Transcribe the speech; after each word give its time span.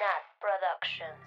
Nat 0.00 0.24
Productions. 0.40 1.20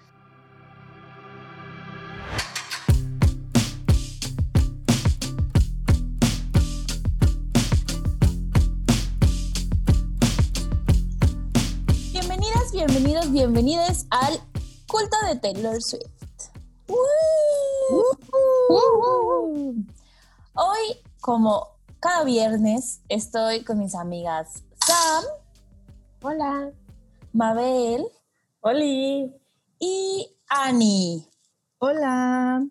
Bienvenidas, 12.10 12.72
bienvenidos, 12.72 13.30
bienvenidas 13.30 14.06
al 14.10 14.40
culto 14.88 15.16
de 15.28 15.36
Taylor 15.36 15.80
Swift. 15.80 16.02
Hoy, 20.54 21.00
como 21.20 21.78
cada 22.00 22.24
viernes, 22.24 23.02
estoy 23.08 23.62
con 23.62 23.78
mis 23.78 23.94
amigas 23.94 24.64
Sam, 24.84 25.24
Hola. 26.22 26.72
Mabel 27.32 28.10
Oli. 28.66 29.30
y 29.78 30.36
Annie. 30.48 31.22
Hola. 31.78 32.66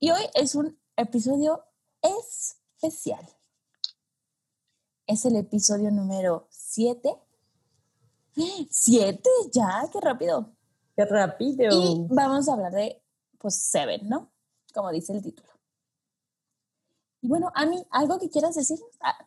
Y 0.00 0.10
hoy 0.10 0.22
es 0.32 0.54
un 0.54 0.78
episodio 0.96 1.64
especial. 2.00 3.26
Es 5.06 5.26
el 5.26 5.36
episodio 5.36 5.90
número 5.90 6.46
7. 6.48 7.14
¿Siete? 8.70 9.28
Ya, 9.52 9.82
qué 9.92 10.00
rápido. 10.00 10.50
Qué 10.96 11.04
rápido. 11.04 11.68
Y 11.72 12.06
vamos 12.08 12.48
a 12.48 12.54
hablar 12.54 12.72
de, 12.72 13.02
pues, 13.38 13.54
Seven, 13.56 14.08
¿no? 14.08 14.30
Como 14.72 14.90
dice 14.92 15.12
el 15.12 15.22
título. 15.22 15.48
Y 17.20 17.28
bueno, 17.28 17.52
Ani, 17.54 17.84
¿algo 17.90 18.18
que 18.18 18.30
quieras 18.30 18.54
decir? 18.54 18.78
Ah, 19.00 19.26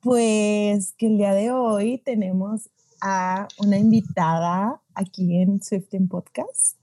Pues 0.00 0.92
que 0.92 1.06
el 1.08 1.16
día 1.18 1.32
de 1.34 1.50
hoy 1.50 1.98
tenemos 1.98 2.68
a 3.08 3.46
una 3.58 3.78
invitada 3.78 4.80
aquí 4.92 5.40
en 5.40 5.62
Swifting 5.62 6.08
Podcast. 6.08 6.76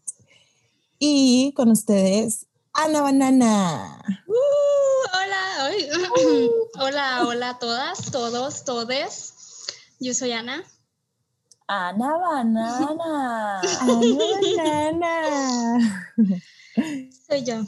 Y 0.98 1.52
con 1.54 1.70
ustedes, 1.70 2.46
Ana 2.72 3.02
Banana. 3.02 4.02
Uh, 4.26 5.04
hola, 5.14 5.66
ay, 5.66 5.90
hola, 6.80 7.26
hola 7.28 7.50
a 7.50 7.60
todas, 7.60 8.10
todos, 8.10 8.64
todes. 8.64 9.34
Yo 10.00 10.14
soy 10.14 10.32
Ana. 10.32 10.64
Ana 11.68 12.18
Banana. 12.18 13.60
Ana 13.82 13.96
Banana. 14.56 16.06
Soy 17.28 17.44
yo. 17.44 17.66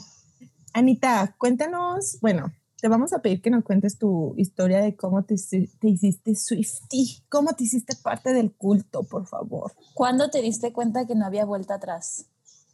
Anita, 0.72 1.34
cuéntanos, 1.36 2.18
bueno, 2.22 2.50
te 2.80 2.88
vamos 2.88 3.12
a 3.12 3.20
pedir 3.22 3.40
que 3.40 3.50
nos 3.50 3.64
cuentes 3.64 3.98
tu 3.98 4.34
historia 4.36 4.80
de 4.82 4.94
cómo 4.96 5.24
te, 5.24 5.36
te 5.36 5.88
hiciste 5.88 6.34
Swifty, 6.34 7.22
cómo 7.28 7.54
te 7.54 7.64
hiciste 7.64 7.96
parte 7.96 8.32
del 8.32 8.52
culto, 8.52 9.02
por 9.04 9.26
favor. 9.26 9.72
¿Cuándo 9.94 10.28
te 10.30 10.42
diste 10.42 10.72
cuenta 10.72 11.06
que 11.06 11.14
no 11.14 11.24
había 11.26 11.44
vuelta 11.44 11.74
atrás? 11.74 12.26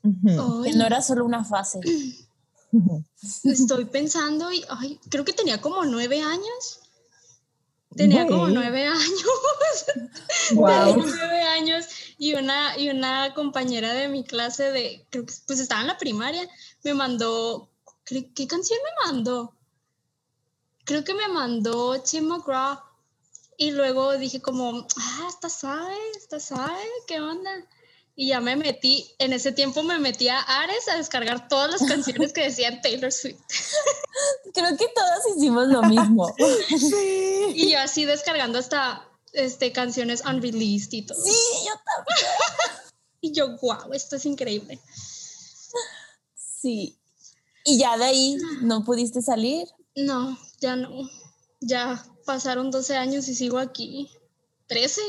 Ujú, 0.02 0.62
Que 0.64 0.70
Ay, 0.70 0.76
no 0.76 0.86
era 0.86 1.00
solo 1.00 1.24
una 1.24 1.44
fase. 1.44 1.80
estoy 3.44 3.84
pensando 3.84 4.50
y 4.52 4.64
ay, 4.68 4.98
creo 5.08 5.24
que 5.24 5.32
tenía 5.32 5.60
como 5.60 5.84
nueve 5.84 6.20
años. 6.20 6.80
Tenía 7.94 8.26
como 8.26 8.44
Güey. 8.44 8.54
nueve 8.54 8.86
años. 8.86 9.02
Wow. 10.54 10.66
Tenía 10.66 11.06
nueve 11.06 11.42
años 11.42 11.86
y 12.18 12.34
una, 12.34 12.76
y 12.78 12.90
una 12.90 13.32
compañera 13.34 13.94
de 13.94 14.08
mi 14.08 14.24
clase 14.24 14.70
de, 14.70 15.06
creo 15.10 15.24
que 15.24 15.32
pues 15.46 15.60
estaba 15.60 15.80
en 15.80 15.86
la 15.86 15.98
primaria, 15.98 16.46
me 16.84 16.94
mandó, 16.94 17.70
¿qué, 18.04 18.32
qué 18.32 18.46
canción 18.46 18.78
me 18.82 19.12
mandó? 19.12 19.54
Creo 20.92 21.04
que 21.04 21.14
me 21.14 21.26
mandó 21.26 22.02
Tim 22.02 22.26
McGraw 22.26 22.78
y 23.56 23.70
luego 23.70 24.12
dije 24.18 24.42
como, 24.42 24.86
ah, 24.98 25.26
está 25.26 25.48
suave, 25.48 25.96
está 26.18 26.38
suave, 26.38 26.84
¿qué 27.06 27.18
onda? 27.18 27.50
Y 28.14 28.28
ya 28.28 28.40
me 28.40 28.56
metí, 28.56 29.10
en 29.18 29.32
ese 29.32 29.52
tiempo 29.52 29.82
me 29.82 29.98
metí 29.98 30.28
a 30.28 30.38
Ares 30.38 30.86
a 30.88 30.98
descargar 30.98 31.48
todas 31.48 31.70
las 31.70 31.88
canciones 31.88 32.34
que 32.34 32.42
decían 32.42 32.82
Taylor 32.82 33.10
Swift. 33.10 33.40
Creo 34.52 34.76
que 34.76 34.86
todas 34.94 35.20
hicimos 35.34 35.68
lo 35.68 35.82
mismo. 35.84 36.30
Sí. 36.68 37.52
Y 37.54 37.70
yo 37.70 37.78
así 37.78 38.04
descargando 38.04 38.58
hasta 38.58 39.08
este, 39.32 39.72
canciones 39.72 40.22
unreleased 40.26 40.92
y 40.92 41.06
todo. 41.06 41.24
Sí, 41.24 41.32
yo 41.66 41.72
también. 41.86 42.26
Y 43.22 43.32
yo, 43.32 43.56
wow, 43.62 43.94
esto 43.94 44.16
es 44.16 44.26
increíble. 44.26 44.78
Sí. 46.34 46.98
Y 47.64 47.78
ya 47.78 47.96
de 47.96 48.04
ahí 48.04 48.36
no 48.60 48.84
pudiste 48.84 49.22
salir. 49.22 49.66
No, 49.94 50.36
ya 50.62 50.76
no. 50.76 50.88
Ya 51.60 52.02
pasaron 52.24 52.70
12 52.70 52.96
años 52.96 53.28
y 53.28 53.34
sigo 53.34 53.58
aquí. 53.58 54.10
13. 54.68 55.00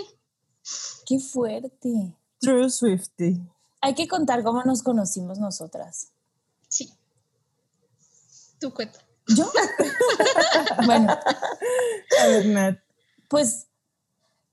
Qué 1.05 1.19
fuerte. 1.19 2.17
True 2.39 2.69
Swifty. 2.69 3.41
Hay 3.81 3.95
que 3.95 4.07
contar 4.07 4.43
cómo 4.43 4.63
nos 4.63 4.83
conocimos 4.83 5.39
nosotras. 5.39 6.09
Sí. 6.67 6.91
Tu 8.59 8.73
cuenta. 8.73 8.99
¿Yo? 9.27 9.49
bueno, 10.85 11.13
A 11.13 12.27
ver, 12.27 12.45
Nat. 12.47 12.79
pues 13.29 13.67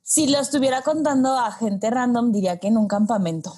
si 0.02 0.28
lo 0.28 0.38
estuviera 0.38 0.82
contando 0.82 1.36
a 1.36 1.50
gente 1.50 1.90
random, 1.90 2.30
diría 2.30 2.58
que 2.58 2.68
en 2.68 2.76
un 2.76 2.86
campamento. 2.86 3.52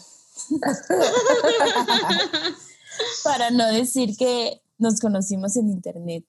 Para 3.25 3.51
no 3.51 3.67
decir 3.67 4.17
que 4.17 4.63
nos 4.79 5.01
conocimos 5.01 5.57
en 5.57 5.69
internet. 5.69 6.25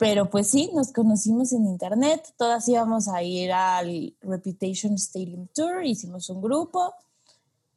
Pero 0.00 0.30
pues 0.30 0.48
sí, 0.50 0.70
nos 0.74 0.92
conocimos 0.92 1.52
en 1.52 1.66
internet. 1.66 2.32
Todas 2.38 2.66
íbamos 2.68 3.06
a 3.06 3.22
ir 3.22 3.52
al 3.52 4.16
Reputation 4.22 4.94
Stadium 4.94 5.46
Tour, 5.54 5.84
hicimos 5.84 6.30
un 6.30 6.40
grupo 6.40 6.94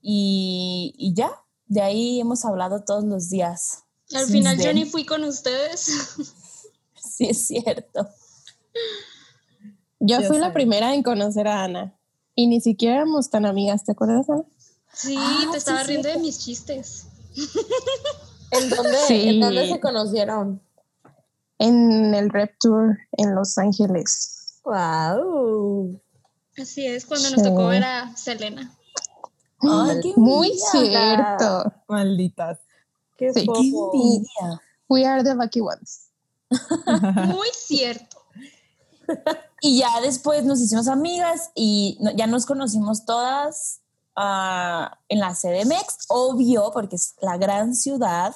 y, 0.02 0.96
y 0.98 1.14
ya. 1.14 1.30
De 1.68 1.82
ahí 1.82 2.22
hemos 2.22 2.46
hablado 2.46 2.84
todos 2.86 3.04
los 3.04 3.30
días. 3.30 3.84
Al 4.14 4.26
final 4.28 4.56
yo 4.58 4.64
then. 4.64 4.76
ni 4.76 4.86
fui 4.86 5.06
con 5.06 5.24
ustedes. 5.26 5.92
Sí, 7.06 7.26
es 7.30 7.46
cierto. 7.48 8.08
Yo 10.00 10.22
Yo 10.22 10.28
fui 10.28 10.40
la 10.40 10.54
primera 10.54 10.96
en 10.96 11.04
conocer 11.04 11.48
a 11.50 11.66
Ana. 11.66 11.94
Y 12.34 12.48
ni 12.48 12.62
siquiera 12.62 12.96
éramos 12.96 13.30
tan 13.30 13.46
amigas, 13.46 13.84
¿te 13.84 13.92
acuerdas, 13.92 14.28
Ana? 14.30 14.46
Sí, 14.94 15.14
Ah, 15.20 15.42
te 15.48 15.52
sí, 15.52 15.58
estaba 15.58 15.82
es 15.82 15.88
riendo 15.88 16.08
de 16.08 16.18
mis 16.18 16.40
chistes. 16.40 17.08
¿En 18.52 18.70
dónde, 18.70 18.98
Sí. 19.08 19.28
¿En 19.30 19.42
dónde 19.42 19.68
se 19.68 19.80
conocieron? 19.82 20.62
En 21.60 22.14
el 22.14 22.30
Rep 22.30 22.56
Tour 22.60 22.98
en 23.14 23.36
Los 23.36 23.58
Ángeles. 23.58 24.60
¡Wow! 24.66 26.00
Así 26.58 26.86
es, 26.86 27.06
cuando 27.06 27.30
nos 27.32 27.42
tocó 27.44 27.68
ver 27.68 27.84
a 27.84 28.16
Selena. 28.16 28.76
Ay, 29.62 30.00
qué 30.02 30.14
Muy 30.18 30.50
envidia. 30.50 30.70
cierto. 31.40 31.74
Malditas. 31.88 32.60
¡Qué 33.18 33.32
Sí. 33.34 33.46
Qué 33.46 33.60
envidia. 33.60 34.62
We 34.90 35.06
are 35.06 35.24
the 35.24 35.36
lucky 35.36 35.62
ones. 35.62 36.10
Muy 37.28 37.48
cierto. 37.56 38.18
Y 39.62 39.80
ya 39.80 40.02
después 40.02 40.44
nos 40.44 40.60
hicimos 40.62 40.88
amigas 40.88 41.52
y 41.56 41.98
no- 42.02 42.12
ya 42.12 42.28
nos 42.28 42.46
conocimos 42.46 43.06
todas 43.06 43.80
ah, 44.16 45.00
en 45.10 45.20
la 45.20 45.34
CDMX, 45.34 46.06
obvio, 46.10 46.72
porque 46.74 46.98
es 46.98 47.16
la 47.22 47.38
gran 47.38 47.74
ciudad. 47.74 48.36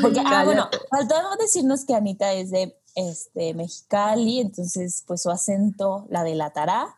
Porque, 0.00 0.20
ah, 0.26 0.44
bueno, 0.44 0.68
faltó 0.90 1.14
decirnos 1.38 1.84
que 1.84 1.94
Anita 1.94 2.32
es 2.32 2.50
de 2.50 2.76
este, 2.94 3.54
Mexicali, 3.54 4.40
entonces 4.40 5.04
pues 5.06 5.22
su 5.22 5.30
acento 5.30 6.06
la 6.10 6.22
delatará. 6.22 6.96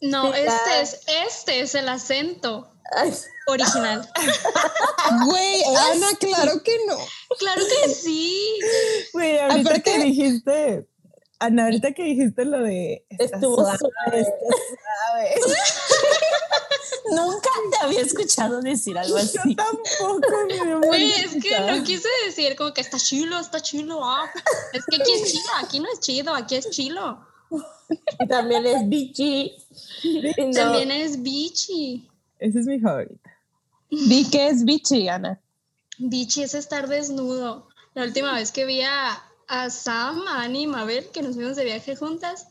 No, 0.00 0.34
este 0.34 0.80
es, 0.80 1.00
este 1.26 1.60
es 1.60 1.74
el 1.76 1.88
acento 1.88 2.68
Ay, 2.96 3.12
original. 3.46 4.08
Güey, 5.26 5.62
Ana, 5.64 6.08
claro 6.18 6.62
que 6.62 6.76
no. 6.86 6.96
claro 7.38 7.62
que 7.64 7.94
sí. 7.94 8.58
Güey, 9.12 9.38
ahorita 9.38 9.80
que 9.80 9.98
dijiste, 9.98 10.86
Ana, 11.44 11.64
ahorita 11.64 11.92
que 11.92 12.04
dijiste 12.04 12.44
lo 12.44 12.62
de... 12.62 13.04
Estuvo 13.10 13.56
suave, 13.56 13.78
suave. 13.78 14.20
está 14.20 15.46
suave. 15.48 16.10
Nunca 17.10 17.50
te 17.70 17.84
había 17.84 18.00
escuchado 18.00 18.60
decir 18.62 18.96
algo 18.96 19.16
Yo 19.18 19.22
así. 19.22 19.54
tampoco 19.56 20.28
me 20.48 20.54
dio 20.64 20.80
Güey, 20.80 21.06
mucha 21.08 21.20
es 21.24 21.42
que 21.42 21.60
no 21.60 21.84
quise 21.84 22.08
decir 22.26 22.56
como 22.56 22.72
que 22.72 22.80
está 22.80 22.98
chilo, 22.98 23.38
está 23.38 23.60
chilo. 23.60 24.00
ah. 24.04 24.30
Es 24.72 24.84
que 24.86 24.96
aquí 25.02 25.12
es 25.12 25.32
chilo, 25.32 25.44
aquí 25.60 25.80
no 25.80 25.86
es 25.92 26.00
chido, 26.00 26.34
aquí 26.34 26.54
es 26.56 26.70
chilo. 26.70 27.26
y 28.20 28.26
también 28.28 28.64
es 28.66 28.88
bichi. 28.88 29.52
No- 30.36 30.52
También 30.54 30.90
es 30.90 31.20
bichi. 31.22 32.08
Esa 32.38 32.60
es 32.60 32.66
mi 32.66 32.78
favorita. 32.80 33.30
Di 33.90 34.28
que 34.30 34.48
es 34.48 34.64
bichi, 34.64 35.08
Ana. 35.08 35.40
Bichi 35.98 36.42
es 36.44 36.54
estar 36.54 36.88
desnudo. 36.88 37.68
La 37.94 38.04
última 38.04 38.32
vez 38.34 38.52
que 38.52 38.64
vi 38.64 38.80
a, 38.82 39.22
a 39.52 39.68
Sam, 39.68 40.26
a 40.28 40.44
Annie 40.44 40.62
y 40.62 40.66
Mabel, 40.66 41.10
que 41.12 41.20
nos 41.20 41.34
fuimos 41.34 41.56
de 41.56 41.64
viaje 41.64 41.94
juntas, 41.94 42.46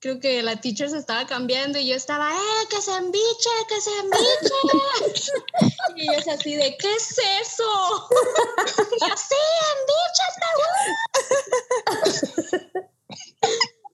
creo 0.00 0.20
que 0.20 0.42
la 0.42 0.58
teacher 0.58 0.88
se 0.88 0.96
estaba 0.96 1.26
cambiando 1.26 1.78
y 1.78 1.86
yo 1.88 1.94
estaba, 1.94 2.32
¡eh, 2.32 2.66
que 2.70 2.80
se 2.80 2.96
embiche, 2.96 3.50
que 3.68 3.78
se 3.82 3.90
embiche! 4.00 5.32
y 5.96 6.08
ellos 6.10 6.26
así 6.28 6.54
de, 6.56 6.78
¿qué 6.78 6.94
es 6.94 7.18
eso? 7.42 8.08
y 8.96 9.00
yo, 9.06 9.14
sí, 9.16 9.34
embíchate, 9.76 10.46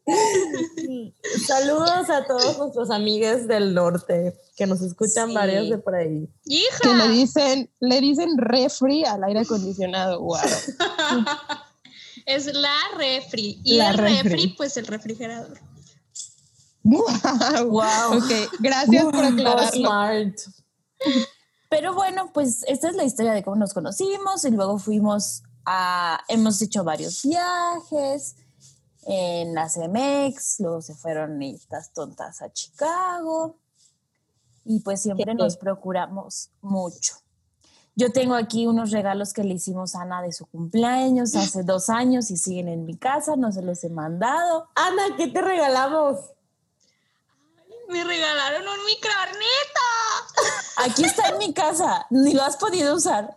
güey. 0.06 1.14
Saludos 1.46 2.10
a 2.10 2.24
todos 2.26 2.58
nuestros 2.58 2.90
amigos 2.90 3.46
del 3.48 3.74
norte 3.74 4.36
que 4.56 4.66
nos 4.66 4.80
escuchan 4.82 5.30
Sí. 5.30 5.34
varios 5.34 5.68
de 5.68 5.78
por 5.78 5.96
ahí. 5.96 6.28
Que 6.44 6.54
le 6.94 6.94
¡Hija! 6.94 7.08
dicen, 7.08 7.70
le 7.80 8.00
dicen 8.00 8.38
refri 8.38 9.04
al 9.04 9.24
aire 9.24 9.40
acondicionado. 9.40 10.20
Wow. 10.20 10.38
Es 12.26 12.46
la 12.52 12.74
refri. 12.96 13.60
Y 13.64 13.76
La 13.76 13.90
el 13.90 13.98
refri. 13.98 14.28
refri, 14.30 14.48
pues 14.56 14.76
el 14.76 14.86
refrigerador. 14.86 15.58
Wow. 16.82 17.02
Wow. 17.68 18.18
Ok, 18.18 18.52
gracias 18.58 19.04
por 19.04 19.24
aclararlo. 19.24 19.70
smart. 19.72 20.38
Pero 21.68 21.94
bueno, 21.94 22.30
pues 22.32 22.64
esta 22.66 22.88
es 22.88 22.96
la 22.96 23.04
historia 23.04 23.32
de 23.32 23.42
cómo 23.42 23.56
nos 23.56 23.72
conocimos 23.72 24.44
y 24.44 24.50
luego 24.50 24.78
fuimos 24.78 25.42
a, 25.64 26.20
hemos 26.28 26.60
hecho 26.62 26.82
varios 26.82 27.22
viajes 27.22 28.34
en 29.06 29.54
la 29.54 29.68
CMX, 29.68 30.60
luego 30.60 30.82
se 30.82 30.94
fueron 30.94 31.40
estas 31.42 31.92
tontas 31.92 32.42
a 32.42 32.52
Chicago 32.52 33.56
y 34.64 34.80
pues 34.80 35.02
siempre 35.02 35.34
nos 35.34 35.56
procuramos 35.56 36.50
mucho. 36.60 37.14
Yo 38.00 38.10
tengo 38.10 38.34
aquí 38.34 38.66
unos 38.66 38.92
regalos 38.92 39.34
que 39.34 39.44
le 39.44 39.52
hicimos 39.52 39.94
a 39.94 40.00
Ana 40.00 40.22
de 40.22 40.32
su 40.32 40.46
cumpleaños 40.46 41.36
hace 41.36 41.64
dos 41.64 41.90
años 41.90 42.30
y 42.30 42.38
siguen 42.38 42.68
en 42.68 42.86
mi 42.86 42.96
casa, 42.96 43.36
no 43.36 43.52
se 43.52 43.60
los 43.60 43.84
he 43.84 43.90
mandado. 43.90 44.70
Ana, 44.74 45.14
¿qué 45.18 45.26
te 45.26 45.42
regalamos? 45.42 46.16
Me 47.88 48.02
regalaron 48.02 48.62
un 48.66 48.84
microornito. 48.86 49.82
Aquí 50.78 51.04
está 51.04 51.28
en 51.28 51.36
mi 51.36 51.52
casa, 51.52 52.06
ni 52.08 52.32
lo 52.32 52.42
has 52.42 52.56
podido 52.56 52.94
usar. 52.94 53.36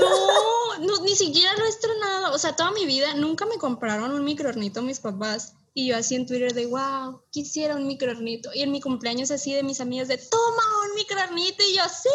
No, 0.00 0.78
no, 0.78 1.02
ni 1.02 1.14
siquiera 1.14 1.54
lo 1.58 1.66
he 1.66 1.68
estrenado. 1.68 2.34
O 2.34 2.38
sea, 2.38 2.56
toda 2.56 2.70
mi 2.70 2.86
vida 2.86 3.12
nunca 3.16 3.44
me 3.44 3.58
compraron 3.58 4.12
un 4.12 4.24
microornito 4.24 4.80
mis 4.80 5.00
papás. 5.00 5.52
Y 5.74 5.88
yo 5.88 5.96
así 5.98 6.14
en 6.14 6.26
Twitter 6.26 6.54
de, 6.54 6.64
wow, 6.66 7.20
quisiera 7.30 7.76
un 7.76 7.86
microornito. 7.86 8.48
Y 8.54 8.62
en 8.62 8.72
mi 8.72 8.80
cumpleaños 8.80 9.30
así 9.30 9.52
de 9.52 9.62
mis 9.62 9.82
amigas 9.82 10.08
de, 10.08 10.16
toma 10.16 10.62
microornito. 10.94 11.62
Y 11.62 11.76
yo, 11.76 11.82
sí, 11.88 12.08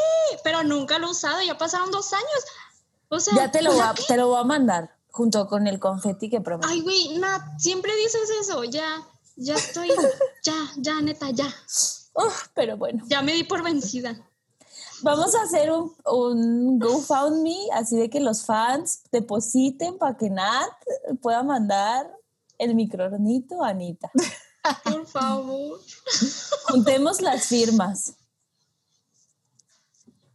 pero 0.43 0.63
nunca 0.63 0.99
lo 0.99 1.07
he 1.07 1.11
usado. 1.11 1.41
Ya 1.41 1.57
pasaron 1.57 1.91
dos 1.91 2.13
años. 2.13 2.45
O 3.09 3.19
sea, 3.19 3.33
Ya 3.35 3.51
te 3.51 3.61
lo, 3.61 3.71
voy 3.71 3.79
¿para 3.79 3.91
a, 3.91 3.95
te 3.95 4.17
lo 4.17 4.27
voy 4.27 4.39
a 4.39 4.43
mandar 4.43 4.95
junto 5.11 5.47
con 5.47 5.67
el 5.67 5.79
confeti 5.79 6.29
que 6.29 6.41
prometí. 6.41 6.71
Ay, 6.71 6.81
güey, 6.81 7.17
Nat, 7.17 7.41
siempre 7.57 7.95
dices 7.95 8.29
eso. 8.41 8.63
Ya, 8.65 9.01
ya 9.35 9.55
estoy, 9.55 9.89
ya, 10.43 10.55
ya, 10.77 11.01
neta, 11.01 11.29
ya. 11.31 11.53
Pero 12.53 12.77
bueno. 12.77 13.03
Ya 13.07 13.21
me 13.21 13.33
di 13.33 13.43
por 13.43 13.63
vencida. 13.63 14.17
Vamos 15.03 15.35
a 15.35 15.43
hacer 15.43 15.71
un, 15.71 15.95
un 16.05 16.79
GoFundMe, 16.79 17.69
así 17.73 17.95
de 17.95 18.09
que 18.09 18.19
los 18.19 18.45
fans 18.45 19.03
depositen 19.11 19.97
para 19.97 20.17
que 20.17 20.29
Nat 20.29 20.71
pueda 21.21 21.43
mandar 21.43 22.11
el 22.57 22.75
microornito 22.75 23.63
a 23.63 23.69
Anita. 23.69 24.11
Por 24.83 25.05
favor. 25.05 25.79
Juntemos 26.69 27.21
las 27.21 27.45
firmas. 27.45 28.15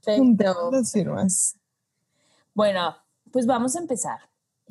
Perfecto. 0.05 0.71
Bueno, 2.55 2.97
pues 3.31 3.47
vamos 3.47 3.77
a 3.77 3.79
empezar. 3.79 4.19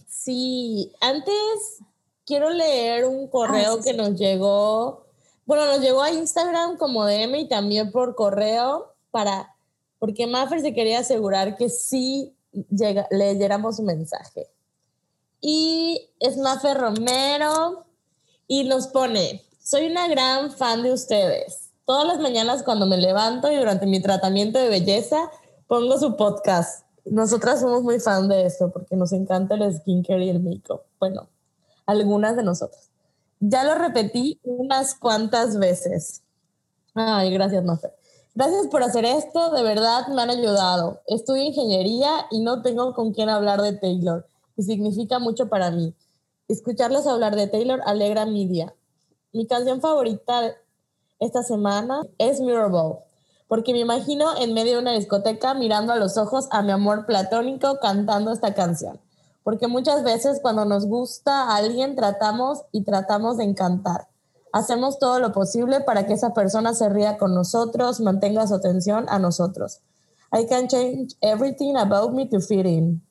Sí, 0.07 0.91
antes 1.01 1.79
quiero 2.25 2.49
leer 2.49 3.05
un 3.05 3.27
correo 3.27 3.73
Ah, 3.73 3.77
sí, 3.77 3.83
que 3.83 3.91
sí. 3.91 3.97
nos 3.97 4.15
llegó, 4.19 5.05
bueno, 5.45 5.65
nos 5.65 5.79
llegó 5.79 6.03
a 6.03 6.11
Instagram 6.11 6.77
como 6.77 7.05
DM 7.05 7.39
y 7.39 7.47
también 7.47 7.91
por 7.91 8.15
correo 8.15 8.93
para, 9.09 9.55
porque 9.99 10.27
Maffer 10.27 10.61
se 10.61 10.73
quería 10.73 10.99
asegurar 10.99 11.57
que 11.57 11.69
sí 11.69 12.35
llega, 12.69 13.07
leyéramos 13.09 13.77
su 13.77 13.83
mensaje. 13.83 14.47
Y 15.39 16.09
es 16.19 16.37
Maffer 16.37 16.77
Romero 16.77 17.85
y 18.47 18.65
nos 18.65 18.87
pone, 18.87 19.43
soy 19.59 19.87
una 19.87 20.07
gran 20.07 20.51
fan 20.51 20.83
de 20.83 20.93
ustedes. 20.93 21.70
Todas 21.91 22.07
las 22.07 22.19
mañanas 22.19 22.63
cuando 22.63 22.85
me 22.85 22.95
levanto 22.95 23.51
y 23.51 23.57
durante 23.57 23.85
mi 23.85 24.01
tratamiento 24.01 24.57
de 24.57 24.69
belleza 24.69 25.29
pongo 25.67 25.97
su 25.99 26.15
podcast. 26.15 26.85
Nosotras 27.03 27.59
somos 27.59 27.83
muy 27.83 27.99
fan 27.99 28.29
de 28.29 28.45
esto 28.45 28.71
porque 28.71 28.95
nos 28.95 29.11
encanta 29.11 29.55
el 29.55 29.77
skincare 29.77 30.23
y 30.23 30.29
el 30.29 30.39
make-up. 30.39 30.83
Bueno, 31.01 31.27
algunas 31.85 32.37
de 32.37 32.43
nosotras. 32.43 32.89
Ya 33.41 33.65
lo 33.65 33.75
repetí 33.75 34.39
unas 34.45 34.95
cuantas 34.95 35.59
veces. 35.59 36.21
Ay, 36.93 37.29
gracias, 37.33 37.61
Mafer. 37.61 37.93
Gracias 38.35 38.67
por 38.67 38.83
hacer 38.83 39.03
esto, 39.03 39.51
de 39.51 39.61
verdad 39.61 40.07
me 40.07 40.21
han 40.21 40.29
ayudado. 40.29 41.01
Estudio 41.07 41.43
ingeniería 41.43 42.25
y 42.31 42.39
no 42.39 42.61
tengo 42.61 42.93
con 42.93 43.11
quién 43.11 43.27
hablar 43.27 43.61
de 43.61 43.73
Taylor 43.73 44.25
y 44.55 44.63
significa 44.63 45.19
mucho 45.19 45.49
para 45.49 45.71
mí. 45.71 45.93
Escucharles 46.47 47.05
hablar 47.05 47.35
de 47.35 47.47
Taylor 47.47 47.81
alegra 47.85 48.25
mi 48.25 48.47
día. 48.47 48.73
Mi 49.33 49.45
canción 49.45 49.81
favorita 49.81 50.55
esta 51.21 51.43
semana 51.43 52.01
es 52.17 52.41
Mirrorball, 52.41 52.97
porque 53.47 53.73
me 53.73 53.79
imagino 53.79 54.35
en 54.37 54.55
medio 54.55 54.73
de 54.73 54.81
una 54.81 54.93
discoteca 54.93 55.53
mirando 55.53 55.93
a 55.93 55.95
los 55.95 56.17
ojos 56.17 56.47
a 56.49 56.63
mi 56.63 56.71
amor 56.71 57.05
platónico 57.05 57.77
cantando 57.79 58.33
esta 58.33 58.55
canción. 58.55 58.99
Porque 59.43 59.67
muchas 59.67 60.03
veces 60.03 60.39
cuando 60.41 60.65
nos 60.65 60.87
gusta 60.87 61.43
a 61.43 61.57
alguien 61.57 61.95
tratamos 61.95 62.63
y 62.71 62.83
tratamos 62.83 63.37
de 63.37 63.43
encantar. 63.43 64.07
Hacemos 64.51 64.97
todo 64.97 65.19
lo 65.19 65.31
posible 65.31 65.81
para 65.81 66.07
que 66.07 66.13
esa 66.13 66.33
persona 66.33 66.73
se 66.73 66.89
ría 66.89 67.19
con 67.19 67.35
nosotros, 67.35 67.99
mantenga 67.99 68.47
su 68.47 68.55
atención 68.55 69.05
a 69.07 69.19
nosotros. 69.19 69.81
I 70.33 70.47
can 70.47 70.67
change 70.67 71.15
everything 71.21 71.75
about 71.75 72.13
me 72.13 72.27
to 72.29 72.39
fit 72.39 72.65
in. 72.65 73.03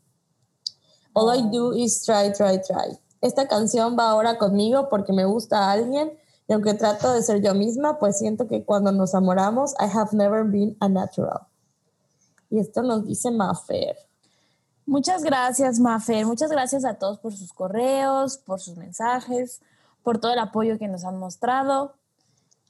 All 1.15 1.31
I 1.31 1.49
do 1.53 1.73
is 1.73 2.03
try, 2.05 2.33
try, 2.33 2.61
try. 2.61 2.99
Esta 3.21 3.47
canción 3.47 3.97
va 3.97 4.11
ahora 4.11 4.37
conmigo 4.37 4.89
porque 4.89 5.13
me 5.13 5.25
gusta 5.27 5.69
a 5.69 5.73
alguien 5.73 6.19
y 6.51 6.53
aunque 6.53 6.75
trato 6.75 7.13
de 7.13 7.23
ser 7.23 7.41
yo 7.41 7.55
misma, 7.55 8.01
pues 8.01 8.19
siento 8.19 8.49
que 8.49 8.65
cuando 8.65 8.91
nos 8.91 9.15
amoramos, 9.15 9.71
I 9.75 9.85
have 9.85 10.11
never 10.17 10.43
been 10.43 10.77
a 10.81 10.89
natural. 10.89 11.47
Y 12.51 12.59
esto 12.59 12.83
nos 12.83 13.07
dice 13.07 13.31
Mafer. 13.31 13.97
Muchas 14.85 15.23
gracias, 15.23 15.79
Mafer. 15.79 16.27
Muchas 16.27 16.51
gracias 16.51 16.85
a 16.85 16.95
todos 16.95 17.21
por 17.21 17.33
sus 17.33 17.53
correos, 17.53 18.39
por 18.39 18.59
sus 18.59 18.77
mensajes, 18.77 19.61
por 20.03 20.19
todo 20.19 20.33
el 20.33 20.41
apoyo 20.41 20.77
que 20.77 20.89
nos 20.89 21.05
han 21.05 21.21
mostrado. 21.21 21.95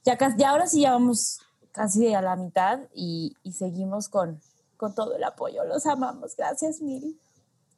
Ya, 0.05 0.15
cas- 0.15 0.37
ya 0.37 0.51
ahora 0.51 0.67
sí 0.67 0.81
ya 0.81 0.91
vamos 0.91 1.39
casi 1.71 2.13
a 2.13 2.21
la 2.21 2.35
mitad 2.35 2.81
y, 2.93 3.35
seguimos 3.51 4.09
con, 4.09 4.39
con 4.77 4.93
todo 4.93 5.15
el 5.15 5.23
apoyo. 5.23 5.65
Los 5.65 5.87
amamos. 5.87 6.35
Gracias 6.35 6.81
mil. 6.81 7.19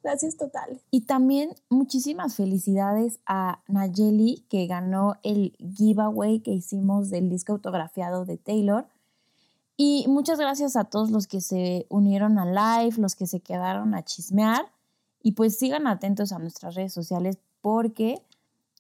Gracias 0.04 0.36
total. 0.36 0.82
Y 0.92 1.02
también 1.02 1.56
muchísimas 1.70 2.36
felicidades 2.36 3.20
a 3.26 3.64
Nayeli 3.70 4.46
que 4.50 4.68
ganó 4.68 5.16
el 5.24 5.56
giveaway 5.58 6.42
que 6.42 6.52
hicimos 6.52 7.10
del 7.10 7.30
disco 7.30 7.54
autografiado 7.54 8.26
de 8.26 8.38
Taylor. 8.38 8.86
Y 9.78 10.06
muchas 10.10 10.40
gracias 10.40 10.76
a 10.76 10.84
todos 10.84 11.10
los 11.10 11.26
que 11.26 11.40
se 11.40 11.86
unieron 11.90 12.38
al 12.38 12.54
live, 12.54 13.02
los 13.02 13.16
que 13.16 13.28
se 13.28 13.40
quedaron 13.40 13.96
a 13.96 14.04
chismear. 14.04 14.66
Y 15.22 15.32
pues 15.32 15.58
sigan 15.58 15.88
atentos 15.88 16.34
a 16.34 16.40
nuestras 16.40 16.76
redes 16.76 16.92
sociales 16.92 17.38
porque 17.62 18.22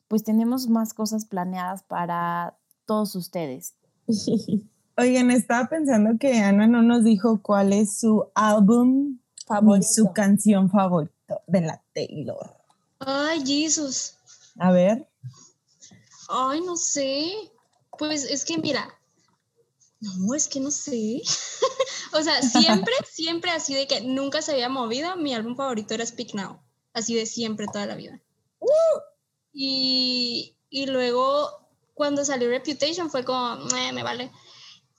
pues 0.09 0.25
tenemos 0.25 0.67
más 0.67 0.93
cosas 0.93 1.23
planeadas 1.23 1.83
para 1.83 2.57
todos 2.85 3.15
ustedes. 3.15 3.75
Oigan, 4.97 5.31
estaba 5.31 5.69
pensando 5.69 6.19
que 6.19 6.37
Ana 6.39 6.67
no 6.67 6.81
nos 6.81 7.05
dijo 7.05 7.41
cuál 7.41 7.71
es 7.71 7.97
su 7.97 8.25
álbum 8.35 9.19
ni 9.61 9.83
su 9.83 10.03
Favorito. 10.03 10.13
canción 10.13 10.69
favorito 10.69 11.12
de 11.47 11.61
la 11.61 11.83
Taylor. 11.93 12.57
Ay, 12.99 13.43
Jesus. 13.45 14.17
A 14.59 14.71
ver. 14.71 15.07
Ay, 16.29 16.61
no 16.61 16.75
sé. 16.75 17.51
Pues 17.97 18.23
es 18.23 18.43
que 18.45 18.57
mira, 18.57 18.97
no, 19.99 20.33
es 20.33 20.47
que 20.47 20.59
no 20.59 20.71
sé. 20.71 21.21
o 22.13 22.21
sea, 22.21 22.41
siempre, 22.41 22.93
siempre 23.09 23.51
así 23.51 23.73
de 23.73 23.87
que 23.87 24.01
nunca 24.01 24.41
se 24.41 24.53
había 24.53 24.69
movido. 24.69 25.15
Mi 25.15 25.33
álbum 25.33 25.55
favorito 25.55 25.93
era 25.93 26.05
Speak 26.05 26.33
Now. 26.33 26.61
Así 26.93 27.15
de 27.15 27.25
siempre, 27.25 27.67
toda 27.71 27.85
la 27.85 27.95
vida. 27.95 28.21
Y, 29.51 30.55
y 30.69 30.85
luego, 30.87 31.67
cuando 31.93 32.25
salió 32.25 32.49
Reputation, 32.49 33.09
fue 33.09 33.23
como, 33.23 33.57
"Meh, 33.71 33.93
me 33.93 34.03
vale. 34.03 34.31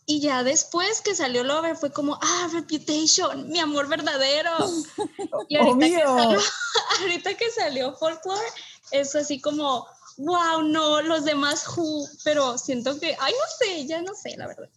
Y 0.06 0.20
ya 0.20 0.42
después 0.42 1.00
que 1.00 1.14
salió 1.14 1.44
Lover, 1.44 1.76
fue 1.76 1.90
como, 1.90 2.18
ah, 2.20 2.48
Reputation, 2.52 3.48
mi 3.48 3.58
amor 3.58 3.88
verdadero. 3.88 4.50
Y 5.48 5.56
ahorita 5.56 5.86
que 5.86 6.00
salió, 6.00 6.40
ahorita 7.00 7.34
que 7.34 7.50
salió 7.50 7.94
Folklore, 7.96 8.46
es 8.92 9.14
así 9.14 9.40
como, 9.40 9.86
wow, 10.18 10.62
no, 10.62 11.02
los 11.02 11.24
demás 11.24 11.66
Who, 11.76 12.06
pero 12.22 12.56
siento 12.56 12.98
que, 12.98 13.16
ay, 13.18 13.32
no 13.32 13.66
sé, 13.66 13.86
ya 13.86 14.00
no 14.02 14.14
sé, 14.14 14.36
la 14.36 14.46
verdad. 14.46 14.68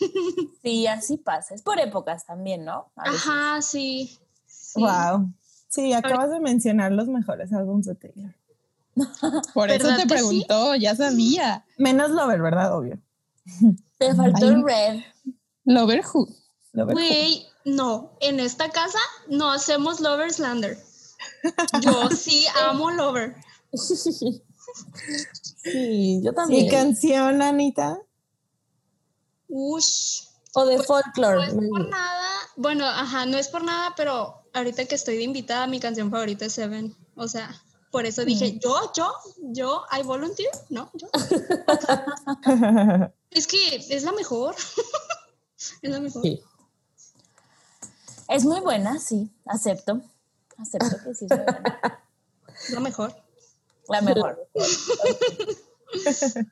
Sí, 0.62 0.86
así 0.86 1.16
pasa. 1.16 1.54
Es 1.54 1.62
por 1.62 1.78
épocas 1.78 2.26
también, 2.26 2.64
¿no? 2.64 2.90
Ajá, 2.96 3.62
sí. 3.62 4.18
sí. 4.46 4.80
Wow. 4.80 5.32
Sí, 5.68 5.92
acabas 5.92 6.30
de 6.30 6.40
mencionar 6.40 6.92
los 6.92 7.08
mejores 7.08 7.52
álbumes 7.52 7.86
de 7.86 7.94
Taylor. 7.94 8.34
Por 9.54 9.70
eso 9.70 9.88
¿Verdad 9.88 9.96
te 9.96 10.02
que 10.02 10.08
sí? 10.08 10.14
preguntó, 10.14 10.74
ya 10.74 10.96
sabía. 10.96 11.64
Menos 11.76 12.10
Lover, 12.10 12.40
¿verdad? 12.40 12.76
Obvio. 12.76 12.98
Te 13.98 14.14
faltó 14.14 14.46
el 14.48 14.62
red. 14.64 15.00
Lover 15.64 16.02
Who. 16.12 16.28
Güey, 16.72 17.46
no, 17.64 18.16
en 18.20 18.38
esta 18.40 18.70
casa 18.70 18.98
no 19.28 19.50
hacemos 19.50 20.00
Lover 20.00 20.32
Slander. 20.32 20.78
Yo 21.80 22.10
sí 22.10 22.44
amo 22.66 22.90
Lover. 22.90 23.34
Sí, 25.62 26.20
yo 26.22 26.30
¿Y 26.30 26.34
también. 26.34 26.70
canción, 26.70 27.42
Anita? 27.42 27.98
Ush. 29.48 30.22
o 30.54 30.64
de 30.66 30.76
No 30.76 30.82
folklore. 30.82 31.46
es 31.46 31.54
por 31.54 31.88
nada, 31.88 32.28
bueno, 32.56 32.86
ajá, 32.86 33.26
no 33.26 33.36
es 33.38 33.48
por 33.48 33.62
nada, 33.64 33.94
pero 33.96 34.42
ahorita 34.54 34.84
que 34.86 34.94
estoy 34.94 35.16
de 35.16 35.22
invitada, 35.24 35.66
mi 35.66 35.80
canción 35.80 36.10
favorita 36.10 36.46
es 36.46 36.52
Seven. 36.52 36.94
O 37.14 37.28
sea, 37.28 37.54
por 37.96 38.04
eso 38.04 38.26
dije, 38.26 38.58
yo, 38.58 38.92
yo, 38.94 39.10
yo, 39.38 39.86
I 39.90 40.02
volunteer, 40.02 40.50
no, 40.68 40.90
yo. 40.92 41.08
Es 43.30 43.46
que 43.46 43.76
es 43.76 44.02
la 44.02 44.12
mejor. 44.12 44.54
es 45.56 45.90
la 45.90 45.98
mejor. 45.98 46.20
Sí. 46.20 46.42
Es 48.28 48.44
muy 48.44 48.60
buena, 48.60 48.98
sí, 48.98 49.30
acepto. 49.46 50.02
Acepto 50.58 50.94
que 51.04 51.14
sí 51.14 51.24
es 51.24 51.30
muy 51.30 51.38
buena. 51.38 52.02
La 52.68 52.80
mejor. 52.80 53.16
La 53.88 54.02
mejor. 54.02 54.46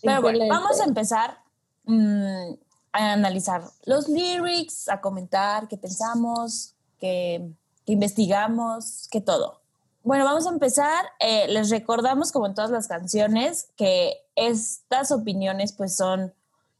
Pero 0.00 0.22
bueno, 0.22 0.46
vamos 0.48 0.80
a 0.80 0.84
empezar 0.84 1.36
mm, 1.84 2.54
a 2.92 3.12
analizar 3.12 3.70
los 3.84 4.08
lyrics, 4.08 4.88
a 4.88 5.02
comentar 5.02 5.68
qué 5.68 5.76
pensamos, 5.76 6.76
qué, 6.98 7.46
qué 7.84 7.92
investigamos, 7.92 9.06
qué 9.10 9.20
todo. 9.20 9.59
Bueno, 10.02 10.24
vamos 10.24 10.46
a 10.46 10.50
empezar. 10.50 11.04
Eh, 11.18 11.46
les 11.48 11.68
recordamos, 11.68 12.32
como 12.32 12.46
en 12.46 12.54
todas 12.54 12.70
las 12.70 12.88
canciones, 12.88 13.68
que 13.76 14.16
estas 14.34 15.12
opiniones 15.12 15.72
pues 15.72 15.94
son 15.94 16.32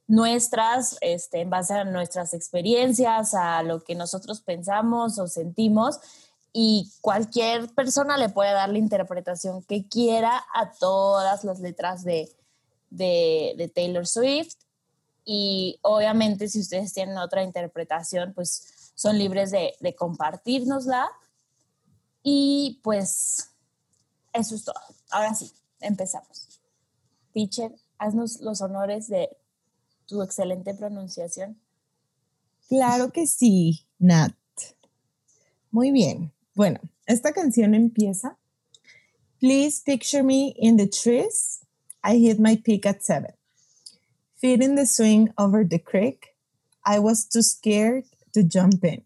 nuestras, 0.06 0.96
este, 1.02 1.42
en 1.42 1.50
base 1.50 1.74
a 1.74 1.84
nuestras 1.84 2.32
experiencias, 2.32 3.34
a 3.34 3.62
lo 3.62 3.84
que 3.84 3.94
nosotros 3.94 4.40
pensamos 4.40 5.18
o 5.18 5.28
sentimos, 5.28 6.00
y 6.52 6.90
cualquier 7.00 7.68
persona 7.74 8.16
le 8.16 8.28
puede 8.28 8.52
dar 8.52 8.70
la 8.70 8.78
interpretación 8.78 9.62
que 9.62 9.86
quiera 9.86 10.44
a 10.54 10.72
todas 10.72 11.44
las 11.44 11.60
letras 11.60 12.02
de, 12.02 12.28
de, 12.90 13.70
Taylor 13.72 14.06
Swift. 14.06 14.56
Y 15.24 15.78
obviamente 15.82 16.48
si 16.48 16.60
ustedes 16.60 16.92
tienen 16.92 17.18
otra 17.18 17.44
interpretación, 17.44 18.32
pues 18.34 18.92
son 18.96 19.16
libres 19.18 19.50
de, 19.52 19.74
de 19.78 19.94
compartirnosla. 19.94 21.08
Y 22.22 22.80
pues 22.82 23.50
eso 24.32 24.54
es 24.54 24.64
todo. 24.64 24.76
Ahora 25.10 25.34
sí, 25.34 25.50
empezamos. 25.80 26.60
Teacher, 27.32 27.74
haznos 27.98 28.40
los 28.40 28.60
honores 28.60 29.08
de 29.08 29.28
tu 30.06 30.22
excelente 30.22 30.74
pronunciación. 30.74 31.60
Claro 32.68 33.12
que 33.12 33.26
sí, 33.26 33.86
Nat. 33.98 34.34
Muy 35.70 35.90
bien. 35.90 36.32
Bueno, 36.54 36.80
esta 37.06 37.32
canción 37.32 37.74
empieza. 37.74 38.36
Please 39.40 39.80
picture 39.84 40.22
me 40.22 40.52
in 40.56 40.76
the 40.76 40.86
trees. 40.86 41.60
I 42.02 42.18
hit 42.18 42.38
my 42.38 42.56
peak 42.56 42.86
at 42.86 43.02
seven. 43.02 43.32
Feeling 44.36 44.74
the 44.74 44.86
swing 44.86 45.32
over 45.38 45.64
the 45.64 45.78
creek. 45.78 46.34
I 46.84 46.98
was 46.98 47.24
too 47.24 47.42
scared 47.42 48.04
to 48.32 48.42
jump 48.42 48.84
in. 48.84 49.02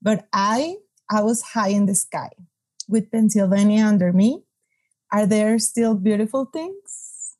But 0.00 0.26
I, 0.32 0.76
I 1.10 1.22
was 1.22 1.42
high 1.54 1.68
in 1.68 1.86
the 1.86 1.94
sky 1.94 2.30
with 2.88 3.10
Pennsylvania 3.10 3.84
under 3.84 4.12
me. 4.12 4.44
Are 5.12 5.26
there 5.26 5.58
still 5.58 5.94
beautiful 5.94 6.46
things? 6.46 7.36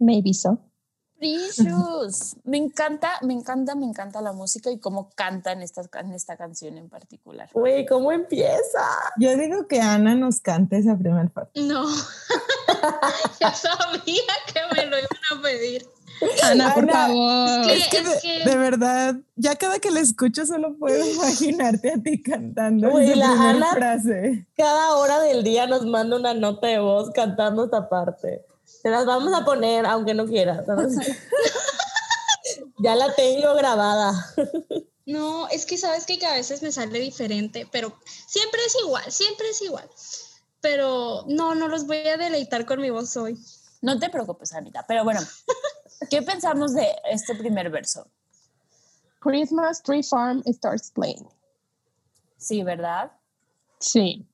Maybe 0.00 0.32
so. 0.32 0.60
Precious. 1.18 2.36
Me 2.44 2.58
encanta, 2.58 3.08
me 3.22 3.32
encanta, 3.32 3.74
me 3.74 3.86
encanta 3.86 4.20
la 4.20 4.32
música 4.32 4.70
y 4.70 4.78
cómo 4.78 5.10
canta 5.14 5.52
en 5.52 5.62
esta, 5.62 5.82
en 6.00 6.12
esta 6.12 6.36
canción 6.36 6.76
en 6.76 6.90
particular. 6.90 7.48
Güey, 7.54 7.86
¿cómo 7.86 8.12
empieza? 8.12 8.86
Yo 9.18 9.34
digo 9.36 9.66
que 9.66 9.80
Ana 9.80 10.14
nos 10.14 10.40
cante 10.40 10.76
esa 10.76 10.96
primera 10.98 11.26
parte. 11.28 11.58
No. 11.62 11.86
ya 13.40 13.54
sabía 13.54 14.32
que 14.52 14.60
me 14.74 14.86
lo 14.86 14.98
iban 14.98 15.38
a 15.38 15.42
pedir. 15.42 15.88
Ana, 16.42 16.74
por 16.74 16.84
Ana, 16.84 16.92
favor. 16.92 17.70
es 17.70 17.88
que, 17.88 17.98
Es 17.98 18.04
de, 18.04 18.20
que- 18.20 18.44
de 18.50 18.56
verdad, 18.56 19.16
ya 19.36 19.56
cada 19.56 19.78
que 19.78 19.90
la 19.90 20.00
escucho 20.00 20.46
solo 20.46 20.76
puedo 20.78 21.04
imaginarte 21.10 21.92
a 21.92 22.02
ti 22.02 22.22
cantando 22.22 22.98
esa 22.98 23.16
la 23.16 23.50
Ana- 23.50 23.72
frase. 23.72 24.46
Cada 24.56 24.96
hora 24.96 25.20
del 25.20 25.42
día 25.44 25.66
nos 25.66 25.84
manda 25.86 26.16
una 26.16 26.34
nota 26.34 26.66
de 26.68 26.78
voz 26.78 27.10
cantando 27.12 27.64
esta 27.64 27.88
parte. 27.88 28.44
Se 28.64 28.90
las 28.90 29.04
vamos 29.06 29.32
a 29.34 29.44
poner, 29.44 29.84
aunque 29.86 30.14
no 30.14 30.26
quieras. 30.26 30.64
ya 32.78 32.94
la 32.96 33.14
tengo 33.14 33.54
grabada. 33.54 34.12
No, 35.04 35.48
es 35.48 35.66
que 35.66 35.76
sabes 35.78 36.04
que 36.06 36.24
a 36.26 36.32
veces 36.34 36.62
me 36.62 36.72
sale 36.72 36.98
diferente, 36.98 37.68
pero 37.70 37.94
siempre 38.26 38.60
es 38.66 38.76
igual, 38.82 39.10
siempre 39.10 39.48
es 39.50 39.62
igual. 39.62 39.88
Pero 40.60 41.24
no, 41.28 41.54
no 41.54 41.68
los 41.68 41.86
voy 41.86 41.98
a 42.08 42.16
deleitar 42.16 42.66
con 42.66 42.80
mi 42.80 42.90
voz 42.90 43.16
hoy. 43.16 43.38
No 43.82 43.98
te 44.00 44.08
preocupes, 44.10 44.52
Anita. 44.52 44.84
Pero 44.88 45.04
bueno, 45.04 45.20
¿qué 46.10 46.22
pensamos 46.22 46.74
de 46.74 46.86
este 47.10 47.34
primer 47.34 47.70
verso? 47.70 48.06
Christmas 49.20 49.82
Tree 49.82 50.02
Farm 50.02 50.42
starts 50.46 50.90
playing. 50.90 51.26
Sí, 52.36 52.62
¿verdad? 52.62 53.12
Sí. 53.80 54.26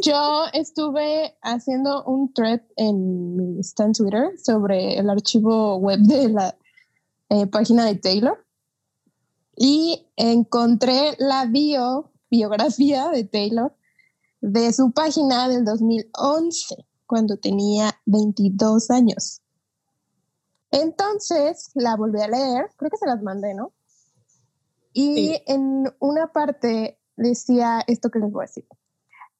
Yo 0.00 0.44
estuve 0.52 1.36
haciendo 1.42 2.02
un 2.04 2.32
thread 2.32 2.62
en 2.76 3.36
mi 3.36 3.60
en 3.78 3.92
Twitter 3.92 4.32
sobre 4.42 4.98
el 4.98 5.08
archivo 5.10 5.76
web 5.76 6.00
de 6.00 6.28
la 6.30 6.56
eh, 7.28 7.46
página 7.46 7.84
de 7.84 7.94
Taylor 7.96 8.44
y 9.56 10.06
encontré 10.16 11.14
la 11.18 11.46
bio, 11.46 12.10
biografía 12.30 13.08
de 13.10 13.24
Taylor 13.24 13.76
de 14.40 14.72
su 14.72 14.92
página 14.92 15.48
del 15.48 15.64
2011, 15.64 16.84
cuando 17.06 17.36
tenía 17.36 17.98
22 18.04 18.90
años. 18.90 19.40
Entonces 20.74 21.70
la 21.74 21.96
volví 21.96 22.20
a 22.20 22.28
leer, 22.28 22.70
creo 22.76 22.90
que 22.90 22.96
se 22.96 23.06
las 23.06 23.22
mandé, 23.22 23.54
¿no? 23.54 23.72
Y 24.92 25.14
Sí. 25.14 25.42
en 25.46 25.84
una 26.00 26.32
parte 26.32 26.98
decía 27.16 27.82
esto 27.86 28.10
que 28.10 28.18
les 28.18 28.30
voy 28.30 28.44
a 28.44 28.46
decir. 28.46 28.66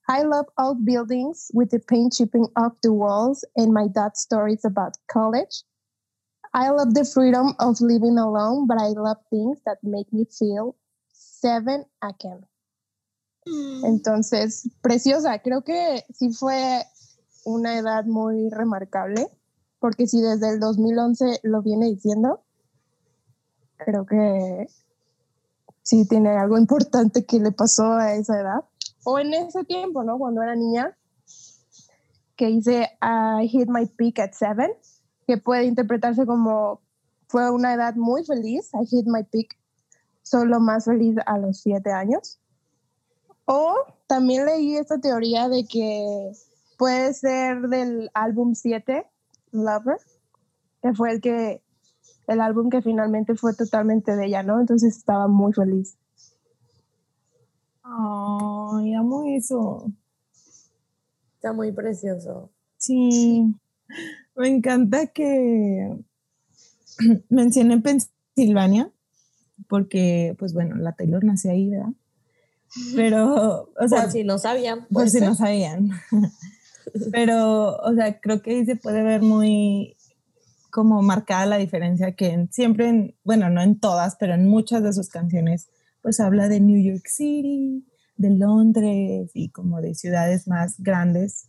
I 0.06 0.22
love 0.22 0.46
old 0.58 0.84
buildings 0.84 1.50
with 1.54 1.70
the 1.70 1.80
paint 1.80 2.12
chipping 2.12 2.46
off 2.56 2.74
the 2.82 2.90
walls 2.92 3.44
and 3.56 3.72
my 3.72 3.88
dad's 3.88 4.20
stories 4.20 4.64
about 4.64 4.96
college. 5.06 5.64
I 6.52 6.70
love 6.70 6.92
the 6.94 7.04
freedom 7.04 7.54
of 7.58 7.80
living 7.80 8.18
alone, 8.18 8.66
but 8.66 8.78
I 8.80 8.90
love 8.90 9.16
things 9.30 9.60
that 9.64 9.78
make 9.82 10.12
me 10.12 10.24
feel 10.26 10.76
seven 11.08 11.84
again. 12.00 12.46
Mm, 13.46 13.84
Entonces, 13.86 14.68
preciosa, 14.82 15.38
creo 15.40 15.62
que 15.62 16.04
sí 16.12 16.30
fue 16.32 16.84
una 17.44 17.76
edad 17.78 18.04
muy 18.04 18.50
remarcable, 18.50 19.26
porque 19.84 20.06
si 20.06 20.22
desde 20.22 20.48
el 20.48 20.60
2011 20.60 21.40
lo 21.42 21.60
viene 21.60 21.90
diciendo, 21.90 22.40
creo 23.76 24.06
que 24.06 24.66
sí 25.82 26.08
tiene 26.08 26.30
algo 26.38 26.56
importante 26.56 27.26
que 27.26 27.38
le 27.38 27.52
pasó 27.52 27.92
a 27.92 28.14
esa 28.14 28.40
edad, 28.40 28.64
o 29.04 29.18
en 29.18 29.34
ese 29.34 29.62
tiempo, 29.64 30.02
¿no? 30.02 30.16
Cuando 30.16 30.42
era 30.42 30.56
niña, 30.56 30.96
que 32.34 32.46
dice, 32.46 32.92
I 33.02 33.46
hit 33.46 33.68
my 33.68 33.84
peak 33.84 34.20
at 34.20 34.32
seven, 34.32 34.70
que 35.26 35.36
puede 35.36 35.64
interpretarse 35.64 36.24
como 36.24 36.80
fue 37.28 37.50
una 37.50 37.74
edad 37.74 37.94
muy 37.94 38.24
feliz, 38.24 38.70
I 38.72 38.86
hit 38.86 39.04
my 39.06 39.24
peak, 39.24 39.58
solo 40.22 40.60
más 40.60 40.86
feliz 40.86 41.16
a 41.26 41.36
los 41.36 41.58
siete 41.58 41.92
años. 41.92 42.40
O 43.44 43.74
también 44.06 44.46
leí 44.46 44.78
esta 44.78 44.98
teoría 44.98 45.50
de 45.50 45.66
que 45.66 46.32
puede 46.78 47.12
ser 47.12 47.68
del 47.68 48.10
álbum 48.14 48.54
7, 48.54 49.10
Lover, 49.54 49.99
que 50.82 50.92
fue 50.92 51.12
el 51.12 51.20
que 51.20 51.62
el 52.26 52.40
álbum 52.40 52.70
que 52.70 52.82
finalmente 52.82 53.34
fue 53.34 53.54
totalmente 53.54 54.16
de 54.16 54.26
ella, 54.26 54.42
¿no? 54.42 54.61
Entonces 54.61 54.96
estaba 54.96 55.28
muy 55.28 55.52
feliz. 55.52 55.96
Ay, 57.82 58.94
amo 58.94 59.25
eso. 59.26 59.92
Está 61.37 61.52
muy 61.52 61.73
precioso. 61.73 62.50
Sí, 62.78 63.54
me 64.34 64.49
encanta 64.49 65.06
que 65.08 65.96
mencioné 67.28 67.80
Pensilvania, 67.80 68.90
porque, 69.68 70.34
pues 70.38 70.54
bueno, 70.54 70.76
la 70.76 70.92
Taylor 70.92 71.23
nació 71.25 71.52
ahí, 71.52 71.68
¿verdad? 71.68 71.92
Pero, 72.96 73.70
o 73.78 73.88
sea, 73.88 74.02
Por 74.02 74.11
si 74.11 74.25
no 74.25 74.38
sabían. 74.38 74.80
por 74.80 74.88
pues, 74.88 75.12
si 75.12 75.20
no 75.20 75.34
sabían. 75.34 75.90
Pero, 77.12 77.76
o 77.76 77.94
sea, 77.94 78.20
creo 78.20 78.42
que 78.42 78.50
ahí 78.52 78.66
se 78.66 78.76
puede 78.76 79.02
ver 79.02 79.22
muy 79.22 79.96
como 80.70 81.02
marcada 81.02 81.46
la 81.46 81.56
diferencia 81.58 82.12
que 82.16 82.28
en- 82.30 82.52
siempre, 82.52 82.88
en- 82.88 83.14
bueno, 83.24 83.48
no 83.48 83.62
en 83.62 83.78
todas, 83.78 84.16
pero 84.16 84.34
en 84.34 84.48
muchas 84.48 84.82
de 84.82 84.92
sus 84.92 85.08
canciones, 85.08 85.68
pues 86.02 86.20
habla 86.20 86.48
de 86.48 86.60
New 86.60 86.82
York 86.82 87.06
City, 87.06 87.86
de 88.16 88.30
Londres 88.30 89.30
y 89.34 89.50
como 89.50 89.80
de 89.80 89.94
ciudades 89.94 90.48
más 90.48 90.74
grandes. 90.80 91.48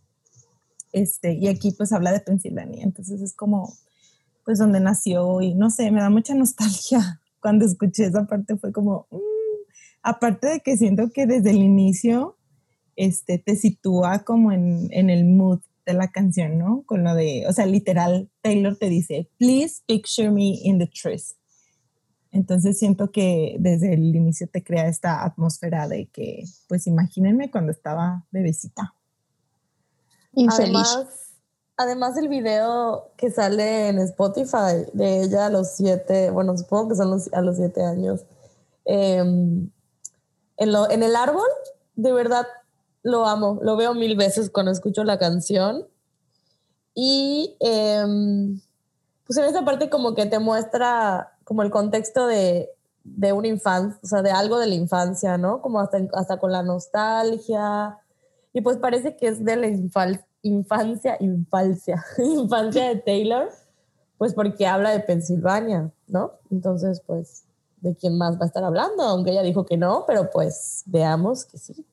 Este, 0.91 1.33
y 1.33 1.47
aquí 1.47 1.71
pues 1.71 1.91
habla 1.91 2.11
de 2.11 2.21
Pensilvania, 2.21 2.83
entonces 2.83 3.21
es 3.21 3.33
como, 3.33 3.73
pues 4.45 4.59
donde 4.59 4.79
nació 4.79 5.41
y 5.41 5.53
no 5.55 5.69
sé, 5.69 5.91
me 5.91 5.99
da 6.01 6.09
mucha 6.09 6.33
nostalgia 6.35 7.19
cuando 7.41 7.65
escuché 7.65 8.05
esa 8.05 8.25
parte, 8.25 8.55
fue 8.57 8.71
como, 8.71 9.07
mm, 9.11 9.17
aparte 10.03 10.47
de 10.47 10.59
que 10.61 10.77
siento 10.77 11.09
que 11.09 11.25
desde 11.25 11.49
el 11.49 11.57
inicio 11.57 12.34
este, 12.95 13.37
te 13.37 13.55
sitúa 13.55 14.23
como 14.23 14.51
en, 14.51 14.87
en 14.91 15.09
el 15.09 15.25
mood 15.25 15.59
de 15.85 15.93
la 15.93 16.11
canción, 16.11 16.57
¿no? 16.57 16.83
Con 16.85 17.03
lo 17.03 17.13
de, 17.13 17.45
o 17.47 17.53
sea, 17.53 17.65
literal, 17.65 18.29
Taylor 18.41 18.75
te 18.75 18.89
dice, 18.89 19.29
please 19.37 19.81
picture 19.85 20.31
me 20.31 20.59
in 20.63 20.79
the 20.79 20.87
trees. 20.87 21.35
Entonces 22.31 22.77
siento 22.79 23.11
que 23.11 23.55
desde 23.59 23.93
el 23.93 24.15
inicio 24.15 24.47
te 24.47 24.63
crea 24.63 24.87
esta 24.87 25.23
atmósfera 25.23 25.87
de 25.87 26.07
que, 26.07 26.43
pues 26.67 26.85
imagínense 26.87 27.49
cuando 27.51 27.71
estaba 27.71 28.25
bebecita. 28.31 28.93
Y 30.33 30.49
feliz. 30.49 30.75
Además, 30.75 31.07
además 31.77 32.17
el 32.17 32.27
video 32.27 33.11
que 33.15 33.31
sale 33.31 33.87
en 33.89 33.99
Spotify 33.99 34.85
de 34.93 35.21
ella 35.21 35.45
a 35.45 35.49
los 35.49 35.75
siete, 35.75 36.29
bueno, 36.31 36.57
supongo 36.57 36.89
que 36.89 36.95
son 36.95 37.11
los- 37.11 37.31
a 37.33 37.41
los 37.41 37.55
siete 37.57 37.83
años, 37.83 38.25
em, 38.83 39.69
en, 40.57 40.71
lo- 40.71 40.89
en 40.89 41.03
el 41.03 41.15
árbol, 41.15 41.47
de 41.95 42.11
verdad 42.11 42.45
lo 43.05 43.27
amo, 43.27 43.59
lo 43.61 43.75
veo 43.77 43.93
mil 43.93 44.15
veces 44.17 44.49
cuando 44.49 44.71
escucho 44.71 45.03
la 45.03 45.19
canción. 45.19 45.87
Y 46.95 47.55
em, 47.59 48.59
pues 49.27 49.37
en 49.37 49.45
esa 49.45 49.63
parte 49.63 49.89
como 49.91 50.15
que 50.15 50.25
te 50.25 50.39
muestra 50.39 51.37
como 51.43 51.61
el 51.61 51.69
contexto 51.69 52.25
de, 52.25 52.71
de 53.03 53.31
una 53.31 53.47
infancia, 53.47 53.99
o 54.03 54.07
sea, 54.07 54.23
de 54.23 54.31
algo 54.31 54.57
de 54.57 54.65
la 54.65 54.73
infancia, 54.73 55.37
¿no? 55.37 55.61
Como 55.61 55.79
hasta, 55.79 55.99
hasta 56.13 56.39
con 56.39 56.51
la 56.51 56.63
nostalgia. 56.63 57.99
Y 58.53 58.61
pues 58.61 58.77
parece 58.77 59.15
que 59.15 59.27
es 59.27 59.45
de 59.45 59.55
la 59.55 59.67
infal- 59.67 60.25
infancia, 60.41 61.15
infancia, 61.19 62.03
infancia 62.17 62.87
de 62.89 62.95
Taylor, 62.95 63.51
pues 64.17 64.33
porque 64.33 64.65
habla 64.65 64.89
de 64.89 65.01
Pensilvania, 65.01 65.91
¿no? 66.07 66.31
Entonces, 66.49 67.03
pues, 67.05 67.43
¿de 67.81 67.95
quién 67.95 68.17
más 68.17 68.39
va 68.39 68.45
a 68.45 68.47
estar 68.47 68.63
hablando? 68.63 69.03
Aunque 69.03 69.29
ella 69.29 69.43
dijo 69.43 69.63
que 69.63 69.77
no, 69.77 70.05
pero 70.07 70.31
pues 70.31 70.81
veamos 70.87 71.45
que 71.45 71.59
sí. 71.59 71.85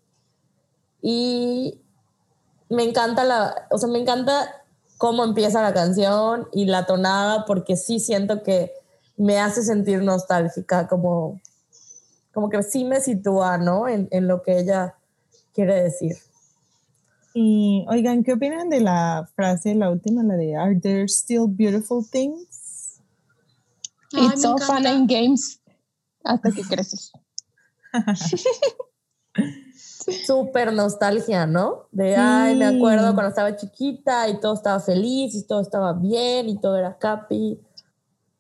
Y 1.02 1.80
me 2.70 2.84
encanta 2.84 3.24
la, 3.24 3.66
o 3.70 3.78
sea, 3.78 3.88
me 3.88 3.98
encanta 3.98 4.64
cómo 4.96 5.24
empieza 5.24 5.60
la 5.60 5.74
canción 5.74 6.48
y 6.52 6.66
la 6.66 6.86
tonada, 6.86 7.44
porque 7.44 7.76
sí 7.76 7.98
siento 7.98 8.42
que 8.42 8.72
me 9.16 9.40
hace 9.40 9.62
sentir 9.62 10.02
nostálgica, 10.02 10.86
como, 10.86 11.40
como 12.32 12.48
que 12.48 12.62
sí 12.62 12.84
me 12.84 13.00
sitúa, 13.00 13.58
¿no? 13.58 13.88
En, 13.88 14.08
en 14.12 14.28
lo 14.28 14.42
que 14.42 14.58
ella 14.58 14.94
quiere 15.52 15.82
decir. 15.82 16.16
Y 17.34 17.84
oigan, 17.88 18.24
¿qué 18.24 18.34
opinan 18.34 18.68
de 18.68 18.80
la 18.80 19.28
frase, 19.34 19.74
la 19.74 19.90
última, 19.90 20.22
la 20.22 20.36
de 20.36 20.54
Are 20.56 20.78
there 20.78 21.08
still 21.08 21.46
beautiful 21.48 22.04
things? 22.04 23.00
Ay, 24.14 24.28
It's 24.32 24.44
all 24.44 24.60
fun 24.60 24.86
and 24.86 25.08
games 25.08 25.60
hasta 26.24 26.50
que 26.50 26.62
creces. 26.62 27.12
Súper 30.26 30.72
nostalgia, 30.72 31.46
¿no? 31.46 31.86
De, 31.92 32.16
ay, 32.16 32.56
me 32.56 32.66
acuerdo 32.66 33.14
cuando 33.14 33.28
estaba 33.28 33.56
chiquita 33.56 34.28
y 34.28 34.40
todo 34.40 34.54
estaba 34.54 34.80
feliz 34.80 35.34
y 35.34 35.46
todo 35.46 35.60
estaba 35.60 35.92
bien 35.92 36.48
y 36.48 36.60
todo 36.60 36.76
era 36.76 36.98
happy. 37.00 37.60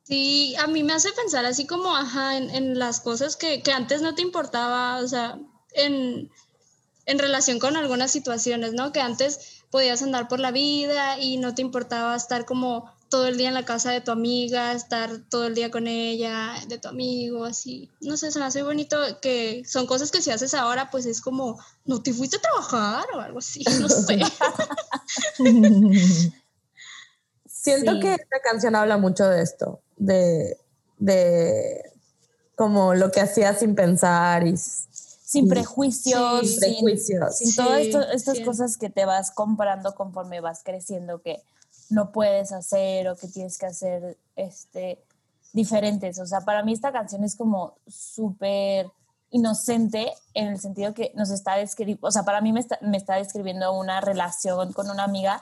Sí, 0.02 0.54
a 0.56 0.66
mí 0.66 0.82
me 0.82 0.92
hace 0.92 1.10
pensar 1.12 1.44
así 1.44 1.66
como, 1.66 1.94
ajá, 1.94 2.36
en, 2.36 2.50
en 2.50 2.78
las 2.78 3.00
cosas 3.00 3.36
que, 3.36 3.62
que 3.62 3.72
antes 3.72 4.02
no 4.02 4.14
te 4.14 4.22
importaba, 4.22 4.98
o 4.98 5.06
sea, 5.06 5.38
en, 5.74 6.30
en 7.06 7.18
relación 7.18 7.58
con 7.58 7.76
algunas 7.76 8.10
situaciones, 8.10 8.72
¿no? 8.72 8.92
Que 8.92 9.00
antes 9.00 9.62
podías 9.70 10.02
andar 10.02 10.28
por 10.28 10.40
la 10.40 10.50
vida 10.50 11.18
y 11.18 11.38
no 11.38 11.54
te 11.54 11.62
importaba 11.62 12.14
estar 12.14 12.44
como 12.44 12.91
todo 13.12 13.26
el 13.26 13.36
día 13.36 13.48
en 13.48 13.54
la 13.54 13.66
casa 13.66 13.90
de 13.90 14.00
tu 14.00 14.10
amiga, 14.10 14.72
estar 14.72 15.10
todo 15.28 15.44
el 15.46 15.54
día 15.54 15.70
con 15.70 15.86
ella, 15.86 16.54
de 16.66 16.78
tu 16.78 16.88
amigo, 16.88 17.44
así. 17.44 17.90
No 18.00 18.16
sé, 18.16 18.32
se 18.32 18.38
me 18.38 18.46
hace 18.46 18.62
bonito 18.62 18.96
que 19.20 19.62
son 19.66 19.86
cosas 19.86 20.10
que 20.10 20.22
si 20.22 20.30
haces 20.30 20.54
ahora, 20.54 20.90
pues 20.90 21.04
es 21.04 21.20
como, 21.20 21.60
no 21.84 22.02
te 22.02 22.14
fuiste 22.14 22.38
a 22.38 22.40
trabajar 22.40 23.04
o 23.14 23.20
algo 23.20 23.40
así, 23.40 23.62
no 23.80 23.88
sé. 23.90 24.18
Siento 27.46 27.92
Sí. 27.92 28.00
que 28.00 28.14
esta 28.14 28.40
canción 28.42 28.74
habla 28.74 28.96
mucho 28.96 29.28
de 29.28 29.42
esto, 29.42 29.80
de, 29.98 30.56
de 30.98 31.82
como 32.56 32.94
lo 32.94 33.12
que 33.12 33.20
hacía 33.20 33.52
sin 33.54 33.74
pensar 33.74 34.46
y 34.46 34.54
Sin 34.56 35.48
prejuicios, 35.48 36.40
Sí. 36.40 36.46
sin, 36.48 36.60
prejuicios. 36.60 37.36
sin 37.36 37.54
todas 37.54 37.82
Sí, 37.82 37.92
estas 38.12 38.38
sí. 38.38 38.44
cosas 38.44 38.78
que 38.78 38.88
te 38.88 39.04
vas 39.04 39.30
comprando 39.30 39.94
conforme 39.94 40.40
vas 40.40 40.62
creciendo 40.64 41.20
que 41.20 41.42
no 41.92 42.10
puedes 42.10 42.52
hacer 42.52 43.08
o 43.08 43.16
que 43.16 43.28
tienes 43.28 43.58
que 43.58 43.66
hacer 43.66 44.18
este, 44.34 45.04
diferentes. 45.52 46.18
O 46.18 46.26
sea, 46.26 46.40
para 46.40 46.62
mí 46.62 46.72
esta 46.72 46.90
canción 46.90 47.22
es 47.22 47.36
como 47.36 47.74
súper 47.86 48.90
inocente 49.30 50.12
en 50.34 50.48
el 50.48 50.58
sentido 50.58 50.94
que 50.94 51.12
nos 51.14 51.30
está 51.30 51.56
describiendo, 51.56 52.06
o 52.06 52.10
sea, 52.10 52.22
para 52.22 52.40
mí 52.40 52.52
me 52.52 52.60
está, 52.60 52.78
me 52.82 52.96
está 52.96 53.16
describiendo 53.16 53.72
una 53.72 54.00
relación 54.00 54.72
con 54.72 54.90
una 54.90 55.04
amiga 55.04 55.40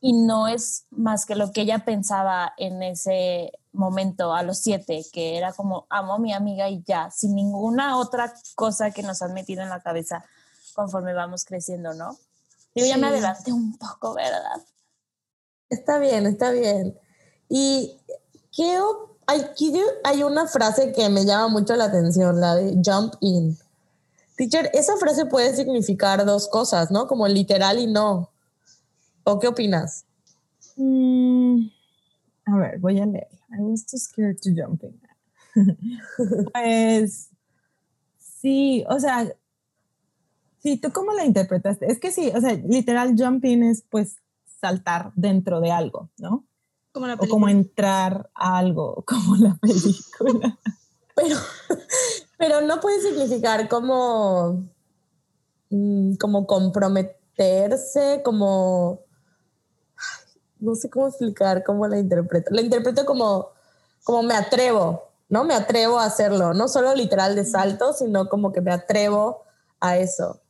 y 0.00 0.12
no 0.12 0.46
es 0.46 0.84
más 0.90 1.26
que 1.26 1.34
lo 1.34 1.50
que 1.52 1.62
ella 1.62 1.84
pensaba 1.84 2.52
en 2.56 2.82
ese 2.82 3.52
momento 3.72 4.34
a 4.34 4.42
los 4.42 4.58
siete, 4.58 5.04
que 5.12 5.36
era 5.36 5.52
como 5.52 5.86
amo 5.90 6.14
a 6.14 6.18
mi 6.18 6.32
amiga 6.32 6.68
y 6.68 6.82
ya, 6.86 7.10
sin 7.10 7.34
ninguna 7.34 7.98
otra 7.98 8.32
cosa 8.54 8.90
que 8.90 9.02
nos 9.02 9.22
han 9.22 9.34
metido 9.34 9.62
en 9.62 9.70
la 9.70 9.80
cabeza 9.80 10.24
conforme 10.74 11.12
vamos 11.14 11.44
creciendo, 11.44 11.94
¿no? 11.94 12.16
Digo, 12.74 12.86
ya 12.86 12.96
me 12.96 13.08
Sí. 13.08 13.14
adelanté 13.14 13.52
un 13.52 13.76
poco, 13.76 14.14
¿verdad? 14.14 14.62
Está 15.70 15.98
bien, 15.98 16.26
está 16.26 16.50
bien. 16.50 16.96
Y 17.48 17.96
¿qué 18.54 18.78
o- 18.80 19.16
hay, 19.26 19.40
aquí 19.42 19.72
hay 20.04 20.22
una 20.22 20.46
frase 20.46 20.92
que 20.92 21.08
me 21.10 21.24
llama 21.24 21.48
mucho 21.48 21.76
la 21.76 21.84
atención, 21.84 22.40
la 22.40 22.54
de 22.56 22.76
jump 22.84 23.14
in. 23.20 23.56
Teacher, 24.36 24.70
esa 24.72 24.96
frase 24.96 25.26
puede 25.26 25.54
significar 25.54 26.24
dos 26.24 26.48
cosas, 26.48 26.90
¿no? 26.90 27.06
Como 27.06 27.26
literal 27.28 27.78
y 27.78 27.86
no. 27.86 28.30
¿O 29.24 29.38
qué 29.38 29.48
opinas? 29.48 30.04
Mm, 30.76 31.66
a 32.46 32.56
ver, 32.56 32.78
voy 32.78 33.00
a 33.00 33.06
leer. 33.06 33.28
I 33.50 33.60
was 33.60 33.84
too 33.84 33.98
scared 33.98 34.38
to 34.42 34.50
jump 34.50 34.82
in. 34.84 35.00
pues 36.52 37.30
sí, 38.18 38.84
o 38.88 38.98
sea, 39.00 39.30
sí, 40.62 40.76
¿tú 40.78 40.90
cómo 40.92 41.12
la 41.12 41.24
interpretaste? 41.24 41.90
Es 41.90 41.98
que 41.98 42.12
sí, 42.12 42.30
o 42.34 42.40
sea, 42.40 42.52
literal 42.54 43.14
jump 43.18 43.44
in 43.44 43.62
es 43.64 43.82
pues 43.88 44.16
saltar 44.60 45.12
dentro 45.14 45.60
de 45.60 45.70
algo, 45.70 46.10
¿no? 46.18 46.44
Como 46.92 47.06
la 47.06 47.14
O 47.14 47.28
como 47.28 47.48
entrar 47.48 48.30
a 48.34 48.58
algo, 48.58 49.04
como 49.06 49.36
la 49.36 49.54
película. 49.56 50.58
Pero, 51.14 51.36
pero 52.38 52.60
no 52.62 52.80
puede 52.80 53.00
significar 53.00 53.68
como, 53.68 54.68
mm, 55.70 56.14
como 56.14 56.46
comprometerse, 56.46 58.22
como, 58.24 59.00
no 60.60 60.74
sé 60.74 60.90
cómo 60.90 61.08
explicar 61.08 61.62
cómo 61.64 61.86
la 61.86 61.98
interpreto. 61.98 62.50
La 62.52 62.60
interpreto 62.60 63.04
como, 63.04 63.50
como 64.04 64.22
me 64.22 64.34
atrevo, 64.34 65.08
¿no? 65.28 65.44
Me 65.44 65.54
atrevo 65.54 65.98
a 65.98 66.04
hacerlo, 66.04 66.54
no 66.54 66.68
solo 66.68 66.94
literal 66.94 67.34
de 67.34 67.44
salto, 67.44 67.92
sino 67.92 68.28
como 68.28 68.52
que 68.52 68.60
me 68.60 68.72
atrevo 68.72 69.44
a 69.80 69.98
eso. 69.98 70.40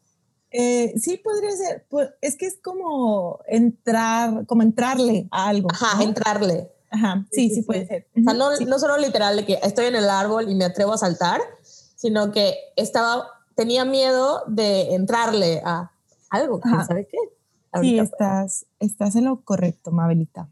Eh, 0.50 0.94
sí, 0.98 1.18
podría 1.18 1.50
ser. 1.52 1.84
pues, 1.90 2.10
es 2.20 2.36
que 2.36 2.46
es 2.46 2.58
como 2.62 3.40
entrar, 3.46 4.46
como 4.46 4.62
entrarle 4.62 5.28
a 5.30 5.48
algo. 5.48 5.68
Ajá, 5.72 5.96
¿no? 5.96 6.02
entrarle. 6.02 6.70
Ajá, 6.90 7.26
Sí, 7.30 7.42
sí, 7.42 7.48
sí, 7.48 7.54
sí, 7.56 7.60
sí. 7.60 7.66
puede 7.66 7.86
ser. 7.86 8.06
O 8.18 8.22
sea, 8.22 8.32
no, 8.32 8.56
Sí. 8.56 8.64
no 8.64 8.78
solo 8.78 8.96
literal 8.96 9.36
de 9.36 9.44
que 9.44 9.58
estoy 9.62 9.86
en 9.86 9.96
el 9.96 10.08
árbol 10.08 10.50
y 10.50 10.54
me 10.54 10.64
atrevo 10.64 10.94
a 10.94 10.98
saltar, 10.98 11.40
sino 11.96 12.32
que 12.32 12.54
estaba, 12.76 13.28
tenía 13.54 13.84
miedo 13.84 14.42
de 14.46 14.94
entrarle 14.94 15.60
a 15.64 15.90
algo, 16.30 16.60
quién 16.60 16.84
sabe 16.86 17.06
qué. 17.06 17.18
Sí, 17.20 17.28
Ahorita, 17.72 18.02
estás, 18.04 18.66
estás 18.80 19.16
en 19.16 19.26
lo 19.26 19.42
correcto, 19.42 19.90
Mabelita. 19.90 20.48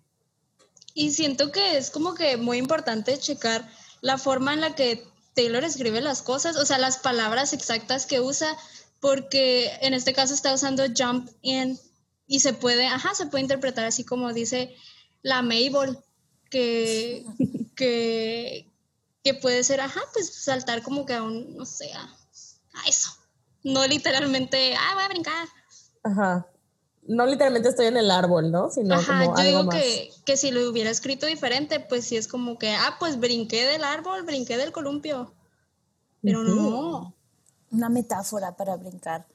Y 0.92 1.12
siento 1.12 1.50
que 1.52 1.78
es 1.78 1.90
como 1.90 2.12
que 2.14 2.37
muy 2.37 2.59
importante 2.59 3.16
checar 3.18 3.66
la 4.02 4.18
forma 4.18 4.52
en 4.52 4.61
la 4.61 4.74
que 4.74 5.06
Taylor 5.35 5.64
escribe 5.64 6.00
las 6.02 6.20
cosas, 6.22 6.56
o 6.56 6.64
sea, 6.66 6.78
las 6.78 6.98
palabras 6.98 7.52
exactas 7.54 8.04
que 8.06 8.20
usa, 8.20 8.48
porque 9.00 9.70
en 9.82 9.94
este 9.94 10.12
caso 10.12 10.35
está 10.35 10.54
usando 10.54 10.85
jump 10.96 11.28
in 11.42 11.78
y 12.26 12.40
se 12.40 12.52
puede, 12.52 12.87
ajá, 12.87 13.14
se 13.14 13.26
puede 13.26 13.42
interpretar 13.42 13.85
así 13.85 14.04
como 14.04 14.32
dice 14.32 14.74
la 15.22 15.42
Mabel, 15.42 15.98
que, 16.50 17.24
que, 17.76 18.70
que 19.22 19.35
puede 19.35 19.64
ser, 19.64 19.80
ajá, 19.80 20.00
pues 20.12 20.32
saltar 20.35 20.82
como 20.82 21.04
que 21.06 21.14
a 21.14 21.22
un, 21.22 21.56
no 21.56 21.64
sé, 21.64 21.92
a, 21.92 22.02
a 22.02 22.88
eso. 22.88 23.11
No 23.62 23.87
literalmente, 23.87 24.74
ah, 24.76 24.94
voy 24.94 25.04
a 25.04 25.09
brincar. 25.09 25.48
Ajá. 26.04 26.46
No 27.09 27.26
literalmente 27.26 27.68
estoy 27.68 27.87
en 27.87 27.96
el 27.96 28.11
árbol, 28.11 28.50
¿no? 28.50 28.70
Sino 28.70 28.94
Ajá, 28.94 29.24
como 29.24 29.37
yo 29.37 29.42
algo 29.42 29.42
digo 29.42 29.64
más. 29.64 29.76
que, 29.76 30.11
que 30.24 30.37
si 30.37 30.50
lo 30.50 30.68
hubiera 30.68 30.90
escrito 30.90 31.26
diferente, 31.26 31.80
pues 31.80 32.04
sí 32.04 32.16
es 32.16 32.28
como 32.28 32.59
que, 32.59 32.70
ah, 32.70 32.96
pues 32.98 33.18
brinqué 33.18 33.64
del 33.64 33.85
árbol, 33.85 34.22
brinqué 34.24 34.56
del 34.56 34.72
columpio. 34.72 35.32
Pero 36.22 36.42
no. 36.42 37.15
Una 37.72 37.88
metáfora 37.88 38.57
para 38.57 38.76
brincar 38.76 39.26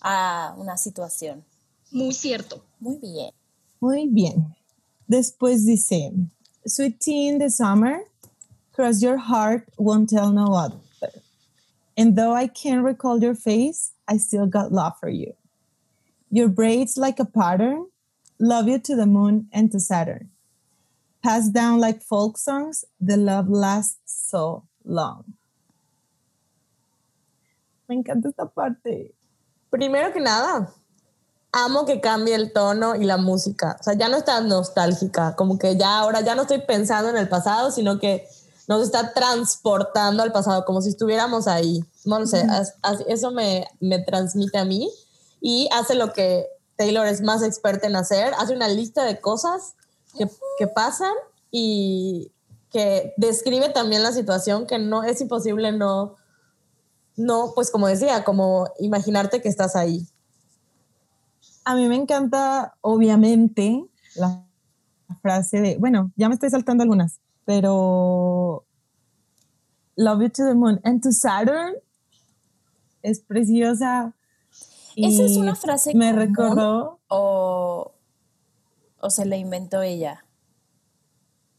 a 0.00 0.54
una 0.56 0.76
situación. 0.76 1.44
Muy 1.90 2.12
cierto. 2.12 2.62
Muy 2.80 2.98
bien. 2.98 3.30
Muy 3.80 4.08
bien. 4.08 4.54
Después 5.06 5.64
dice, 5.64 6.12
Sweet 6.66 7.00
tea 7.00 7.28
in 7.28 7.38
the 7.38 7.50
summer, 7.50 8.04
cross 8.72 9.02
your 9.02 9.16
heart, 9.16 9.68
won't 9.78 10.10
tell 10.10 10.32
no 10.32 10.54
other. 10.54 10.80
And 11.96 12.14
though 12.14 12.34
I 12.34 12.46
can't 12.46 12.84
recall 12.84 13.20
your 13.20 13.34
face, 13.34 13.92
I 14.06 14.18
still 14.18 14.46
got 14.46 14.70
love 14.70 14.94
for 15.00 15.08
you. 15.08 15.34
Your 16.30 16.48
braids 16.48 16.96
like 16.96 17.18
a 17.18 17.24
pattern, 17.24 17.86
love 18.38 18.68
you 18.68 18.78
to 18.78 18.94
the 18.94 19.06
moon 19.06 19.48
and 19.52 19.72
to 19.72 19.80
Saturn. 19.80 20.30
Passed 21.24 21.52
down 21.52 21.80
like 21.80 22.02
folk 22.02 22.38
songs, 22.38 22.84
the 23.00 23.16
love 23.16 23.48
lasts 23.48 23.98
so 24.06 24.64
long. 24.84 25.34
Me 27.88 27.94
encanta 27.94 28.28
esta 28.28 28.46
parte. 28.46 29.14
Primero 29.70 30.12
que 30.12 30.20
nada, 30.20 30.72
amo 31.52 31.86
que 31.86 32.00
cambie 32.00 32.34
el 32.34 32.52
tono 32.52 32.94
y 32.94 33.04
la 33.04 33.16
música. 33.16 33.78
O 33.80 33.82
sea, 33.82 33.94
ya 33.94 34.08
no 34.08 34.18
está 34.18 34.40
nostálgica, 34.42 35.34
como 35.36 35.58
que 35.58 35.76
ya 35.76 35.98
ahora 35.98 36.20
ya 36.20 36.34
no 36.34 36.42
estoy 36.42 36.60
pensando 36.60 37.08
en 37.08 37.16
el 37.16 37.28
pasado, 37.28 37.70
sino 37.70 37.98
que 37.98 38.28
nos 38.68 38.82
está 38.82 39.14
transportando 39.14 40.22
al 40.22 40.32
pasado, 40.32 40.66
como 40.66 40.82
si 40.82 40.90
estuviéramos 40.90 41.48
ahí. 41.48 41.82
No 42.04 42.20
lo 42.20 42.26
sé, 42.26 42.46
eso 43.08 43.30
me, 43.30 43.66
me 43.80 43.98
transmite 44.00 44.58
a 44.58 44.66
mí 44.66 44.90
y 45.40 45.68
hace 45.72 45.94
lo 45.94 46.12
que 46.12 46.46
Taylor 46.76 47.06
es 47.06 47.22
más 47.22 47.42
experta 47.42 47.86
en 47.86 47.96
hacer, 47.96 48.34
hace 48.38 48.54
una 48.54 48.68
lista 48.68 49.04
de 49.04 49.20
cosas 49.20 49.74
que, 50.16 50.28
que 50.58 50.66
pasan 50.66 51.12
y 51.50 52.30
que 52.70 53.14
describe 53.16 53.70
también 53.70 54.02
la 54.02 54.12
situación, 54.12 54.66
que 54.66 54.78
no 54.78 55.02
es 55.02 55.22
imposible 55.22 55.72
no, 55.72 56.16
no, 57.18 57.52
pues 57.54 57.70
como 57.70 57.86
decía, 57.88 58.24
como 58.24 58.68
imaginarte 58.78 59.42
que 59.42 59.48
estás 59.48 59.76
ahí. 59.76 60.06
A 61.64 61.74
mí 61.74 61.86
me 61.88 61.96
encanta, 61.96 62.76
obviamente, 62.80 63.84
la 64.14 64.46
frase 65.20 65.60
de, 65.60 65.76
bueno, 65.78 66.12
ya 66.16 66.28
me 66.28 66.34
estoy 66.34 66.48
saltando 66.50 66.82
algunas, 66.82 67.20
pero 67.44 68.64
Love 69.96 70.22
you 70.22 70.28
to 70.30 70.44
the 70.46 70.54
moon 70.54 70.80
and 70.84 71.02
to 71.02 71.10
Saturn 71.12 71.74
es 73.02 73.20
preciosa. 73.20 74.14
¿Esa 74.96 75.24
es 75.24 75.36
una 75.36 75.54
frase 75.54 75.94
Me 75.94 76.10
común? 76.10 76.26
recordó, 76.26 77.00
o, 77.08 77.92
o 79.00 79.10
se 79.10 79.26
la 79.26 79.36
inventó 79.36 79.82
ella. 79.82 80.24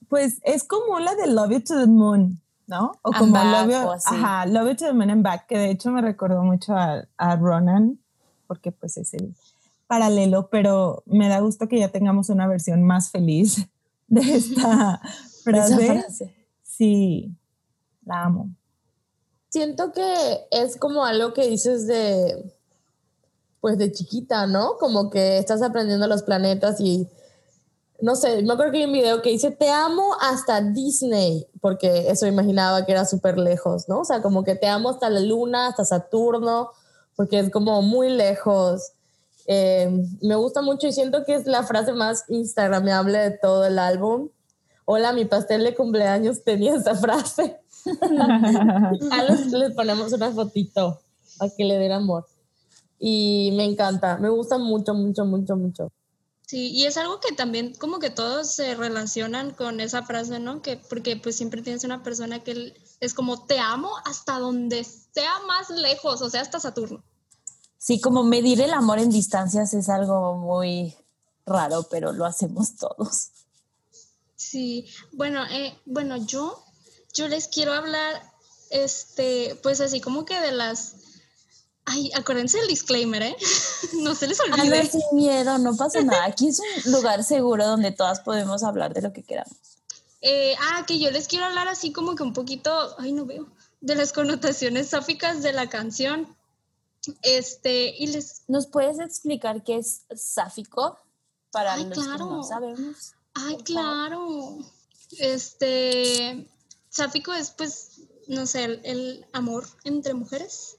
pues 0.10 0.40
es 0.44 0.64
como 0.64 1.00
la 1.00 1.14
de 1.16 1.28
Love 1.28 1.52
you 1.52 1.60
to 1.62 1.80
the 1.80 1.88
moon, 1.88 2.42
¿no? 2.70 2.92
O 3.02 3.12
como 3.12 3.34
back, 3.34 3.68
Love, 3.68 3.86
o 3.86 3.92
ajá, 3.92 4.46
Love 4.46 4.70
you 4.70 4.76
to 4.76 4.86
the 4.86 4.94
moon 4.94 5.10
and 5.10 5.24
back, 5.24 5.48
que 5.48 5.58
de 5.58 5.72
hecho 5.72 5.92
me 5.92 6.02
recordó 6.02 6.44
mucho 6.44 6.74
a, 6.76 7.04
a 7.18 7.36
Ronan, 7.36 8.00
porque 8.48 8.72
pues 8.72 8.98
es 8.98 9.14
el 9.14 9.36
paralelo, 9.88 10.50
pero 10.50 11.04
me 11.08 11.28
da 11.28 11.40
gusto 11.40 11.68
que 11.68 11.80
ya 11.80 11.90
tengamos 11.90 12.30
una 12.30 12.48
versión 12.48 12.84
más 12.84 13.10
feliz 13.10 13.68
de 14.08 14.22
esta 14.22 15.02
frase. 15.44 15.88
frase. 15.88 16.36
Sí, 16.64 17.36
la 18.06 18.24
amo. 18.26 18.50
Siento 19.50 19.92
que 19.92 20.46
es 20.52 20.78
como 20.78 21.04
algo 21.04 21.34
que 21.34 21.50
dices 21.50 21.88
de, 21.88 22.54
pues 23.62 23.80
de 23.80 23.92
chiquita, 23.92 24.46
¿no? 24.46 24.78
Como 24.80 25.10
que 25.10 25.40
estás 25.40 25.64
aprendiendo 25.64 26.06
los 26.08 26.22
planetas 26.22 26.80
y, 26.80 27.08
no 28.02 28.16
sé, 28.16 28.42
me 28.44 28.54
acuerdo 28.54 28.72
que 28.72 28.78
hay 28.80 28.86
un 28.86 28.94
video 28.94 29.22
que 29.22 29.30
dice, 29.30 29.52
te 29.52 29.70
amo 29.70 30.16
hasta 30.22 30.62
Disney, 30.62 31.46
porque 31.62 32.10
eso 32.10 32.26
imaginaba 32.28 32.86
que 32.86 32.94
era 32.94 33.06
súper 33.06 33.38
lejos, 33.38 33.90
¿no? 33.90 34.02
O 34.02 34.06
sea, 34.06 34.22
como 34.22 34.44
que 34.44 34.56
te 34.56 34.68
amo 34.68 34.90
hasta 34.90 35.10
la 35.10 35.20
luna, 35.20 35.68
hasta 35.68 35.86
Saturno, 35.86 36.72
porque 37.16 37.40
es 37.40 37.50
como 37.52 37.82
muy 37.82 38.10
lejos. 38.10 38.94
Eh, 39.48 39.92
me 40.22 40.36
gusta 40.36 40.62
mucho 40.62 40.88
y 40.88 40.94
siento 40.94 41.26
que 41.26 41.36
es 41.36 41.46
la 41.46 41.64
frase 41.64 41.94
más 41.94 42.24
instagramable 42.30 43.18
de 43.18 43.32
todo 43.32 43.66
el 43.66 43.80
álbum. 43.80 44.30
Hola, 44.86 45.12
mi 45.12 45.26
pastel 45.26 45.64
de 45.64 45.76
cumpleaños 45.76 46.44
tenía 46.44 46.76
esa 46.76 46.96
frase. 46.96 47.60
A 49.12 49.24
los 49.24 49.48
les 49.48 49.74
ponemos 49.74 50.14
una 50.14 50.32
fotito 50.32 51.02
para 51.38 51.52
que 51.56 51.66
le 51.66 51.78
den 51.78 51.92
amor. 51.92 52.26
Y 53.00 53.52
me 53.56 53.66
encanta, 53.66 54.18
me 54.18 54.30
gusta 54.30 54.58
mucho, 54.58 54.94
mucho, 54.94 55.26
mucho, 55.26 55.56
mucho. 55.56 55.92
Sí, 56.50 56.72
y 56.72 56.88
es 56.88 56.98
algo 56.98 57.20
que 57.20 57.32
también 57.32 57.76
como 57.76 58.00
que 58.00 58.10
todos 58.10 58.56
se 58.56 58.74
relacionan 58.74 59.52
con 59.52 59.80
esa 59.80 60.02
frase, 60.02 60.40
¿no? 60.40 60.64
Que 60.64 60.78
porque 60.78 61.16
pues 61.16 61.36
siempre 61.36 61.62
tienes 61.62 61.84
una 61.84 62.02
persona 62.02 62.44
que 62.44 62.74
es 63.00 63.14
como 63.14 63.46
te 63.46 63.60
amo 63.60 63.92
hasta 64.04 64.40
donde 64.40 64.84
sea 64.84 65.42
más 65.46 65.70
lejos, 65.70 66.24
o 66.24 66.30
sea, 66.32 66.42
hasta 66.42 66.60
Saturno. 66.60 67.04
Sí, 67.78 68.02
como 68.02 68.24
medir 68.24 68.62
el 68.62 68.74
amor 68.74 68.98
en 68.98 69.12
distancias 69.12 69.76
es 69.76 69.90
algo 69.90 70.38
muy 70.38 70.96
raro, 71.46 71.84
pero 71.84 72.14
lo 72.14 72.26
hacemos 72.26 72.78
todos. 72.78 73.30
Sí, 74.36 74.88
bueno, 75.12 75.46
eh, 75.52 75.80
bueno, 75.86 76.18
yo, 76.18 76.64
yo 77.14 77.28
les 77.28 77.48
quiero 77.48 77.74
hablar, 77.74 78.24
este, 78.72 79.56
pues 79.62 79.82
así 79.82 80.02
como 80.02 80.26
que 80.26 80.42
de 80.42 80.54
las, 80.54 80.96
ay, 81.90 82.12
acuérdense 82.16 82.58
del 82.60 82.68
disclaimer, 82.68 83.22
¿eh? 83.24 83.36
no 84.02 84.16
se 84.16 84.28
les 84.28 84.40
olvide. 84.40 84.62
Hablar 84.62 84.88
sin 84.88 85.02
miedo, 85.14 85.58
no 85.58 85.76
pasa 85.76 86.02
nada. 86.02 86.26
Aquí 86.26 86.48
es 86.48 86.60
un 86.86 86.92
lugar 86.92 87.24
seguro 87.24 87.66
donde 87.68 87.92
todas 87.92 88.22
podemos 88.22 88.64
hablar 88.64 88.94
de 88.94 89.02
lo 89.02 89.12
que 89.12 89.24
queramos. 89.24 89.58
Eh, 90.22 90.54
ah, 90.60 90.84
que 90.86 91.00
yo 91.00 91.12
les 91.12 91.28
quiero 91.28 91.46
hablar 91.46 91.68
así 91.68 91.92
como 91.92 92.16
que 92.16 92.24
un 92.24 92.34
poquito, 92.34 92.72
ay, 92.98 93.14
no 93.14 93.26
veo, 93.26 93.48
de 93.82 93.96
las 93.96 94.12
connotaciones 94.14 94.90
sáficas 94.90 95.42
de 95.42 95.54
la 95.54 95.70
canción. 95.70 96.36
Este, 97.22 97.96
y 97.98 98.08
les, 98.08 98.44
¿Nos 98.48 98.68
puedes 98.68 99.00
explicar 99.00 99.64
qué 99.64 99.78
es 99.78 100.02
sáfico 100.16 101.00
para 101.52 101.74
Ay, 101.74 101.86
los 101.86 101.98
que 101.98 102.06
no 102.06 102.44
sabemos? 102.44 103.14
ay, 103.34 103.58
claro. 103.64 104.58
Este, 105.18 106.48
sáfico 106.90 107.34
es 107.34 107.52
pues, 107.52 108.02
no 108.28 108.46
sé, 108.46 108.66
el, 108.66 108.82
el 108.84 109.26
amor 109.32 109.66
entre 109.86 110.14
mujeres. 110.14 110.79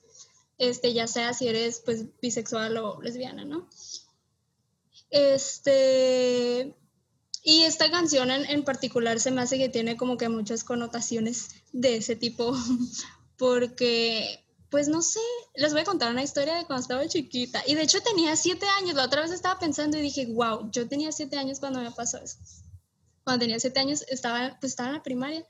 Este, 0.61 0.93
ya 0.93 1.07
sea 1.07 1.33
si 1.33 1.49
eres 1.49 1.81
pues 1.83 2.05
bisexual 2.21 2.77
o 2.77 3.01
lesbiana, 3.01 3.47
¿no? 3.47 3.67
Este, 5.09 6.77
y 7.43 7.63
esta 7.63 7.91
canción 7.91 8.31
en, 8.31 8.45
en 8.45 8.63
particular 8.63 9.19
se 9.21 9.31
me 9.31 9.41
hace 9.41 9.57
que 9.57 9.71
tiene 9.71 9.97
como 9.97 10.19
que 10.19 10.29
muchas 10.29 10.63
connotaciones 10.63 11.49
de 11.73 11.97
ese 11.97 12.15
tipo, 12.15 12.55
porque, 13.39 14.45
pues 14.69 14.89
no 14.89 15.01
sé, 15.01 15.21
les 15.55 15.73
voy 15.73 15.81
a 15.81 15.87
contar 15.87 16.13
una 16.13 16.23
historia 16.23 16.57
de 16.57 16.67
cuando 16.67 16.83
estaba 16.83 17.09
chiquita. 17.09 17.63
Y 17.67 17.75
de 17.75 17.83
hecho 17.83 18.03
tenía 18.03 18.37
siete 18.37 18.67
años, 18.79 18.97
la 18.97 19.07
otra 19.07 19.23
vez 19.23 19.33
estaba 19.33 19.59
pensando 19.59 19.97
y 19.97 20.03
dije, 20.03 20.27
wow, 20.27 20.71
yo 20.71 20.87
tenía 20.87 21.11
siete 21.11 21.39
años 21.39 21.59
cuando 21.59 21.81
me 21.81 21.91
pasó 21.91 22.19
eso. 22.19 22.37
Cuando 23.25 23.41
tenía 23.41 23.59
siete 23.59 23.81
años 23.81 24.05
estaba, 24.09 24.59
pues 24.61 24.73
estaba 24.73 24.91
en 24.91 24.97
la 24.97 25.03
primaria 25.03 25.47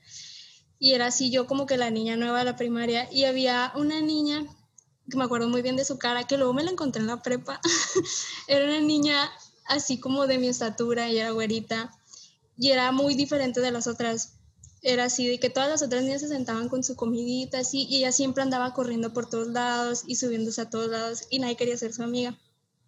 y 0.79 0.93
era 0.93 1.07
así 1.07 1.31
yo 1.31 1.47
como 1.47 1.65
que 1.65 1.75
la 1.75 1.89
niña 1.89 2.15
nueva 2.15 2.39
de 2.39 2.45
la 2.45 2.55
primaria 2.55 3.11
y 3.11 3.25
había 3.25 3.73
una 3.75 3.99
niña 3.99 4.47
me 5.17 5.23
acuerdo 5.23 5.47
muy 5.49 5.61
bien 5.61 5.75
de 5.75 5.85
su 5.85 5.97
cara, 5.97 6.25
que 6.25 6.37
luego 6.37 6.53
me 6.53 6.63
la 6.63 6.71
encontré 6.71 7.01
en 7.01 7.07
la 7.07 7.21
prepa. 7.21 7.59
era 8.47 8.65
una 8.65 8.81
niña 8.81 9.31
así 9.65 9.99
como 9.99 10.27
de 10.27 10.37
mi 10.37 10.47
estatura 10.47 11.09
y 11.09 11.17
era 11.17 11.31
güerita 11.31 11.91
y 12.57 12.71
era 12.71 12.91
muy 12.91 13.15
diferente 13.15 13.61
de 13.61 13.71
las 13.71 13.87
otras. 13.87 14.33
Era 14.83 15.05
así 15.05 15.27
de 15.27 15.39
que 15.39 15.49
todas 15.49 15.69
las 15.69 15.81
otras 15.81 16.03
niñas 16.03 16.21
se 16.21 16.27
sentaban 16.27 16.67
con 16.67 16.83
su 16.83 16.95
comidita 16.95 17.59
así 17.59 17.85
y 17.89 17.97
ella 17.97 18.11
siempre 18.11 18.43
andaba 18.43 18.73
corriendo 18.73 19.13
por 19.13 19.29
todos 19.29 19.47
lados 19.47 20.03
y 20.07 20.15
subiéndose 20.15 20.61
a 20.61 20.69
todos 20.69 20.89
lados 20.89 21.23
y 21.29 21.39
nadie 21.39 21.55
quería 21.55 21.77
ser 21.77 21.93
su 21.93 22.03
amiga. 22.03 22.37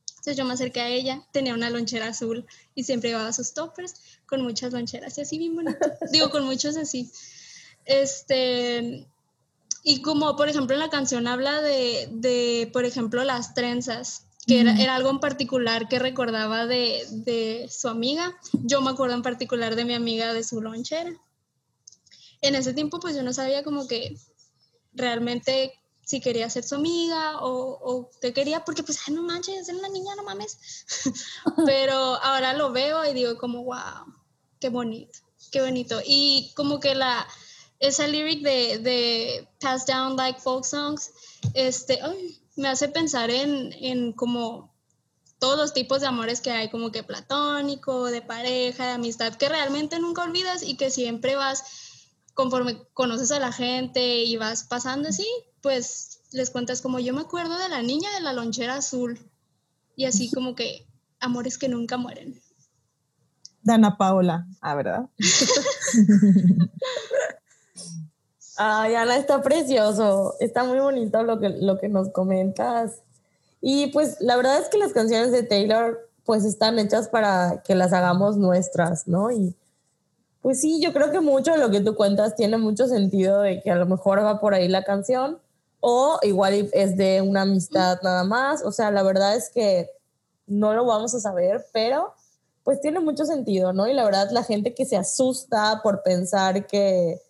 Entonces 0.10 0.38
yo 0.38 0.46
me 0.46 0.54
acerqué 0.54 0.80
a 0.80 0.90
ella, 0.90 1.28
tenía 1.34 1.54
una 1.54 1.70
lonchera 1.70 2.08
azul 2.08 2.46
y 2.76 2.86
siempre 2.86 3.10
llevaba 3.10 3.34
sus 3.34 3.54
toppers 3.54 3.96
con 4.26 4.42
muchas 4.42 4.72
loncheras 4.72 5.18
y 5.18 5.22
así 5.22 5.38
bien 5.38 5.56
bonito. 5.56 5.78
Digo, 6.12 6.30
con 6.30 6.46
muchos 6.46 6.78
así. 6.78 7.12
Este, 7.86 9.08
y 9.84 10.02
como 10.02 10.36
por 10.36 10.48
ejemplo 10.48 10.74
en 10.74 10.80
la 10.80 10.90
canción 10.90 11.28
habla 11.28 11.62
de, 11.62 12.08
de 12.12 12.70
por 12.72 12.86
ejemplo, 12.86 13.24
las 13.24 13.54
trenzas, 13.54 14.26
que 14.48 14.62
era, 14.62 14.80
era 14.80 14.96
algo 14.96 15.10
en 15.10 15.20
particular 15.20 15.88
que 15.88 16.00
recordaba 16.00 16.66
de, 16.66 17.06
de 17.12 17.70
su 17.70 17.88
amiga. 17.90 18.38
Yo 18.54 18.82
me 18.82 18.92
acuerdo 18.92 19.16
en 19.16 19.22
particular 19.22 19.76
de 19.76 19.86
mi 19.86 19.94
amiga 19.94 20.34
de 20.34 20.44
su 20.44 20.62
lonchera. 20.62 21.14
En 22.42 22.56
ese 22.56 22.74
tiempo 22.74 23.00
pues 23.00 23.16
yo 23.16 23.24
no 23.24 23.34
sabía 23.34 23.64
como 23.64 23.88
que 23.88 24.18
realmente 24.94 25.74
si 26.06 26.20
quería 26.20 26.50
ser 26.50 26.64
su 26.64 26.76
amiga 26.76 27.40
o, 27.42 27.80
o 27.82 28.10
qué 28.22 28.34
quería, 28.34 28.66
porque 28.66 28.84
pues, 28.84 29.00
ay, 29.08 29.14
no 29.14 29.24
manches, 29.24 29.70
es 29.70 29.76
una 29.76 29.88
niña, 29.90 30.16
no 30.16 30.24
mames. 30.24 30.58
Pero 31.66 31.96
ahora 31.96 32.54
lo 32.54 32.72
veo 32.72 33.10
y 33.10 33.14
digo 33.14 33.38
como, 33.38 33.64
wow, 33.64 34.14
qué 34.60 34.70
bonito, 34.70 35.20
qué 35.52 35.62
bonito. 35.62 36.02
Y 36.06 36.52
como 36.56 36.80
que 36.80 36.96
la, 36.96 37.26
esa 37.84 38.08
lyric 38.08 38.42
de, 38.42 38.80
de 38.80 39.48
Pass 39.60 39.86
Down 39.86 40.16
Like 40.16 40.40
Folk 40.40 40.64
Songs, 40.64 41.12
este, 41.54 42.00
me 42.56 42.70
hace 42.70 42.88
pensar 42.88 43.30
en, 43.30 43.74
en 43.74 44.14
como 44.14 44.74
todos 45.38 45.58
los 45.58 45.74
tipos 45.74 46.00
de 46.00 46.08
amores 46.08 46.40
que 46.40 46.52
hay, 46.52 46.70
como 46.70 46.94
que 46.94 47.04
platónico, 47.04 48.06
de 48.06 48.22
pareja, 48.22 48.86
de 48.86 48.92
amistad, 48.94 49.36
que 49.36 49.50
realmente 49.50 50.00
nunca 50.00 50.24
olvidas 50.24 50.64
y 50.64 50.78
que 50.78 50.90
siempre 50.90 51.36
vas, 51.36 52.00
conforme 52.34 52.82
conoces 52.94 53.32
a 53.32 53.40
la 53.40 53.52
gente 53.52 54.24
y 54.24 54.38
vas 54.38 54.64
pasando 54.64 55.10
así, 55.10 55.28
pues 55.62 56.22
les 56.32 56.52
cuentas 56.52 56.82
como 56.82 57.00
yo 57.00 57.14
me 57.14 57.22
acuerdo 57.22 57.58
de 57.58 57.68
la 57.68 57.82
niña 57.82 58.10
de 58.14 58.22
la 58.22 58.32
lonchera 58.32 58.76
azul 58.76 59.20
y 59.98 60.06
así 60.06 60.32
como 60.32 60.56
que 60.56 60.88
amores 61.20 61.58
que 61.58 61.68
nunca 61.68 61.98
mueren. 61.98 62.42
Dana 63.62 63.98
Paola, 63.98 64.48
ah, 64.62 64.76
¿verdad? 64.76 65.10
Ay, 68.58 68.96
Ana, 68.96 69.18
está 69.18 69.42
precioso. 69.42 70.36
Está 70.40 70.64
muy 70.64 70.80
bonito 70.80 71.24
lo 71.24 71.40
que, 71.40 71.50
lo 71.50 71.80
que 71.80 71.90
nos 71.90 72.10
comentas. 72.10 73.02
Y 73.62 73.88
pues 73.88 74.18
la 74.20 74.36
verdad 74.36 74.60
es 74.60 74.70
que 74.70 74.78
las 74.78 74.94
canciones 74.94 75.32
de 75.32 75.44
Taylor 75.44 76.10
pues 76.26 76.46
están 76.46 76.80
hechas 76.80 77.08
para 77.08 77.64
que 77.66 77.76
las 77.76 77.94
hagamos 77.94 78.38
nuestras, 78.38 79.08
¿no? 79.08 79.32
Y 79.32 79.56
pues 80.42 80.60
sí, 80.62 80.82
yo 80.82 80.94
creo 80.94 81.12
que 81.12 81.22
mucho 81.22 81.54
de 81.54 81.58
lo 81.58 81.72
que 81.72 81.82
tú 81.82 81.96
cuentas 81.96 82.36
tiene 82.36 82.58
mucho 82.58 82.88
sentido 82.88 83.42
de 83.42 83.62
que 83.62 83.72
a 83.72 83.76
lo 83.76 83.86
mejor 83.86 84.24
va 84.24 84.40
por 84.40 84.54
ahí 84.54 84.68
la 84.68 84.84
canción 84.84 85.40
o 85.80 86.20
igual 86.22 86.70
es 86.74 86.98
de 86.98 87.22
una 87.22 87.42
amistad 87.42 88.00
nada 88.04 88.24
más. 88.24 88.64
O 88.64 88.72
sea, 88.72 88.92
la 88.92 89.04
verdad 89.04 89.36
es 89.36 89.50
que 89.50 89.90
no 90.46 90.74
lo 90.74 90.86
vamos 90.86 91.16
a 91.16 91.20
saber, 91.20 91.66
pero 91.72 92.14
pues 92.64 92.80
tiene 92.82 93.00
mucho 93.00 93.26
sentido, 93.26 93.74
¿no? 93.74 93.88
Y 93.88 93.94
la 93.94 94.06
verdad, 94.06 94.30
la 94.32 94.44
gente 94.44 94.74
que 94.74 94.86
se 94.86 94.96
asusta 94.96 95.82
por 95.84 96.04
pensar 96.04 96.68
que 96.68 97.22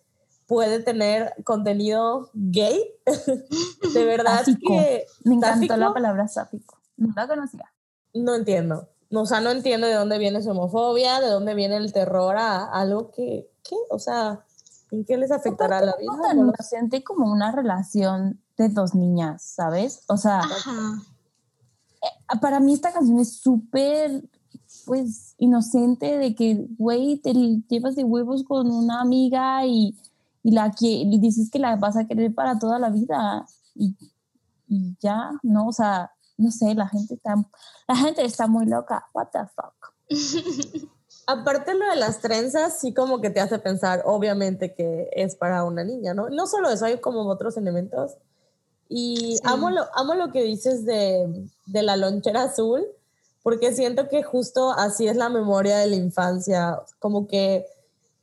puede 0.46 0.80
tener 0.80 1.34
contenido 1.44 2.30
gay, 2.34 2.80
de 3.94 4.04
verdad 4.04 4.44
que... 4.44 5.06
Me 5.24 5.34
encantó 5.34 5.76
la 5.76 5.92
palabra 5.92 6.28
sáfico. 6.28 6.78
No 6.96 7.12
la 7.16 7.26
conocía. 7.26 7.72
No 8.12 8.34
entiendo. 8.34 8.88
O 9.12 9.26
sea, 9.26 9.40
no 9.40 9.50
entiendo 9.50 9.86
de 9.86 9.94
dónde 9.94 10.18
viene 10.18 10.42
su 10.42 10.50
homofobia, 10.50 11.20
de 11.20 11.28
dónde 11.28 11.54
viene 11.54 11.76
el 11.76 11.92
terror 11.92 12.36
a 12.36 12.64
algo 12.64 13.10
que, 13.10 13.50
¿qué? 13.62 13.76
O 13.90 13.98
sea, 13.98 14.44
¿en 14.90 15.04
qué 15.04 15.16
les 15.16 15.30
afectará 15.30 15.80
la 15.80 15.94
vida? 15.96 16.34
No 16.34 16.44
lo 16.44 16.52
siente 16.60 17.04
como 17.04 17.30
una 17.30 17.52
relación 17.52 18.40
de 18.56 18.68
dos 18.68 18.94
niñas, 18.94 19.42
¿sabes? 19.42 20.04
O 20.08 20.16
sea, 20.16 20.42
eh, 22.02 22.38
para 22.40 22.60
mí 22.60 22.74
esta 22.74 22.92
canción 22.92 23.18
es 23.18 23.36
súper 23.36 24.22
pues 24.86 25.34
inocente 25.38 26.18
de 26.18 26.34
que, 26.34 26.66
güey, 26.76 27.18
te 27.18 27.32
llevas 27.68 27.96
de 27.96 28.04
huevos 28.04 28.44
con 28.44 28.70
una 28.70 29.00
amiga 29.00 29.64
y, 29.66 29.96
y 30.44 30.50
la 30.50 30.70
que 30.70 31.04
dices 31.18 31.50
que 31.50 31.58
la 31.58 31.74
vas 31.76 31.96
a 31.96 32.06
querer 32.06 32.32
para 32.34 32.58
toda 32.58 32.78
la 32.78 32.90
vida 32.90 33.46
y, 33.74 33.96
y, 34.68 34.94
ya, 35.00 35.30
¿no? 35.42 35.68
O 35.68 35.72
sea, 35.72 36.12
no 36.36 36.50
sé, 36.50 36.74
la 36.74 36.86
gente 36.86 37.14
está, 37.14 37.34
la 37.88 37.96
gente 37.96 38.24
está 38.24 38.46
muy 38.46 38.66
loca, 38.66 39.08
what 39.14 39.28
the 39.32 39.40
fuck. 39.56 39.94
Aparte 41.26 41.72
lo 41.72 41.88
de 41.88 41.96
las 41.96 42.20
trenzas, 42.20 42.78
sí 42.78 42.92
como 42.92 43.22
que 43.22 43.30
te 43.30 43.40
hace 43.40 43.58
pensar, 43.58 44.02
obviamente, 44.04 44.74
que 44.74 45.08
es 45.12 45.34
para 45.34 45.64
una 45.64 45.82
niña, 45.82 46.12
¿no? 46.12 46.28
No 46.28 46.46
solo 46.46 46.68
eso, 46.68 46.84
hay 46.84 47.00
como 47.00 47.22
otros 47.22 47.56
elementos. 47.56 48.18
Y 48.90 49.38
amo, 49.44 49.70
lo, 49.70 49.86
amo 49.94 50.14
lo 50.14 50.30
que 50.30 50.42
dices 50.42 50.84
de, 50.84 51.48
de 51.64 51.82
la 51.82 51.96
lonchera 51.96 52.42
azul, 52.42 52.84
porque 53.42 53.72
siento 53.72 54.10
que 54.10 54.22
justo 54.22 54.72
así 54.72 55.08
es 55.08 55.16
la 55.16 55.30
memoria 55.30 55.78
de 55.78 55.86
la 55.86 55.96
infancia, 55.96 56.82
como 56.98 57.26
que 57.26 57.64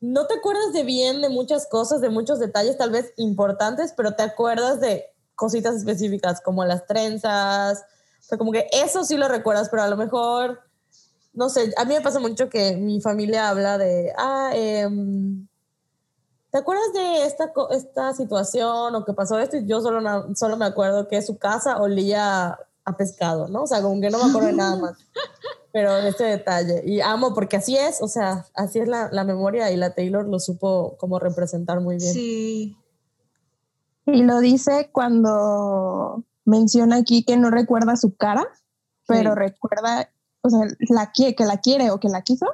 no 0.02 0.26
te 0.26 0.34
acuerdas 0.34 0.74
de 0.74 0.84
bien 0.84 1.22
de 1.22 1.30
muchas 1.30 1.68
cosas, 1.68 2.02
de 2.02 2.10
muchos 2.10 2.40
detalles 2.40 2.78
tal 2.78 2.90
vez 2.90 3.14
importantes, 3.18 3.94
pero 3.96 4.16
te 4.16 4.24
acuerdas 4.24 4.82
de 4.82 5.06
cositas 5.36 5.76
específicas 5.76 6.42
como 6.42 6.66
las 6.66 6.88
trenzas, 6.88 7.86
o 8.20 8.24
sea, 8.24 8.38
como 8.38 8.52
que 8.52 8.68
eso 8.74 9.04
sí 9.04 9.16
lo 9.16 9.28
recuerdas, 9.28 9.70
pero 9.70 9.84
a 9.84 9.88
lo 9.88 9.98
mejor, 9.98 10.62
no 11.34 11.50
sé, 11.50 11.72
a 11.78 11.86
mí 11.86 11.94
me 11.94 12.02
pasa 12.02 12.20
mucho 12.20 12.50
que 12.50 12.76
mi 12.76 13.00
familia 13.00 13.50
habla 13.50 13.78
de, 13.78 14.12
ah, 14.18 14.52
em, 14.56 15.48
¿te 16.50 16.58
acuerdas 16.58 16.94
de 16.94 17.26
esta, 17.26 17.52
esta 17.72 18.14
situación 18.14 18.96
o 18.96 19.06
que 19.06 19.14
pasó 19.14 19.40
esto? 19.40 19.58
Y 19.58 19.68
yo 19.68 19.82
solo, 19.82 20.02
solo 20.36 20.58
me 20.58 20.66
acuerdo 20.66 21.08
que 21.08 21.22
su 21.22 21.38
casa 21.38 21.78
olía 21.80 22.58
a 22.86 22.98
pescado, 22.98 23.48
¿no? 23.48 23.64
O 23.64 23.68
sea, 23.68 23.82
como 23.82 24.02
que 24.02 24.10
no 24.10 24.18
me 24.18 24.30
acuerdo 24.30 24.48
de 24.48 24.54
nada 24.54 24.76
más. 24.82 24.98
Pero 25.74 25.98
este 25.98 26.26
detalle. 26.26 26.84
Y 26.86 27.02
amo 27.02 27.34
porque 27.34 27.58
así 27.58 27.78
es, 27.78 28.02
o 28.02 28.08
sea, 28.08 28.46
así 28.54 28.80
es 28.80 28.88
la, 28.88 29.10
la 29.12 29.24
memoria 29.24 29.72
y 29.72 29.78
la 29.78 29.94
Taylor 29.94 30.28
lo 30.28 30.40
supo 30.40 30.96
como 30.98 31.20
representar 31.20 31.80
muy 31.80 31.98
bien. 31.98 32.14
Sí. 32.14 32.78
Y 34.06 34.24
lo 34.24 34.40
dice 34.40 34.90
cuando 34.92 36.24
menciona 36.46 36.98
aquí 36.98 37.24
que 37.24 37.38
no 37.38 37.52
recuerda 37.52 37.96
su 37.96 38.16
cara, 38.16 38.46
pero 39.08 39.36
recuerda, 39.36 40.10
o 40.42 40.50
sea, 40.50 40.62
la 40.90 41.12
que, 41.12 41.36
que 41.36 41.46
la 41.46 41.58
quiere 41.58 41.92
o 41.92 42.00
que 42.00 42.10
la 42.10 42.22
quiso. 42.22 42.46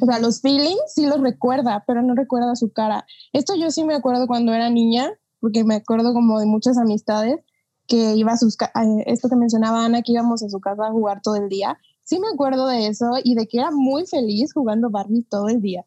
O 0.00 0.06
sea, 0.06 0.18
los 0.18 0.40
feelings 0.40 0.80
sí 0.94 1.06
los 1.06 1.20
recuerda, 1.20 1.84
pero 1.86 2.00
no 2.00 2.14
recuerda 2.14 2.56
su 2.56 2.72
cara. 2.72 3.04
Esto 3.32 3.54
yo 3.54 3.70
sí 3.70 3.84
me 3.84 3.94
acuerdo 3.94 4.26
cuando 4.26 4.54
era 4.54 4.70
niña, 4.70 5.12
porque 5.40 5.62
me 5.62 5.74
acuerdo 5.74 6.14
como 6.14 6.40
de 6.40 6.46
muchas 6.46 6.78
amistades 6.78 7.40
que 7.86 8.14
iba 8.14 8.32
a 8.32 8.38
sus, 8.38 8.56
esto 9.04 9.28
que 9.28 9.36
mencionaba 9.36 9.84
Ana, 9.84 10.00
que 10.00 10.12
íbamos 10.12 10.42
a 10.42 10.48
su 10.48 10.58
casa 10.60 10.86
a 10.86 10.90
jugar 10.90 11.20
todo 11.22 11.36
el 11.36 11.50
día. 11.50 11.78
Sí 12.04 12.18
me 12.20 12.28
acuerdo 12.28 12.66
de 12.66 12.86
eso 12.86 13.12
y 13.22 13.34
de 13.34 13.46
que 13.46 13.58
era 13.58 13.70
muy 13.70 14.06
feliz 14.06 14.52
jugando 14.52 14.90
Barbie 14.90 15.26
todo 15.28 15.48
el 15.48 15.60
día. 15.60 15.84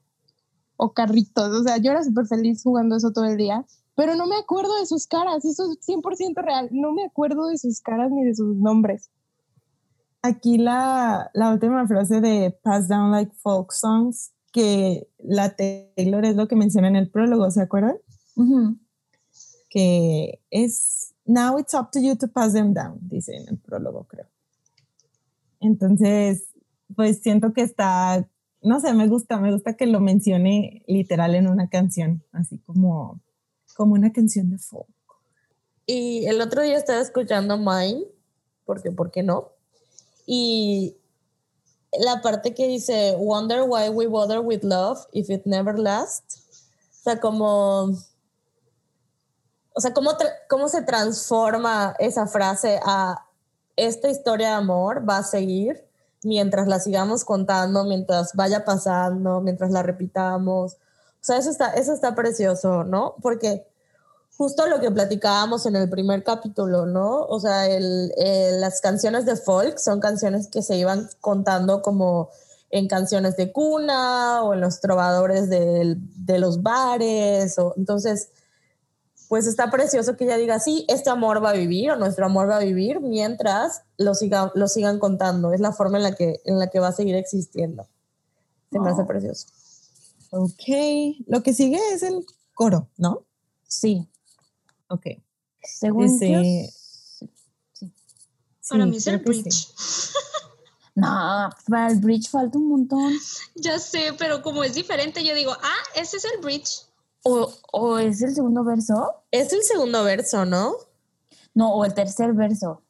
O 0.75 0.93
carritos, 0.93 1.49
o 1.49 1.63
sea, 1.63 1.77
yo 1.77 1.91
era 1.91 2.03
súper 2.03 2.27
feliz 2.27 2.61
jugando 2.63 2.95
eso 2.95 3.11
todo 3.11 3.25
el 3.25 3.37
día, 3.37 3.65
pero 3.95 4.15
no 4.15 4.27
me 4.27 4.35
acuerdo 4.35 4.79
de 4.79 4.85
sus 4.85 5.07
caras, 5.07 5.43
eso 5.43 5.71
es 5.71 5.87
100% 5.87 6.35
real, 6.43 6.69
no 6.71 6.91
me 6.91 7.05
acuerdo 7.05 7.47
de 7.47 7.57
sus 7.57 7.81
caras 7.81 8.11
ni 8.11 8.23
de 8.23 8.35
sus 8.35 8.55
nombres. 8.55 9.09
Aquí 10.21 10.57
la, 10.57 11.31
la 11.33 11.51
última 11.51 11.87
frase 11.87 12.21
de 12.21 12.51
Pass 12.61 12.87
Down 12.87 13.11
Like 13.11 13.33
Folk 13.35 13.71
Songs, 13.71 14.33
que 14.51 15.07
la 15.17 15.55
Taylor 15.55 16.25
es 16.25 16.35
lo 16.35 16.47
que 16.47 16.55
menciona 16.55 16.87
en 16.87 16.95
el 16.95 17.09
prólogo, 17.09 17.49
¿se 17.49 17.61
acuerdan? 17.61 17.97
Que 19.69 20.41
es 20.51 21.15
Now 21.25 21.59
it's 21.59 21.73
up 21.73 21.91
to 21.91 21.99
you 21.99 22.15
to 22.15 22.27
pass 22.27 22.53
them 22.53 22.73
down, 22.73 22.99
dice 23.01 23.35
en 23.35 23.49
el 23.49 23.57
prólogo, 23.57 24.05
creo. 24.05 24.27
Entonces, 25.59 26.49
pues 26.95 27.21
siento 27.21 27.53
que 27.53 27.61
está, 27.61 28.27
no 28.61 28.79
sé, 28.79 28.93
me 28.93 29.07
gusta, 29.07 29.37
me 29.39 29.51
gusta 29.51 29.75
que 29.75 29.87
lo 29.87 29.99
mencione 29.99 30.83
literal 30.87 31.35
en 31.35 31.47
una 31.47 31.69
canción, 31.69 32.23
así 32.31 32.59
como, 32.59 33.21
como 33.75 33.93
una 33.93 34.11
canción 34.11 34.49
de 34.49 34.57
folk. 34.57 34.87
Y 35.85 36.25
el 36.25 36.41
otro 36.41 36.61
día 36.61 36.77
estaba 36.77 36.99
escuchando 36.99 37.57
Mine, 37.57 38.03
porque, 38.65 38.91
¿por 38.91 39.11
qué 39.11 39.23
no? 39.23 39.51
Y 40.25 40.97
la 41.99 42.21
parte 42.21 42.53
que 42.53 42.67
dice, 42.67 43.15
Wonder 43.17 43.63
why 43.67 43.89
we 43.89 44.07
bother 44.07 44.39
with 44.39 44.63
love 44.63 44.99
if 45.13 45.29
it 45.29 45.45
never 45.45 45.79
lasts. 45.79 46.43
O 46.91 47.03
sea, 47.03 47.19
como 47.21 47.95
o 49.77 49.79
sea, 49.79 49.93
¿cómo, 49.93 50.17
cómo 50.49 50.69
se 50.69 50.81
transforma 50.81 51.95
esa 51.99 52.25
frase 52.25 52.79
a 52.83 53.26
esta 53.77 54.09
historia 54.09 54.49
de 54.49 54.55
amor 54.55 55.07
va 55.07 55.19
a 55.19 55.23
seguir 55.23 55.85
mientras 56.23 56.67
la 56.67 56.79
sigamos 56.79 57.23
contando, 57.23 57.85
mientras 57.85 58.33
vaya 58.33 58.65
pasando, 58.65 59.39
mientras 59.39 59.71
la 59.71 59.83
repitamos? 59.83 60.73
O 60.73 61.23
sea, 61.27 61.37
eso 61.37 61.49
está, 61.49 61.73
eso 61.73 61.93
está 61.93 62.15
precioso, 62.15 62.83
¿no? 62.83 63.15
Porque 63.21 63.67
justo 64.35 64.67
lo 64.67 64.79
que 64.79 64.91
platicábamos 64.91 65.65
en 65.65 65.75
el 65.75 65.89
primer 65.89 66.23
capítulo, 66.23 66.85
¿no? 66.85 67.23
O 67.23 67.39
sea, 67.39 67.67
las 67.69 68.81
canciones 68.81 69.25
de 69.25 69.35
folk 69.35 69.77
son 69.77 69.99
canciones 69.99 70.47
que 70.47 70.61
se 70.61 70.75
iban 70.75 71.09
contando 71.21 71.81
como 71.81 72.29
en 72.69 72.87
canciones 72.87 73.37
de 73.37 73.51
cuna 73.51 74.43
o 74.43 74.53
en 74.53 74.61
los 74.61 74.79
trovadores 74.81 75.49
de, 75.49 75.95
de 75.97 76.39
los 76.39 76.61
bares. 76.61 77.57
O, 77.57 77.73
entonces, 77.77 78.29
pues 79.27 79.45
está 79.45 79.69
precioso 79.69 80.15
que 80.15 80.23
ella 80.23 80.37
diga, 80.37 80.59
sí, 80.59 80.85
este 80.87 81.09
amor 81.09 81.43
va 81.43 81.49
a 81.49 81.53
vivir 81.53 81.91
o 81.91 81.95
nuestro 81.97 82.25
amor 82.25 82.49
va 82.49 82.57
a 82.57 82.63
vivir 82.63 83.01
mientras 83.01 83.83
lo, 83.97 84.13
siga, 84.13 84.51
lo 84.55 84.67
sigan 84.67 84.99
contando. 84.99 85.53
Es 85.53 85.59
la 85.59 85.73
forma 85.73 85.97
en 85.97 86.03
la, 86.03 86.15
que, 86.15 86.41
en 86.45 86.59
la 86.59 86.67
que 86.67 86.79
va 86.79 86.89
a 86.89 86.93
seguir 86.93 87.15
existiendo. 87.15 87.87
Se 88.71 88.79
me 88.79 88.89
hace 88.89 89.01
oh. 89.01 89.07
precioso. 89.07 89.47
Ok, 90.31 91.25
lo 91.27 91.43
que 91.43 91.53
sigue 91.53 91.79
es 91.93 92.03
el 92.03 92.25
coro, 92.53 92.89
¿no? 92.97 93.23
Sí. 93.67 94.07
Ok. 94.89 95.05
Según 95.61 96.17
sí. 96.17 96.69
Para 98.69 98.85
mí 98.85 98.97
es 98.97 99.07
el 99.07 99.19
bridge. 99.19 99.67
No, 100.95 101.51
para 101.67 101.91
el 101.91 101.99
bridge 101.99 102.27
falta 102.27 102.57
un 102.57 102.69
montón. 102.69 103.13
Ya 103.53 103.77
sé, 103.77 104.15
pero 104.17 104.41
como 104.41 104.63
es 104.63 104.73
diferente, 104.73 105.23
yo 105.23 105.35
digo, 105.35 105.51
ah, 105.51 105.83
ese 105.93 106.17
es 106.17 106.25
el 106.25 106.41
bridge. 106.41 106.86
O, 107.71 107.99
es 107.99 108.21
el 108.21 108.33
segundo 108.33 108.63
verso? 108.63 109.15
Es 109.31 109.51
el 109.53 109.63
segundo 109.63 110.03
verso, 110.03 110.45
¿no? 110.45 110.75
No, 111.53 111.73
o 111.73 111.85
el 111.85 111.93
tercer 111.93 112.33
verso. 112.33 112.81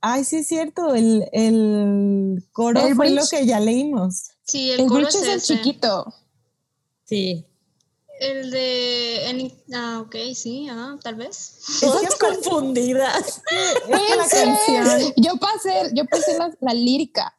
Ay, 0.00 0.24
sí 0.24 0.36
es 0.36 0.46
cierto, 0.46 0.94
el, 0.94 1.28
el 1.32 2.44
coro 2.52 2.80
fue 2.94 3.10
lo 3.10 3.26
que 3.26 3.44
ya 3.44 3.58
leímos. 3.58 4.30
Sí, 4.44 4.70
el, 4.70 4.86
coro 4.86 5.08
es, 5.08 5.14
el 5.16 5.42
chiquito. 5.42 6.14
Sí. 7.04 7.44
El 8.20 8.50
de... 8.50 9.52
ah, 9.74 10.02
ok, 10.04 10.16
sí, 10.34 10.68
ah, 10.70 10.96
tal 11.02 11.16
vez. 11.16 11.58
Todas 11.80 12.14
confundidas. 12.16 13.42
la 13.88 14.28
canción. 14.28 15.12
Yo 15.16 15.36
pasé, 15.36 15.90
yo 15.94 16.04
pasé 16.06 16.38
la, 16.60 16.74
lírica. 16.74 17.36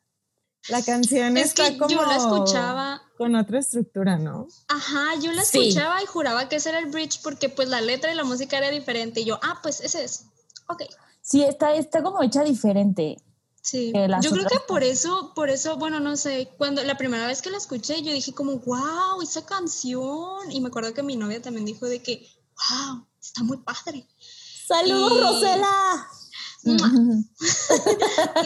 La 0.70 0.82
canción 0.84 1.38
es 1.38 1.48
está 1.48 1.78
como... 1.78 1.90
Yo 1.90 2.06
la 2.06 2.18
escuchaba 2.18 3.09
con 3.20 3.36
otra 3.36 3.60
estructura, 3.60 4.18
¿no? 4.18 4.48
Ajá, 4.70 5.14
yo 5.22 5.34
la 5.34 5.42
escuchaba 5.42 6.02
y 6.02 6.06
juraba 6.06 6.48
que 6.48 6.56
ese 6.56 6.70
era 6.70 6.80
el 6.80 6.86
bridge 6.86 7.20
porque 7.22 7.50
pues 7.50 7.68
la 7.68 7.82
letra 7.82 8.14
y 8.14 8.16
la 8.16 8.24
música 8.24 8.58
era 8.58 8.70
diferente 8.70 9.20
y 9.20 9.26
yo, 9.26 9.38
ah, 9.44 9.60
pues 9.62 9.82
ese 9.82 10.06
es. 10.06 10.28
Ok. 10.70 10.84
Sí, 11.22 11.44
está, 11.44 11.76
está 11.76 12.02
como 12.02 12.24
hecha 12.24 12.46
diferente. 12.46 13.22
Sí, 13.62 13.92
yo 14.22 14.32
creo 14.32 14.48
que 14.48 14.62
por 14.66 14.86
eso, 14.86 15.34
por 15.36 15.50
eso, 15.50 15.76
bueno, 15.76 16.00
no 16.00 16.16
sé, 16.16 16.50
cuando 16.58 16.82
la 16.86 16.96
primera 16.96 17.28
vez 17.28 17.42
que 17.42 17.50
la 17.50 17.58
escuché, 17.58 18.02
yo 18.02 18.14
dije 18.14 18.32
como, 18.32 18.56
wow, 18.60 19.22
esa 19.22 19.46
canción. 19.46 20.50
Y 20.50 20.62
me 20.62 20.70
acuerdo 20.70 20.94
que 20.94 21.04
mi 21.04 21.18
novia 21.18 21.42
también 21.42 21.66
dijo 21.66 21.88
de 21.88 22.02
que, 22.02 22.26
wow, 22.56 23.06
está 23.22 23.44
muy 23.44 23.58
padre. 23.58 24.08
¡Saludos, 24.66 25.20
Rosela! 25.20 26.08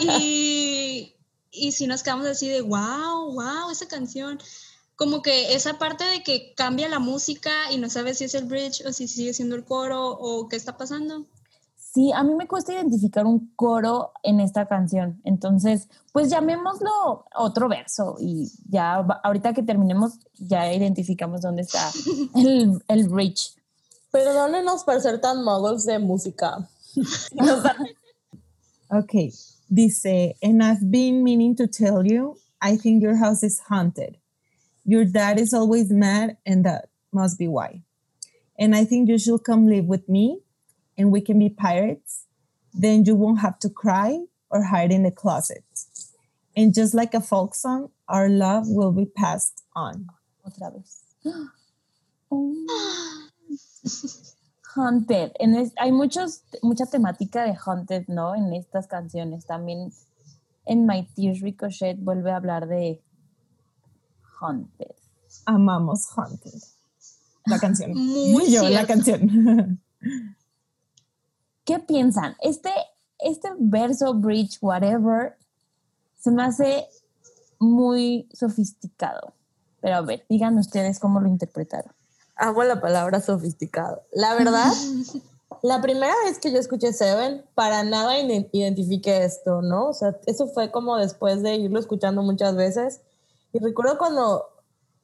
y, 0.00 1.14
y 1.52 1.72
si 1.72 1.86
nos 1.86 2.02
quedamos 2.02 2.26
así 2.26 2.48
de, 2.48 2.60
wow, 2.62 3.34
wow, 3.34 3.70
esa 3.70 3.86
canción. 3.86 4.40
Como 4.96 5.22
que 5.22 5.54
esa 5.54 5.78
parte 5.78 6.04
de 6.04 6.22
que 6.22 6.54
cambia 6.56 6.88
la 6.88 6.98
música 6.98 7.50
y 7.72 7.78
no 7.78 7.90
sabes 7.90 8.18
si 8.18 8.24
es 8.24 8.34
el 8.34 8.44
bridge 8.44 8.84
o 8.86 8.92
si 8.92 9.08
sigue 9.08 9.34
siendo 9.34 9.56
el 9.56 9.64
coro 9.64 10.08
o 10.10 10.48
qué 10.48 10.56
está 10.56 10.76
pasando. 10.76 11.26
Sí, 11.94 12.10
a 12.12 12.24
mí 12.24 12.34
me 12.34 12.48
cuesta 12.48 12.72
identificar 12.72 13.24
un 13.24 13.52
coro 13.54 14.10
en 14.24 14.40
esta 14.40 14.66
canción. 14.66 15.20
Entonces, 15.22 15.88
pues 16.12 16.28
llamémoslo 16.28 17.24
otro 17.36 17.68
verso 17.68 18.16
y 18.18 18.50
ya 18.68 18.94
ahorita 19.22 19.52
que 19.52 19.62
terminemos 19.62 20.18
ya 20.34 20.72
identificamos 20.72 21.40
dónde 21.40 21.62
está 21.62 21.92
el, 22.34 22.82
el 22.88 23.08
bridge. 23.08 23.54
Perdónenos 24.10 24.82
por 24.82 25.00
ser 25.00 25.20
tan 25.20 25.44
muggles 25.44 25.84
de 25.84 26.00
música. 26.00 26.68
ok, 28.90 29.12
dice, 29.68 30.36
and 30.42 30.62
I've 30.62 30.90
been 30.90 31.22
meaning 31.22 31.54
to 31.56 31.66
tell 31.66 32.04
you, 32.04 32.36
I 32.60 32.76
think 32.76 33.02
your 33.02 33.16
house 33.16 33.44
is 33.44 33.60
haunted. 33.68 34.16
Your 34.84 35.04
dad 35.04 35.38
is 35.38 35.52
always 35.54 35.90
mad 35.90 36.36
and 36.44 36.64
that 36.64 36.88
must 37.12 37.38
be 37.38 37.48
why. 37.48 37.82
And 38.58 38.74
I 38.74 38.84
think 38.84 39.08
you 39.08 39.18
should 39.18 39.44
come 39.44 39.66
live 39.66 39.86
with 39.86 40.08
me 40.08 40.40
and 40.96 41.10
we 41.10 41.20
can 41.20 41.38
be 41.38 41.48
pirates, 41.48 42.24
then 42.72 43.04
you 43.04 43.14
won't 43.14 43.40
have 43.40 43.58
to 43.60 43.70
cry 43.70 44.20
or 44.50 44.64
hide 44.64 44.92
in 44.92 45.02
the 45.02 45.10
closet. 45.10 45.64
And 46.56 46.74
just 46.74 46.94
like 46.94 47.14
a 47.14 47.20
folk 47.20 47.54
song, 47.54 47.90
our 48.08 48.28
love 48.28 48.64
will 48.68 48.92
be 48.92 49.06
passed 49.06 49.64
on. 49.74 50.08
Otra 50.46 50.72
vez. 50.72 51.02
Oh. 52.30 53.28
Haunted. 54.74 55.32
En 55.38 55.54
es, 55.54 55.72
hay 55.76 55.92
muchos, 55.92 56.42
mucha 56.62 56.86
temática 56.86 57.44
de 57.44 57.54
Haunted, 57.54 58.08
¿no? 58.08 58.34
En 58.34 58.52
estas 58.54 58.88
canciones. 58.88 59.46
También 59.46 59.92
en 60.66 60.86
My 60.86 61.06
Tears 61.14 61.40
Ricochet 61.42 61.96
vuelve 62.02 62.32
a 62.32 62.36
hablar 62.36 62.66
de 62.66 63.00
Haunted. 64.44 64.94
Amamos 65.46 66.06
Haunted. 66.16 66.60
La 67.46 67.58
canción. 67.58 67.92
Muy 67.94 68.50
Yo, 68.50 68.68
la 68.68 68.86
canción. 68.86 69.80
¿Qué 71.64 71.78
piensan? 71.78 72.36
Este, 72.42 72.70
este 73.18 73.48
verso, 73.58 74.14
bridge, 74.14 74.58
whatever, 74.60 75.36
se 76.18 76.30
me 76.30 76.42
hace 76.42 76.86
muy 77.58 78.28
sofisticado. 78.32 79.32
Pero 79.80 79.96
a 79.96 80.00
ver, 80.02 80.24
digan 80.28 80.58
ustedes 80.58 80.98
cómo 80.98 81.20
lo 81.20 81.28
interpretaron. 81.28 81.92
Hago 82.36 82.64
la 82.64 82.80
palabra 82.80 83.20
sofisticado. 83.20 84.02
La 84.12 84.34
verdad, 84.34 84.72
la 85.62 85.80
primera 85.80 86.14
vez 86.24 86.38
que 86.38 86.52
yo 86.52 86.58
escuché 86.58 86.92
Seven, 86.92 87.44
para 87.54 87.84
nada 87.84 88.18
identifiqué 88.18 89.24
esto, 89.24 89.62
¿no? 89.62 89.88
O 89.88 89.92
sea, 89.92 90.16
eso 90.26 90.46
fue 90.48 90.70
como 90.70 90.96
después 90.96 91.42
de 91.42 91.56
irlo 91.56 91.78
escuchando 91.78 92.22
muchas 92.22 92.56
veces. 92.56 93.00
Y 93.54 93.60
recuerdo 93.60 93.96
cuando, 93.98 94.48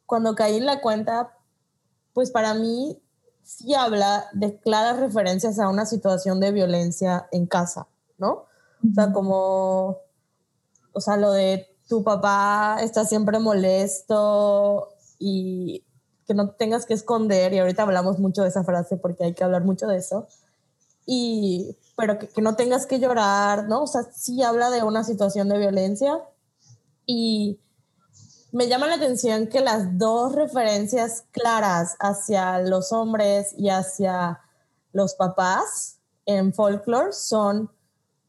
cuando 0.06 0.34
caí 0.34 0.56
en 0.56 0.66
la 0.66 0.80
cuenta, 0.80 1.38
pues 2.12 2.32
para 2.32 2.52
mí 2.52 3.00
sí 3.44 3.74
habla 3.74 4.26
de 4.32 4.58
claras 4.58 4.98
referencias 4.98 5.60
a 5.60 5.68
una 5.68 5.86
situación 5.86 6.40
de 6.40 6.50
violencia 6.50 7.28
en 7.30 7.46
casa, 7.46 7.86
¿no? 8.18 8.46
O 8.82 8.92
sea, 8.92 9.12
como, 9.12 9.98
o 10.92 11.00
sea, 11.00 11.16
lo 11.16 11.30
de 11.30 11.68
tu 11.88 12.02
papá 12.02 12.78
está 12.80 13.04
siempre 13.04 13.38
molesto 13.38 14.88
y 15.20 15.84
que 16.26 16.34
no 16.34 16.50
tengas 16.50 16.86
que 16.86 16.94
esconder, 16.94 17.52
y 17.52 17.60
ahorita 17.60 17.84
hablamos 17.84 18.18
mucho 18.18 18.42
de 18.42 18.48
esa 18.48 18.64
frase 18.64 18.96
porque 18.96 19.22
hay 19.22 19.34
que 19.34 19.44
hablar 19.44 19.64
mucho 19.64 19.86
de 19.86 19.98
eso, 19.98 20.26
y, 21.06 21.76
pero 21.96 22.18
que, 22.18 22.26
que 22.26 22.42
no 22.42 22.56
tengas 22.56 22.86
que 22.86 22.98
llorar, 22.98 23.68
¿no? 23.68 23.84
O 23.84 23.86
sea, 23.86 24.02
sí 24.12 24.42
habla 24.42 24.70
de 24.70 24.82
una 24.82 25.04
situación 25.04 25.48
de 25.48 25.58
violencia 25.58 26.20
y 27.06 27.60
me 28.52 28.68
llama 28.68 28.86
la 28.86 28.94
atención 28.94 29.46
que 29.46 29.60
las 29.60 29.98
dos 29.98 30.34
referencias 30.34 31.24
claras 31.30 31.96
hacia 32.00 32.58
los 32.60 32.92
hombres 32.92 33.54
y 33.56 33.68
hacia 33.68 34.40
los 34.92 35.14
papás 35.14 35.98
en 36.26 36.52
folklore 36.52 37.12
son 37.12 37.70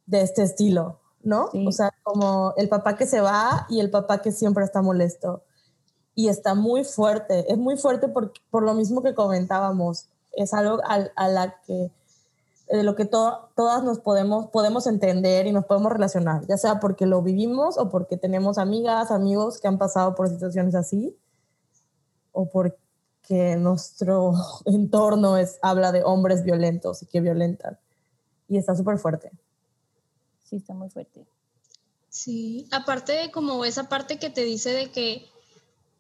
de 0.06 0.22
este 0.22 0.44
estilo, 0.44 1.00
¿no? 1.24 1.50
O 1.68 1.72
sea, 1.72 1.92
como 2.04 2.54
el 2.58 2.70
papá 2.70 2.96
que 2.96 3.08
se 3.08 3.22
va 3.22 3.66
y 3.70 3.80
el 3.80 3.90
papá 3.90 4.22
que 4.22 4.32
siempre 4.32 4.64
está 4.64 4.82
molesto. 4.82 5.44
Y 6.14 6.28
está 6.28 6.56
muy 6.56 6.84
fuerte, 6.84 7.52
es 7.52 7.58
muy 7.58 7.78
fuerte 7.78 8.08
por, 8.08 8.34
por 8.50 8.64
lo 8.64 8.74
mismo 8.74 9.02
que 9.02 9.16
comentábamos. 9.16 10.08
Es 10.34 10.54
algo 10.54 10.82
a, 10.84 11.08
a 11.16 11.28
la 11.30 11.56
que 11.66 11.90
de 12.72 12.84
lo 12.84 12.96
que 12.96 13.06
todas 13.06 13.84
nos 13.84 14.00
podemos, 14.00 14.48
podemos 14.48 14.88
entender 14.88 15.46
y 15.46 15.52
nos 15.52 15.66
podemos 15.66 15.92
relacionar, 15.92 16.46
ya 16.48 16.58
sea 16.58 16.80
porque 16.80 17.06
lo 17.06 17.22
vivimos 17.22 17.78
o 17.78 17.90
porque 17.90 18.16
tenemos 18.16 18.58
amigas, 18.58 19.12
amigos 19.12 19.60
que 19.60 19.68
han 19.68 19.78
pasado 19.78 20.16
por 20.16 20.30
situaciones 20.30 20.74
así, 20.76 21.18
o 22.32 22.50
porque 22.50 23.58
nuestro 23.58 24.34
entorno 24.66 25.38
es, 25.38 25.60
habla 25.62 25.92
de 25.92 26.04
hombres 26.04 26.44
violentos 26.44 27.04
y 27.04 27.08
que 27.08 27.20
violentan. 27.20 27.78
Y 28.48 28.58
está 28.58 28.76
súper 28.76 28.98
fuerte. 28.98 29.32
Sí, 30.44 30.58
está 30.58 30.74
muy 30.74 30.90
fuerte. 30.90 31.26
Sí, 32.10 32.68
aparte 32.72 33.14
de 33.14 33.32
como 33.32 33.64
esa 33.66 33.90
parte 33.90 34.18
que 34.18 34.30
te 34.30 34.44
dice 34.44 34.72
de 34.72 34.92
que, 34.92 35.26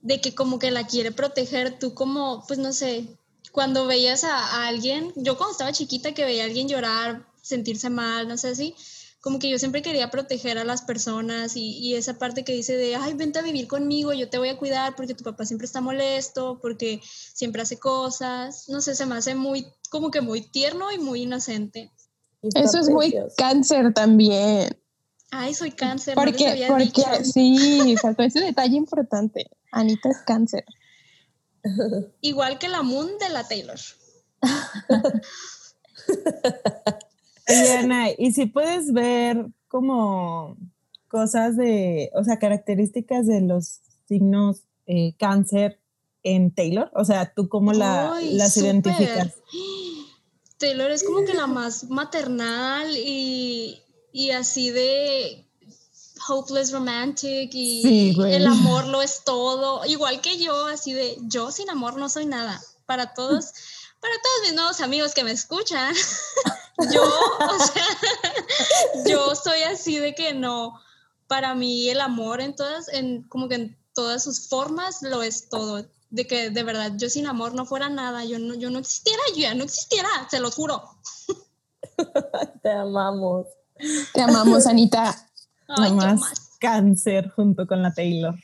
de 0.01 0.19
que 0.21 0.35
como 0.35 0.59
que 0.59 0.71
la 0.71 0.87
quiere 0.87 1.11
proteger, 1.11 1.79
tú 1.79 1.93
como, 1.93 2.43
pues 2.47 2.59
no 2.59 2.73
sé, 2.73 3.07
cuando 3.51 3.87
veías 3.87 4.23
a, 4.23 4.67
alguien, 4.67 5.11
yo 5.15 5.37
cuando 5.37 5.51
estaba 5.51 5.71
chiquita 5.71 6.13
que 6.13 6.25
veía 6.25 6.43
a 6.43 6.45
alguien 6.45 6.67
llorar, 6.67 7.25
sentirse 7.41 7.89
mal, 7.89 8.27
no 8.27 8.37
sé 8.37 8.49
así, 8.49 8.75
como 9.19 9.37
que 9.37 9.49
yo 9.49 9.59
siempre 9.59 9.81
quería 9.81 10.09
proteger 10.09 10.57
a 10.57 10.63
las 10.63 10.81
personas 10.81 11.55
y, 11.55 11.95
esa 11.95 12.17
parte 12.17 12.43
que 12.43 12.53
dice 12.53 12.75
de, 12.75 12.95
ay, 12.95 13.13
vente 13.13 13.39
a 13.39 13.43
vivir 13.43 13.67
conmigo, 13.67 14.13
yo 14.13 14.29
te 14.29 14.37
voy 14.37 14.49
a 14.49 14.57
cuidar 14.57 14.95
porque 14.95 15.13
tu 15.13 15.23
papá 15.23 15.45
siempre 15.45 15.65
está 15.65 15.79
molesto, 15.79 16.59
porque 16.61 17.01
siempre 17.03 17.61
hace 17.61 17.77
cosas, 17.77 18.67
no 18.69 18.81
sé, 18.81 18.95
se 18.95 19.05
me 19.05 19.15
hace 19.15 19.35
muy, 19.35 19.67
como 19.89 20.09
que 20.09 20.21
muy 20.21 20.41
tierno 20.41 20.91
y 20.91 20.97
muy 20.97 21.23
inocente. 21.23 21.91
Eso 22.41 22.79
es 22.79 22.89
muy 22.89 23.15
cáncer 23.37 23.93
también. 23.93 24.75
Ay, 25.29 25.53
soy 25.53 25.71
cáncer. 25.71 26.15
Porque, 26.15 26.65
porque 26.67 27.23
sí, 27.23 27.95
faltó 28.01 28.23
ese 28.23 28.41
detalle 28.41 28.75
importante. 28.75 29.49
Anita 29.71 30.09
es 30.09 30.17
cáncer. 30.25 30.65
Igual 32.21 32.57
que 32.59 32.67
la 32.67 32.81
Moon 32.81 33.07
de 33.19 33.29
la 33.29 33.47
Taylor. 33.47 33.79
Diana, 37.47 38.07
y 38.17 38.31
si 38.31 38.45
puedes 38.45 38.93
ver 38.93 39.47
como 39.67 40.57
cosas 41.07 41.57
de, 41.57 42.09
o 42.13 42.23
sea, 42.23 42.39
características 42.39 43.27
de 43.27 43.41
los 43.41 43.81
signos 44.07 44.63
eh, 44.87 45.13
cáncer 45.17 45.79
en 46.23 46.53
Taylor, 46.53 46.89
o 46.93 47.03
sea, 47.03 47.33
¿tú 47.33 47.49
cómo 47.49 47.73
la, 47.73 48.19
las 48.21 48.55
identificas? 48.57 49.35
Taylor 50.57 50.91
es 50.91 51.03
como 51.03 51.25
que 51.25 51.33
la 51.33 51.47
más 51.47 51.89
maternal 51.89 52.95
y, 52.95 53.81
y 54.13 54.31
así 54.31 54.69
de 54.69 55.45
hopeless 56.27 56.71
romantic 56.71 57.51
y 57.53 58.15
el 58.25 58.47
amor 58.47 58.87
lo 58.87 59.01
es 59.01 59.23
todo, 59.23 59.85
igual 59.85 60.21
que 60.21 60.37
yo, 60.37 60.65
así 60.65 60.93
de 60.93 61.17
yo 61.21 61.51
sin 61.51 61.69
amor 61.69 61.97
no 61.97 62.09
soy 62.09 62.25
nada. 62.25 62.61
Para 62.85 63.13
todos, 63.13 63.51
para 63.99 64.13
todos 64.13 64.41
mis 64.43 64.53
nuevos 64.53 64.81
amigos 64.81 65.13
que 65.13 65.23
me 65.23 65.31
escuchan, 65.31 65.93
yo, 66.93 67.03
o 67.03 67.65
sea, 67.65 67.85
yo 69.05 69.35
soy 69.35 69.61
así 69.63 69.97
de 69.97 70.13
que 70.13 70.33
no, 70.33 70.79
para 71.27 71.55
mí 71.55 71.89
el 71.89 72.01
amor 72.01 72.41
en 72.41 72.55
todas, 72.55 72.89
en 72.89 73.23
como 73.23 73.47
que 73.47 73.55
en 73.55 73.77
todas 73.93 74.23
sus 74.23 74.47
formas 74.49 75.01
lo 75.01 75.23
es 75.23 75.49
todo. 75.49 75.85
De 76.09 76.27
que 76.27 76.49
de 76.49 76.63
verdad 76.63 76.91
yo 76.97 77.09
sin 77.09 77.25
amor 77.25 77.53
no 77.53 77.65
fuera 77.65 77.87
nada, 77.87 78.25
yo 78.25 78.37
no, 78.37 78.53
yo 78.55 78.69
no 78.69 78.79
existiera, 78.79 79.21
yo 79.29 79.43
ya 79.43 79.55
no 79.55 79.63
existiera, 79.63 80.09
se 80.29 80.41
lo 80.41 80.51
juro. 80.51 80.83
Te 82.61 82.71
amamos. 82.71 83.47
Te 84.13 84.21
amamos, 84.21 84.67
Anita 84.67 85.30
más 85.93 86.57
cáncer 86.59 87.29
junto 87.31 87.67
con 87.67 87.81
la 87.81 87.93
Taylor. 87.93 88.35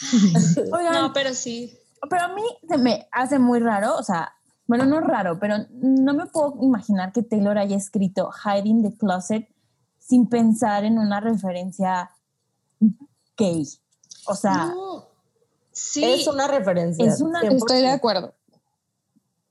no, 0.70 1.12
pero 1.12 1.34
sí. 1.34 1.76
Pero 2.08 2.22
a 2.22 2.28
mí 2.28 2.42
se 2.68 2.78
me 2.78 3.08
hace 3.12 3.38
muy 3.38 3.60
raro, 3.60 3.96
o 3.96 4.02
sea, 4.02 4.32
bueno, 4.66 4.86
no 4.86 5.00
raro, 5.00 5.38
pero 5.38 5.56
no 5.70 6.14
me 6.14 6.26
puedo 6.26 6.56
imaginar 6.60 7.12
que 7.12 7.22
Taylor 7.22 7.58
haya 7.58 7.76
escrito 7.76 8.30
Hiding 8.30 8.82
the 8.82 8.96
Closet 8.96 9.48
sin 9.98 10.28
pensar 10.28 10.84
en 10.84 10.98
una 10.98 11.20
referencia 11.20 12.10
gay. 13.36 13.66
O 14.26 14.34
sea, 14.34 14.74
sí, 15.72 16.04
es 16.04 16.26
una 16.26 16.48
referencia. 16.48 17.04
Es 17.04 17.20
una, 17.20 17.40
estoy 17.40 17.80
de 17.80 17.90
acuerdo. 17.90 18.34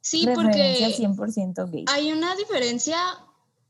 Sí, 0.02 0.28
porque 0.34 0.78
100% 0.98 1.72
gay. 1.72 1.86
Hay 1.90 2.12
una 2.12 2.36
diferencia 2.36 2.98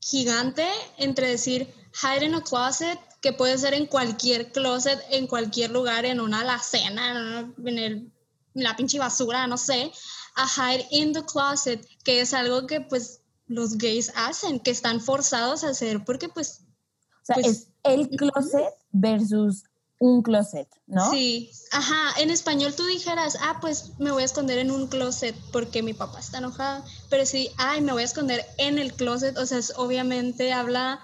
gigante 0.00 0.66
entre 0.96 1.28
decir 1.28 1.72
hide 2.02 2.24
in 2.24 2.34
a 2.34 2.42
closet 2.42 2.98
que 3.22 3.32
puede 3.32 3.56
ser 3.56 3.72
en 3.72 3.86
cualquier 3.86 4.52
closet, 4.52 5.00
en 5.10 5.26
cualquier 5.26 5.70
lugar, 5.70 6.04
en 6.04 6.20
una 6.20 6.40
alacena, 6.40 7.52
en, 7.64 7.78
el, 7.78 8.12
la 8.52 8.76
pinche 8.76 8.98
basura, 8.98 9.46
no 9.46 9.56
sé, 9.56 9.92
a 10.34 10.46
hide 10.74 10.86
in 10.90 11.12
the 11.12 11.24
closet, 11.24 11.86
que 12.04 12.20
es 12.20 12.34
algo 12.34 12.66
que 12.66 12.80
pues 12.80 13.20
los 13.46 13.78
gays 13.78 14.12
hacen, 14.16 14.58
que 14.60 14.70
están 14.72 15.00
forzados 15.00 15.62
a 15.64 15.68
hacer 15.68 16.04
porque 16.04 16.28
pues 16.28 16.62
O 17.22 17.24
sea, 17.24 17.36
Pues, 17.36 17.46
es 17.46 17.68
el 17.84 18.08
closet 18.10 18.74
versus 18.90 19.64
un 20.00 20.20
closet, 20.22 20.66
¿no? 20.88 21.08
Sí, 21.12 21.52
ajá, 21.70 22.20
en 22.20 22.30
español 22.30 22.74
tú 22.74 22.84
dijeras, 22.86 23.38
ah, 23.40 23.58
pues 23.60 23.92
me 24.00 24.10
voy 24.10 24.22
a 24.22 24.24
esconder 24.24 24.58
en 24.58 24.72
un 24.72 24.88
closet 24.88 25.36
porque 25.52 25.80
mi 25.80 25.94
papá 25.94 26.18
está 26.18 26.38
enojado, 26.38 26.84
pero 27.08 27.24
sí, 27.24 27.50
ay, 27.56 27.82
me 27.82 27.92
voy 27.92 28.02
a 28.02 28.06
esconder 28.06 28.44
en 28.58 28.80
el 28.80 28.94
closet, 28.94 29.38
o 29.38 29.46
sea, 29.46 29.58
es- 29.58 29.74
obviamente 29.76 30.52
habla 30.52 30.98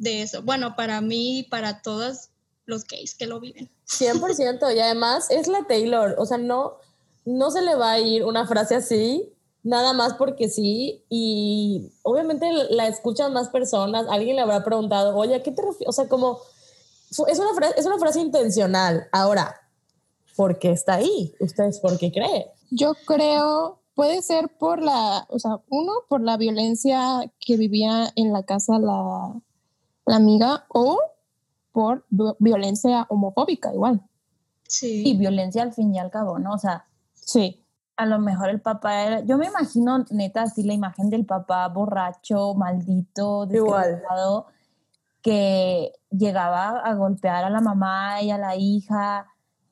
de 0.00 0.22
eso. 0.22 0.42
Bueno, 0.42 0.74
para 0.74 1.00
mí 1.00 1.40
y 1.40 1.42
para 1.44 1.82
todos 1.82 2.30
los 2.64 2.86
gays 2.86 3.14
que 3.14 3.26
lo 3.26 3.38
viven. 3.38 3.70
100%. 3.86 4.74
Y 4.74 4.80
además 4.80 5.30
es 5.30 5.46
la 5.46 5.64
Taylor. 5.68 6.16
O 6.18 6.26
sea, 6.26 6.38
no, 6.38 6.78
no 7.24 7.50
se 7.50 7.62
le 7.62 7.76
va 7.76 7.92
a 7.92 8.00
ir 8.00 8.24
una 8.24 8.46
frase 8.46 8.74
así, 8.74 9.30
nada 9.62 9.92
más 9.92 10.14
porque 10.14 10.48
sí. 10.48 11.04
Y 11.10 11.92
obviamente 12.02 12.50
la 12.70 12.88
escuchan 12.88 13.32
más 13.32 13.50
personas. 13.50 14.06
Alguien 14.08 14.36
le 14.36 14.42
habrá 14.42 14.64
preguntado, 14.64 15.14
oye, 15.16 15.34
¿a 15.34 15.42
qué 15.42 15.52
te 15.52 15.62
refieres? 15.62 15.88
O 15.88 15.92
sea, 15.92 16.08
como 16.08 16.40
es 17.10 17.38
una, 17.38 17.54
frase, 17.54 17.74
es 17.78 17.86
una 17.86 17.98
frase 17.98 18.20
intencional. 18.20 19.06
Ahora, 19.12 19.60
¿por 20.34 20.58
qué 20.58 20.72
está 20.72 20.94
ahí? 20.94 21.34
¿Ustedes 21.40 21.78
por 21.78 21.98
qué 21.98 22.10
creen? 22.10 22.46
Yo 22.70 22.94
creo, 23.04 23.80
puede 23.94 24.22
ser 24.22 24.48
por 24.48 24.80
la, 24.80 25.26
o 25.28 25.38
sea, 25.38 25.58
uno, 25.68 25.92
por 26.08 26.22
la 26.22 26.38
violencia 26.38 27.30
que 27.38 27.58
vivía 27.58 28.12
en 28.14 28.32
la 28.32 28.44
casa 28.44 28.78
la, 28.78 29.34
la 30.10 30.16
amiga 30.16 30.64
o 30.68 30.98
por 31.72 32.04
vi- 32.10 32.34
violencia 32.38 33.06
homofóbica 33.08 33.72
igual. 33.72 34.00
Sí. 34.66 35.02
Y 35.06 35.16
violencia 35.16 35.62
al 35.62 35.72
fin 35.72 35.94
y 35.94 35.98
al 35.98 36.10
cabo, 36.10 36.38
¿no? 36.38 36.52
O 36.54 36.58
sea, 36.58 36.84
Sí. 37.14 37.62
a 37.96 38.06
lo 38.06 38.18
mejor 38.18 38.48
el 38.50 38.60
papá 38.60 39.02
era, 39.02 39.20
yo 39.20 39.36
me 39.38 39.46
imagino 39.46 40.04
neta 40.10 40.42
así 40.42 40.62
la 40.62 40.72
imagen 40.74 41.10
del 41.10 41.24
papá 41.26 41.68
borracho, 41.68 42.54
maldito, 42.54 43.46
desgraciado, 43.46 44.46
que 45.22 45.92
llegaba 46.10 46.80
a 46.80 46.94
golpear 46.94 47.44
a 47.44 47.50
la 47.50 47.60
mamá 47.60 48.22
y 48.22 48.30
a 48.30 48.38
la 48.38 48.56
hija 48.56 49.26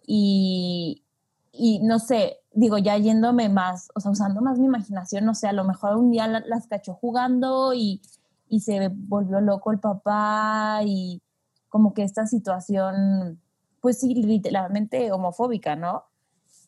y, 0.06 1.04
y 1.52 1.80
no 1.80 1.98
sé, 1.98 2.38
digo, 2.52 2.76
ya 2.78 2.96
yéndome 2.98 3.48
más, 3.48 3.88
o 3.94 4.00
sea, 4.00 4.10
usando 4.10 4.40
más 4.42 4.58
mi 4.58 4.66
imaginación, 4.66 5.24
no 5.24 5.34
sé, 5.34 5.48
a 5.48 5.52
lo 5.52 5.64
mejor 5.64 5.96
un 5.96 6.10
día 6.10 6.26
la- 6.28 6.40
las 6.46 6.66
cachó 6.66 6.94
jugando 6.94 7.72
y, 7.74 8.02
y 8.48 8.60
se 8.60 8.88
volvió 8.92 9.40
loco 9.40 9.72
el 9.72 9.80
papá 9.80 10.80
y 10.84 11.22
como 11.68 11.94
que 11.94 12.02
esta 12.02 12.26
situación, 12.26 13.40
pues 13.80 14.00
sí, 14.00 14.14
literalmente 14.14 15.12
homofóbica, 15.12 15.76
¿no? 15.76 16.04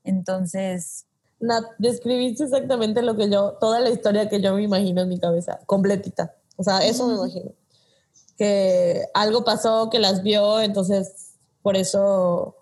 Entonces, 0.04 1.06
Nat, 1.40 1.64
describiste 1.78 2.44
exactamente 2.44 3.02
lo 3.02 3.16
que 3.16 3.30
yo, 3.30 3.52
toda 3.60 3.80
la 3.80 3.90
historia 3.90 4.28
que 4.28 4.42
yo 4.42 4.54
me 4.54 4.62
imagino 4.62 5.02
en 5.02 5.08
mi 5.08 5.18
cabeza, 5.18 5.60
completita. 5.66 6.36
O 6.56 6.62
sea, 6.62 6.84
eso 6.84 7.08
me 7.08 7.14
imagino. 7.14 7.52
Que 8.36 9.04
algo 9.14 9.42
pasó, 9.42 9.88
que 9.88 9.98
las 9.98 10.22
vio, 10.22 10.60
entonces 10.60 11.30
por 11.62 11.76
eso, 11.76 12.56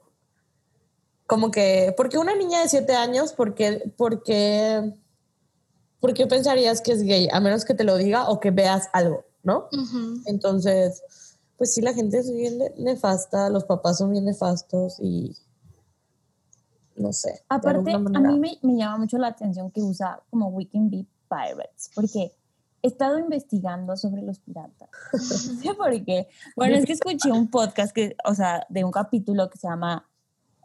como 1.27 1.51
que, 1.51 1.93
porque 1.97 2.19
una 2.19 2.35
niña 2.37 2.63
de 2.63 2.69
siete 2.69 2.95
años, 2.95 3.33
¿por 3.33 3.55
qué, 3.55 3.83
por 6.01 6.15
qué, 6.15 6.27
pensarías 6.27 6.81
que 6.81 6.93
es 6.93 7.03
gay? 7.03 7.29
A 7.33 7.41
menos 7.41 7.65
que 7.65 7.75
te 7.75 7.85
lo 7.85 7.97
diga 7.97 8.29
o 8.29 8.41
que 8.41 8.51
veas 8.51 8.89
algo, 8.93 9.25
¿no? 9.43 9.69
Entonces, 10.27 11.03
pues 11.57 11.75
sí, 11.75 11.81
la 11.81 11.93
gente 11.93 12.19
es 12.19 12.33
bien 12.33 12.59
ne- 12.59 12.75
nefasta, 12.79 13.51
los 13.51 13.65
papás 13.65 13.99
son 13.99 14.13
bien 14.13 14.25
nefastos 14.25 14.99
y 15.01 15.37
no 16.97 17.13
sé. 17.13 17.43
Aparte, 17.49 17.93
a 17.93 17.99
mí 17.99 18.39
me, 18.39 18.59
me 18.63 18.77
llama 18.77 18.99
mucho 18.99 19.19
la 19.19 19.29
atención 19.29 19.71
que 19.71 19.81
usa 19.81 20.21
como 20.31 20.49
We 20.49 20.69
Can 20.69 20.91
Be 20.91 21.07
Pirates, 21.29 21.91
porque 21.95 22.33
he 22.83 22.87
estado 22.89 23.19
investigando 23.19 23.97
sobre 23.97 24.23
los 24.23 24.39
piratas. 24.39 24.89
No 25.13 25.19
sé 25.19 25.75
por 25.75 26.05
qué. 26.05 26.29
Bueno, 26.57 26.77
es 26.77 26.85
que 26.85 26.93
escuché 26.93 27.33
un 27.33 27.51
podcast 27.51 27.93
que, 27.93 28.17
o 28.25 28.35
sea, 28.35 28.67
de 28.69 28.85
un 28.85 28.93
capítulo 28.93 29.51
que 29.51 29.59
se 29.59 29.69
llama, 29.69 30.09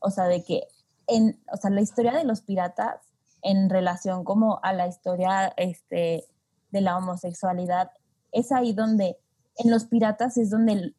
o 0.02 0.10
sea, 0.12 0.26
de 0.26 0.44
que, 0.44 0.68
en, 1.08 1.40
o 1.52 1.58
sea, 1.58 1.70
la 1.70 1.82
historia 1.82 2.14
de 2.14 2.24
los 2.24 2.42
piratas 2.42 3.00
en 3.44 3.70
relación 3.70 4.24
como 4.24 4.60
a 4.64 4.74
la 4.74 4.88
historia 4.88 5.54
este, 5.58 6.26
de 6.72 6.82
la 6.82 6.98
homosexualidad, 6.98 7.92
es 8.32 8.52
ahí 8.52 8.74
donde, 8.74 9.18
en 9.58 9.72
los 9.72 9.86
piratas 9.86 10.38
es 10.38 10.50
donde, 10.50 10.94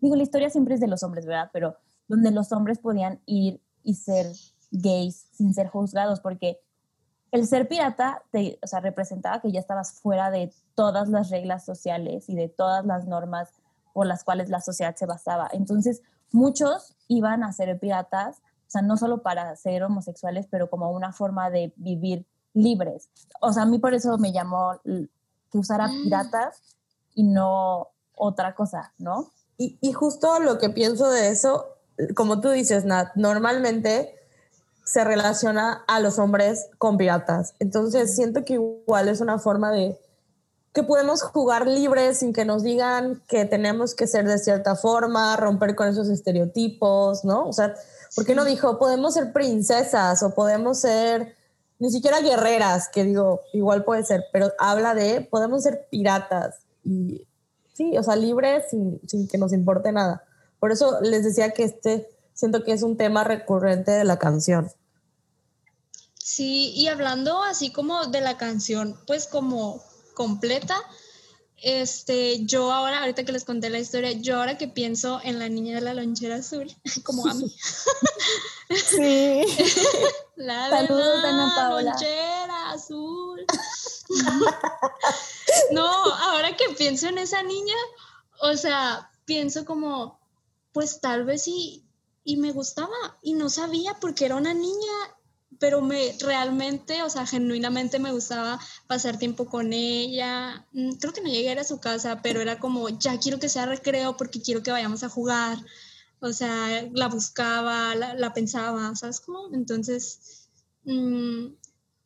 digo, 0.00 0.16
la 0.16 0.22
historia 0.22 0.50
siempre 0.50 0.74
es 0.74 0.80
de 0.80 0.88
los 0.88 1.02
hombres, 1.02 1.26
¿verdad? 1.26 1.50
Pero 1.52 1.76
donde 2.08 2.30
los 2.30 2.52
hombres 2.52 2.78
podían 2.78 3.20
ir 3.26 3.60
y 3.84 3.94
ser 3.94 4.26
gays 4.70 5.26
sin 5.32 5.54
ser 5.54 5.68
juzgados, 5.68 6.20
porque 6.20 6.60
el 7.30 7.46
ser 7.46 7.68
pirata 7.68 8.22
te, 8.30 8.58
o 8.62 8.66
sea, 8.66 8.80
representaba 8.80 9.40
que 9.40 9.52
ya 9.52 9.60
estabas 9.60 10.00
fuera 10.00 10.30
de 10.30 10.52
todas 10.74 11.08
las 11.08 11.30
reglas 11.30 11.64
sociales 11.64 12.28
y 12.28 12.34
de 12.34 12.48
todas 12.48 12.84
las 12.84 13.06
normas 13.06 13.50
por 13.92 14.06
las 14.06 14.24
cuales 14.24 14.48
la 14.48 14.60
sociedad 14.60 14.94
se 14.96 15.06
basaba. 15.06 15.48
Entonces, 15.52 16.02
muchos 16.30 16.96
iban 17.08 17.42
a 17.44 17.52
ser 17.52 17.78
piratas, 17.78 18.42
sea, 18.72 18.82
no 18.82 18.96
solo 18.96 19.22
para 19.22 19.54
ser 19.56 19.82
homosexuales, 19.84 20.46
pero 20.50 20.68
como 20.70 20.90
una 20.90 21.12
forma 21.12 21.50
de 21.50 21.72
vivir 21.76 22.26
libres. 22.54 23.08
O 23.40 23.52
sea, 23.52 23.62
a 23.62 23.66
mí 23.66 23.78
por 23.78 23.94
eso 23.94 24.18
me 24.18 24.32
llamó 24.32 24.80
que 24.84 25.58
usara 25.58 25.88
Mm. 25.88 26.02
piratas 26.04 26.60
y 27.14 27.24
no 27.24 27.88
otra 28.14 28.54
cosa, 28.54 28.92
¿no? 28.98 29.30
Y, 29.58 29.78
y 29.80 29.92
justo 29.92 30.38
lo 30.40 30.58
que 30.58 30.70
pienso 30.70 31.10
de 31.10 31.28
eso, 31.28 31.66
como 32.14 32.40
tú 32.40 32.50
dices, 32.50 32.84
Nat, 32.84 33.14
normalmente 33.16 34.14
se 34.84 35.04
relaciona 35.04 35.84
a 35.86 36.00
los 36.00 36.18
hombres 36.18 36.68
con 36.78 36.96
piratas. 36.96 37.54
Entonces 37.58 38.14
siento 38.14 38.44
que 38.44 38.54
igual 38.54 39.08
es 39.08 39.20
una 39.20 39.38
forma 39.38 39.70
de 39.70 39.98
que 40.72 40.82
podemos 40.82 41.22
jugar 41.22 41.66
libres 41.66 42.18
sin 42.18 42.32
que 42.32 42.44
nos 42.44 42.62
digan 42.62 43.22
que 43.28 43.44
tenemos 43.44 43.94
que 43.94 44.06
ser 44.06 44.26
de 44.26 44.38
cierta 44.38 44.74
forma, 44.74 45.36
romper 45.36 45.74
con 45.76 45.88
esos 45.88 46.08
estereotipos, 46.08 47.24
¿no? 47.24 47.46
O 47.46 47.52
sea, 47.52 47.74
¿por 48.14 48.24
qué 48.26 48.34
no 48.34 48.44
dijo 48.44 48.78
podemos 48.78 49.14
ser 49.14 49.32
princesas 49.32 50.22
o 50.22 50.34
podemos 50.34 50.80
ser 50.80 51.36
ni 51.78 51.90
siquiera 51.90 52.20
guerreras, 52.20 52.88
que 52.88 53.04
digo, 53.04 53.40
igual 53.52 53.84
puede 53.84 54.04
ser, 54.04 54.24
pero 54.32 54.52
habla 54.58 54.94
de 54.94 55.20
podemos 55.22 55.64
ser 55.64 55.88
piratas 55.90 56.60
y 56.84 57.26
sí, 57.72 57.96
o 57.98 58.02
sea, 58.02 58.16
libres 58.16 58.66
sin, 58.70 59.00
sin 59.08 59.26
que 59.26 59.38
nos 59.38 59.52
importe 59.52 59.90
nada. 59.90 60.24
Por 60.60 60.70
eso 60.70 61.00
les 61.00 61.24
decía 61.24 61.50
que 61.50 61.64
este 61.64 62.08
siento 62.34 62.64
que 62.64 62.72
es 62.72 62.82
un 62.82 62.96
tema 62.96 63.24
recurrente 63.24 63.90
de 63.90 64.04
la 64.04 64.18
canción. 64.18 64.70
Sí, 66.14 66.72
y 66.76 66.86
hablando 66.86 67.42
así 67.42 67.72
como 67.72 68.06
de 68.06 68.20
la 68.20 68.36
canción, 68.36 68.96
pues 69.06 69.26
como 69.26 69.82
completa, 70.14 70.76
este, 71.62 72.44
yo 72.44 72.72
ahora, 72.72 73.00
ahorita 73.00 73.24
que 73.24 73.32
les 73.32 73.44
conté 73.44 73.70
la 73.70 73.78
historia, 73.78 74.10
yo 74.12 74.36
ahora 74.36 74.58
que 74.58 74.66
pienso 74.66 75.20
en 75.22 75.38
la 75.38 75.48
niña 75.48 75.76
de 75.76 75.80
la 75.80 75.94
lonchera 75.94 76.36
azul, 76.36 76.66
como 77.04 77.26
a 77.26 77.34
mí. 77.34 77.54
Sí. 78.74 79.42
La 80.36 80.70
Saludos, 80.70 81.24
Ana 81.24 81.52
Paola. 81.54 81.90
lonchera 81.90 82.70
azul. 82.70 83.44
no, 85.70 85.86
ahora 85.86 86.56
que 86.56 86.70
pienso 86.76 87.06
en 87.06 87.18
esa 87.18 87.42
niña, 87.42 87.76
o 88.40 88.56
sea, 88.56 89.10
pienso 89.24 89.64
como, 89.64 90.18
pues 90.72 91.00
tal 91.00 91.24
vez 91.24 91.44
sí, 91.44 91.86
y 92.24 92.38
me 92.38 92.50
gustaba, 92.50 93.18
y 93.22 93.34
no 93.34 93.48
sabía 93.50 93.98
porque 94.00 94.24
era 94.24 94.36
una 94.36 94.54
niña, 94.54 94.92
pero 95.62 95.80
me 95.80 96.16
realmente, 96.18 97.04
o 97.04 97.08
sea, 97.08 97.24
genuinamente 97.24 98.00
me 98.00 98.10
gustaba 98.10 98.58
pasar 98.88 99.16
tiempo 99.16 99.46
con 99.46 99.72
ella. 99.72 100.66
Mm, 100.72 100.94
Creo 100.94 101.12
que 101.12 101.20
no 101.20 101.28
llegué 101.28 101.50
a 101.50 101.52
ir 101.52 101.58
a 101.60 101.64
su 101.64 101.78
casa, 101.78 102.20
pero 102.20 102.40
era 102.40 102.58
como, 102.58 102.88
ya 102.88 103.20
quiero 103.20 103.38
que 103.38 103.48
sea 103.48 103.64
recreo 103.66 104.16
porque 104.16 104.42
quiero 104.42 104.64
que 104.64 104.72
vayamos 104.72 105.04
a 105.04 105.08
jugar. 105.08 105.56
O 106.18 106.32
sea, 106.32 106.88
la 106.92 107.06
buscaba, 107.06 107.94
la, 107.94 108.34
pensaba, 108.34 108.92
¿sabes 108.96 109.20
cómo? 109.20 109.54
Entonces, 109.54 110.48
mm, 110.82 111.54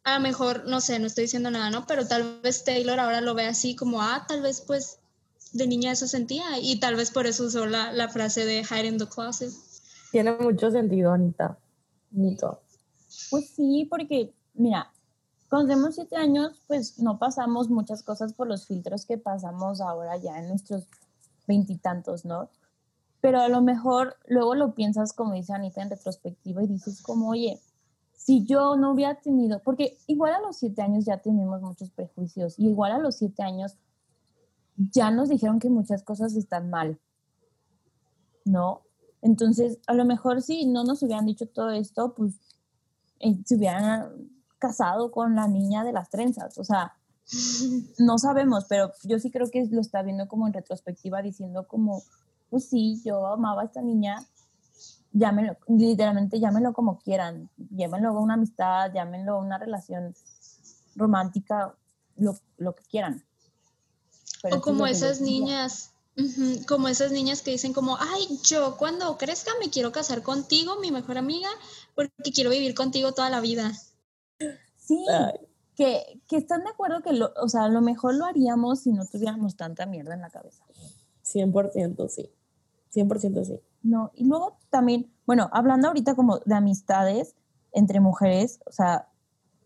a 0.05 0.15
lo 0.17 0.21
mejor, 0.21 0.69
no 0.69 0.83
sé, 0.83 0.99
no 0.99 1.07
estoy 1.07 1.25
diciendo 1.25 1.51
nada, 1.51 1.71
¿no? 1.71 1.87
Pero 1.87 2.07
tal 2.07 2.41
vez 2.43 2.63
Taylor 2.63 3.01
ahora 3.01 3.23
lo 3.23 3.35
ve 3.35 3.47
así 3.47 3.75
como, 3.75 4.03
ah, 4.03 4.27
tal 4.29 4.43
vez 4.43 4.61
pues 4.61 4.99
de 5.55 5.67
niña 5.67 5.93
eso 5.93 6.07
sentía 6.07 6.59
y 6.61 6.79
tal 6.79 6.95
vez 6.95 7.11
por 7.11 7.27
eso 7.27 7.45
usó 7.45 7.65
la, 7.65 8.09
frase 8.11 8.45
de 8.45 8.61
hide 8.61 8.85
in 8.85 8.99
the 8.99 9.07
closet. 9.07 9.51
Tiene 10.13 10.33
mucho 10.33 10.71
sentido, 10.71 11.15
Anita. 11.15 11.57
Bonito. 12.11 12.61
Pues 13.31 13.51
sí, 13.51 13.87
porque, 13.91 14.35
mira, 14.55 14.93
cuando 15.49 15.69
tenemos 15.69 15.95
siete 15.95 16.17
años, 16.17 16.63
pues 16.67 16.99
no 16.99 17.19
pasamos 17.19 17.69
muchas 17.69 18.03
cosas 18.03 18.33
por 18.33 18.49
los 18.49 18.67
filtros 18.67 19.07
que 19.07 19.19
pasamos 19.19 19.81
ahora 19.81 20.17
ya 20.17 20.39
en 20.39 20.49
nuestros 20.49 20.87
veintitantos, 21.47 22.25
¿no? 22.25 22.51
Pero 23.21 23.41
a 23.41 23.49
lo 23.49 23.63
mejor 23.63 24.17
luego 24.27 24.55
lo 24.55 24.75
piensas, 24.75 25.13
como 25.13 25.35
dice 25.35 25.53
Anita, 25.53 25.83
en 25.83 25.91
retrospectiva 25.91 26.63
y 26.63 26.67
dices 26.67 27.03
como, 27.03 27.31
oye, 27.31 27.61
si 28.13 28.45
yo 28.45 28.77
no 28.77 28.93
hubiera 28.93 29.21
tenido, 29.21 29.61
porque 29.63 29.99
igual 30.07 30.35
a 30.35 30.41
los 30.41 30.57
siete 30.57 30.83
años 30.83 31.05
ya 31.05 31.19
tenemos 31.19 31.63
muchos 31.63 31.91
prejuicios 31.91 32.59
y 32.59 32.69
igual 32.69 32.93
a 32.93 32.99
los 32.99 33.17
siete 33.17 33.43
años 33.43 33.77
ya 34.77 35.11
nos 35.11 35.29
dijeron 35.29 35.59
que 35.59 35.71
muchas 35.71 36.03
cosas 36.03 36.35
están 36.35 36.71
mal, 36.71 36.99
¿no? 38.45 38.83
Entonces, 39.23 39.79
a 39.87 39.95
lo 39.95 40.05
mejor 40.05 40.43
si 40.43 40.67
no 40.67 40.85
nos 40.85 41.03
hubieran 41.03 41.27
dicho 41.27 41.47
todo 41.47 41.71
esto, 41.71 42.15
pues 42.15 42.35
se 43.45 43.57
hubieran 43.57 44.31
casado 44.59 45.11
con 45.11 45.35
la 45.35 45.49
niña 45.49 45.85
de 45.85 45.93
las 45.93 46.11
trenzas. 46.11 46.59
O 46.59 46.65
sea, 46.65 46.95
no 47.99 48.19
sabemos, 48.19 48.67
pero 48.69 48.93
yo 49.05 49.19
sí 49.19 49.31
creo 49.31 49.51
que 49.51 49.67
lo 49.71 49.81
está 49.81 50.03
viendo 50.03 50.29
como 50.29 50.47
en 50.47 50.53
retrospectiva, 50.53 51.23
diciendo 51.23 51.67
como, 51.67 52.03
pues 52.51 52.69
sí, 52.69 53.01
yo 53.05 53.27
amaba 53.27 53.63
a 53.63 53.65
esta 53.65 53.83
niña, 53.83 54.25
llámenlo, 55.13 55.57
literalmente 55.67 56.39
llámenlo 56.39 56.73
como 56.73 56.99
quieran, 56.99 57.51
llámenlo 57.57 58.19
una 58.21 58.35
amistad, 58.35 58.93
llámenlo 58.93 59.39
una 59.39 59.59
relación 59.59 60.15
romántica, 60.95 61.75
lo, 62.17 62.39
lo 62.59 62.75
que 62.75 62.85
quieran. 62.85 63.25
Pero 64.43 64.57
O 64.57 64.59
es 64.59 64.65
como 64.65 64.81
yo 64.81 64.87
esas 64.87 65.21
niñas, 65.21 65.93
como 66.69 66.89
esas 66.89 67.11
niñas 67.11 67.43
que 67.43 67.51
dicen 67.51 67.73
como, 67.73 67.99
ay, 67.99 68.39
yo 68.45 68.77
cuando 68.77 69.19
crezca 69.19 69.51
me 69.61 69.71
quiero 69.71 69.93
casar 69.93 70.23
contigo, 70.23 70.79
mi 70.81 70.91
mejor 70.93 71.19
amiga, 71.19 71.49
porque 71.97 72.31
quiero 72.33 72.51
vivir 72.51 72.75
contigo 72.75 73.13
toda 73.13 73.31
la 73.31 73.41
vida. 73.41 73.73
Sí, 74.77 75.05
que, 75.75 76.21
que 76.29 76.37
están 76.37 76.63
de 76.63 76.71
acuerdo 76.71 77.03
que, 77.03 77.13
lo, 77.13 77.33
o 77.43 77.49
sea, 77.49 77.65
a 77.65 77.69
lo 77.69 77.81
mejor 77.81 78.15
lo 78.15 78.27
haríamos 78.27 78.81
si 78.81 78.93
no 78.93 79.05
tuviéramos 79.07 79.57
tanta 79.57 79.87
mierda 79.87 80.15
en 80.15 80.21
la 80.21 80.31
cabeza. 80.31 80.63
100% 81.25 82.09
sí. 82.09 82.31
100% 82.95 83.45
sí. 83.45 83.61
No, 83.83 84.13
y 84.15 84.25
luego 84.25 84.59
también, 84.71 85.13
bueno, 85.27 85.49
hablando 85.53 85.89
ahorita 85.89 86.15
como 86.15 86.39
de 86.39 86.55
amistades 86.55 87.35
entre 87.73 88.01
mujeres, 88.01 88.61
o 88.67 88.73
sea, 88.73 89.09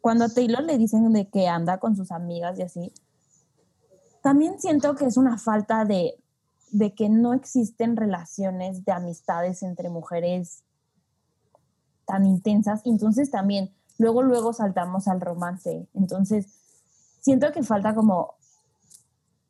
cuando 0.01 0.25
a 0.25 0.29
Taylor 0.29 0.63
le 0.63 0.79
dicen 0.79 1.13
de 1.13 1.29
que 1.29 1.49
anda 1.49 1.79
con 1.79 1.97
sus 1.97 2.11
amigas 2.11 2.59
y 2.59 2.63
así, 2.63 2.93
también 4.23 4.61
siento 4.61 4.95
que 4.95 5.05
es 5.05 5.17
una 5.17 5.37
falta 5.39 5.85
de, 5.85 6.15
de 6.71 6.95
que 6.95 7.09
no 7.09 7.35
existen 7.35 7.97
relaciones 7.97 8.85
de 8.85 8.93
amistades 8.93 9.63
entre 9.63 9.91
mujeres 9.91 10.65
tan 12.11 12.27
intensas. 12.27 12.83
Entonces 12.85 13.31
también, 13.31 13.71
luego, 13.99 14.23
luego 14.23 14.53
saltamos 14.53 15.07
al 15.07 15.21
romance. 15.21 15.89
Entonces, 15.95 16.47
siento 17.21 17.53
que 17.53 17.63
falta 17.63 17.95
como 17.95 18.35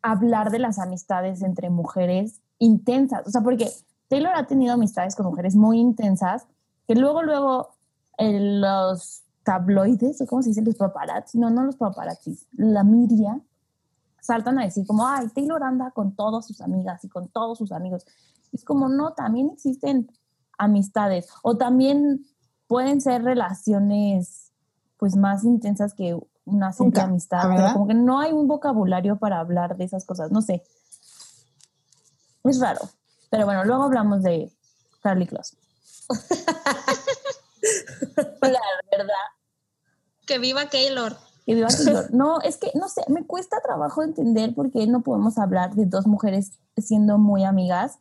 hablar 0.02 0.50
de 0.50 0.58
las 0.58 0.78
amistades 0.78 1.42
entre 1.42 1.70
mujeres 1.70 2.42
intensas. 2.58 3.26
O 3.26 3.30
sea, 3.30 3.40
porque 3.40 3.70
Taylor 4.08 4.32
ha 4.34 4.46
tenido 4.46 4.74
amistades 4.74 5.14
con 5.14 5.26
mujeres 5.26 5.56
muy 5.56 5.78
intensas 5.78 6.46
que 6.86 6.94
luego, 6.94 7.22
luego 7.22 7.68
eh, 8.18 8.38
los 8.60 9.22
tabloides, 9.42 10.20
o 10.20 10.26
cómo 10.26 10.42
se 10.42 10.50
dicen, 10.50 10.66
los 10.66 10.76
paparazzi, 10.76 11.38
no, 11.38 11.48
no 11.48 11.64
los 11.64 11.76
paparazzi, 11.76 12.38
la 12.52 12.84
media, 12.84 13.40
saltan 14.20 14.58
a 14.58 14.64
decir 14.64 14.86
como, 14.86 15.06
ay, 15.06 15.28
Taylor 15.28 15.62
anda 15.62 15.92
con 15.92 16.14
todas 16.14 16.46
sus 16.46 16.60
amigas 16.60 17.02
y 17.04 17.08
con 17.08 17.28
todos 17.28 17.56
sus 17.56 17.72
amigos. 17.72 18.04
Es 18.52 18.64
como, 18.64 18.88
no, 18.88 19.14
también 19.14 19.50
existen 19.50 20.10
amistades 20.58 21.28
o 21.42 21.56
también 21.56 22.26
pueden 22.70 23.00
ser 23.00 23.24
relaciones 23.24 24.52
pues 24.96 25.16
más 25.16 25.42
intensas 25.42 25.92
que 25.92 26.16
una 26.44 26.72
simple 26.72 27.00
Nunca, 27.00 27.10
amistad, 27.10 27.42
pero 27.42 27.54
¿verdad? 27.54 27.72
como 27.72 27.88
que 27.88 27.94
no 27.94 28.20
hay 28.20 28.30
un 28.30 28.46
vocabulario 28.46 29.18
para 29.18 29.40
hablar 29.40 29.76
de 29.76 29.82
esas 29.82 30.04
cosas, 30.04 30.30
no 30.30 30.40
sé. 30.40 30.62
Es 32.44 32.60
raro, 32.60 32.82
pero 33.28 33.44
bueno, 33.44 33.64
luego 33.64 33.82
hablamos 33.82 34.22
de 34.22 34.52
Carly 35.02 35.26
Close. 35.26 35.56
La 38.40 38.60
verdad, 38.92 39.14
Que 40.24 40.38
viva 40.38 40.70
Taylor. 40.70 41.16
que 41.44 41.56
viva 41.56 41.66
Taylor. 41.66 42.14
No, 42.14 42.40
es 42.40 42.56
que, 42.56 42.70
no 42.74 42.88
sé, 42.88 43.02
me 43.08 43.26
cuesta 43.26 43.60
trabajo 43.60 44.04
entender 44.04 44.54
por 44.54 44.70
qué 44.70 44.86
no 44.86 45.00
podemos 45.00 45.38
hablar 45.38 45.74
de 45.74 45.86
dos 45.86 46.06
mujeres 46.06 46.52
siendo 46.76 47.18
muy 47.18 47.42
amigas 47.42 47.98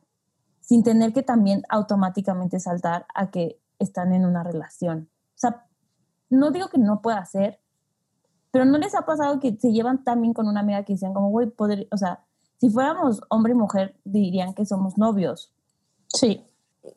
sin 0.62 0.84
tener 0.84 1.12
que 1.12 1.24
también 1.24 1.64
automáticamente 1.70 2.60
saltar 2.60 3.08
a 3.16 3.32
que 3.32 3.60
están 3.80 4.14
en 4.14 4.26
una 4.26 4.44
relación. 4.44 5.10
O 5.30 5.40
sea, 5.40 5.66
no 6.30 6.52
digo 6.52 6.68
que 6.68 6.78
no 6.78 7.02
pueda 7.02 7.26
ser, 7.26 7.60
pero 8.52 8.66
¿no 8.66 8.78
les 8.78 8.94
ha 8.96 9.06
pasado 9.06 9.40
que 9.40 9.58
se 9.60 9.72
llevan 9.72 10.04
tan 10.04 10.22
bien 10.22 10.34
con 10.34 10.48
una 10.48 10.60
amiga 10.60 10.84
que 10.84 10.94
dicen 10.94 11.14
como, 11.14 11.30
güey, 11.30 11.50
poder, 11.50 11.88
o 11.92 11.98
sea, 11.98 12.26
si 12.60 12.70
fuéramos 12.70 13.22
hombre 13.30 13.54
y 13.54 13.56
mujer, 13.56 13.96
dirían 14.04 14.54
que 14.54 14.66
somos 14.66 14.98
novios. 14.98 15.54
Sí. 16.08 16.46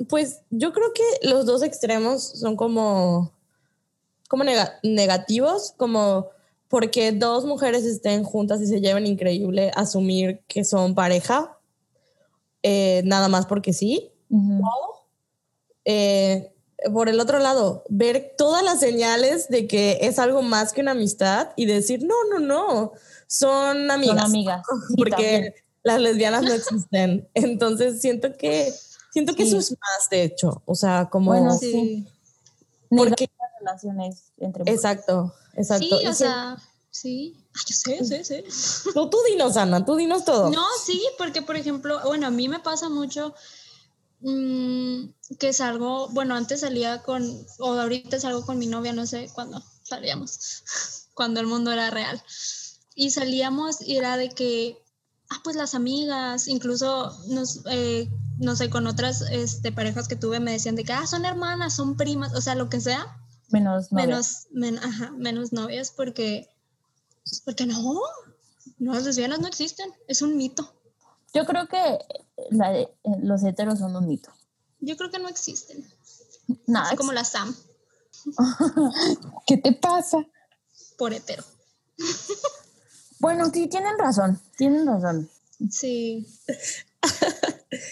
Pues 0.09 0.43
yo 0.51 0.73
creo 0.73 0.93
que 0.93 1.29
los 1.29 1.47
dos 1.47 1.63
extremos 1.63 2.23
son 2.23 2.57
como, 2.57 3.33
como 4.29 4.45
nega- 4.45 4.79
negativos, 4.83 5.73
como 5.77 6.27
porque 6.69 7.13
dos 7.13 7.45
mujeres 7.45 7.85
estén 7.85 8.25
juntas 8.25 8.61
y 8.63 8.67
se 8.67 8.81
lleven 8.81 9.07
increíble, 9.07 9.71
asumir 9.77 10.41
que 10.49 10.65
son 10.65 10.95
pareja, 10.95 11.59
eh, 12.63 13.03
nada 13.05 13.29
más 13.29 13.45
porque 13.45 13.73
sí. 13.73 14.11
Eh, 15.85 16.55
por 16.93 17.09
el 17.09 17.21
otro 17.21 17.39
lado, 17.39 17.85
ver 17.89 18.35
todas 18.39 18.63
las 18.65 18.81
señales 18.81 19.49
de 19.49 19.67
que 19.67 19.99
es 20.03 20.19
algo 20.19 20.43
más 20.43 20.73
que 20.73 20.81
una 20.81 20.93
amistad 20.93 21.51
y 21.57 21.67
decir, 21.67 22.03
no, 22.05 22.15
no, 22.31 22.39
no, 22.41 22.93
son 23.27 23.91
amigas. 23.91 24.17
Son 24.17 24.25
amigas. 24.27 24.63
Sí, 24.89 24.95
porque 24.97 25.13
también. 25.33 25.55
las 25.83 26.01
lesbianas 26.01 26.43
no 26.43 26.53
existen. 26.53 27.29
Entonces 27.35 28.01
siento 28.01 28.37
que 28.37 28.73
siento 29.13 29.35
que 29.35 29.45
Sí. 29.45 29.51
eso 29.51 29.59
es 29.59 29.71
más, 29.73 30.09
de 30.11 30.23
hecho. 30.25 30.63
O 30.67 30.75
sea, 30.75 31.09
como 31.11 31.31
Bueno, 31.33 31.57
Sí, 31.59 31.71
Sí. 31.73 32.07
porque- 32.97 33.31
relaciones 33.61 34.33
entre 34.39 34.65
mujeres. 34.65 34.75
exacto, 34.81 35.33
exacto. 35.55 35.87
sí 35.99 36.05
Y 36.05 36.07
o 36.09 36.13
sea, 36.13 36.57
sí. 36.91 37.37
Ay, 37.55 37.63
yo 37.69 37.75
sé, 37.77 38.05
sé, 38.05 38.25
sé. 38.25 38.45
tú, 38.93 39.09
tú 39.09 39.19
dinos, 39.29 39.57
Ana, 39.57 39.85
tú 39.85 39.95
dinos 39.95 40.25
todo. 40.25 40.51
No, 40.51 40.65
sí, 40.85 41.01
porque 41.17 41.43
por 41.43 41.55
ejemplo, 41.57 42.01
bueno, 42.07 42.27
a 42.27 42.31
mí 42.31 42.49
me 42.49 42.59
pasa 42.59 42.89
mucho 42.89 43.35
mm, 44.23 45.37
que 45.39 45.53
salgo, 45.53 46.09
bueno, 46.11 46.35
antes 46.35 46.61
salía 46.61 47.03
con, 47.03 47.23
o 47.59 47.73
ahorita 47.73 48.21
salgo 48.21 48.45
con 48.47 48.59
mi 48.59 48.67
novia, 48.67 48.93
no 48.93 49.07
sé 49.07 49.31
cuándo 49.35 49.63
salíamos, 49.83 50.65
cuando 51.15 51.41
el 51.41 51.47
mundo 51.47 51.73
era 51.73 51.91
real. 51.91 52.23
Y 52.95 53.11
salíamos 53.11 53.81
y 53.81 53.97
era 53.97 54.17
de 54.17 54.29
que, 54.31 54.79
ah, 55.31 55.41
pues 55.45 55.57
las 55.57 55.75
amigas, 55.75 56.47
incluso 56.49 57.17
nos, 57.29 57.63
eh, 57.71 58.11
no 58.39 58.55
sé, 58.57 58.69
con 58.71 58.87
otras 58.87 59.23
este, 59.31 59.73
parejas 59.73 60.09
que 60.09 60.17
tuve 60.17 60.41
me 60.41 60.53
decían 60.53 60.77
de 60.77 60.85
que, 60.85 60.93
ah, 60.93 61.07
son 61.07 61.25
hermanas, 61.25 61.75
son 61.75 61.97
primas, 61.97 62.35
o 62.35 62.41
sea, 62.41 62.55
lo 62.55 62.69
que 62.69 62.81
sea, 62.81 63.19
Menos 63.51 63.93
novias. 63.93 64.09
menos, 64.09 64.47
men- 64.51 64.79
ajá, 64.79 65.11
menos 65.13 65.53
novias, 65.53 65.91
porque, 65.91 66.49
porque 67.45 67.67
no, 67.67 68.01
no, 68.79 68.95
las 68.95 69.05
lesbianas 69.05 69.41
no 69.41 69.47
existen, 69.49 69.91
es 70.09 70.23
un 70.23 70.37
mito. 70.37 70.75
Yo 71.35 71.45
creo 71.47 71.67
que 71.67 71.99
la 72.51 72.71
de- 72.71 72.83
eh, 72.83 73.17
los 73.23 73.43
heteros 73.45 73.79
son 73.79 73.95
un 73.97 74.07
mito. 74.07 74.31
Yo 74.81 74.97
creo 74.97 75.11
que 75.11 75.19
no 75.19 75.29
existen. 75.29 75.85
Nada, 76.67 76.87
Así 76.89 76.97
como 76.97 77.13
la 77.13 77.25
Sam, 77.25 77.55
¿Qué 79.47 79.57
te 79.57 79.73
pasa? 79.73 80.19
por 80.99 81.13
hetero. 81.13 81.43
Bueno, 83.21 83.51
sí, 83.53 83.69
tienen 83.69 83.99
razón, 83.99 84.41
tienen 84.57 84.87
razón. 84.87 85.29
Sí. 85.71 86.27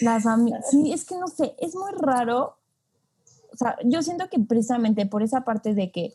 Las 0.01 0.25
ami- 0.25 0.53
sí, 0.69 0.91
es 0.93 1.05
que 1.05 1.15
no 1.17 1.27
sé, 1.27 1.55
es 1.59 1.75
muy 1.75 1.91
raro. 1.97 2.57
O 3.53 3.57
sea, 3.57 3.77
yo 3.85 4.01
siento 4.01 4.29
que 4.29 4.39
precisamente 4.39 5.05
por 5.05 5.23
esa 5.23 5.41
parte 5.41 5.73
de 5.73 5.91
que, 5.91 6.13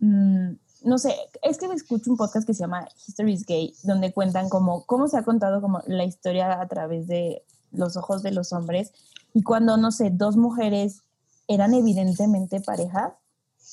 mm, 0.00 0.52
no 0.82 0.98
sé, 0.98 1.14
es 1.42 1.58
que 1.58 1.68
me 1.68 1.74
escucho 1.74 2.10
un 2.10 2.16
podcast 2.16 2.46
que 2.46 2.54
se 2.54 2.60
llama 2.60 2.88
History 3.06 3.32
is 3.32 3.44
Gay, 3.46 3.74
donde 3.82 4.12
cuentan 4.12 4.48
como, 4.48 4.84
cómo 4.86 5.08
se 5.08 5.16
ha 5.18 5.22
contado 5.22 5.60
como 5.60 5.82
la 5.86 6.04
historia 6.04 6.60
a 6.60 6.68
través 6.68 7.06
de 7.06 7.44
los 7.72 7.96
ojos 7.96 8.22
de 8.22 8.32
los 8.32 8.52
hombres. 8.52 8.92
Y 9.34 9.42
cuando, 9.42 9.76
no 9.76 9.92
sé, 9.92 10.10
dos 10.10 10.36
mujeres 10.36 11.02
eran 11.48 11.74
evidentemente 11.74 12.60
parejas, 12.60 13.12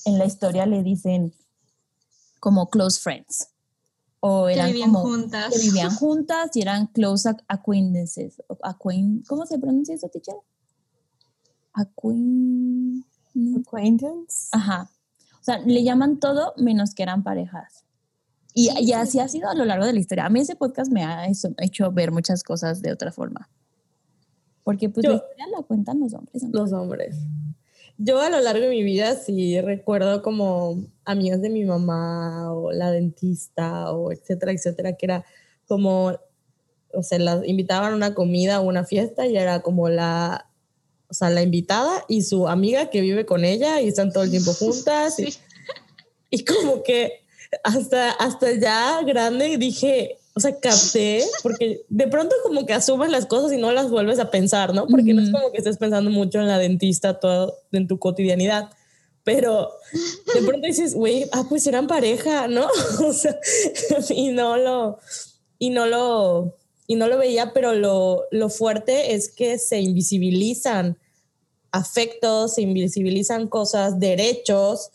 en 0.06 0.18
la 0.18 0.26
historia 0.26 0.66
le 0.66 0.84
dicen 0.84 1.34
como 2.40 2.70
close 2.70 3.00
friends. 3.00 3.50
O 4.20 4.46
Que 4.48 4.54
eran 4.54 4.68
vivían 4.68 4.92
como 4.94 5.02
juntas. 5.06 5.54
que 5.54 5.60
vivían 5.60 5.96
juntas 5.96 6.50
y 6.56 6.62
eran 6.62 6.88
close 6.88 7.30
ac- 7.30 7.44
acquaintances. 7.48 8.42
o 8.48 8.56
acquain- 8.64 9.24
¿Cómo 9.28 9.46
se 9.46 9.60
pronuncia 9.60 9.96
eso, 9.96 10.10
teacher? 10.10 10.36
Acquain... 11.74 13.06
Acquaintance. 13.60 14.48
Ajá. 14.52 14.90
O 15.48 15.50
sea, 15.50 15.60
le 15.60 15.82
llaman 15.82 16.20
todo 16.20 16.54
menos 16.58 16.94
que 16.94 17.04
eran 17.04 17.24
parejas. 17.24 17.86
Y, 18.54 18.70
y 18.82 18.92
así 18.92 19.20
ha 19.22 19.30
sido 19.30 19.48
a 19.48 19.56
lo 19.56 19.64
largo 19.64 19.86
de 19.86 19.94
la 19.94 20.00
historia. 20.00 20.26
A 20.26 20.30
mí 20.30 20.42
ese 20.42 20.58
podcast 20.58 20.92
me 20.92 21.06
ha 21.06 21.26
hecho 21.60 21.90
ver 21.94 22.12
muchas 22.12 22.44
cosas 22.44 22.82
de 22.82 22.92
otra 22.92 23.14
forma. 23.14 23.50
Porque 24.66 24.90
pues 24.90 25.06
Yo- 25.06 25.12
la 25.12 25.16
historia 25.16 25.46
la 25.56 25.64
cuentan 25.64 26.02
los 26.02 26.14
hombres. 26.14 26.44
amiga. 26.44 26.60
Los 26.60 26.74
hombres. 26.74 27.16
Yo 27.98 28.20
a 28.20 28.30
lo 28.30 28.42
largo 28.42 28.60
de 28.66 28.72
mi 28.72 28.84
vida 28.84 29.16
sí 29.16 29.62
recuerdo 29.62 30.22
como 30.22 30.84
amigas 31.06 31.42
de 31.42 31.50
mi 31.50 31.64
mamá 31.64 32.52
o 32.52 32.74
la 32.74 32.92
dentista 32.92 33.94
o 33.94 34.12
etcétera, 34.12 34.52
etcétera, 34.52 34.98
que 34.98 35.06
era 35.06 35.24
como, 35.66 36.12
o 36.94 37.04
sea, 37.04 37.20
las 37.20 37.48
invitaban 37.48 37.94
a 37.94 37.96
una 37.96 38.14
comida 38.14 38.60
o 38.60 38.68
una 38.68 38.84
fiesta 38.84 39.26
y 39.28 39.38
era 39.38 39.62
como 39.62 39.88
la, 39.88 40.47
o 41.10 41.14
sea, 41.14 41.30
la 41.30 41.42
invitada 41.42 42.04
y 42.08 42.22
su 42.24 42.48
amiga 42.48 42.90
que 42.90 43.02
vive 43.02 43.26
con 43.26 43.46
ella 43.46 43.82
y 43.82 43.88
están 43.88 44.12
todo 44.12 44.24
el 44.24 44.32
tiempo 44.32 44.54
juntas. 44.60 45.20
y- 45.20 45.32
Sí. 45.32 45.40
y 46.30 46.44
como 46.46 46.84
que 46.84 47.22
hasta, 47.64 48.12
hasta 48.12 48.52
ya 48.54 49.02
grande 49.06 49.58
dije, 49.58 50.18
o 50.36 50.40
sea, 50.40 50.60
capté, 50.60 51.24
porque 51.42 51.82
de 51.88 52.08
pronto 52.08 52.36
como 52.44 52.66
que 52.66 52.74
asumes 52.74 53.10
las 53.10 53.26
cosas 53.26 53.52
y 53.54 53.58
no 53.58 53.72
las 53.72 53.90
vuelves 53.90 54.20
a 54.20 54.30
pensar, 54.30 54.74
¿no? 54.74 54.86
Porque 54.88 55.14
no 55.14 55.22
es 55.22 55.32
como 55.32 55.52
que 55.52 55.58
estés 55.60 55.78
pensando 55.78 56.12
mucho 56.12 56.40
en 56.40 56.48
la 56.48 56.58
dentista 56.60 57.20
todo 57.20 57.56
en 57.72 57.88
tu 57.88 57.98
cotidianidad. 57.98 58.70
Pero 59.24 59.72
de 60.36 60.42
pronto 60.42 60.68
dices, 60.68 60.94
güey, 60.96 61.28
ah, 61.32 61.46
pues 61.50 61.66
eran 61.68 61.88
pareja, 61.88 62.48
¿no? 62.48 62.68
O 63.06 63.14
sea, 63.14 63.40
y 64.10 64.30
no 64.30 64.58
lo, 64.58 65.00
y 65.60 65.70
no 65.70 65.86
lo, 65.86 66.57
y 66.88 66.96
no 66.96 67.08
lo 67.08 67.18
veía, 67.18 67.54
pero 67.54 67.74
lo, 67.74 68.24
lo 68.32 68.50
fuerte 68.50 69.14
es 69.14 69.30
que 69.30 69.60
se 69.60 69.82
invisibilizan 69.82 70.98
afectos, 71.72 72.56
se 72.56 72.62
invisibilizan 72.62 73.48
cosas, 73.48 74.00
derechos 74.00 74.90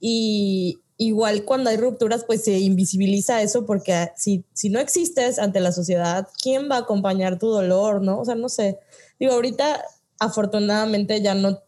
y 0.00 0.78
igual 0.98 1.44
cuando 1.44 1.70
hay 1.70 1.76
rupturas 1.76 2.24
pues 2.24 2.44
se 2.44 2.58
invisibiliza 2.58 3.40
eso 3.40 3.64
porque 3.64 4.10
si, 4.16 4.44
si 4.52 4.68
no 4.68 4.78
existes 4.78 5.38
ante 5.38 5.60
la 5.60 5.72
sociedad, 5.72 6.28
¿quién 6.42 6.70
va 6.70 6.76
a 6.76 6.80
acompañar 6.80 7.38
tu 7.38 7.48
dolor, 7.48 8.02
no? 8.02 8.20
O 8.20 8.24
sea, 8.24 8.34
no 8.34 8.48
sé. 8.48 8.78
Digo, 9.18 9.32
ahorita 9.32 9.82
afortunadamente 10.18 11.22
ya 11.22 11.34
no 11.34 11.60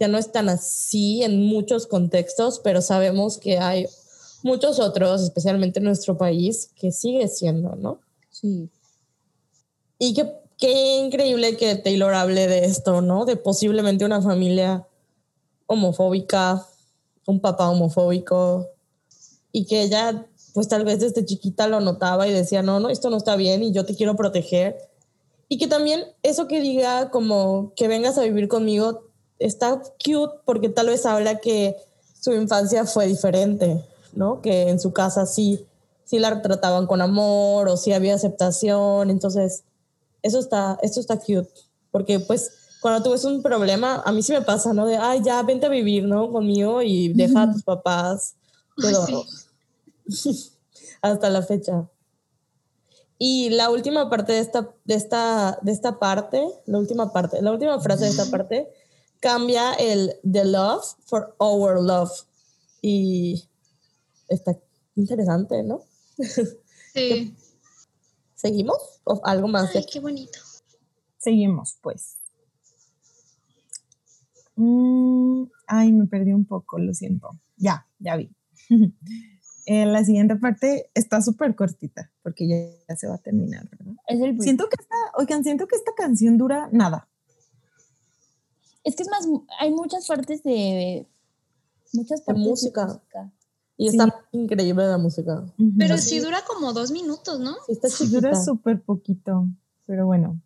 ya 0.00 0.08
no 0.08 0.16
es 0.16 0.32
tan 0.32 0.48
así 0.48 1.22
en 1.22 1.44
muchos 1.44 1.86
contextos, 1.86 2.58
pero 2.64 2.80
sabemos 2.80 3.36
que 3.36 3.58
hay 3.58 3.86
muchos 4.42 4.80
otros, 4.80 5.22
especialmente 5.22 5.78
en 5.78 5.84
nuestro 5.84 6.16
país, 6.16 6.70
que 6.74 6.90
sigue 6.90 7.28
siendo, 7.28 7.76
¿no? 7.76 8.00
Sí. 8.30 8.70
Y 10.02 10.14
qué, 10.14 10.32
qué 10.56 10.96
increíble 10.96 11.58
que 11.58 11.76
Taylor 11.76 12.14
hable 12.14 12.48
de 12.48 12.64
esto, 12.64 13.02
¿no? 13.02 13.26
De 13.26 13.36
posiblemente 13.36 14.06
una 14.06 14.22
familia 14.22 14.86
homofóbica, 15.66 16.66
un 17.26 17.38
papá 17.38 17.68
homofóbico, 17.68 18.66
y 19.52 19.66
que 19.66 19.82
ella, 19.82 20.26
pues 20.54 20.68
tal 20.68 20.86
vez 20.86 21.00
desde 21.00 21.26
chiquita 21.26 21.68
lo 21.68 21.80
notaba 21.80 22.26
y 22.26 22.32
decía, 22.32 22.62
no, 22.62 22.80
no, 22.80 22.88
esto 22.88 23.10
no 23.10 23.18
está 23.18 23.36
bien 23.36 23.62
y 23.62 23.72
yo 23.72 23.84
te 23.84 23.94
quiero 23.94 24.16
proteger. 24.16 24.78
Y 25.50 25.58
que 25.58 25.66
también 25.66 26.04
eso 26.22 26.48
que 26.48 26.62
diga 26.62 27.10
como 27.10 27.74
que 27.76 27.86
vengas 27.86 28.16
a 28.16 28.22
vivir 28.22 28.48
conmigo 28.48 29.02
está 29.38 29.82
cute 30.02 30.40
porque 30.46 30.70
tal 30.70 30.86
vez 30.86 31.04
habla 31.04 31.40
que 31.40 31.76
su 32.18 32.32
infancia 32.32 32.86
fue 32.86 33.06
diferente, 33.06 33.84
¿no? 34.14 34.40
Que 34.40 34.70
en 34.70 34.80
su 34.80 34.94
casa 34.94 35.26
sí, 35.26 35.66
sí 36.04 36.18
la 36.18 36.40
trataban 36.40 36.86
con 36.86 37.02
amor 37.02 37.68
o 37.68 37.76
sí 37.76 37.92
había 37.92 38.14
aceptación. 38.14 39.10
Entonces, 39.10 39.64
eso 40.22 40.38
está, 40.38 40.78
esto 40.82 41.00
está 41.00 41.18
cute. 41.18 41.50
Porque 41.90 42.20
pues 42.20 42.52
cuando 42.80 43.02
tú 43.02 43.10
ves 43.10 43.24
un 43.24 43.42
problema, 43.42 44.02
a 44.04 44.12
mí 44.12 44.22
sí 44.22 44.32
me 44.32 44.42
pasa, 44.42 44.72
¿no? 44.72 44.86
De, 44.86 44.96
ay, 44.96 45.20
ya, 45.22 45.42
vente 45.42 45.66
a 45.66 45.70
vivir, 45.70 46.04
¿no? 46.04 46.32
Conmigo 46.32 46.82
y 46.82 47.12
deja 47.12 47.42
a 47.42 47.52
tus 47.52 47.62
papás. 47.62 48.34
Pero 48.76 49.24
hasta 51.02 51.30
la 51.30 51.42
fecha. 51.42 51.88
Y 53.18 53.50
la 53.50 53.68
última 53.68 54.08
parte 54.08 54.32
de 54.32 54.38
esta, 54.38 54.74
de 54.86 54.94
esta, 54.94 55.58
de 55.60 55.72
esta 55.72 55.98
parte, 55.98 56.42
la 56.64 56.78
última 56.78 57.12
parte, 57.12 57.42
la 57.42 57.52
última 57.52 57.78
frase 57.80 58.04
de 58.04 58.10
esta 58.10 58.30
parte 58.30 58.68
cambia 59.20 59.74
el 59.74 60.14
the 60.22 60.44
love 60.44 60.82
for 61.04 61.34
our 61.38 61.82
love. 61.82 62.10
Y 62.80 63.44
está 64.28 64.58
interesante, 64.96 65.62
¿no? 65.62 65.84
Sí. 66.92 67.36
¿Seguimos? 68.34 68.99
¿O 69.10 69.20
algo 69.24 69.48
más? 69.48 69.74
Ay, 69.74 69.84
qué 69.92 69.98
bonito. 69.98 70.38
Seguimos, 71.18 71.76
pues. 71.82 72.18
Mm, 74.54 75.44
ay, 75.66 75.92
me 75.92 76.06
perdí 76.06 76.32
un 76.32 76.44
poco, 76.44 76.78
lo 76.78 76.94
siento. 76.94 77.30
Ya, 77.56 77.86
ya 77.98 78.16
vi. 78.16 78.30
Eh, 79.66 79.86
la 79.86 80.02
siguiente 80.02 80.34
parte 80.34 80.90
está 80.94 81.20
súper 81.20 81.54
cortita 81.54 82.10
porque 82.24 82.48
ya, 82.48 82.56
ya 82.88 82.96
se 82.96 83.06
va 83.06 83.16
a 83.16 83.18
terminar, 83.18 83.68
¿verdad? 83.70 83.94
Es 84.08 84.20
el 84.20 84.40
Siento 84.40 84.68
que 84.68 84.76
esta, 84.80 84.96
oigan, 85.16 85.44
siento 85.44 85.68
que 85.68 85.76
esta 85.76 85.92
canción 85.94 86.38
dura 86.38 86.68
nada. 86.72 87.08
Es 88.82 88.96
que 88.96 89.04
es 89.04 89.08
más, 89.10 89.28
hay 89.60 89.70
muchas 89.70 90.08
partes 90.08 90.42
de. 90.42 91.06
Muchas 91.92 92.22
partes 92.22 92.44
música. 92.44 92.86
De 92.86 92.92
música. 92.94 93.32
Y 93.80 93.88
Sí. 93.88 93.96
está 93.96 94.14
increíble 94.32 94.86
la 94.86 94.98
música. 94.98 95.42
Pero 95.78 95.96
sí 95.96 96.20
dura 96.20 96.44
como 96.46 96.74
dos 96.74 96.90
minutos, 96.90 97.40
¿no? 97.40 97.54
Sí, 97.64 97.72
está 97.72 97.88
Sí, 97.88 98.08
dura 98.08 98.34
súper 98.34 98.82
poquito, 98.82 99.48
pero 99.86 100.04
bueno. 100.04 100.38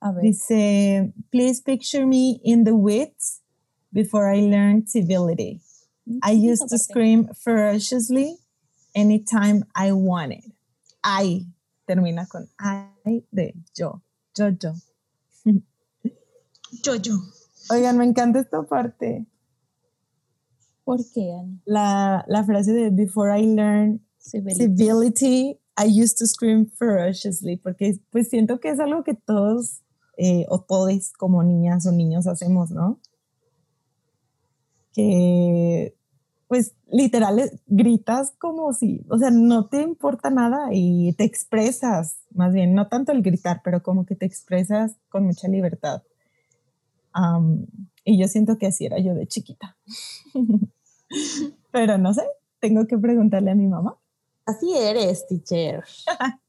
A 0.00 0.10
ver. 0.12 0.22
Dice, 0.22 1.12
please 1.30 1.60
picture 1.62 2.06
me 2.06 2.40
in 2.42 2.64
the 2.64 2.72
woods 2.72 3.42
before 3.92 4.34
I 4.34 4.40
learned 4.40 4.88
civility. 4.88 5.60
I 6.22 6.32
used 6.32 6.66
to 6.70 6.78
scream 6.78 7.28
ferociously 7.34 8.38
anytime 8.94 9.66
I 9.74 9.92
wanted. 9.92 10.44
I 11.04 11.44
termina 11.86 12.26
con 12.26 12.48
I 12.58 13.22
de 13.30 13.54
yo, 13.74 14.00
yo, 14.34 14.48
yo. 14.48 14.72
Yo, 16.82 16.94
yo. 16.94 17.18
Oigan, 17.70 17.98
me 17.98 18.06
encanta 18.06 18.40
esta 18.40 18.62
parte. 18.62 19.26
¿Por 20.88 21.00
qué, 21.12 21.34
Ani? 21.34 21.60
La, 21.66 22.24
la 22.28 22.44
frase 22.44 22.72
de 22.72 22.88
before 22.88 23.38
I 23.38 23.44
learned 23.44 24.00
Civility. 24.16 24.58
civility, 24.58 25.58
I 25.76 25.84
used 25.84 26.16
to 26.16 26.26
scream 26.26 26.64
ferociously, 26.64 27.58
porque 27.58 28.00
pues 28.08 28.30
siento 28.30 28.58
que 28.58 28.70
es 28.70 28.80
algo 28.80 29.04
que 29.04 29.12
todos 29.12 29.82
eh, 30.16 30.46
o 30.48 30.62
todes 30.62 31.12
como 31.12 31.42
niñas 31.42 31.84
o 31.84 31.92
niños 31.92 32.26
hacemos, 32.26 32.70
¿no? 32.70 33.00
Que 34.94 35.94
pues 36.46 36.74
literal 36.90 37.38
gritas 37.66 38.32
como 38.38 38.72
si, 38.72 39.04
o 39.10 39.18
sea, 39.18 39.30
no 39.30 39.66
te 39.66 39.82
importa 39.82 40.30
nada 40.30 40.70
y 40.72 41.12
te 41.18 41.24
expresas, 41.24 42.16
más 42.30 42.54
bien, 42.54 42.72
no 42.72 42.88
tanto 42.88 43.12
el 43.12 43.20
gritar, 43.20 43.60
pero 43.62 43.82
como 43.82 44.06
que 44.06 44.14
te 44.14 44.24
expresas 44.24 44.96
con 45.10 45.26
mucha 45.26 45.48
libertad. 45.48 46.02
Am, 47.12 47.66
y 48.06 48.18
yo 48.18 48.26
siento 48.26 48.56
que 48.56 48.68
así 48.68 48.86
era 48.86 48.98
yo 48.98 49.12
de 49.12 49.26
chiquita. 49.26 49.76
pero 51.70 51.98
no 51.98 52.12
sé, 52.14 52.22
tengo 52.60 52.86
que 52.86 52.98
preguntarle 52.98 53.50
a 53.50 53.54
mi 53.54 53.66
mamá. 53.66 53.96
Así 54.46 54.74
eres, 54.74 55.26
teacher. 55.26 55.84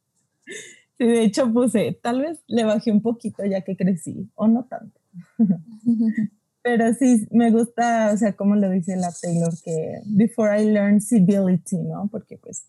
Sí, 0.97 1.05
de 1.05 1.23
hecho 1.23 1.49
puse, 1.53 1.97
tal 2.03 2.19
vez 2.19 2.43
le 2.47 2.65
bajé 2.65 2.91
un 2.91 3.01
poquito 3.01 3.45
ya 3.45 3.61
que 3.61 3.77
crecí, 3.77 4.29
o 4.35 4.49
no 4.49 4.65
tanto. 4.65 4.99
Pero 6.61 6.93
sí, 6.93 7.25
me 7.31 7.51
gusta, 7.51 8.11
o 8.13 8.17
sea, 8.17 8.35
como 8.35 8.57
lo 8.57 8.69
dice 8.69 8.97
la 8.97 9.09
Taylor, 9.13 9.53
que 9.63 10.01
before 10.07 10.61
I 10.61 10.65
learn 10.65 10.99
civility, 10.99 11.77
¿no? 11.77 12.09
Porque 12.11 12.37
pues, 12.37 12.65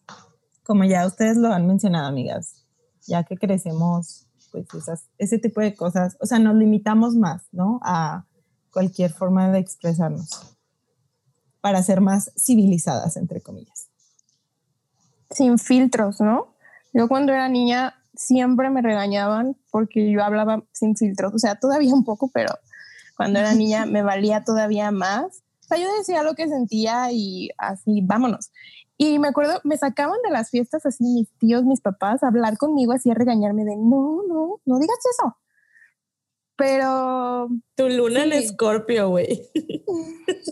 como 0.62 0.84
ya 0.84 1.04
ustedes 1.08 1.38
lo 1.38 1.48
han 1.52 1.66
mencionado, 1.66 2.06
amigas, 2.06 2.64
ya 3.04 3.24
que 3.24 3.36
crecemos, 3.36 4.28
pues 4.52 4.72
esas, 4.74 5.08
ese 5.18 5.38
tipo 5.38 5.60
de 5.60 5.74
cosas, 5.74 6.16
o 6.20 6.26
sea, 6.26 6.38
nos 6.38 6.54
limitamos 6.54 7.16
más, 7.16 7.48
¿no? 7.50 7.80
A 7.82 8.26
cualquier 8.70 9.10
forma 9.10 9.50
de 9.50 9.58
expresarnos 9.58 10.56
para 11.60 11.82
ser 11.82 12.00
más 12.00 12.32
civilizadas, 12.36 13.16
entre 13.16 13.40
comillas. 13.40 13.88
sin 15.30 15.58
filtros, 15.58 16.20
¿no? 16.20 16.54
Yo 16.92 17.06
cuando 17.06 17.32
era 17.32 17.48
niña 17.48 17.94
siempre 18.14 18.68
me 18.70 18.82
regañaban 18.82 19.56
porque 19.70 20.10
yo 20.10 20.24
hablaba 20.24 20.64
sin 20.72 20.96
filtros, 20.96 21.32
o 21.34 21.38
sea, 21.38 21.54
todavía 21.54 21.94
un 21.94 22.04
poco, 22.04 22.28
pero 22.32 22.52
cuando 23.16 23.38
era 23.38 23.54
niña 23.54 23.86
me 23.86 24.02
valía 24.02 24.44
todavía 24.44 24.90
más. 24.90 25.42
O 25.62 25.68
sea, 25.68 25.78
yo 25.78 25.88
decía 25.98 26.22
lo 26.22 26.34
que 26.34 26.48
sentía 26.48 27.12
y 27.12 27.50
así, 27.58 28.00
vámonos. 28.02 28.50
Y 28.96 29.18
me 29.18 29.28
acuerdo, 29.28 29.60
me 29.64 29.78
sacaban 29.78 30.18
de 30.24 30.30
las 30.30 30.50
fiestas 30.50 30.84
así 30.84 31.04
mis 31.04 31.30
tíos, 31.38 31.64
mis 31.64 31.80
papás, 31.80 32.22
a 32.22 32.28
hablar 32.28 32.58
conmigo 32.58 32.92
así, 32.92 33.10
a 33.10 33.14
regañarme 33.14 33.64
de, 33.64 33.76
no, 33.76 34.20
no, 34.28 34.60
no 34.66 34.78
digas 34.78 34.98
eso. 35.18 35.36
Pero 36.60 37.48
Tu 37.74 37.88
luna 37.88 38.24
en 38.24 38.30
Sí. 38.32 38.38
escorpio, 38.38 39.08
güey. 39.10 39.48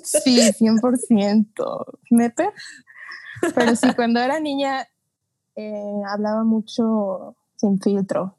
Sí, 0.02 0.40
100%. 0.59 1.84
Neta. 2.11 2.52
Pero 3.54 3.76
sí, 3.76 3.92
cuando 3.94 4.20
era 4.20 4.40
niña 4.40 4.86
eh, 5.56 6.02
hablaba 6.09 6.44
mucho 6.44 7.36
sin 7.56 7.80
filtro. 7.80 8.36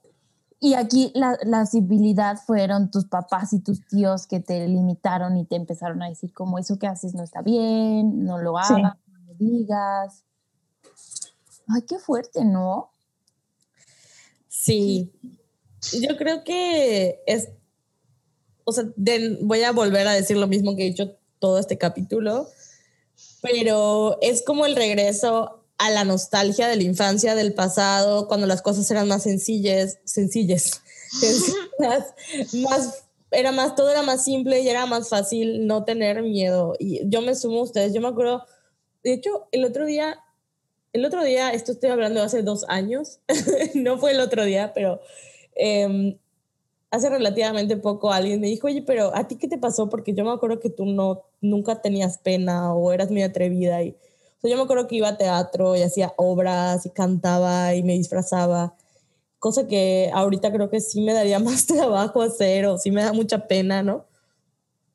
Y 0.61 0.73
aquí 0.73 1.11
la, 1.15 1.37
la 1.43 1.65
civilidad 1.65 2.37
fueron 2.45 2.91
tus 2.91 3.05
papás 3.05 3.53
y 3.53 3.59
tus 3.61 3.85
tíos 3.87 4.27
que 4.27 4.41
te 4.41 4.67
limitaron 4.67 5.37
y 5.37 5.45
te 5.45 5.55
empezaron 5.55 6.01
a 6.01 6.09
decir 6.09 6.33
como 6.33 6.59
eso 6.59 6.77
que 6.77 6.87
haces 6.87 7.13
no 7.13 7.23
está 7.23 7.41
bien, 7.41 8.25
no 8.25 8.37
lo 8.39 8.53
Sí. 8.63 8.73
hagas, 8.73 8.97
no 9.07 9.19
lo 9.27 9.33
digas. 9.35 10.23
Ay, 11.69 11.83
qué 11.83 11.97
fuerte, 11.99 12.43
¿no? 12.43 12.89
Sí. 14.47 15.11
Yo 16.01 16.17
creo 16.17 16.43
que 16.43 17.21
es. 17.25 17.49
O 18.69 18.73
sea, 18.73 18.85
de- 18.95 19.37
voy 19.41 19.63
a 19.63 19.71
volver 19.71 20.07
a 20.07 20.13
decir 20.13 20.37
lo 20.37 20.47
mismo 20.47 20.75
que 20.75 20.83
he 20.83 20.89
dicho 20.89 21.15
todo 21.39 21.59
este 21.59 21.77
capítulo, 21.77 22.47
pero 23.41 24.17
es 24.21 24.43
como 24.43 24.65
el 24.65 24.75
regreso 24.75 25.63
a 25.77 25.89
la 25.89 26.03
nostalgia 26.03 26.67
de 26.67 26.75
la 26.75 26.83
infancia, 26.83 27.35
del 27.35 27.53
pasado, 27.53 28.27
cuando 28.27 28.47
las 28.47 28.61
cosas 28.61 28.89
eran 28.91 29.07
más 29.07 29.23
sencillas, 29.23 29.99
sencillas, 30.03 30.81
sencillas, 31.19 32.13
más, 32.59 33.03
era 33.31 33.51
más, 33.51 33.75
todo 33.75 33.89
era 33.89 34.01
más 34.01 34.23
simple 34.25 34.59
y 34.59 34.67
era 34.67 34.85
más 34.85 35.07
fácil 35.07 35.65
no 35.67 35.85
tener 35.85 36.21
miedo. 36.21 36.75
Y 36.79 37.07
yo 37.09 37.21
me 37.21 37.33
sumo 37.33 37.61
a 37.61 37.63
ustedes, 37.63 37.93
yo 37.93 38.01
me 38.01 38.09
acuerdo, 38.09 38.43
de 39.03 39.13
hecho, 39.13 39.47
el 39.53 39.63
otro 39.63 39.85
día, 39.85 40.19
el 40.91 41.05
otro 41.05 41.23
día, 41.23 41.51
esto 41.51 41.71
estoy 41.71 41.91
hablando 41.91 42.19
de 42.19 42.25
hace 42.25 42.43
dos 42.43 42.65
años, 42.67 43.19
no 43.73 43.97
fue 43.97 44.11
el 44.11 44.19
otro 44.19 44.43
día, 44.43 44.73
pero 44.73 44.99
em, 45.55 46.17
hace 46.91 47.09
relativamente 47.09 47.77
poco 47.77 48.11
alguien 48.11 48.41
me 48.41 48.47
dijo, 48.47 48.67
oye, 48.67 48.81
pero 48.81 49.15
¿a 49.15 49.27
ti 49.27 49.35
qué 49.35 49.47
te 49.47 49.57
pasó? 49.57 49.89
Porque 49.89 50.13
yo 50.13 50.23
me 50.23 50.31
acuerdo 50.31 50.59
que 50.59 50.69
tú 50.69 50.85
no, 50.85 51.23
nunca 51.41 51.81
tenías 51.81 52.17
pena 52.17 52.73
o 52.73 52.91
eras 52.91 53.11
muy 53.11 53.21
atrevida. 53.21 53.83
Y, 53.83 53.91
o 53.91 54.41
sea, 54.41 54.49
yo 54.49 54.57
me 54.57 54.63
acuerdo 54.63 54.87
que 54.87 54.95
iba 54.95 55.09
a 55.09 55.17
teatro 55.17 55.75
y 55.75 55.83
hacía 55.83 56.13
obras 56.17 56.85
y 56.85 56.89
cantaba 56.89 57.75
y 57.75 57.83
me 57.83 57.93
disfrazaba. 57.93 58.75
cosa 59.39 59.67
que 59.67 60.11
ahorita 60.13 60.51
creo 60.51 60.69
que 60.69 60.81
sí 60.81 61.01
me 61.01 61.13
daría 61.13 61.39
más 61.39 61.65
trabajo 61.67 62.21
hacer 62.21 62.65
o 62.65 62.77
sí 62.77 62.91
me 62.91 63.03
da 63.03 63.13
mucha 63.13 63.47
pena, 63.47 63.83
¿no? 63.83 64.05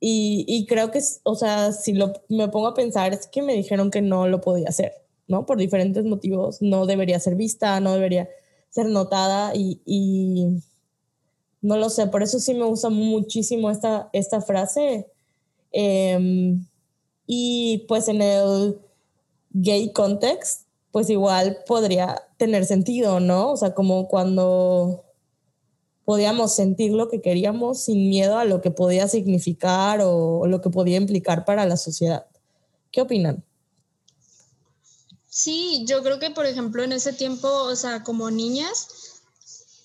Y, 0.01 0.45
y 0.49 0.67
creo 0.67 0.91
que, 0.91 1.01
o 1.25 1.35
sea, 1.35 1.73
si 1.73 1.95
lo, 1.95 2.13
me 2.29 2.49
pongo 2.49 2.69
a 2.69 2.75
pensar, 2.75 3.15
es 3.15 3.27
que 3.27 3.43
me 3.43 3.55
dijeron 3.55 3.91
que 3.91 4.03
no 4.03 4.29
lo 4.29 4.41
podía 4.41 4.69
hacer, 4.69 4.93
¿no? 5.29 5.47
Por 5.47 5.59
diferentes 5.59 6.05
motivos, 6.05 6.61
no 6.61 6.87
debería 6.87 7.19
ser 7.21 7.37
vista, 7.37 7.81
no 7.81 7.95
debería 7.95 8.29
ser 8.71 8.87
notada 8.87 9.55
y, 9.55 9.81
y 9.87 10.63
no 11.65 11.79
lo 11.79 11.89
sé, 11.89 12.07
por 12.09 12.23
eso 12.23 12.39
sí 12.39 12.53
me 12.53 12.67
gusta 12.67 12.91
muchísimo 12.91 13.71
esta, 13.71 14.11
esta 14.13 14.43
frase. 14.43 15.07
Em, 15.73 16.67
y 17.27 17.87
pues 17.89 18.07
en 18.09 18.21
el 18.21 18.79
gay 19.51 19.91
context, 19.95 20.67
pues 20.93 21.09
igual 21.09 21.57
podría 21.67 22.23
tener 22.37 22.67
sentido, 22.67 23.19
¿no? 23.19 23.53
O 23.53 23.57
sea, 23.57 23.73
como 23.73 24.09
cuando 24.09 25.05
podíamos 26.05 26.55
sentir 26.55 26.93
lo 26.93 27.09
que 27.09 27.23
queríamos 27.23 27.85
sin 27.85 28.11
miedo 28.11 28.37
a 28.37 28.45
lo 28.45 28.61
que 28.61 28.71
podía 28.71 29.09
significar 29.09 30.01
o, 30.03 30.47
lo 30.47 30.61
que 30.61 30.69
podía 30.69 30.99
implicar 30.99 31.47
para 31.47 31.65
la 31.65 31.79
sociedad. 31.79 32.27
¿Qué 32.93 33.01
opinan? 33.01 33.43
Sí, 35.31 35.87
yo 35.89 36.03
creo 36.03 36.19
que, 36.19 36.31
por 36.31 36.45
ejemplo, 36.45 36.85
en 36.85 36.93
ese 36.93 37.15
tiempo, 37.15 37.49
o 37.49 37.75
sea, 37.75 38.03
como 38.03 38.31
niñas, 38.31 38.87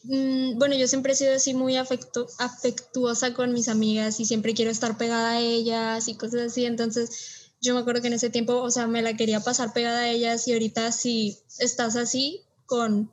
mm, 0.03 0.57
bueno, 0.57 0.75
yo 0.75 0.87
siempre 0.87 1.13
he 1.13 1.15
sido 1.15 1.35
así 1.35 1.53
muy 1.53 1.75
afectuosa 1.77 3.33
con 3.33 3.53
mis 3.53 3.67
amigas 3.67 4.19
y 4.19 4.25
siempre 4.25 4.53
quiero 4.53 4.71
estar 4.71 4.97
pegada 4.97 5.31
a 5.31 5.39
ellas 5.39 6.07
y 6.07 6.15
cosas 6.15 6.41
así. 6.41 6.65
Entonces, 6.65 7.51
yo 7.61 7.73
me 7.73 7.81
acuerdo 7.81 8.01
que 8.01 8.07
en 8.07 8.13
ese 8.13 8.29
tiempo, 8.29 8.55
o 8.55 8.71
sea, 8.71 8.87
me 8.87 9.01
la 9.01 9.15
quería 9.15 9.39
pasar 9.41 9.73
pegada 9.73 10.01
a 10.01 10.09
ellas 10.09 10.47
y 10.47 10.53
ahorita 10.53 10.91
si 10.91 11.37
estás 11.59 11.95
así 11.95 12.41
con 12.65 13.11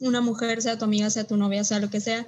una 0.00 0.20
mujer, 0.20 0.62
sea 0.62 0.78
tu 0.78 0.84
amiga, 0.84 1.10
sea 1.10 1.26
tu 1.26 1.36
novia, 1.36 1.64
sea 1.64 1.80
lo 1.80 1.90
que 1.90 2.00
sea, 2.00 2.26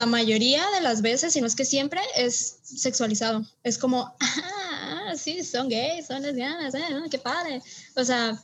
la 0.00 0.06
mayoría 0.06 0.64
de 0.70 0.80
las 0.80 1.02
veces, 1.02 1.32
si 1.32 1.40
no 1.40 1.46
es 1.46 1.54
que 1.54 1.64
siempre, 1.64 2.00
es 2.16 2.58
sexualizado. 2.62 3.46
Es 3.62 3.78
como, 3.78 4.14
ah, 4.20 5.12
sí, 5.16 5.42
son 5.44 5.68
gays, 5.68 6.06
son 6.06 6.22
lesbianas, 6.22 6.74
eh, 6.74 6.80
qué 7.10 7.18
padre. 7.18 7.62
O 7.96 8.04
sea, 8.04 8.42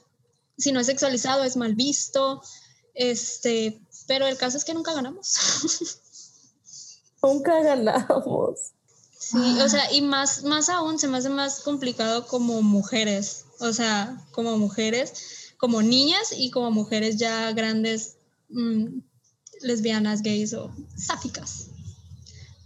si 0.56 0.72
no 0.72 0.80
es 0.80 0.86
sexualizado, 0.86 1.44
es 1.44 1.56
mal 1.56 1.74
visto. 1.74 2.42
Este, 2.94 3.80
pero 4.10 4.26
el 4.26 4.36
caso 4.36 4.58
es 4.58 4.64
que 4.64 4.74
nunca 4.74 4.92
ganamos. 4.92 5.36
nunca 7.22 7.62
ganamos. 7.62 8.72
Sí, 9.16 9.60
o 9.60 9.68
sea, 9.68 9.92
y 9.92 10.02
más, 10.02 10.42
más 10.42 10.68
aún 10.68 10.98
se 10.98 11.06
me 11.06 11.18
hace 11.18 11.28
más 11.28 11.60
complicado 11.60 12.26
como 12.26 12.60
mujeres. 12.60 13.44
O 13.60 13.72
sea, 13.72 14.20
como 14.32 14.58
mujeres, 14.58 15.52
como 15.58 15.80
niñas 15.80 16.34
y 16.36 16.50
como 16.50 16.72
mujeres 16.72 17.18
ya 17.18 17.52
grandes. 17.52 18.16
Mm, 18.48 18.98
lesbianas, 19.60 20.22
gays 20.22 20.54
o 20.54 20.74
sáficas. 20.96 21.68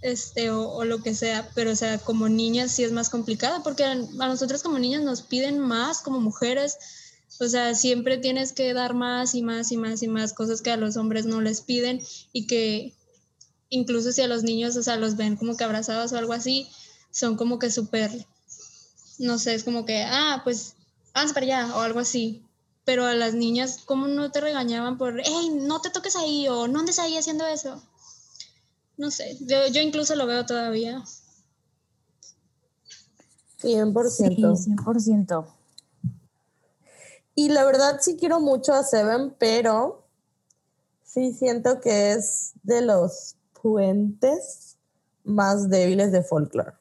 Este, 0.01 0.49
o, 0.51 0.83
lo 0.85 1.03
que 1.03 1.15
sea, 1.15 1.51
pero 1.55 1.73
o 1.73 1.77
sea, 1.77 1.99
como 1.99 2.31
niñas 2.31 2.71
sí 2.71 2.85
es 2.85 2.93
más 2.93 3.11
complicado 3.11 3.63
porque 3.63 3.85
a 3.85 3.97
nosotras 3.97 4.63
como 4.63 4.79
niñas 4.79 5.03
nos 5.03 5.21
piden 5.21 5.59
más 5.59 6.01
como 6.01 6.23
mujeres, 6.23 6.79
o 7.41 7.49
sea, 7.49 7.74
siempre 7.74 8.18
tienes 8.18 8.53
que 8.53 8.72
dar 8.72 8.95
más 8.95 9.35
y 9.35 9.43
más 9.43 9.72
y 9.72 9.76
más 9.76 10.03
y 10.03 10.09
más 10.09 10.32
cosas 10.32 10.62
que 10.62 10.70
a 10.70 10.76
los 10.76 10.97
hombres 10.97 11.26
no 11.26 11.41
les 11.41 11.61
piden 11.61 12.01
y 12.32 12.47
que 12.47 12.95
incluso 13.70 14.12
si 14.12 14.22
a 14.22 14.28
los 14.28 14.43
niños, 14.43 14.76
o 14.76 14.82
sea, 14.82 14.97
los 14.97 15.16
ven 15.16 15.37
como 15.37 15.57
que 15.57 15.64
abrazados 15.64 16.12
o 16.12 16.18
algo 16.18 16.32
así, 16.32 16.68
son 17.11 17.37
como 17.37 17.59
que 17.59 17.70
súper, 17.70 18.26
no 19.18 19.39
sé, 19.39 19.55
es 19.55 19.64
como 19.64 19.85
que, 19.85 20.03
ah, 20.03 20.41
pues, 20.45 20.74
vamos 21.14 21.32
para 21.32 21.47
allá 21.47 21.76
o 21.76 21.80
algo 21.80 22.01
así 22.01 22.45
pero 22.85 23.07
a 23.07 23.14
las 23.14 23.35
niñas, 23.35 23.80
¿cómo 23.85 24.07
no 24.09 24.30
te 24.30 24.41
regañaban 24.41 24.99
por, 24.99 25.20
hey, 25.24 25.51
no 25.55 25.80
te 25.80 25.91
toques 25.91 26.16
ahí 26.16 26.49
o 26.49 26.68
no 26.68 26.80
andes 26.80 26.99
ahí 26.99 27.16
haciendo 27.16 27.47
eso? 27.47 27.82
No 28.97 29.11
sé, 29.11 29.39
yo, 29.41 29.66
yo 29.68 29.80
incluso 29.80 30.14
lo 30.14 30.26
veo 30.26 30.45
todavía. 30.45 31.03
100%. 33.62 34.11
Sí, 34.11 34.70
100%. 34.70 35.47
Y 37.35 37.49
la 37.49 37.64
verdad 37.64 37.99
sí 38.01 38.16
quiero 38.16 38.41
mucho 38.41 38.72
a 38.72 38.82
Seven, 38.82 39.35
pero 39.39 40.07
sí 41.05 41.32
siento 41.32 41.80
que 41.80 42.12
es 42.12 42.53
de 42.62 42.82
los 42.82 43.37
puentes 43.61 44.76
más 45.24 45.68
débiles 45.68 46.12
de 46.12 46.22
folklore. 46.22 46.72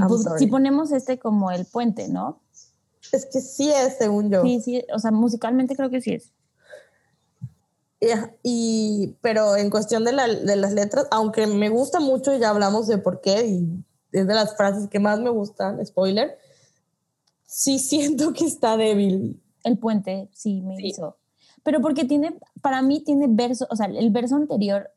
Pues, 0.00 0.24
si 0.38 0.46
ponemos 0.46 0.92
este 0.92 1.18
como 1.18 1.50
el 1.50 1.66
puente, 1.66 2.08
¿no? 2.08 2.40
Es 3.10 3.26
que 3.26 3.40
sí 3.40 3.70
es, 3.70 3.98
según 3.98 4.30
yo. 4.30 4.42
Sí, 4.42 4.60
sí, 4.60 4.84
o 4.94 4.98
sea, 4.98 5.10
musicalmente 5.10 5.76
creo 5.76 5.90
que 5.90 6.00
sí 6.00 6.14
es. 6.14 6.32
Y, 8.42 9.16
pero 9.20 9.56
en 9.56 9.70
cuestión 9.70 10.04
de, 10.04 10.12
la, 10.12 10.26
de 10.26 10.56
las 10.56 10.72
letras, 10.72 11.06
aunque 11.10 11.46
me 11.46 11.68
gusta 11.68 12.00
mucho, 12.00 12.36
ya 12.36 12.50
hablamos 12.50 12.86
de 12.86 12.98
por 12.98 13.20
qué, 13.20 13.46
y 13.46 13.84
es 14.12 14.26
de 14.26 14.34
las 14.34 14.56
frases 14.56 14.88
que 14.88 14.98
más 14.98 15.20
me 15.20 15.30
gustan, 15.30 15.84
spoiler, 15.84 16.38
sí 17.44 17.78
siento 17.78 18.32
que 18.32 18.46
está 18.46 18.76
débil. 18.76 19.41
El 19.64 19.78
puente, 19.78 20.28
sí, 20.32 20.60
me 20.62 20.74
hizo. 20.80 21.16
Pero 21.62 21.80
porque 21.80 22.04
tiene, 22.04 22.38
para 22.60 22.82
mí 22.82 23.02
tiene 23.04 23.26
verso, 23.28 23.66
o 23.70 23.76
sea, 23.76 23.86
el 23.86 24.10
verso 24.10 24.36
anterior 24.36 24.90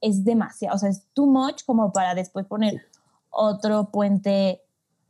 es 0.00 0.24
demasiado, 0.24 0.74
o 0.74 0.78
sea, 0.78 0.88
es 0.88 1.04
too 1.12 1.26
much 1.26 1.64
como 1.64 1.92
para 1.92 2.14
después 2.14 2.46
poner 2.46 2.82
otro 3.30 3.90
puente 3.90 4.62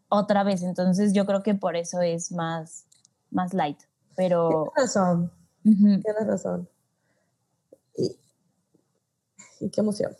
otra 0.09 0.43
vez. 0.45 0.63
Entonces 0.63 1.13
yo 1.13 1.25
creo 1.25 1.43
que 1.43 1.55
por 1.55 1.77
eso 1.77 2.01
es 2.03 2.33
más, 2.33 2.85
más 3.31 3.55
light. 3.55 3.79
Pero... 4.17 4.73
Tienes 4.75 4.95
razón. 4.95 5.33
Tienes 5.63 6.27
razón. 6.27 6.69
Y, 7.97 9.71
qué 9.71 9.81
emoción. 9.81 10.13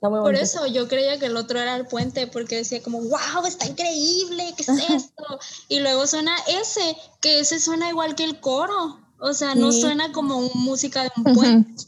Por 0.00 0.34
eso 0.34 0.66
yo 0.66 0.88
creía 0.88 1.18
que 1.18 1.26
el 1.26 1.36
otro 1.36 1.58
era 1.58 1.74
el 1.74 1.86
puente, 1.86 2.26
porque 2.26 2.56
decía 2.56 2.82
como, 2.82 3.00
wow, 3.00 3.46
está 3.46 3.66
increíble, 3.66 4.54
¿qué 4.56 4.62
es 4.62 4.90
esto? 4.90 5.24
y 5.68 5.80
luego 5.80 6.06
suena 6.06 6.36
ese, 6.46 6.96
que 7.20 7.40
ese 7.40 7.58
suena 7.58 7.88
igual 7.88 8.14
que 8.14 8.24
el 8.24 8.40
coro. 8.40 9.00
O 9.18 9.32
sea, 9.32 9.54
no 9.54 9.72
suena 9.72 10.12
como 10.12 10.40
música 10.54 11.02
de 11.02 11.10
un 11.16 11.34
puente. 11.34 11.84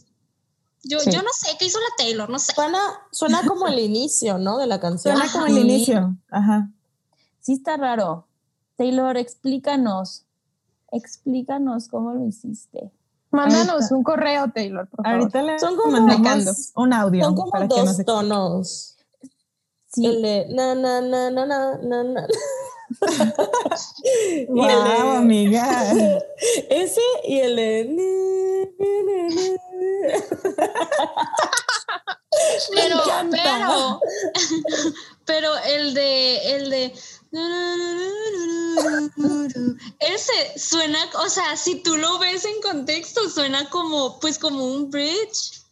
Yo, 0.82 0.98
yo 1.04 1.20
no 1.22 1.28
sé 1.38 1.54
qué 1.58 1.66
hizo 1.66 1.78
la 1.78 1.96
Taylor, 1.98 2.30
no 2.30 2.38
sé. 2.38 2.54
Suena, 2.54 2.80
suena 3.12 3.42
como 3.46 3.68
el 3.68 3.78
inicio, 3.78 4.38
¿no? 4.38 4.56
De 4.56 4.66
la 4.66 4.80
canción. 4.80 5.14
Suena 5.14 5.30
como 5.30 5.46
el 5.46 5.58
inicio. 5.58 6.16
Ajá 6.30 6.70
sí 7.48 7.54
está 7.54 7.78
raro. 7.78 8.26
Taylor, 8.76 9.16
explícanos, 9.16 10.26
explícanos 10.92 11.88
cómo 11.88 12.12
lo 12.12 12.26
hiciste. 12.26 12.92
Mándanos 13.30 13.90
un 13.90 14.02
correo, 14.02 14.50
Taylor, 14.54 14.88
por 14.88 15.04
favor. 15.04 15.20
Ahorita 15.20 15.42
le 15.42 15.58
Son 15.58 15.76
como 15.76 15.96
un 15.96 16.92
audio. 16.92 17.24
Son 17.24 17.34
como 17.34 17.66
dos 17.66 18.04
tonos. 18.04 18.96
Sí. 19.86 20.06
El 20.06 20.22
de 20.22 20.46
na, 20.50 20.74
na, 20.74 21.00
na, 21.00 21.30
na, 21.30 21.46
na, 21.46 21.78
na, 21.78 22.04
na. 22.04 22.26
wow, 24.48 25.16
amiga. 25.16 25.92
Ese 26.70 27.00
y 27.24 27.40
el 27.40 27.56
de... 27.56 28.68
pero, 32.74 32.96
pero, 33.30 34.00
pero 35.28 35.50
el 35.58 35.92
de, 35.92 36.56
el 36.56 36.70
de 36.70 36.92
ese 40.00 40.58
suena, 40.58 40.98
o 41.22 41.28
sea, 41.28 41.54
si 41.54 41.82
tú 41.82 41.96
lo 41.98 42.18
ves 42.18 42.46
en 42.46 42.62
contexto, 42.62 43.28
suena 43.28 43.68
como, 43.68 44.18
pues 44.20 44.38
como 44.38 44.64
un 44.64 44.90
bridge. 44.90 45.62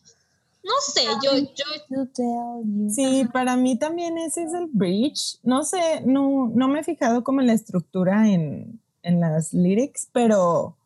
No 0.62 0.72
sé, 0.92 1.04
yo, 1.22 1.38
yo. 1.38 2.90
Sí, 2.90 3.26
para 3.32 3.56
mí 3.56 3.78
también 3.78 4.18
ese 4.18 4.42
es 4.42 4.52
el 4.52 4.66
bridge. 4.66 5.38
No 5.42 5.64
sé, 5.64 6.02
no, 6.04 6.50
no 6.54 6.68
me 6.68 6.80
he 6.80 6.84
fijado 6.84 7.24
como 7.24 7.40
en 7.40 7.46
la 7.46 7.54
estructura 7.54 8.28
en, 8.28 8.78
en 9.02 9.20
las 9.20 9.54
lyrics, 9.54 10.08
pero 10.12 10.76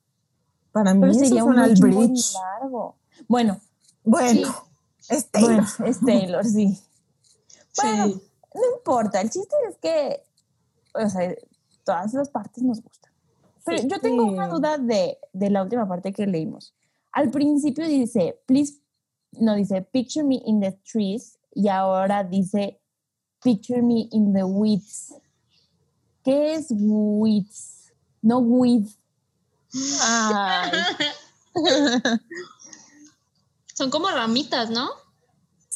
para 0.70 0.94
mí 0.94 1.10
eso 1.10 1.18
sería 1.18 1.42
un 1.42 1.56
bridge. 1.74 2.34
largo. 2.34 2.94
Bueno, 3.26 3.60
bueno, 4.04 4.54
es 5.08 5.28
Taylor. 5.28 5.64
es 5.84 6.00
Taylor, 6.00 6.44
sí. 6.44 6.78
Bueno, 7.76 8.20
no 8.54 8.76
importa. 8.76 9.20
El 9.20 9.30
chiste 9.30 9.56
es 9.68 9.76
que 9.78 10.22
o 10.94 11.08
sea, 11.08 11.34
todas 11.84 12.14
las 12.14 12.28
partes 12.28 12.62
nos 12.62 12.82
gustan. 12.82 13.12
Pero 13.64 13.86
yo 13.86 14.00
tengo 14.00 14.24
una 14.24 14.48
duda 14.48 14.78
de, 14.78 15.18
de, 15.32 15.50
la 15.50 15.62
última 15.62 15.86
parte 15.86 16.12
que 16.12 16.26
leímos. 16.26 16.74
Al 17.12 17.30
principio 17.30 17.86
dice, 17.86 18.40
please, 18.46 18.80
no 19.32 19.54
dice, 19.54 19.82
picture 19.82 20.24
me 20.24 20.40
in 20.44 20.60
the 20.60 20.72
trees, 20.90 21.38
y 21.54 21.68
ahora 21.68 22.24
dice, 22.24 22.80
picture 23.42 23.82
me 23.82 24.08
in 24.10 24.32
the 24.32 24.44
weeds. 24.44 25.14
¿Qué 26.24 26.54
es 26.54 26.68
weeds? 26.70 27.92
No 28.22 28.38
weeds. 28.38 28.98
Son 33.74 33.90
como 33.90 34.10
ramitas, 34.10 34.70
¿no? 34.70 34.88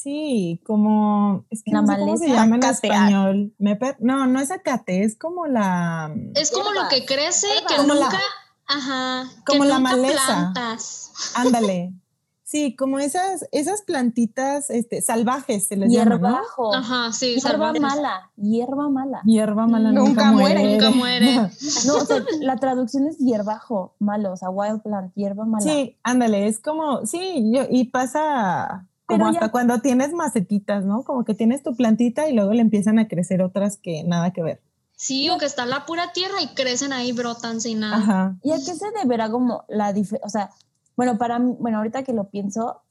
Sí, 0.04 0.60
como 0.66 1.46
es 1.48 1.62
que 1.64 1.72
no 1.72 1.86
sé 1.86 1.98
cómo 1.98 2.16
se 2.18 2.28
llama 2.28 2.56
en 2.56 2.62
español. 2.62 3.54
no, 4.00 4.26
no 4.26 4.38
es 4.38 4.50
acate, 4.50 5.02
es 5.02 5.16
como 5.16 5.46
la 5.46 6.14
Es 6.34 6.50
como 6.50 6.72
lo 6.72 6.88
que 6.90 7.06
crece 7.06 7.46
que 7.66 7.86
nunca 7.86 8.20
Ajá. 8.66 9.24
Como 9.46 9.62
que 9.62 9.68
la 9.70 9.78
nunca 9.78 9.96
maleza. 9.96 10.26
plantas. 10.26 11.12
Ándale. 11.34 11.94
Sí, 12.46 12.76
como 12.76 13.00
esas, 13.00 13.48
esas 13.50 13.82
plantitas 13.82 14.70
este, 14.70 15.00
salvajes 15.02 15.66
se 15.66 15.76
les 15.76 15.90
llama, 15.90 16.04
¿no? 16.04 16.28
Hierbajo. 16.28 16.74
Ajá, 16.74 17.10
sí, 17.10 17.34
Hierba 17.36 17.50
salvajes. 17.50 17.80
mala. 17.80 18.30
Hierba 18.36 18.88
mala. 18.90 19.22
Hierba 19.24 19.66
mala 19.66 19.90
Nunca 19.90 20.08
nunca, 20.26 20.32
muere, 20.32 20.60
muere. 20.60 20.72
Nunca 20.76 20.90
muere. 20.90 21.26
No, 21.86 21.94
o 21.96 22.04
sea, 22.04 22.22
la 22.42 22.56
traducción 22.56 23.08
es 23.08 23.18
hierbajo 23.18 23.96
malo, 23.98 24.32
o 24.32 24.36
sea, 24.36 24.50
wild 24.50 24.82
plant, 24.82 25.12
hierba 25.14 25.46
mala. 25.46 25.64
Sí, 25.64 25.98
ándale, 26.04 26.46
es 26.46 26.60
como, 26.60 27.06
sí, 27.06 27.50
yo, 27.52 27.62
y 27.68 27.84
pasa 27.86 28.86
como 29.06 29.24
ya- 29.26 29.38
hasta 29.38 29.50
cuando 29.50 29.80
tienes 29.80 30.12
macetitas, 30.12 30.84
¿no? 30.84 31.02
Como 31.04 31.24
que 31.24 31.34
tienes 31.34 31.62
tu 31.62 31.76
plantita 31.76 32.28
y 32.28 32.34
luego 32.34 32.52
le 32.52 32.62
empiezan 32.62 32.98
a 32.98 33.08
crecer 33.08 33.42
otras 33.42 33.76
que 33.76 34.02
nada 34.04 34.32
que 34.32 34.42
ver. 34.42 34.60
Sí, 34.96 35.28
o 35.28 35.38
que 35.38 35.46
está 35.46 35.66
la 35.66 35.86
pura 35.86 36.12
tierra 36.12 36.40
y 36.40 36.54
crecen 36.54 36.92
ahí, 36.92 37.12
brotan 37.12 37.60
sin 37.60 37.80
nada. 37.80 37.96
Ajá. 37.96 38.36
¿Y 38.42 38.52
a 38.52 38.56
qué 38.56 38.74
se 38.74 38.86
deberá 39.02 39.30
como 39.30 39.64
la 39.68 39.92
diferencia? 39.92 40.24
O 40.26 40.30
sea, 40.30 40.50
bueno, 40.96 41.18
para 41.18 41.38
mí, 41.38 41.54
bueno, 41.58 41.78
ahorita 41.78 42.04
que 42.04 42.12
lo 42.12 42.30
pienso, 42.30 42.82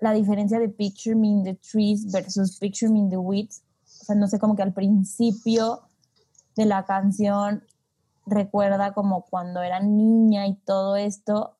la 0.00 0.12
diferencia 0.12 0.58
de 0.60 0.68
Picture 0.68 1.16
Me 1.16 1.28
in 1.28 1.42
the 1.44 1.54
Trees 1.54 2.12
versus 2.12 2.58
Picture 2.58 2.92
Me 2.92 2.98
in 2.98 3.10
the 3.10 3.16
Weeds, 3.16 3.62
o 4.02 4.04
sea, 4.04 4.14
no 4.14 4.28
sé, 4.28 4.38
como 4.38 4.54
que 4.54 4.62
al 4.62 4.72
principio 4.74 5.80
de 6.54 6.66
la 6.66 6.84
canción 6.84 7.64
recuerda 8.26 8.92
como 8.92 9.22
cuando 9.22 9.62
era 9.62 9.80
niña 9.80 10.46
y 10.46 10.54
todo 10.54 10.96
esto, 10.96 11.56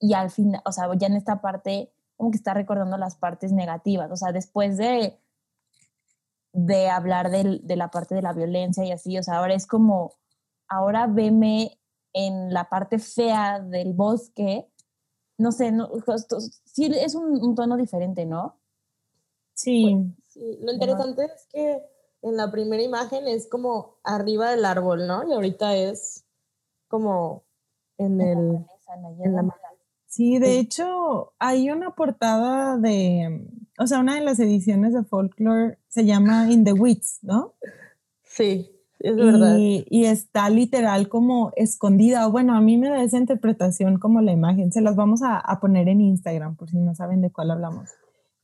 y 0.00 0.14
al 0.14 0.30
final, 0.30 0.62
o 0.64 0.72
sea, 0.72 0.88
ya 0.96 1.06
en 1.06 1.14
esta 1.16 1.40
parte, 1.40 1.92
como 2.16 2.30
que 2.30 2.36
está 2.36 2.54
recordando 2.54 2.96
las 2.96 3.16
partes 3.16 3.52
negativas, 3.52 4.10
o 4.10 4.16
sea, 4.16 4.32
después 4.32 4.76
de 4.76 5.18
de 6.56 6.88
hablar 6.88 7.30
del- 7.30 7.66
de 7.66 7.74
la 7.76 7.90
parte 7.90 8.14
de 8.14 8.22
la 8.22 8.32
violencia 8.32 8.84
y 8.84 8.92
así, 8.92 9.18
o 9.18 9.22
sea, 9.24 9.38
ahora 9.38 9.54
es 9.54 9.66
como, 9.66 10.12
ahora 10.68 11.08
veme 11.08 11.80
en 12.12 12.52
la 12.54 12.68
parte 12.68 13.00
fea 13.00 13.58
del 13.58 13.92
bosque, 13.92 14.70
no 15.36 15.50
sé, 15.50 15.72
no, 15.72 15.88
justo- 16.06 16.38
sí 16.40 16.86
es 16.94 17.16
un, 17.16 17.42
un 17.42 17.56
tono 17.56 17.76
diferente, 17.76 18.24
¿no? 18.24 18.60
Sí, 19.54 20.06
Sí, 20.28 20.58
lo 20.62 20.72
interesante 20.72 21.24
es 21.24 21.46
que 21.50 21.82
en 22.22 22.36
la 22.36 22.50
primera 22.52 22.82
imagen 22.82 23.26
es 23.26 23.48
como 23.48 23.96
arriba 24.04 24.50
del 24.50 24.64
árbol, 24.64 25.06
¿no? 25.08 25.28
Y 25.28 25.32
ahorita 25.32 25.74
es 25.76 26.24
como 26.88 27.42
en 27.98 28.20
En 28.20 28.26
la 28.26 28.32
el... 28.32 28.52
maleza, 28.52 28.94
en 28.94 29.02
la 29.02 29.08
en 29.08 29.34
la. 29.34 29.42
Sí, 30.14 30.38
de 30.38 30.58
hecho 30.58 31.32
hay 31.38 31.70
una 31.70 31.94
portada 31.94 32.78
de, 32.78 33.48
o 33.78 33.86
sea, 33.86 33.98
una 33.98 34.14
de 34.14 34.20
las 34.20 34.38
ediciones 34.38 34.94
de 34.94 35.02
Folklore 35.02 35.78
se 35.88 36.04
llama 36.04 36.50
In 36.50 36.64
the 36.64 36.72
Woods, 36.72 37.18
¿no? 37.22 37.54
Sí, 38.22 38.70
es 39.00 39.16
verdad. 39.16 39.56
Y, 39.58 40.04
está 40.04 40.48
literal 40.50 41.08
como 41.08 41.52
escondida. 41.56 42.26
Bueno, 42.28 42.54
a 42.54 42.60
mí 42.60 42.78
me 42.78 42.90
da 42.90 43.02
esa 43.02 43.18
interpretación 43.18 43.98
como 43.98 44.20
la 44.20 44.32
imagen. 44.32 44.72
Se 44.72 44.80
las 44.80 44.94
vamos 44.94 45.22
a, 45.22 45.38
a 45.38 45.60
poner 45.60 45.88
en 45.88 46.00
Instagram 46.00 46.56
por 46.56 46.70
si 46.70 46.78
no 46.78 46.94
saben 46.94 47.20
de 47.20 47.32
cuál 47.32 47.50
hablamos. 47.50 47.90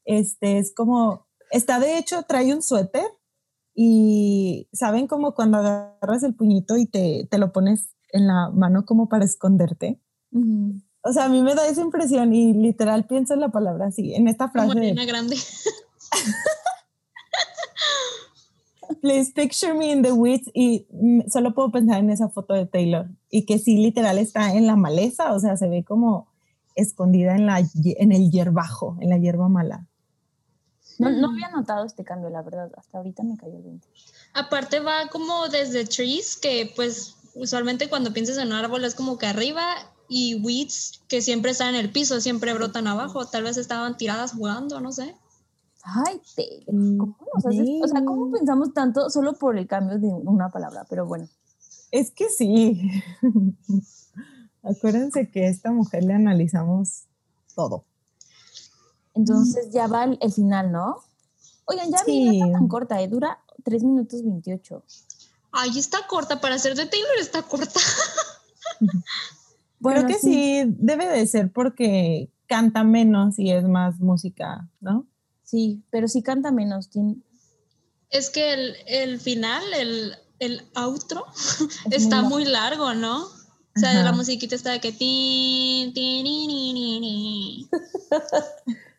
Este 0.05 0.59
es 0.59 0.75
como, 0.75 1.29
está 1.51 1.79
de 1.79 1.99
hecho, 1.99 2.25
trae 2.25 2.53
un 2.53 2.63
suéter 2.63 3.07
y 3.75 4.69
saben 4.73 5.07
como 5.07 5.35
cuando 5.35 5.59
agarras 5.59 6.25
el 6.25 6.35
puñito 6.35 6.77
y 6.77 6.87
te, 6.87 7.29
te 7.31 7.39
lo 7.39 7.53
pones 7.53 7.95
en 8.13 8.27
la 8.27 8.51
mano 8.51 8.85
como 8.85 9.09
para 9.09 9.25
esconderte. 9.25 10.01
Ujú. 10.33 10.81
O 11.03 11.13
sea, 11.13 11.25
a 11.25 11.29
mí 11.29 11.43
me 11.43 11.55
da 11.55 11.67
esa 11.67 11.81
impresión 11.81 12.35
y 12.35 12.53
literal 12.53 13.07
pienso 13.07 13.35
en 13.35 13.41
la 13.41 13.49
palabra 13.49 13.87
así, 13.87 14.15
en 14.15 14.29
esta 14.29 14.51
Como 14.51 14.65
frase 14.65 14.81
de 14.81 14.91
Ariana 14.91 15.07
Grande. 15.07 15.37
Please 19.01 19.33
picture 19.33 19.73
me 19.73 19.93
in 19.93 20.03
the 20.03 20.13
woods 20.13 20.51
y 20.53 20.87
solo 21.29 21.55
puedo 21.55 21.71
pensar 21.71 22.01
en 22.01 22.11
esa 22.11 22.29
foto 22.29 22.55
de 22.55 22.67
Taylor 22.67 23.09
y 23.31 23.47
que 23.47 23.59
sí 23.59 23.79
literal 23.79 24.19
está 24.19 24.55
en 24.55 24.67
la 24.67 24.77
maleza, 24.77 25.33
o 25.33 25.41
sea, 25.41 25.57
se 25.57 25.69
ve 25.69 25.85
como 25.85 26.29
escondida 26.75 27.35
en, 27.35 27.47
la, 27.47 27.61
en 27.61 28.13
el 28.13 28.31
hierbajo, 28.31 28.97
en 29.01 29.11
la 29.11 29.19
hierba 29.19 29.49
mala. 29.49 29.87
No, 30.99 31.11
no 31.11 31.31
había 31.31 31.51
notado 31.51 31.87
este 31.87 32.05
cambio, 32.05 32.29
la 32.29 32.43
verdad, 32.43 32.71
hasta 32.77 32.99
ahorita 32.99 33.23
me 33.23 33.37
cayó 33.37 33.57
el 33.57 33.63
20. 33.63 33.89
Aparte 34.35 34.81
va 34.81 35.09
como 35.11 35.49
desde 35.49 35.87
trees, 35.87 36.37
que 36.37 36.71
pues 36.77 37.17
usualmente 37.35 37.89
cuando 37.89 38.13
piensas 38.13 38.37
en 38.39 38.49
un 38.49 38.55
árbol 38.55 38.85
es 38.85 38.95
como 38.95 39.17
que 39.17 39.27
arriba, 39.27 39.65
y 40.13 40.35
weeds, 40.43 41.03
que 41.07 41.23
siempre 41.23 41.53
están 41.53 41.77
en 41.77 41.81
el 41.81 41.93
piso, 41.93 42.21
siempre 42.21 42.53
brotan 42.53 42.89
abajo. 42.89 43.25
Tal 43.27 43.45
vez 43.45 43.57
estaban 43.57 43.97
tiradas 43.97 44.33
jugando, 44.33 44.81
no 44.81 44.91
sé. 44.91 45.15
Ay, 45.85 46.21
Taylor, 46.35 46.75
Mm, 46.75 46.99
¿cómo 46.99 47.17
nos 47.33 47.47
haces? 47.47 47.69
O 47.85 47.87
sea, 47.87 48.05
¿cómo 48.05 48.33
pensamos 48.33 48.75
tanto 48.75 49.09
solo 49.09 49.35
por 49.35 49.57
el 49.57 49.69
cambio 49.69 50.01
de 50.01 50.09
una 50.09 50.51
palabra? 50.51 50.85
Pero 50.91 51.07
bueno. 51.07 51.29
Es 51.93 52.11
que 52.11 52.29
sí. 52.29 52.91
Acuérdense 54.65 55.31
que 55.31 55.47
a 55.47 55.49
esta 55.49 55.71
mujer 55.71 56.03
le 56.03 56.15
analizamos 56.15 57.05
todo. 57.55 57.85
Entonces 59.15 59.71
ya 59.71 59.87
va 59.87 60.05
el, 60.05 60.19
el 60.21 60.33
final, 60.33 60.73
¿no? 60.73 60.97
Oigan, 61.67 61.89
ya 61.89 62.03
vi, 62.05 62.27
no 62.27 62.33
está 62.47 62.53
tan 62.59 62.69
corta, 62.69 63.01
¿eh? 63.01 63.07
dura 63.07 63.39
3 63.63 63.85
minutos 63.85 64.25
28. 64.25 64.83
Ay, 65.53 65.79
está 65.79 65.99
corta, 66.09 66.41
para 66.41 66.59
ser 66.59 66.75
de 66.75 66.87
Taylor 66.87 67.17
está 67.21 67.45
corta. 67.45 67.79
Bueno, 69.81 70.05
Creo 70.05 70.17
que 70.17 70.23
sí. 70.23 70.63
debe 70.67 71.07
de 71.09 71.27
ser 71.27 71.51
porque 71.53 72.31
canta 72.47 72.85
menos 72.85 73.39
y 73.39 73.51
es 73.51 73.65
más 73.65 73.99
música, 73.99 74.69
¿no? 74.81 75.07
Sí, 75.43 75.83
pero 75.91 76.07
sí 76.07 76.23
canta 76.23 76.53
menos. 76.53 76.89
tiene- 76.91 77.17
Es 78.11 78.31
que 78.31 78.53
el, 78.53 78.75
el 78.87 79.21
final, 79.21 79.63
el, 79.77 80.15
el 80.39 80.63
outro, 80.75 81.25
muy 81.87 81.95
está 81.97 82.17
largo. 82.17 82.29
muy 82.29 82.45
largo, 82.45 82.95
¿no? 82.95 83.25
O 83.25 83.79
sea, 83.81 84.03
la 84.03 84.13
musiquita 84.13 84.55
está 84.57 84.73
de 84.73 84.81
que... 84.81 84.93
tin, 84.93 85.93
tin, 85.95 86.25
ni, 86.25 86.47
ni, 86.47 86.73
ni, 86.73 87.01
ni. 87.01 87.69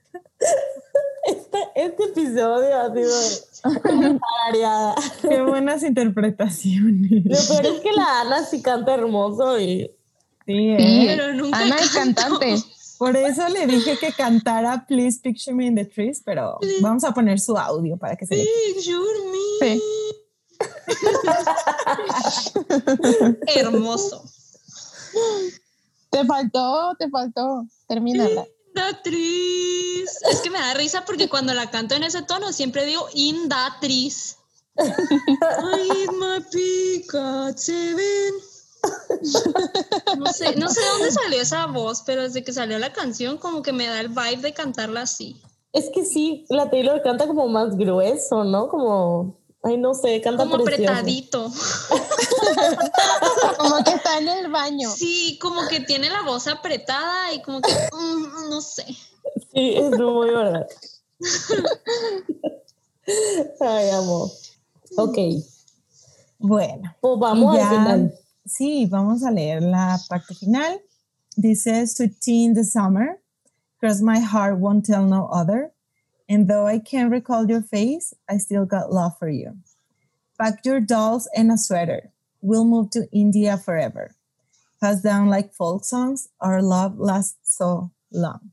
Este, 1.28 1.58
este 1.76 2.04
episodio 2.06 2.76
ha 2.76 2.92
sido 2.94 3.12
tarareada. 4.20 4.96
Qué 5.22 5.42
buenas 5.44 5.84
interpretaciones. 5.84 7.12
Lo 7.26 7.38
peor 7.62 7.66
es 7.76 7.82
que 7.82 7.92
la 7.92 8.22
Ana 8.22 8.44
sí 8.44 8.62
canta 8.64 8.96
hermoso 8.96 9.60
y 9.60 9.92
Sí, 10.46 10.54
Sí. 10.54 10.76
¿eh? 10.78 11.06
Pero 11.08 11.34
nunca 11.34 11.60
Ana 11.60 11.78
es 11.78 11.90
cantante. 11.92 12.56
Por 12.98 13.18
eso 13.18 13.48
le 13.50 13.66
dije 13.66 13.98
que 13.98 14.12
cantara 14.14 14.86
Please 14.88 15.20
Picture 15.22 15.56
Me 15.56 15.66
in 15.66 15.76
the 15.76 15.86
Trees, 15.86 16.22
pero 16.24 16.60
vamos 16.82 17.04
a 17.04 17.14
poner 17.14 17.40
su 17.40 17.58
audio 17.58 17.98
para 17.98 18.16
que 18.16 18.28
se 18.28 18.36
le... 18.36 18.46
Picture 18.76 19.20
me. 19.32 19.80
Sí. 19.80 19.82
Hermoso. 23.56 24.24
Te 26.12 26.26
faltó, 26.26 26.96
te 27.00 27.10
faltó. 27.10 27.66
Termínala. 27.88 28.46
Indatriz. 28.68 30.18
Es 30.30 30.42
que 30.42 30.50
me 30.50 30.60
da 30.60 30.74
risa 30.76 31.04
porque 31.06 31.28
cuando 31.28 31.54
la 31.54 31.72
canto 31.72 31.96
en 31.96 32.04
ese 32.04 32.22
tono 32.22 32.54
siempre 32.54 32.86
digo 32.86 33.08
Indatriz. 33.14 34.38
I 34.78 34.84
eat 36.06 36.12
my 36.14 36.40
peacock 36.52 37.58
seven. 37.58 38.34
No 40.18 40.26
sé, 40.34 40.56
no 40.56 40.70
sé 40.70 40.80
de 40.82 40.88
dónde 40.94 41.12
salió 41.12 41.42
esa 41.42 41.66
voz, 41.68 42.02
pero 42.06 42.24
desde 42.24 42.44
que 42.44 42.54
salió 42.54 42.80
la 42.80 42.94
canción 42.94 43.38
como 43.38 43.62
que 43.62 43.74
me 43.74 43.88
da 43.88 44.00
el 44.00 44.10
vibe 44.10 44.38
de 44.42 44.54
cantarla 44.54 45.02
así. 45.02 45.42
es 45.74 45.90
que 45.94 46.06
sí, 46.06 46.46
la 46.50 46.70
Taylor 46.70 47.02
canta 47.04 47.28
como 47.28 47.48
más 47.48 47.78
grueso, 47.78 48.44
¿no? 48.44 48.68
Como, 48.70 49.38
ay, 49.64 49.78
no 49.78 49.94
sé, 49.94 50.20
canta 50.22 50.44
Como 50.44 50.64
precioso. 50.64 50.92
apretadito. 50.92 51.52
Como 53.58 53.84
que 53.84 53.92
está 53.92 54.18
en 54.18 54.28
el 54.28 54.52
baño. 54.52 54.90
Sí, 54.90 55.38
como 55.42 55.68
que 55.68 55.82
tiene 55.82 56.10
la 56.10 56.24
voz 56.24 56.48
apretada 56.48 57.32
y 57.34 57.42
como 57.44 57.62
que, 57.62 57.72
mm, 57.72 58.50
no 58.50 58.62
sé. 58.62 58.84
Sí, 59.54 59.74
es 59.76 59.92
muy 60.00 60.30
verdad. 60.30 60.68
Ay, 63.60 63.90
amo. 63.92 64.32
Ok, 64.98 65.18
Bueno, 66.40 66.96
pues 67.00 67.20
vamos 67.20 67.54
al 67.54 67.60
ya- 67.62 67.70
final. 67.70 68.14
Sí, 68.52 68.86
vamos 68.86 69.24
a 69.24 69.32
leer 69.32 69.62
la 69.62 69.98
parte 70.10 70.34
final. 70.34 70.80
Dice, 71.38 71.88
Sweet 71.88 72.20
tea 72.22 72.46
in 72.46 72.54
the 72.54 72.64
summer, 72.64 73.20
cross 73.80 74.02
my 74.02 74.20
heart 74.20 74.58
won't 74.58 74.86
tell 74.86 75.06
no 75.06 75.28
other. 75.28 75.72
And 76.28 76.48
though 76.48 76.66
I 76.68 76.80
can't 76.80 77.12
recall 77.12 77.50
your 77.50 77.62
face, 77.62 78.14
I 78.30 78.38
still 78.38 78.66
got 78.66 78.92
love 78.92 79.18
for 79.18 79.30
you. 79.30 79.58
Pack 80.40 80.66
your 80.66 80.80
dolls 80.80 81.30
and 81.36 81.52
a 81.52 81.58
sweater. 81.58 82.12
We'll 82.42 82.66
move 82.66 82.90
to 82.92 83.08
India 83.12 83.58
forever. 83.58 84.16
Pass 84.82 85.02
down 85.02 85.28
like 85.28 85.54
folk 85.54 85.86
songs, 85.86 86.30
our 86.40 86.62
love 86.62 86.98
lasts 86.98 87.58
so 87.58 87.92
long. 88.12 88.52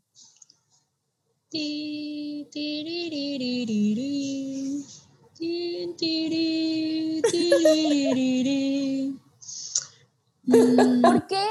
¿Por 11.02 11.26
qué? 11.26 11.44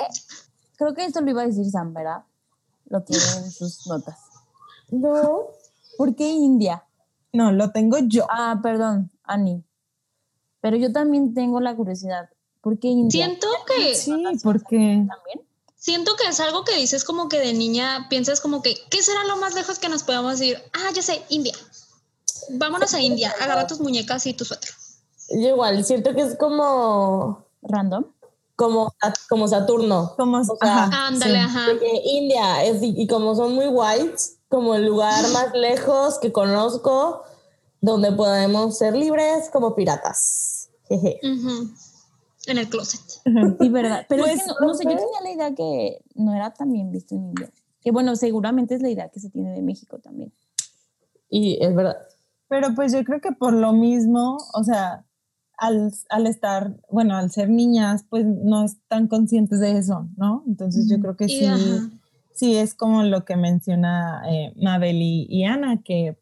Creo 0.77 0.93
que 0.93 1.05
esto 1.05 1.21
lo 1.21 1.31
iba 1.31 1.43
a 1.43 1.47
decir 1.47 1.69
Sam, 1.69 1.93
¿verdad? 1.93 2.23
Lo 2.89 3.01
tiene 3.03 3.23
en 3.37 3.51
sus 3.51 3.87
notas. 3.87 4.17
No, 4.89 5.47
¿Por 5.97 6.15
qué 6.15 6.29
India? 6.29 6.85
No, 7.33 7.51
lo 7.51 7.71
tengo 7.71 7.97
yo. 7.99 8.25
Ah, 8.29 8.59
perdón, 8.61 9.11
Ani. 9.23 9.63
Pero 10.61 10.77
yo 10.77 10.91
también 10.91 11.33
tengo 11.33 11.59
la 11.59 11.75
curiosidad. 11.75 12.29
¿Por 12.61 12.79
qué 12.79 12.87
India? 12.87 13.25
Siento 13.25 13.47
que, 13.65 13.95
Sí, 13.95 14.23
porque 14.43 14.77
También. 14.77 15.41
siento 15.75 16.15
que 16.15 16.27
es 16.27 16.39
algo 16.39 16.63
que 16.63 16.75
dices 16.75 17.03
como 17.03 17.29
que 17.29 17.39
de 17.39 17.53
niña 17.53 18.07
piensas 18.09 18.41
como 18.41 18.61
que, 18.61 18.75
¿qué 18.89 19.01
será 19.01 19.23
lo 19.25 19.37
más 19.37 19.55
lejos 19.55 19.79
que 19.79 19.89
nos 19.89 20.03
podemos 20.03 20.39
ir? 20.41 20.57
Ah, 20.73 20.91
ya 20.93 21.01
sé, 21.01 21.23
India. 21.29 21.53
Vámonos 22.51 22.93
a 22.93 23.01
India, 23.01 23.33
agarra 23.41 23.67
tus 23.67 23.79
muñecas 23.79 24.25
y 24.27 24.33
tu 24.33 24.45
suéter. 24.45 24.69
Yo 25.29 25.49
igual, 25.49 25.83
siento 25.83 26.13
que 26.13 26.21
es 26.21 26.37
como, 26.37 27.45
Random. 27.61 28.05
Como, 28.57 28.93
como 29.29 29.47
Saturno. 29.47 30.13
como... 30.17 30.43
sea, 30.43 30.55
ajá, 30.85 31.07
Ándale, 31.07 31.33
sí. 31.33 31.39
ajá. 31.39 31.65
Porque 31.69 32.01
India 32.03 32.63
es, 32.65 32.79
y 32.81 33.07
como 33.07 33.33
son 33.35 33.53
muy 33.55 33.67
whites, 33.67 34.39
como 34.49 34.75
el 34.75 34.85
lugar 34.85 35.23
más 35.29 35.53
lejos 35.53 36.19
que 36.19 36.33
conozco, 36.33 37.21
donde 37.79 38.11
podemos 38.11 38.77
ser 38.77 38.95
libres 38.95 39.49
como 39.53 39.75
piratas. 39.75 40.69
Jeje. 40.89 41.19
Ujú. 41.23 41.69
En 42.47 42.57
el 42.57 42.69
closet. 42.69 43.01
Sí, 43.59 43.69
verdad. 43.69 44.05
Pero 44.09 44.25
es 44.25 44.31
Pues, 44.31 44.41
que 44.41 44.47
no, 44.61 44.67
no 44.67 44.73
sé, 44.73 44.83
yo 44.85 44.89
tenía 44.91 45.21
la 45.21 45.31
idea 45.31 45.55
que 45.55 46.01
no 46.15 46.33
era 46.33 46.53
tan 46.53 46.71
bien 46.71 46.91
visto 46.91 47.13
en 47.15 47.25
India. 47.25 47.51
Que 47.81 47.91
bueno, 47.91 48.15
seguramente 48.15 48.73
es 48.75 48.81
la 48.81 48.89
idea 48.89 49.09
que 49.09 49.19
se 49.19 49.29
tiene 49.29 49.51
de 49.53 49.61
México 49.61 49.99
también. 49.99 50.33
Y 51.29 51.63
es 51.63 51.75
verdad. 51.75 51.97
Pero 52.47 52.73
pues 52.73 52.93
yo 52.93 53.03
creo 53.03 53.19
que 53.19 53.33
por 53.33 53.51
lo 53.53 53.73
mismo, 53.73 54.37
o 54.53 54.63
sea, 54.63 55.05
al, 55.57 55.91
al 56.09 56.27
estar, 56.27 56.75
bueno, 56.89 57.17
al 57.17 57.31
ser 57.31 57.49
niñas, 57.49 58.05
pues 58.09 58.25
no 58.25 58.63
están 58.63 59.07
conscientes 59.07 59.59
de 59.59 59.77
eso, 59.77 60.07
¿no? 60.15 60.43
Entonces 60.47 60.87
yo 60.89 60.99
creo 60.99 61.15
que 61.15 61.25
Y 61.25 61.29
sí, 61.29 61.45
ajá. 61.45 61.89
sí 62.33 62.55
es 62.55 62.73
como 62.73 63.03
lo 63.03 63.25
que 63.25 63.35
menciona 63.35 64.21
eh, 64.29 64.53
Mabel 64.55 64.97
y, 65.01 65.25
y 65.29 65.43
Ana, 65.45 65.81
que 65.83 66.17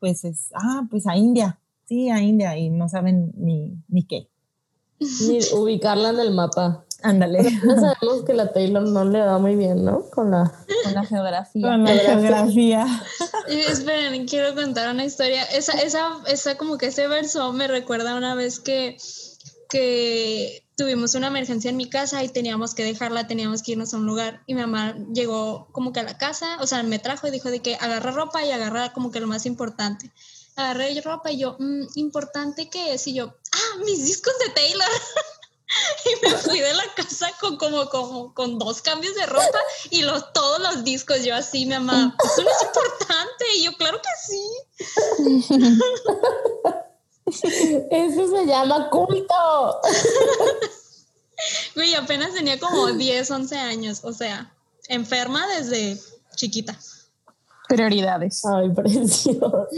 pues 0.00 0.24
es, 0.24 0.50
ah, 0.54 0.86
pues 0.90 1.06
a 1.06 1.16
India, 1.16 1.58
sí, 1.86 2.08
a 2.08 2.22
India, 2.22 2.56
y 2.56 2.70
no 2.70 2.88
saben 2.88 3.32
ni, 3.36 3.76
ni 3.88 4.04
qué. 4.04 4.28
Ni 5.00 5.38
ubicarla 5.56 6.10
en 6.10 6.20
el 6.20 6.32
mapa. 6.32 6.84
Ándale, 7.02 7.44
Ya 7.44 7.74
sabemos 7.76 8.24
que 8.26 8.34
la 8.34 8.52
Taylor 8.52 8.82
no 8.82 9.04
le 9.04 9.20
va 9.20 9.38
muy 9.38 9.54
bien, 9.54 9.84
¿no? 9.84 10.10
Con 10.10 10.32
la... 10.32 10.52
Con 10.84 10.94
la 10.94 11.04
geografía. 11.04 11.62
con 11.68 11.84
la 11.84 11.92
geografía. 11.92 12.86
Esperen, 13.48 14.26
quiero 14.26 14.54
contar 14.54 14.92
una 14.92 15.04
historia. 15.04 15.44
Esa, 15.44 15.72
esa, 15.80 16.18
esa, 16.26 16.56
como 16.56 16.76
que 16.76 16.86
ese 16.86 17.06
verso 17.06 17.52
me 17.52 17.68
recuerda 17.68 18.16
una 18.16 18.34
vez 18.34 18.58
que, 18.58 18.96
que 19.68 20.64
tuvimos 20.76 21.14
una 21.14 21.28
emergencia 21.28 21.70
en 21.70 21.76
mi 21.76 21.88
casa 21.88 22.22
y 22.24 22.28
teníamos 22.28 22.74
que 22.74 22.84
dejarla, 22.84 23.26
teníamos 23.26 23.62
que 23.62 23.72
irnos 23.72 23.94
a 23.94 23.96
un 23.96 24.06
lugar. 24.06 24.42
Y 24.46 24.54
mi 24.54 24.60
mamá 24.62 24.96
llegó 25.12 25.68
como 25.72 25.92
que 25.92 26.00
a 26.00 26.04
la 26.04 26.18
casa, 26.18 26.58
o 26.60 26.66
sea, 26.66 26.82
me 26.82 26.98
trajo 26.98 27.28
y 27.28 27.30
dijo 27.30 27.50
de 27.50 27.60
que 27.60 27.76
agarra 27.76 28.10
ropa 28.10 28.44
y 28.44 28.50
agarra 28.50 28.92
como 28.92 29.10
que 29.12 29.20
lo 29.20 29.26
más 29.28 29.46
importante. 29.46 30.10
Agarré 30.56 31.00
ropa 31.02 31.30
y 31.30 31.38
yo, 31.38 31.56
"Mm, 31.60 31.82
¿importante 31.94 32.68
qué 32.68 32.94
es? 32.94 33.06
Y 33.06 33.14
yo, 33.14 33.26
ah, 33.52 33.78
mis 33.84 34.04
discos 34.04 34.34
de 34.44 34.52
Taylor. 34.52 34.88
y 36.04 36.26
me 36.26 36.32
fui 36.36 36.60
de 36.60 36.74
la 36.74 36.84
casa 36.94 37.30
con 37.40 37.56
como, 37.56 37.88
como 37.88 38.34
con 38.34 38.58
dos 38.58 38.82
cambios 38.82 39.14
de 39.14 39.26
ropa 39.26 39.58
y 39.90 40.02
los, 40.02 40.32
todos 40.32 40.60
los 40.60 40.84
discos. 40.84 41.24
Yo 41.24 41.34
así, 41.34 41.66
mi 41.66 41.74
mamá, 41.74 42.16
eso 42.24 42.42
no 42.42 42.50
es 42.50 42.62
importante. 42.62 43.44
Y 43.56 43.64
yo, 43.64 43.72
claro 43.76 44.00
que 44.00 44.10
sí. 44.26 44.42
Eso 47.90 48.30
se 48.30 48.46
llama 48.46 48.88
culto. 48.90 49.80
Güey, 51.76 51.94
apenas 51.94 52.34
tenía 52.34 52.58
como 52.58 52.88
10, 52.88 53.30
11 53.30 53.58
años. 53.58 54.00
O 54.02 54.12
sea, 54.12 54.52
enferma 54.88 55.46
desde 55.46 55.96
chiquita. 56.34 56.76
Prioridades. 57.68 58.44
Ay, 58.44 58.70
precioso. 58.70 59.68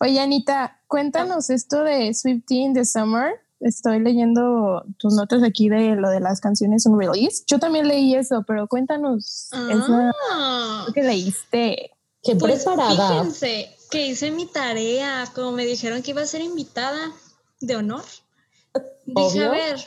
Oye, 0.00 0.20
Anita, 0.20 0.80
cuéntanos 0.86 1.50
esto 1.50 1.82
de 1.82 2.14
Swiftie 2.14 2.62
in 2.62 2.72
the 2.72 2.84
Summer. 2.84 3.43
Estoy 3.64 3.98
leyendo 3.98 4.84
tus 4.98 5.14
notas 5.14 5.42
aquí 5.42 5.70
de 5.70 5.96
lo 5.96 6.10
de 6.10 6.20
las 6.20 6.40
canciones 6.40 6.84
un 6.84 7.00
release. 7.00 7.44
Yo 7.46 7.58
también 7.58 7.88
leí 7.88 8.14
eso, 8.14 8.44
pero 8.46 8.68
cuéntanos 8.68 9.48
Ah, 9.52 10.86
que 10.92 11.02
leíste. 11.02 11.90
Qué 12.22 12.36
pues 12.36 12.62
preparada. 12.62 13.08
fíjense 13.08 13.74
que 13.90 14.06
hice 14.08 14.30
mi 14.30 14.44
tarea. 14.44 15.24
Como 15.34 15.52
me 15.52 15.64
dijeron 15.64 16.02
que 16.02 16.10
iba 16.10 16.20
a 16.20 16.26
ser 16.26 16.42
invitada 16.42 17.10
de 17.60 17.76
honor. 17.76 18.04
Dije, 19.06 19.20
Obvio. 19.20 19.46
a 19.46 19.50
ver, 19.50 19.80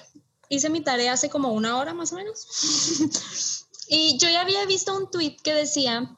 hice 0.49 0.69
mi 0.69 0.82
tarea 0.82 1.13
hace 1.13 1.30
como 1.30 1.53
una 1.53 1.78
hora 1.78 1.93
más 1.93 2.13
o 2.13 2.15
menos. 2.15 2.47
y 3.89 4.17
yo 4.17 4.28
ya 4.28 4.41
había 4.41 4.65
visto 4.65 4.97
un 4.97 5.11
tweet 5.11 5.38
que 5.43 5.53
decía 5.53 6.15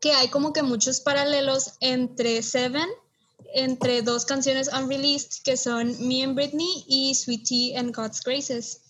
que 0.00 0.14
hay 0.14 0.28
como 0.30 0.52
que 0.52 0.62
muchos 0.64 0.98
paralelos 1.00 1.74
entre 1.80 2.42
Seven, 2.42 2.88
entre 3.54 4.02
dos 4.02 4.24
canciones 4.24 4.68
unreleased 4.68 5.42
que 5.44 5.56
son 5.56 5.96
Me 6.06 6.22
and 6.22 6.34
Britney 6.34 6.84
y 6.86 7.14
Sweetie 7.14 7.76
and 7.76 7.94
God's 7.94 8.20
Graces. 8.20 8.82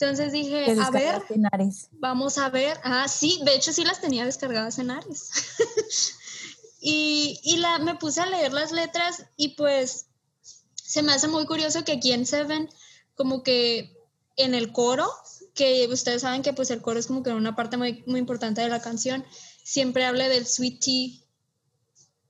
Entonces 0.00 0.32
dije, 0.32 0.64
a 0.64 0.68
ver, 0.68 0.76
descargaste 0.76 1.34
en 1.34 1.46
Ares. 1.52 1.88
Vamos 1.92 2.38
a 2.38 2.48
ver. 2.50 2.78
Ah, 2.84 3.08
sí, 3.08 3.40
de 3.44 3.54
hecho 3.54 3.72
sí 3.72 3.84
las 3.84 4.00
tenía 4.00 4.24
descargadas 4.24 4.78
en 4.78 4.90
Ares. 4.90 5.30
y 6.80 7.40
y 7.42 7.56
la, 7.56 7.78
me 7.78 7.96
puse 7.96 8.20
a 8.20 8.26
leer 8.26 8.52
las 8.52 8.70
letras 8.70 9.24
y 9.36 9.56
pues 9.56 10.06
se 10.74 11.02
me 11.02 11.12
hace 11.12 11.28
muy 11.28 11.46
curioso 11.46 11.84
que 11.84 11.92
aquí 11.92 12.12
en 12.12 12.24
Seven, 12.24 12.70
como 13.14 13.42
que 13.42 13.94
en 14.36 14.54
el 14.54 14.72
coro, 14.72 15.06
que 15.54 15.86
ustedes 15.88 16.22
saben 16.22 16.42
que 16.42 16.52
pues 16.52 16.70
el 16.70 16.80
coro 16.80 16.98
es 16.98 17.08
como 17.08 17.22
que 17.22 17.30
una 17.30 17.56
parte 17.56 17.76
muy, 17.76 18.04
muy 18.06 18.20
importante 18.20 18.60
de 18.60 18.68
la 18.68 18.80
canción, 18.80 19.24
siempre 19.64 20.06
hable 20.06 20.28
del 20.28 20.46
sweet 20.46 20.80
tea. 20.80 21.27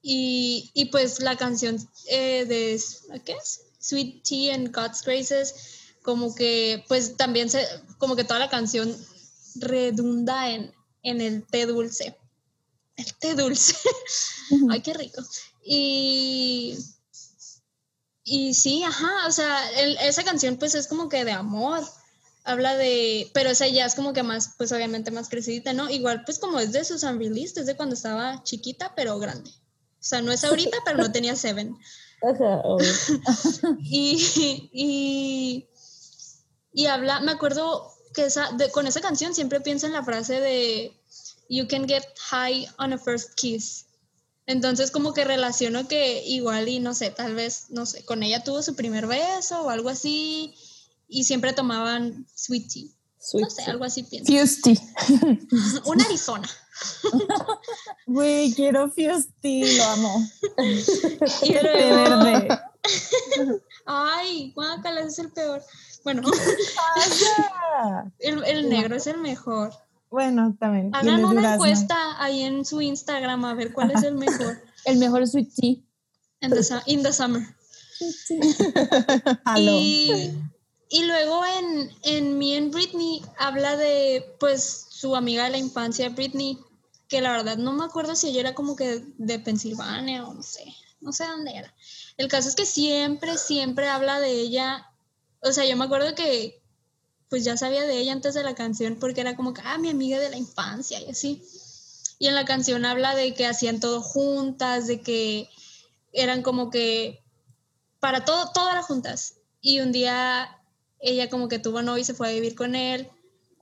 Y, 0.02 0.70
y 0.74 0.86
pues 0.86 1.20
la 1.20 1.36
canción 1.36 1.76
eh, 2.08 2.44
de, 2.46 2.80
¿qué 3.24 3.32
es? 3.32 3.62
Sweet 3.80 4.22
Tea 4.22 4.54
and 4.54 4.74
God's 4.74 5.02
Graces, 5.02 5.54
como 6.02 6.34
que 6.34 6.84
pues 6.88 7.16
también 7.16 7.50
se, 7.50 7.66
como 7.98 8.16
que 8.16 8.24
toda 8.24 8.40
la 8.40 8.50
canción 8.50 8.94
redunda 9.56 10.50
en, 10.50 10.72
en 11.02 11.20
el 11.20 11.46
té 11.46 11.66
dulce. 11.66 12.16
El 12.96 13.14
té 13.16 13.34
dulce. 13.34 13.76
Ay, 14.70 14.82
qué 14.82 14.94
rico. 14.94 15.22
Y, 15.64 16.76
y 18.24 18.54
sí, 18.54 18.82
ajá, 18.84 19.26
o 19.26 19.32
sea, 19.32 19.70
el- 19.80 19.96
esa 19.98 20.22
canción 20.24 20.56
pues 20.56 20.74
es 20.74 20.86
como 20.86 21.08
que 21.08 21.24
de 21.24 21.32
amor. 21.32 21.82
Habla 22.44 22.76
de, 22.76 23.30
pero 23.34 23.50
esa 23.50 23.66
ya 23.68 23.84
es 23.86 23.94
como 23.94 24.12
que 24.12 24.22
más, 24.22 24.54
pues 24.56 24.72
obviamente 24.72 25.10
más 25.10 25.28
crecidita, 25.28 25.72
¿no? 25.72 25.90
Igual 25.90 26.24
pues 26.24 26.38
como 26.38 26.58
es 26.60 26.72
de 26.72 26.84
sus 26.84 27.02
unreleased, 27.02 27.58
es 27.58 27.66
de 27.66 27.76
cuando 27.76 27.94
estaba 27.94 28.42
chiquita 28.44 28.94
pero 28.94 29.18
grande. 29.18 29.50
O 30.00 30.02
sea, 30.02 30.22
no 30.22 30.30
es 30.32 30.44
ahorita, 30.44 30.78
pero 30.84 30.98
no 30.98 31.10
tenía 31.12 31.34
seven. 31.36 31.76
Ajá. 32.22 32.62
Y, 33.80 34.68
y, 34.72 35.68
y 36.72 36.86
habla, 36.86 37.20
me 37.20 37.32
acuerdo 37.32 37.92
que 38.14 38.26
esa, 38.26 38.50
de- 38.52 38.70
con 38.70 38.86
esa 38.86 39.00
canción 39.00 39.34
siempre 39.34 39.60
pienso 39.60 39.86
en 39.86 39.92
la 39.92 40.04
frase 40.04 40.40
de 40.40 40.92
You 41.48 41.66
can 41.68 41.86
get 41.88 42.04
high 42.30 42.66
on 42.78 42.92
a 42.92 42.98
first 42.98 43.34
kiss. 43.34 43.86
Entonces 44.46 44.90
como 44.90 45.12
que 45.14 45.24
relaciono 45.24 45.88
que 45.88 46.22
igual 46.26 46.68
y 46.68 46.80
no 46.80 46.94
sé, 46.94 47.10
tal 47.10 47.34
vez, 47.34 47.66
no 47.70 47.84
sé, 47.86 48.04
con 48.04 48.22
ella 48.22 48.42
tuvo 48.44 48.62
su 48.62 48.74
primer 48.74 49.06
beso 49.06 49.62
o 49.62 49.70
algo 49.70 49.88
así 49.90 50.54
y 51.06 51.24
siempre 51.24 51.52
tomaban 51.52 52.26
sweet 52.34 52.68
tea. 52.72 52.84
Sweet 53.20 53.44
No 53.44 53.50
sé, 53.50 53.56
tea. 53.62 53.72
algo 53.72 53.84
así 53.84 54.02
pienso. 54.04 54.32
Fusty. 54.32 54.78
Un 55.84 56.00
Arizona. 56.00 56.48
Güey, 58.06 58.54
quiero 58.54 58.88
Fusty, 58.88 59.76
lo 59.76 59.84
amo. 59.84 60.28
Y 61.42 61.52
verde. 61.52 62.48
ay, 63.86 64.52
guácala, 64.54 65.00
es 65.02 65.18
el 65.18 65.30
peor. 65.30 65.62
Bueno, 66.04 66.22
el, 68.18 68.44
el 68.44 68.68
negro 68.68 68.96
es 68.96 69.06
el 69.06 69.18
mejor. 69.18 69.72
Bueno, 70.10 70.56
también. 70.58 70.94
Hagan 70.94 71.24
una 71.24 71.54
encuesta 71.54 72.22
ahí 72.22 72.42
en 72.42 72.64
su 72.64 72.80
Instagram 72.80 73.44
a 73.44 73.54
ver 73.54 73.72
cuál 73.72 73.90
es 73.90 74.02
el 74.02 74.14
mejor 74.14 74.58
El 74.84 74.98
mejor 74.98 75.26
sweet 75.26 75.50
tea. 75.54 75.76
en 76.40 76.50
the 76.50 76.62
in 76.86 77.02
the 77.02 77.12
summer. 77.12 77.42
Y, 79.56 80.30
y 80.88 81.04
luego 81.04 81.44
en, 81.44 81.90
en 82.04 82.38
Me 82.38 82.56
and 82.56 82.72
Britney 82.72 83.22
habla 83.38 83.76
de 83.76 84.24
pues 84.40 84.86
su 84.88 85.14
amiga 85.14 85.44
de 85.44 85.50
la 85.50 85.58
infancia, 85.58 86.08
Britney, 86.08 86.58
que 87.08 87.20
la 87.22 87.32
verdad 87.32 87.56
no 87.56 87.72
me 87.72 87.84
acuerdo 87.84 88.14
si 88.14 88.28
ella 88.28 88.40
era 88.40 88.54
como 88.54 88.76
que 88.76 89.02
de 89.16 89.38
Pensilvania 89.38 90.26
o 90.26 90.34
no 90.34 90.42
sé, 90.42 90.74
no 91.00 91.12
sé 91.12 91.26
dónde 91.26 91.56
era. 91.56 91.74
El 92.18 92.28
caso 92.28 92.48
es 92.48 92.54
que 92.54 92.66
siempre, 92.66 93.38
siempre 93.38 93.88
habla 93.88 94.20
de 94.20 94.30
ella. 94.30 94.90
O 95.40 95.52
sea, 95.52 95.64
yo 95.64 95.76
me 95.76 95.86
acuerdo 95.86 96.14
que 96.14 96.62
pues 97.30 97.44
ya 97.44 97.56
sabía 97.56 97.82
de 97.82 97.98
ella 97.98 98.12
antes 98.12 98.34
de 98.34 98.42
la 98.42 98.54
canción 98.54 98.96
porque 98.96 99.20
era 99.20 99.36
como 99.36 99.54
que, 99.54 99.62
ah, 99.64 99.78
mi 99.78 99.90
amiga 99.90 100.18
de 100.18 100.30
la 100.30 100.36
infancia 100.36 101.00
y 101.00 101.10
así. 101.10 101.42
Y 102.18 102.26
en 102.26 102.34
la 102.34 102.44
canción 102.44 102.84
habla 102.84 103.14
de 103.14 103.34
que 103.34 103.46
hacían 103.46 103.80
todo 103.80 104.02
juntas, 104.02 104.86
de 104.86 105.00
que 105.00 105.48
eran 106.12 106.42
como 106.42 106.70
que 106.70 107.22
para 108.00 108.24
todo, 108.24 108.50
todo 108.52 108.70
era 108.70 108.82
juntas. 108.82 109.36
Y 109.60 109.80
un 109.80 109.92
día 109.92 110.60
ella 111.00 111.30
como 111.30 111.48
que 111.48 111.58
tuvo 111.58 111.80
novio 111.82 112.02
y 112.02 112.04
se 112.04 112.14
fue 112.14 112.28
a 112.28 112.32
vivir 112.32 112.54
con 112.54 112.74
él 112.74 113.10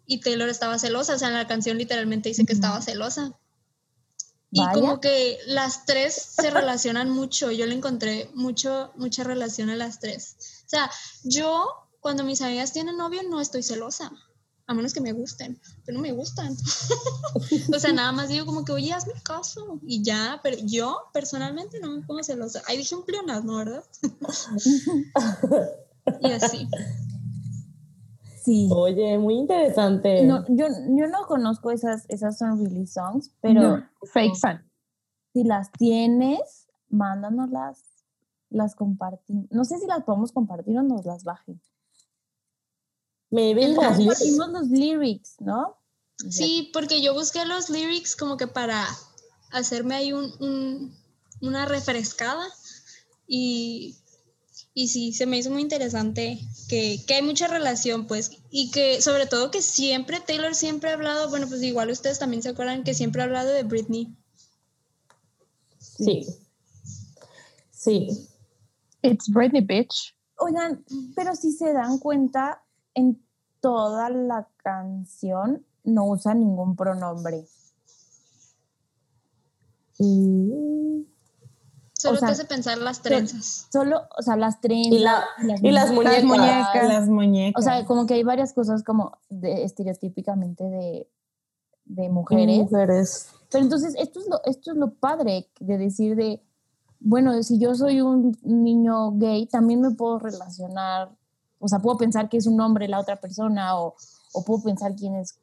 y 0.07 0.21
Taylor 0.21 0.49
estaba 0.49 0.79
celosa, 0.79 1.15
o 1.15 1.19
sea, 1.19 1.29
en 1.29 1.35
la 1.35 1.47
canción 1.47 1.79
literalmente 1.79 2.29
dice 2.29 2.45
que 2.45 2.53
estaba 2.53 2.81
celosa. 2.81 3.33
Y 4.51 4.61
Vaya. 4.61 4.73
como 4.73 5.01
que 5.01 5.39
las 5.47 5.85
tres 5.85 6.15
se 6.15 6.51
relacionan 6.51 7.11
mucho, 7.11 7.51
yo 7.51 7.67
le 7.67 7.75
encontré 7.75 8.31
mucho, 8.35 8.93
mucha 8.97 9.25
relación 9.25 9.71
a 9.71 9.77
las 9.77 9.99
tres. 9.99 10.37
O 10.67 10.69
sea, 10.69 10.91
yo 11.25 11.67
cuando 12.01 12.25
mis 12.25 12.41
amigas 12.41 12.73
tienen 12.73 12.97
novio 12.97 13.23
no 13.25 13.41
estoy 13.41 13.63
celosa, 13.63 14.13
a 14.69 14.75
menos 14.75 14.93
que 14.93 15.01
me 15.01 15.13
gusten, 15.13 15.61
pero 15.85 15.97
no 15.97 16.03
me 16.03 16.13
gustan. 16.13 16.57
o 17.75 17.79
sea, 17.79 17.93
nada 17.93 18.13
más 18.13 18.29
digo 18.29 18.47
como 18.47 18.65
que, 18.65 18.73
oye, 18.73 18.93
hazme 18.93 19.15
caso 19.23 19.81
y 19.87 20.03
ya, 20.03 20.41
pero 20.43 20.57
yo 20.63 21.09
personalmente 21.13 21.81
no 21.81 21.91
me 21.91 22.03
pongo 22.03 22.23
celosa. 22.23 22.63
Ahí 22.67 22.77
dije 22.77 22.95
un 22.95 23.05
pleonasmo, 23.05 23.57
¿verdad? 23.57 23.85
y 26.21 26.31
así. 26.31 26.69
Sí. 28.47 28.69
Oye, 28.73 29.19
muy 29.19 29.35
interesante. 29.35 30.23
No, 30.23 30.45
yo, 30.49 30.67
yo 30.69 31.09
no 31.09 31.27
conozco 31.27 31.73
esas, 31.73 32.05
esas 32.09 32.39
son 32.39 32.59
release 32.65 32.93
songs, 32.95 33.33
pero 33.41 33.83
Fake 34.05 34.37
fan. 34.37 34.71
si 35.33 35.43
las 35.43 35.71
tienes, 35.73 36.69
mándanoslas, 36.89 37.83
las 38.49 38.77
compartimos. 38.77 39.47
No 39.51 39.65
sé 39.65 39.79
si 39.79 39.87
las 39.89 40.05
podemos 40.05 40.31
compartir 40.31 40.79
o 40.79 40.83
nos 40.85 41.05
las 41.05 41.25
bajen. 41.25 41.61
Maybe 43.31 43.65
El 43.65 43.75
las 43.75 43.99
lyrics. 43.99 44.19
Compartimos 44.21 44.49
los 44.51 44.69
lyrics, 44.69 45.37
¿no? 45.41 45.77
Sí, 46.31 46.71
porque 46.73 47.03
yo 47.03 47.13
busqué 47.15 47.45
los 47.45 47.69
lyrics 47.69 48.15
como 48.17 48.37
que 48.37 48.47
para 48.47 48.87
hacerme 49.51 49.97
ahí 49.97 50.13
un, 50.13 50.31
un- 50.41 50.97
una 51.43 51.67
refrescada 51.67 52.45
y, 53.27 53.97
y 54.79 54.89
sí, 54.89 55.15
se 55.15 55.25
me 55.25 55.39
hizo 55.39 55.51
muy 55.51 55.63
interesante 55.63 56.39
que, 56.69 57.03
que 57.07 57.15
hay 57.15 57.23
mucha 57.23 57.49
relación, 57.49 58.07
pues, 58.07 58.33
y 58.51 58.71
que 58.71 59.01
sobre 59.01 59.25
todo 59.25 59.51
que 59.51 59.63
siempre, 59.63 60.21
Taylor 60.21 60.55
siempre 60.55 60.91
ha 60.91 60.93
hablado, 60.93 61.31
bueno, 61.31 61.49
pues 61.49 61.63
igual 61.63 61.91
ustedes 61.91 62.19
también 62.19 62.43
se 62.43 62.51
acuerdan 62.51 62.85
que 62.85 62.93
siempre 62.93 63.23
ha 63.23 63.25
hablado 63.25 63.49
de 63.53 63.63
Britney. 63.63 64.15
Sí. 65.79 66.27
Sí. 67.71 68.29
It's 69.01 69.31
Britney, 69.31 69.63
bitch. 69.63 70.15
Oigan, 70.37 70.85
pero 71.15 71.35
si 71.35 71.53
se 71.53 71.73
dan 71.73 71.97
cuenta, 71.99 72.63
en 72.93 73.19
toda 73.63 74.11
la 74.11 74.47
canción 74.59 75.65
no 75.85 76.05
usa 76.05 76.35
ningún 76.35 76.77
pronombre. 76.77 77.47
Mm. 79.99 81.16
Solo 82.07 82.17
O 82.17 82.21
sea, 82.21 82.29
te 82.29 82.33
hace 82.33 82.45
pensar 82.45 82.79
las 82.79 83.03
trenzas. 83.03 83.67
Solo, 83.73 84.03
o 84.19 84.23
sea, 84.23 84.37
las 84.37 84.61
trenzas. 84.61 84.93
Y, 84.93 84.99
la, 84.99 85.25
y 85.63 85.71
las 85.71 85.93
muñecas. 85.93 86.25
muñecas. 86.25 86.89
Las 86.89 87.09
muñecas. 87.09 87.61
O 87.61 87.63
sea, 87.63 87.85
como 87.85 88.07
que 88.07 88.15
hay 88.15 88.23
varias 88.23 88.53
cosas 88.53 88.83
como 88.83 89.19
de, 89.29 89.65
estereotípicamente 89.65 90.65
de, 90.65 91.09
de 91.85 92.09
mujeres. 92.09 92.59
Mujeres. 92.59 93.27
Pero 93.51 93.65
entonces 93.65 93.95
esto 93.99 94.21
es, 94.21 94.29
lo, 94.29 94.43
esto 94.45 94.73
es 94.73 94.77
lo 94.77 94.95
padre 94.95 95.49
de 95.61 95.79
decir 95.79 96.17
de, 96.17 96.43
bueno, 97.01 97.43
si 97.43 97.59
yo 97.59 97.75
soy 97.75 98.01
un 98.01 98.37
niño 98.43 99.13
gay, 99.13 99.47
también 99.47 99.81
me 99.81 99.93
puedo 99.93 100.19
relacionar, 100.19 101.11
o 101.59 101.69
sea, 101.69 101.79
puedo 101.79 101.97
pensar 101.97 102.29
que 102.29 102.37
es 102.37 102.47
un 102.47 102.61
hombre 102.61 102.89
la 102.89 103.01
otra 103.01 103.17
persona 103.17 103.79
o, 103.81 103.95
o 104.33 104.45
puedo 104.45 104.63
pensar 104.63 104.95
quién 104.97 105.15
es, 105.15 105.39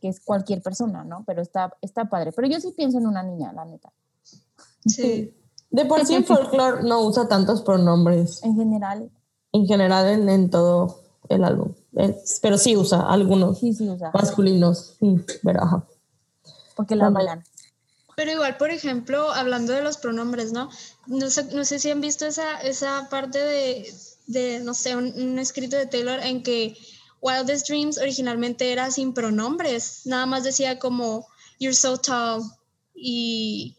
que 0.00 0.08
es 0.08 0.20
cualquier 0.20 0.62
persona, 0.62 1.04
¿no? 1.04 1.24
Pero 1.26 1.42
está, 1.42 1.72
está 1.80 2.06
padre. 2.06 2.32
Pero 2.32 2.48
yo 2.48 2.60
sí 2.60 2.72
pienso 2.76 2.98
en 2.98 3.06
una 3.06 3.22
niña, 3.22 3.52
la 3.52 3.64
neta. 3.64 3.92
Sí. 4.86 5.34
De 5.70 5.84
por 5.84 6.04
sí 6.06 6.14
en 6.14 6.24
folklore 6.26 6.82
no 6.82 7.00
usa 7.02 7.28
tantos 7.28 7.62
pronombres 7.62 8.42
En 8.42 8.56
general, 8.56 9.10
en 9.52 9.66
general 9.66 10.06
en, 10.08 10.28
en 10.28 10.50
todo 10.50 11.00
el 11.28 11.44
álbum. 11.44 11.72
Es- 11.94 12.38
pero 12.42 12.56
sí 12.58 12.76
usa 12.76 13.02
algunos 13.02 13.58
sí, 13.58 13.72
sí 13.74 13.88
usa. 13.88 14.10
masculinos. 14.14 14.94
Sí, 14.98 15.16
pero 15.42 15.62
ajá. 15.62 15.84
Porque 16.76 16.96
la 16.96 17.10
bailan. 17.10 17.44
Pero 18.16 18.32
igual, 18.32 18.56
por 18.56 18.70
ejemplo, 18.70 19.30
hablando 19.30 19.72
de 19.72 19.82
los 19.82 19.96
pronombres, 19.98 20.52
¿no? 20.52 20.68
No 21.06 21.30
sé, 21.30 21.44
no 21.54 21.64
sé 21.64 21.78
si 21.78 21.90
han 21.90 22.00
visto 22.00 22.26
esa, 22.26 22.60
esa 22.62 23.08
parte 23.10 23.38
de, 23.38 23.94
de, 24.26 24.60
no 24.60 24.74
sé, 24.74 24.96
un, 24.96 25.12
un 25.14 25.38
escrito 25.38 25.76
de 25.76 25.86
Taylor 25.86 26.18
en 26.20 26.42
que 26.42 26.76
Wildest 27.20 27.68
Dreams 27.68 27.98
originalmente 27.98 28.72
era 28.72 28.90
sin 28.90 29.12
pronombres. 29.12 30.02
Nada 30.04 30.26
más 30.26 30.42
decía 30.42 30.78
como, 30.80 31.26
you're 31.60 31.74
so 31.76 31.96
tall 31.98 32.42
y 32.94 33.76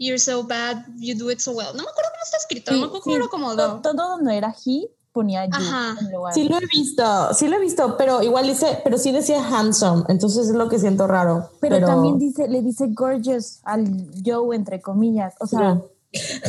you're 0.00 0.18
so 0.18 0.42
bad, 0.42 0.84
you 0.98 1.14
do 1.16 1.30
it 1.30 1.38
so 1.38 1.52
well. 1.52 1.68
No 1.76 1.82
me 1.84 1.90
acuerdo 1.90 2.10
cómo 2.10 2.24
está 2.24 2.36
escrito, 2.38 2.72
no 2.72 2.78
me 2.78 2.86
acuerdo 2.86 3.02
cómo 3.02 3.16
lo 3.18 3.20
To- 3.22 3.28
acomodó. 3.28 3.80
Todo, 3.82 4.08
donde 4.16 4.36
era 4.36 4.52
he, 4.52 4.88
ponía 5.12 5.44
you 5.44 5.52
Ajá. 5.52 5.96
en 6.00 6.10
lugar 6.12 6.32
Sí 6.34 6.48
lo 6.48 6.56
he 6.56 6.66
visto, 6.72 7.34
sí 7.34 7.48
lo 7.48 7.56
he 7.56 7.60
visto, 7.60 7.96
pero 7.98 8.22
igual 8.22 8.46
dice, 8.46 8.80
pero 8.82 8.96
sí 8.96 9.12
decía 9.12 9.44
handsome, 9.46 10.04
entonces 10.08 10.48
es 10.48 10.54
lo 10.54 10.68
que 10.68 10.78
siento 10.78 11.06
raro. 11.06 11.50
Pero, 11.60 11.86
también 11.86 12.18
dice, 12.18 12.48
le 12.48 12.62
dice 12.62 12.86
gorgeous 12.88 13.60
al 13.64 13.84
Joe, 14.24 14.56
entre 14.56 14.80
comillas. 14.80 15.34
O 15.40 15.46
sea, 15.46 15.80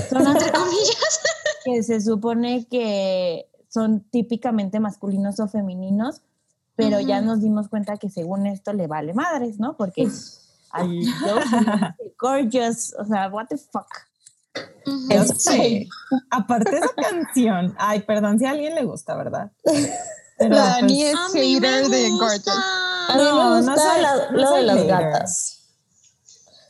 son 0.09 0.27
Entre 0.27 0.51
comillas. 0.51 1.19
que 1.65 1.83
se 1.83 2.01
supone 2.01 2.65
que 2.65 3.47
son 3.69 3.99
típicamente 4.11 4.79
masculinos 4.79 5.39
o 5.39 5.47
femeninos, 5.47 6.21
pero 6.75 6.99
ya 6.99 7.17
Ujú. 7.17 7.25
nos 7.27 7.41
dimos 7.41 7.67
cuenta 7.67 7.97
que 7.97 8.09
según 8.09 8.47
esto 8.47 8.73
le 8.73 8.87
vale 8.87 9.13
madres, 9.13 9.59
¿no? 9.59 9.75
Porque 9.77 10.07
dice 10.83 11.13
gorgeous, 12.19 12.93
o 12.97 13.05
sea, 13.05 13.29
what 13.29 13.47
the 13.49 13.57
fuck. 13.57 13.87
Es- 15.09 15.43
sé. 15.43 15.87
Aparte 16.29 16.71
de 16.71 16.77
esa 16.79 16.93
canción, 16.95 17.75
ay, 17.77 18.01
perdón 18.01 18.37
si 18.39 18.45
a 18.45 18.51
alguien 18.51 18.75
le 18.75 18.83
gusta, 18.83 19.15
¿verdad? 19.15 19.51
Pero, 20.37 20.55
La 20.55 20.65
Dani 20.65 20.95
pues, 20.95 21.13
es 21.13 21.15
A 21.15 21.29
mí 21.29 21.59
me 21.59 21.67
hater 21.67 21.87
de 21.89 22.09
gusta. 22.09 22.25
Gorgeous. 22.25 22.65
A 23.07 23.15
mí 23.15 23.23
No, 23.23 23.35
me 23.35 23.41
no 23.43 23.57
gusta 23.57 23.75
soy- 23.75 24.01
la- 24.01 24.31
no 24.31 24.37
lo 24.37 24.41
de 24.41 24.47
soy 24.47 24.65
las 24.65 24.83
gatas. 24.87 25.57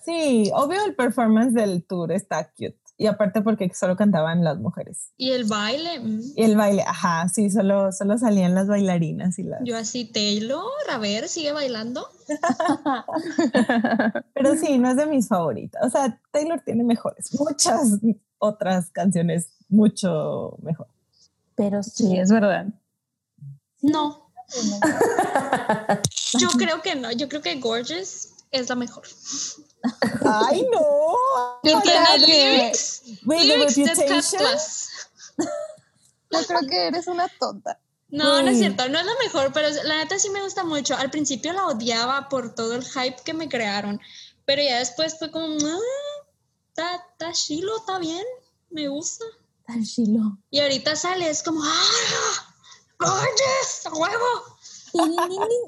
sí, 0.06 0.52
obvio 0.54 0.84
el 0.86 0.96
performance 0.96 1.54
del 1.54 1.84
tour 1.86 2.12
está 2.12 2.44
cute. 2.52 2.78
Y 3.02 3.08
aparte 3.08 3.42
porque 3.42 3.68
solo 3.74 3.96
cantaban 3.96 4.44
las 4.44 4.60
mujeres. 4.60 5.12
Y 5.18 5.32
el 5.32 5.46
baile, 5.46 6.00
mm. 6.00 6.22
Y 6.36 6.44
el 6.44 6.56
baile, 6.56 6.84
ajá, 6.84 7.28
sí, 7.30 7.50
solo, 7.50 7.92
solo 7.92 8.20
salían 8.20 8.54
las 8.54 8.68
bailarinas 8.68 9.40
y 9.40 9.44
las... 9.44 9.60
yo 9.64 9.76
así, 9.76 10.06
Taylor, 10.06 10.70
a 10.88 11.00
ver, 11.00 11.28
sigue 11.28 11.52
bailando. 11.52 12.08
Pero 14.36 14.56
sí, 14.56 14.78
no 14.78 14.92
es 14.92 14.98
de 14.98 15.08
mis 15.08 15.28
favoritas. 15.28 15.84
O 15.84 15.90
sea, 15.90 16.22
Taylor 16.30 16.62
tiene 16.64 16.84
mejores, 16.84 17.34
muchas 17.40 17.98
otras 18.38 18.92
canciones 18.92 19.50
mucho 19.68 20.60
mejor. 20.62 20.86
Pero 21.56 21.82
sí. 21.82 22.06
Sí, 22.06 22.20
es 22.20 22.32
verdad. 22.32 22.68
No, 23.82 24.32
yo 26.38 26.50
creo 26.50 26.84
que 26.84 26.94
no, 26.94 27.12
yo 27.12 27.28
creo 27.28 27.42
que 27.42 27.60
Gorgeous 27.60 28.36
es 28.52 28.70
la 28.70 28.76
mejor. 28.76 29.06
¡Ay, 30.26 30.68
no! 30.72 30.80
Yo 31.64 31.78
Y 31.78 31.82
creo 31.82 31.82
tiene 31.82 32.26
que, 32.26 32.28
lyrics, 32.28 33.02
the 33.28 33.44
lyrics 33.44 33.76
reputation. 33.78 34.44
yo 36.32 36.40
creo 36.48 36.60
que 36.70 36.88
eres 36.88 37.08
una 37.08 37.28
tonta. 37.40 37.80
No, 38.10 38.42
no 38.42 38.50
es 38.50 38.58
cierto, 38.58 38.90
no 38.90 39.00
es 39.00 39.06
la 39.06 39.14
mejor, 39.24 39.54
pero 39.54 39.70
la 39.86 39.98
neta 39.98 40.20
sí 40.20 40.30
me 40.30 40.42
gusta 40.42 40.64
mucho. 40.66 40.96
Al 40.98 41.10
principio 41.10 41.54
la 41.54 41.68
odiaba 41.68 42.28
por 42.28 42.54
todo 42.54 42.76
el 42.76 42.84
hype 42.86 43.22
que 43.24 43.34
me 43.34 43.48
crearon, 43.48 44.02
pero 44.46 44.62
ya 44.62 44.80
después 44.80 45.18
fue 45.18 45.32
como, 45.32 45.56
"Ah, 45.66 45.80
está 46.70 46.96
está 47.14 47.32
chilo, 47.32 47.78
está 47.78 48.00
bien, 48.00 48.26
me 48.70 48.88
gusta. 48.90 49.24
Chilo. 49.86 50.38
Y 50.50 50.60
ahorita 50.60 50.98
sale, 50.98 51.30
es 51.30 51.42
como, 51.44 51.62
¡ah! 51.64 52.54
¡Gorgeous! 53.00 53.86
¡A 53.86 53.90
huevo! 53.94 54.58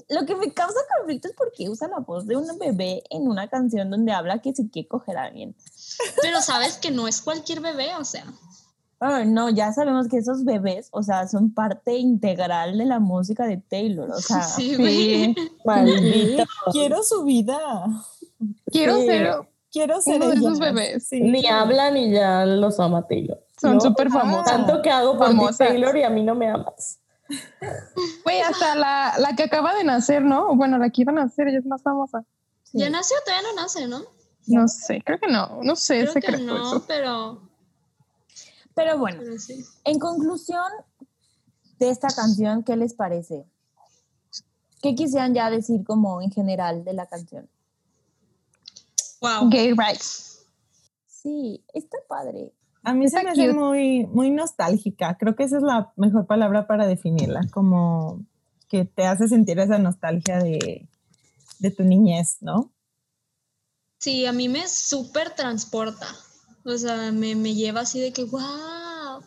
Lo 0.10 0.26
que 0.26 0.36
me 0.36 0.54
causa 0.54 0.80
conflicto 0.98 1.28
es 1.28 1.34
porque 1.36 1.70
usa 1.70 1.88
la 1.88 2.00
voz 2.00 2.26
de 2.28 2.36
un 2.36 2.46
bebé 2.60 3.04
en 3.10 3.28
una 3.28 3.48
canción 3.48 3.90
donde 3.90 4.12
habla 4.12 4.40
que 4.40 4.54
se 4.54 4.70
quiere 4.70 4.88
coger 4.88 5.18
a 5.18 5.24
alguien. 5.26 5.56
Pero 6.22 6.42
sabes 6.42 6.78
que 6.78 6.92
no 6.92 7.08
es 7.08 7.22
cualquier 7.22 7.62
bebé, 7.62 7.96
o 8.00 8.04
sea. 8.04 8.26
Ah, 9.00 9.26
no, 9.26 9.50
ya 9.50 9.74
sabemos 9.74 10.08
que 10.08 10.18
esos 10.18 10.46
bebés, 10.46 10.88
o 10.92 11.04
sea, 11.04 11.28
son 11.28 11.54
parte 11.54 11.98
integral 11.98 12.78
de 12.78 12.86
la 12.86 13.00
música 13.00 13.46
de 13.46 13.58
Taylor, 13.58 14.10
o 14.12 14.20
sea, 14.20 14.42
Sí, 14.44 14.76
güey. 14.78 15.36
Maldita. 15.66 16.46
Quiero 16.72 17.04
su 17.04 17.24
vida. 17.26 17.60
Quiero 18.72 18.98
Sí. 18.98 19.06
ser, 19.08 19.36
Quiero 19.72 20.02
ser 20.02 20.18
Uno 20.18 20.28
de 20.30 20.36
ella. 20.36 20.48
esos 20.48 20.60
bebés. 20.60 21.08
Sí. 21.08 21.20
Ni 21.20 21.48
hablan 21.48 21.98
y 21.98 22.12
ya 22.12 22.46
los 22.46 22.80
ama 22.80 23.08
Taylor. 23.08 23.44
son 23.60 23.74
Yo, 23.80 23.90
súper 23.90 24.10
famosas. 24.12 24.46
Tanto 24.46 24.82
que 24.84 24.90
hago 24.92 25.18
por. 25.18 25.56
Taylor, 25.58 25.98
y 25.98 26.04
a 26.04 26.10
mí 26.12 26.24
no 26.24 26.36
me 26.36 26.48
amas. 26.50 27.00
Güey, 28.24 28.42
hasta 28.42 28.76
la, 28.76 29.16
la 29.18 29.36
que 29.36 29.44
acaba 29.44 29.74
de 29.76 29.84
nacer, 29.84 30.24
¿no? 30.24 30.56
Bueno, 30.56 30.78
la 30.78 30.90
que 30.90 31.02
iba 31.02 31.12
a 31.12 31.16
nacer, 31.16 31.48
ella 31.48 31.60
es 31.60 31.66
más 31.66 31.82
famosa. 31.82 32.24
Ya 32.74 32.90
nació, 32.90 33.16
todavía 33.26 33.50
no 33.50 33.62
nace, 33.62 33.88
¿no? 33.88 34.02
No 34.48 34.68
sé, 34.68 35.02
creo 35.06 35.20
que 35.20 35.28
no. 35.28 35.60
No 35.64 35.76
sé, 35.76 36.08
Creo 36.12 36.38
que 36.38 36.44
no, 36.44 36.56
eso. 36.56 36.86
pero, 36.88 37.42
pero 38.74 38.98
bueno, 38.98 39.20
pero 39.24 39.40
sí. 39.40 39.64
en 39.86 40.00
conclusión 40.00 40.66
de 41.80 41.90
esta 41.90 42.10
canción, 42.10 42.64
¿qué 42.64 42.76
les 42.76 42.94
parece? 42.94 43.46
¿Qué 44.82 44.96
quisieran 44.96 45.34
ya 45.34 45.50
decir 45.50 45.84
como 45.86 46.22
en 46.22 46.32
general 46.32 46.84
de 46.84 46.94
la 46.94 47.06
canción? 47.06 47.50
Wow. 49.22 49.50
Gay 49.50 49.74
rights. 49.74 50.46
Sí, 51.08 51.64
está 51.74 51.98
padre. 52.10 52.52
A 52.84 52.94
mí 52.94 53.08
se 53.08 53.24
me 53.24 53.30
hace 53.32 53.54
muy, 53.54 54.06
muy 54.08 54.30
nostálgica. 54.30 55.18
Creo 55.18 55.36
que 55.36 55.44
esa 55.44 55.58
es 55.58 55.64
la 55.64 55.94
mejor 55.96 56.28
palabra 56.28 56.68
para 56.68 56.86
definirla, 56.86 57.42
como 57.52 58.26
que 58.68 58.86
te 58.86 59.06
hace 59.06 59.28
sentir 59.28 59.60
esa 59.60 59.78
nostalgia 59.78 60.40
de, 60.40 60.88
de 61.60 61.72
tu 61.72 61.84
niñez, 61.84 62.38
¿no? 62.42 62.72
Sí, 64.00 64.26
a 64.26 64.34
mí 64.34 64.50
me 64.50 64.68
súper 64.68 65.30
transporta. 65.32 66.08
O 66.66 66.78
sea, 66.78 67.12
me, 67.12 67.36
me 67.36 67.56
lleva 67.56 67.82
así 67.82 68.00
de 68.00 68.12
que, 68.12 68.26
wow, 68.26 69.24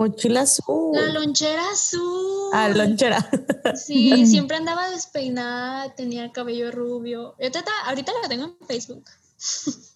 Mochila 0.00 0.40
azul. 0.40 0.96
la 0.96 1.12
lonchera 1.12 1.62
azul. 1.70 2.50
Ah, 2.54 2.70
lonchera. 2.70 3.28
Sí, 3.76 4.26
siempre 4.26 4.56
andaba 4.56 4.88
despeinada, 4.88 5.94
tenía 5.94 6.24
el 6.24 6.32
cabello 6.32 6.70
rubio. 6.70 7.34
Ahorita, 7.38 7.64
ahorita 7.84 8.12
la 8.22 8.28
tengo 8.28 8.44
en 8.44 8.66
Facebook. 8.66 9.04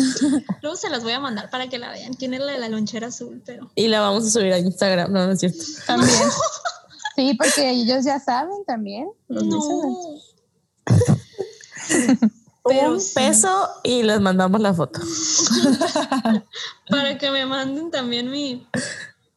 Luego 0.62 0.76
se 0.76 0.88
las 0.90 1.02
voy 1.02 1.12
a 1.12 1.20
mandar 1.20 1.50
para 1.50 1.68
que 1.68 1.78
la 1.78 1.90
vean. 1.90 2.14
Tiene 2.14 2.38
la 2.38 2.52
de 2.52 2.58
la 2.58 2.68
lonchera 2.68 3.08
azul, 3.08 3.42
pero. 3.44 3.70
Y 3.74 3.88
la 3.88 4.00
vamos 4.00 4.26
a 4.26 4.30
subir 4.30 4.52
a 4.52 4.58
Instagram, 4.58 5.12
no, 5.12 5.26
no 5.26 5.32
es 5.32 5.40
cierto. 5.40 5.62
También. 5.86 6.10
Sí, 7.16 7.34
porque 7.34 7.70
ellos 7.70 8.04
ya 8.04 8.18
saben 8.20 8.64
también. 8.66 9.08
los 9.28 9.44
No. 9.44 9.56
listeners. 10.86 12.30
Pero 12.64 12.92
un 12.92 13.00
sí. 13.00 13.14
peso 13.14 13.68
y 13.82 14.02
les 14.02 14.20
mandamos 14.20 14.60
la 14.60 14.72
foto. 14.74 15.00
Para 16.88 17.16
que 17.18 17.30
me 17.30 17.46
manden 17.46 17.90
también 17.90 18.30
mi, 18.30 18.66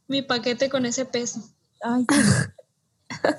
mi 0.07 0.21
paquete 0.21 0.69
con 0.69 0.85
ese 0.85 1.05
peso. 1.05 1.39
Ay, 1.81 2.05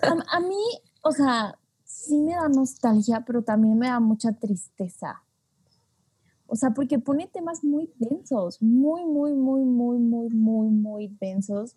a, 0.03 0.37
a 0.37 0.41
mí, 0.41 0.63
o 1.03 1.13
sea, 1.13 1.59
sí 1.85 2.17
me 2.17 2.35
da 2.35 2.49
nostalgia, 2.49 3.23
pero 3.27 3.43
también 3.43 3.79
me 3.79 3.89
da 3.89 4.01
mucha 4.01 4.33
tristeza. 4.33 5.23
O 6.47 6.57
sea, 6.57 6.71
porque 6.71 6.99
pone 6.99 7.27
temas 7.27 7.65
muy 7.65 7.91
densos, 7.99 8.61
muy, 8.63 9.05
muy, 9.05 9.33
muy, 9.33 9.65
muy, 9.65 9.99
muy, 9.99 10.29
muy, 10.31 10.69
muy 10.69 11.09
densos 11.21 11.77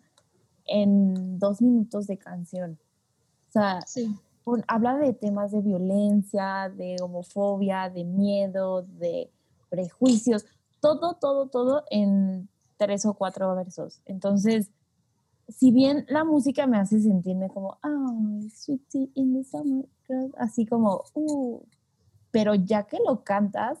en 0.66 1.38
dos 1.38 1.62
minutos 1.62 2.06
de 2.06 2.18
canción. 2.18 2.78
O 3.48 3.52
sea, 3.52 3.80
Sí. 3.86 4.14
habla 4.66 4.98
de 4.98 5.12
temas 5.14 5.52
de 5.52 5.60
violencia, 5.62 6.72
de 6.76 6.96
homofobia, 7.02 7.88
de 7.90 8.04
miedo, 8.04 8.82
de 8.82 9.30
prejuicios, 9.70 10.44
todo, 10.80 11.14
todo, 11.14 11.48
todo 11.48 11.84
en 11.90 12.48
tres 12.76 13.06
o 13.06 13.14
cuatro 13.14 13.54
versos. 13.54 14.00
Entonces, 14.04 14.70
si 15.48 15.72
bien 15.72 16.04
la 16.08 16.24
música 16.24 16.66
me 16.66 16.78
hace 16.78 17.00
sentirme 17.00 17.48
como, 17.48 17.78
ay, 17.82 18.50
sweetie 18.50 19.10
in 19.14 19.34
the 19.34 19.44
summer, 19.44 19.86
girl", 20.06 20.32
así 20.36 20.66
como, 20.66 21.04
uh, 21.14 21.62
pero 22.30 22.54
ya 22.54 22.84
que 22.86 22.98
lo 23.06 23.24
cantas, 23.24 23.78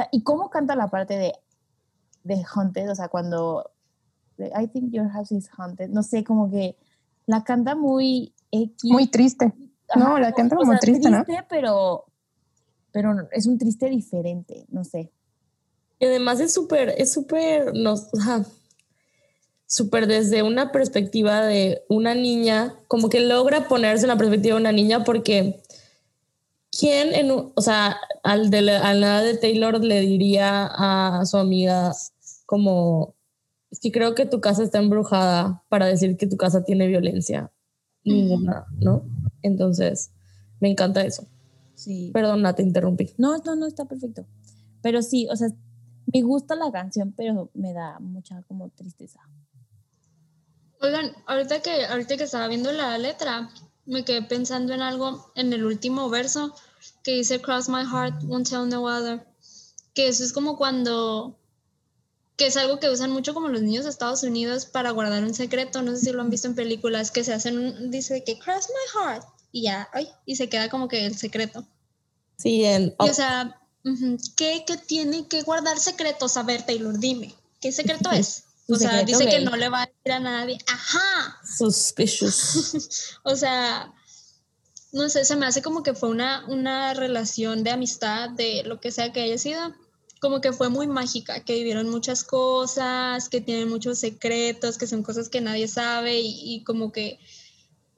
sea, 0.00 0.08
¿y 0.12 0.22
cómo 0.22 0.50
canta 0.50 0.76
la 0.76 0.88
parte 0.88 1.16
de, 1.16 1.32
de 2.24 2.44
Haunted? 2.54 2.90
O 2.90 2.94
sea, 2.94 3.08
cuando, 3.08 3.70
de, 4.36 4.48
I 4.48 4.68
think 4.68 4.92
your 4.92 5.08
house 5.10 5.32
is 5.32 5.48
haunted, 5.56 5.88
no 5.88 6.02
sé, 6.02 6.24
como 6.24 6.50
que 6.50 6.76
la 7.26 7.44
canta 7.44 7.74
muy 7.74 8.34
X. 8.50 8.84
Muy 8.84 9.06
triste. 9.06 9.52
No, 9.96 10.18
la 10.18 10.32
canta 10.32 10.56
o 10.56 10.58
como 10.58 10.72
sea, 10.72 10.80
triste, 10.80 11.10
¿no? 11.10 11.24
pero, 11.48 12.04
pero 12.92 13.28
es 13.32 13.46
un 13.46 13.58
triste 13.58 13.88
diferente, 13.88 14.66
no 14.68 14.84
sé. 14.84 15.12
Y 15.98 16.06
además 16.06 16.40
es 16.40 16.54
súper, 16.54 16.94
es 16.96 17.12
súper, 17.12 17.74
no, 17.74 17.94
ajá, 18.18 18.44
súper 19.66 20.06
desde 20.06 20.42
una 20.42 20.72
perspectiva 20.72 21.42
de 21.42 21.84
una 21.88 22.14
niña, 22.14 22.74
como 22.88 23.08
que 23.08 23.20
logra 23.20 23.68
ponerse 23.68 24.04
en 24.04 24.08
la 24.08 24.16
perspectiva 24.16 24.54
de 24.54 24.60
una 24.60 24.72
niña 24.72 25.04
porque 25.04 25.59
¿quién 26.78 27.14
en, 27.14 27.30
un- 27.30 27.52
o 27.54 27.60
sea, 27.60 27.96
al 28.22 28.50
de 28.50 28.62
la, 28.62 28.88
a 28.88 28.94
la 28.94 29.06
edad 29.06 29.24
de 29.24 29.38
Taylor 29.38 29.82
le 29.82 30.00
diría 30.00 30.66
a 30.66 31.24
su 31.26 31.36
amiga 31.36 31.92
como, 32.46 33.14
es 33.70 33.80
que 33.80 33.92
creo 33.92 34.14
que 34.14 34.26
tu 34.26 34.40
casa 34.40 34.62
está 34.62 34.78
embrujada 34.78 35.62
para 35.68 35.86
decir 35.86 36.16
que 36.16 36.26
tu 36.26 36.36
casa 36.36 36.64
tiene 36.64 36.86
violencia? 36.86 37.50
Ninguna, 38.04 38.66
¿no? 38.80 39.04
Entonces, 39.42 40.10
me 40.58 40.70
encanta 40.70 41.04
eso. 41.04 41.26
Sí. 41.74 42.10
Perdona, 42.12 42.54
te 42.54 42.62
interrumpí. 42.62 43.12
No, 43.18 43.38
no, 43.38 43.56
no, 43.56 43.66
está 43.66 43.84
perfecto. 43.84 44.26
Pero 44.82 45.02
sí, 45.02 45.28
o 45.30 45.36
sea, 45.36 45.48
me 46.12 46.22
gusta 46.22 46.54
la 46.54 46.72
canción, 46.72 47.12
pero 47.12 47.50
me 47.54 47.72
da 47.72 47.98
mucha 48.00 48.42
como 48.42 48.68
tristeza. 48.70 49.20
Oigan, 50.82 51.12
ahorita 51.26 51.60
que, 51.60 51.84
ahorita 51.86 52.16
que 52.16 52.24
estaba 52.24 52.48
viendo 52.48 52.72
la 52.72 52.96
letra, 52.96 53.50
me 53.86 54.04
quedé 54.04 54.22
pensando 54.22 54.72
en 54.72 54.82
algo 54.82 55.32
en 55.34 55.52
el 55.52 55.64
último 55.64 56.08
verso 56.08 56.54
que 57.02 57.14
dice 57.14 57.40
Cross 57.40 57.68
my 57.68 57.82
heart, 57.84 58.22
won't 58.24 58.48
tell 58.48 58.68
no 58.68 58.84
other. 58.84 59.26
Que 59.94 60.08
eso 60.08 60.22
es 60.24 60.32
como 60.32 60.56
cuando 60.56 61.36
que 62.36 62.46
es 62.46 62.56
algo 62.56 62.80
que 62.80 62.88
usan 62.88 63.10
mucho 63.10 63.34
como 63.34 63.48
los 63.48 63.60
niños 63.60 63.84
de 63.84 63.90
Estados 63.90 64.22
Unidos 64.22 64.64
para 64.64 64.92
guardar 64.92 65.22
un 65.24 65.34
secreto, 65.34 65.82
no 65.82 65.90
sé 65.90 65.98
si 65.98 66.10
lo 66.12 66.22
han 66.22 66.30
visto 66.30 66.48
en 66.48 66.54
películas, 66.54 67.10
que 67.10 67.22
se 67.22 67.34
hacen, 67.34 67.58
un- 67.58 67.90
dice 67.90 68.24
que 68.24 68.38
cross 68.38 68.68
my 68.68 69.00
heart, 69.02 69.24
y 69.52 69.64
ya, 69.64 69.90
ay, 69.92 70.08
y 70.24 70.36
se 70.36 70.48
queda 70.48 70.70
como 70.70 70.88
que 70.88 71.04
el 71.04 71.18
secreto. 71.18 71.66
Sí, 72.38 72.64
en 72.64 72.94
Y 72.98 73.10
o 73.10 73.12
sea, 73.12 73.60
¿qué, 74.36 74.64
qué 74.66 74.78
tiene 74.78 75.28
que 75.28 75.42
guardar 75.42 75.78
secretos? 75.78 76.38
A 76.38 76.42
ver, 76.42 76.64
Taylor, 76.64 76.98
dime, 76.98 77.34
¿qué 77.60 77.72
secreto 77.72 78.10
es? 78.10 78.44
O 78.70 78.76
sea, 78.76 79.02
dice 79.02 79.26
que 79.26 79.40
no 79.40 79.56
le 79.56 79.68
va 79.68 79.82
a 79.82 79.86
decir 79.86 80.12
a 80.12 80.20
nadie. 80.20 80.58
Ajá. 80.66 81.40
Suspicious. 81.44 83.18
O 83.24 83.36
sea, 83.36 83.92
no 84.92 85.08
sé, 85.08 85.24
se 85.24 85.36
me 85.36 85.46
hace 85.46 85.62
como 85.62 85.82
que 85.82 85.94
fue 85.94 86.08
una, 86.08 86.44
una 86.48 86.94
relación 86.94 87.62
de 87.64 87.70
amistad, 87.70 88.30
de 88.30 88.62
lo 88.64 88.80
que 88.80 88.90
sea 88.90 89.12
que 89.12 89.22
haya 89.22 89.38
sido, 89.38 89.74
como 90.20 90.40
que 90.40 90.52
fue 90.52 90.68
muy 90.68 90.86
mágica, 90.86 91.44
que 91.44 91.54
vivieron 91.54 91.88
muchas 91.88 92.24
cosas, 92.24 93.28
que 93.28 93.40
tienen 93.40 93.68
muchos 93.68 93.98
secretos, 93.98 94.78
que 94.78 94.86
son 94.86 95.02
cosas 95.02 95.28
que 95.28 95.40
nadie 95.40 95.68
sabe 95.68 96.20
y, 96.20 96.54
y 96.54 96.64
como 96.64 96.92
que 96.92 97.18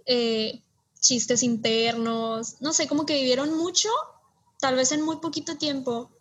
eh, 0.06 0.62
chistes 1.00 1.42
internos, 1.42 2.60
no 2.60 2.72
sé, 2.72 2.86
como 2.86 3.04
que 3.04 3.14
vivieron 3.14 3.56
mucho, 3.56 3.88
tal 4.60 4.76
vez 4.76 4.92
en 4.92 5.02
muy 5.02 5.16
poquito 5.16 5.56
tiempo. 5.56 6.11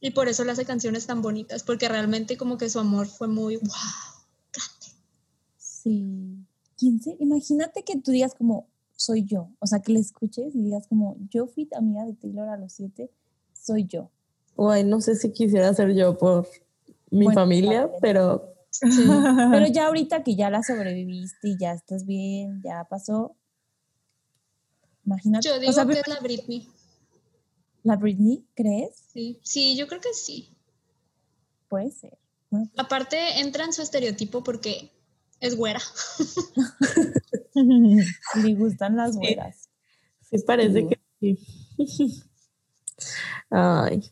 Y 0.00 0.10
por 0.10 0.28
eso 0.28 0.44
le 0.44 0.52
hace 0.52 0.64
canciones 0.64 1.06
tan 1.06 1.22
bonitas, 1.22 1.62
porque 1.62 1.88
realmente 1.88 2.36
como 2.36 2.58
que 2.58 2.68
su 2.68 2.78
amor 2.78 3.06
fue 3.06 3.28
muy, 3.28 3.56
wow, 3.56 3.66
grande. 4.52 5.00
Sí. 5.56 6.36
¿Quién 6.76 7.00
se? 7.00 7.16
Imagínate 7.18 7.82
que 7.82 7.98
tú 7.98 8.10
digas 8.10 8.34
como, 8.34 8.68
soy 8.94 9.24
yo. 9.24 9.48
O 9.58 9.66
sea, 9.66 9.80
que 9.80 9.92
le 9.92 10.00
escuches 10.00 10.54
y 10.54 10.62
digas 10.62 10.86
como, 10.88 11.16
yo 11.30 11.46
fui 11.46 11.68
amiga 11.74 12.04
de 12.04 12.14
Taylor 12.14 12.48
a 12.48 12.56
los 12.56 12.72
siete, 12.72 13.10
soy 13.52 13.86
yo. 13.86 14.10
Guay, 14.56 14.84
no 14.84 15.00
sé 15.00 15.16
si 15.16 15.32
quisiera 15.32 15.72
ser 15.74 15.94
yo 15.94 16.16
por 16.16 16.46
mi 17.10 17.24
Bueno, 17.26 17.40
familia, 17.40 17.86
padre. 17.86 17.98
pero 18.00 18.56
Pero 19.52 19.66
ya 19.68 19.86
ahorita 19.86 20.22
que 20.22 20.36
ya 20.36 20.50
la 20.50 20.62
sobreviviste 20.62 21.48
y 21.48 21.58
ya 21.58 21.72
estás 21.72 22.04
bien, 22.04 22.60
ya 22.62 22.84
pasó. 22.84 23.34
Imagínate. 25.04 25.48
Yo 25.48 25.54
o 25.56 25.58
digo 25.58 25.72
sea, 25.72 25.86
que 25.86 26.00
es 26.00 26.08
la 26.08 26.20
Britney. 26.20 26.68
La 27.86 27.94
Britney, 27.96 28.44
¿crees? 28.54 28.96
Sí, 29.12 29.38
sí, 29.44 29.76
yo 29.76 29.86
creo 29.86 30.00
que 30.00 30.12
sí. 30.12 30.56
Puede 31.68 31.92
ser. 31.92 32.18
Bueno, 32.50 32.68
Aparte, 32.76 33.40
entra 33.40 33.64
en 33.64 33.72
su 33.72 33.80
estereotipo 33.80 34.42
porque 34.42 34.90
es 35.38 35.56
güera. 35.56 35.80
le 37.54 38.54
gustan 38.54 38.96
las 38.96 39.16
güeras. 39.16 39.68
sí 40.20 40.38
parece 40.44 40.88
que 40.88 41.00
sí. 41.20 41.38
Ay. 43.50 44.10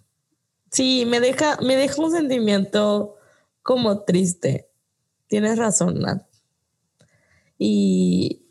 Sí, 0.71 1.05
me 1.07 1.19
deja, 1.19 1.59
me 1.61 1.75
deja 1.75 2.01
un 2.01 2.13
sentimiento 2.13 3.17
como 3.63 4.05
triste. 4.05 4.71
Tienes 5.27 5.59
razón, 5.59 6.01
Nat. 6.01 6.25
Y 7.59 8.43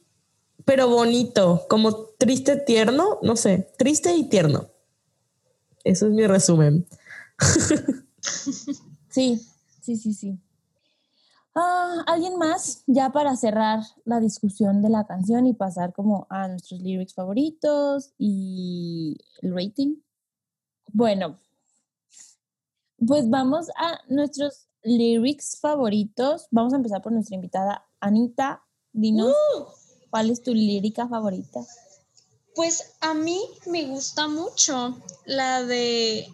pero 0.66 0.90
bonito, 0.90 1.66
como 1.70 1.94
triste 2.18 2.58
tierno, 2.58 3.20
no 3.22 3.38
sé, 3.38 3.70
triste 3.78 4.14
y 4.14 4.28
tierno. 4.28 4.73
Eso 5.84 6.08
es 6.08 6.14
mi 6.14 6.28
resumen. 6.28 6.86
Sí, 9.10 9.40
sí, 9.82 9.96
sí, 9.96 10.12
sí. 10.14 10.40
Ah, 11.54 12.04
¿Alguien 12.08 12.36
más? 12.38 12.84
Ya 12.88 13.12
para 13.12 13.36
cerrar 13.36 13.82
la 14.06 14.20
discusión 14.20 14.82
de 14.82 14.90
la 14.90 15.06
canción 15.06 15.46
y 15.46 15.54
pasar 15.54 15.94
como 15.94 16.26
a 16.32 16.48
nuestros 16.48 16.82
lyrics 16.82 17.14
favoritos 17.14 18.14
y 18.18 19.18
el 19.44 19.54
rating. 19.54 19.98
Bueno, 20.92 21.38
pues 23.06 23.30
vamos 23.30 23.70
a 23.76 24.00
nuestros 24.10 24.68
lyrics 24.84 25.60
favoritos. 25.60 26.48
Vamos 26.50 26.74
a 26.74 26.78
empezar 26.78 27.04
por 27.04 27.12
nuestra 27.12 27.36
invitada 27.36 27.86
Anita. 28.00 28.64
Dinos, 28.92 29.36
¿cuál 30.10 30.32
es 30.32 30.42
tu 30.42 30.56
lírica 30.56 31.08
favorita? 31.08 31.60
Pues 32.56 32.94
a 33.02 33.14
mí 33.14 33.40
me 33.66 33.86
gusta 33.86 34.28
mucho 34.28 34.98
la 35.26 35.64
de 35.64 36.28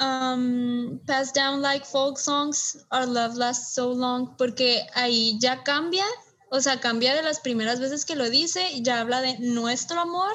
um, 0.00 0.98
Pass 1.06 1.32
Down 1.34 1.60
Like 1.60 1.84
Folk 1.84 2.16
Songs, 2.18 2.78
Our 2.90 3.06
Love 3.06 3.34
Lasts 3.36 3.74
So 3.74 3.92
Long, 3.92 4.36
porque 4.36 4.86
ahí 4.94 5.38
ya 5.40 5.62
cambia, 5.64 6.04
o 6.50 6.60
sea, 6.60 6.80
cambia 6.80 7.14
de 7.14 7.22
las 7.22 7.40
primeras 7.40 7.78
veces 7.78 8.04
que 8.06 8.14
lo 8.16 8.30
dice, 8.30 8.70
y 8.70 8.82
ya 8.82 9.00
habla 9.00 9.20
de 9.20 9.38
nuestro 9.40 10.00
amor 10.00 10.32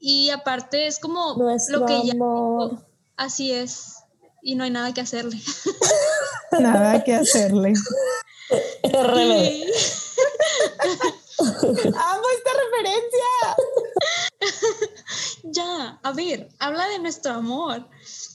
y 0.00 0.30
aparte 0.30 0.88
es 0.88 0.98
como 0.98 1.34
Nuestro 1.36 1.80
lo 1.80 1.86
que 1.86 2.02
ya 2.04 2.12
amor. 2.14 2.84
así 3.16 3.52
es 3.52 3.98
y 4.42 4.56
no 4.56 4.64
hay 4.64 4.70
nada 4.70 4.92
que 4.92 5.00
hacerle. 5.00 5.40
Nada 6.58 7.02
que 7.04 7.14
hacerle. 7.14 7.72
Y- 7.72 7.78
¡Amo 11.38 12.26
esta 12.36 12.50
referencia! 12.64 13.28
A 16.02 16.12
ver, 16.12 16.48
habla 16.58 16.86
de 16.88 16.98
nuestro 16.98 17.32
amor, 17.34 17.88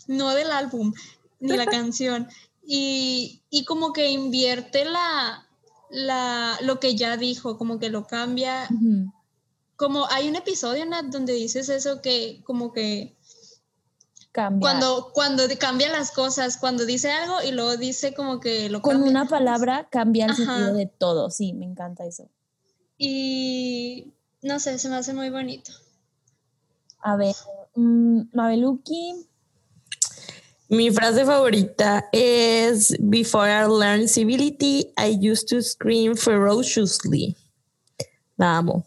no 0.07 0.29
del 0.33 0.51
álbum 0.51 0.93
ni 1.39 1.55
la 1.55 1.65
canción. 1.81 2.27
Y, 2.65 3.41
y 3.49 3.63
como 3.65 3.93
que 3.93 4.09
invierte 4.09 4.83
la, 4.85 5.47
la, 5.89 6.57
lo 6.61 6.79
que 6.79 6.95
ya 6.95 7.15
dijo, 7.17 7.57
como 7.57 7.79
que 7.79 7.89
lo 7.89 8.05
cambia. 8.07 8.67
Como 9.75 10.07
hay 10.09 10.27
un 10.27 10.35
episodio, 10.35 10.85
Nat, 10.85 11.05
donde 11.05 11.33
dices 11.33 11.69
eso 11.69 12.01
que 12.01 12.41
como 12.43 12.73
que 12.73 13.15
Cambia. 14.31 14.59
cuando, 14.59 15.11
cuando 15.13 15.43
cambia 15.57 15.89
las 15.91 16.11
cosas, 16.11 16.57
cuando 16.57 16.85
dice 16.85 17.11
algo 17.11 17.41
y 17.43 17.51
luego 17.51 17.75
dice 17.77 18.13
como 18.13 18.39
que 18.39 18.69
lo 18.69 18.81
Con 18.83 18.93
cambia. 18.95 19.09
una 19.11 19.25
palabra 19.27 19.87
cambia 19.89 20.25
el 20.25 20.31
Ajá. 20.31 20.45
sentido 20.45 20.73
de 20.73 20.85
todo. 20.85 21.31
Sí, 21.31 21.53
me 21.53 21.65
encanta 21.65 22.05
eso. 22.05 22.29
Y 22.99 24.13
no 24.41 24.59
sé, 24.59 24.77
se 24.77 24.89
me 24.89 24.95
hace 24.97 25.13
muy 25.13 25.29
bonito. 25.29 25.71
A 27.01 27.15
ver, 27.15 27.35
mm, 27.75 28.21
Mabeluki. 28.33 29.25
Mi 30.69 30.91
frase 30.91 31.25
favorita 31.25 32.09
es 32.11 32.95
Before 32.99 33.49
I 33.49 33.65
learned 33.67 34.09
civility, 34.09 34.91
I 34.97 35.17
used 35.17 35.47
to 35.49 35.61
scream 35.61 36.15
ferociously. 36.15 37.35
La 38.37 38.57
amo. 38.57 38.85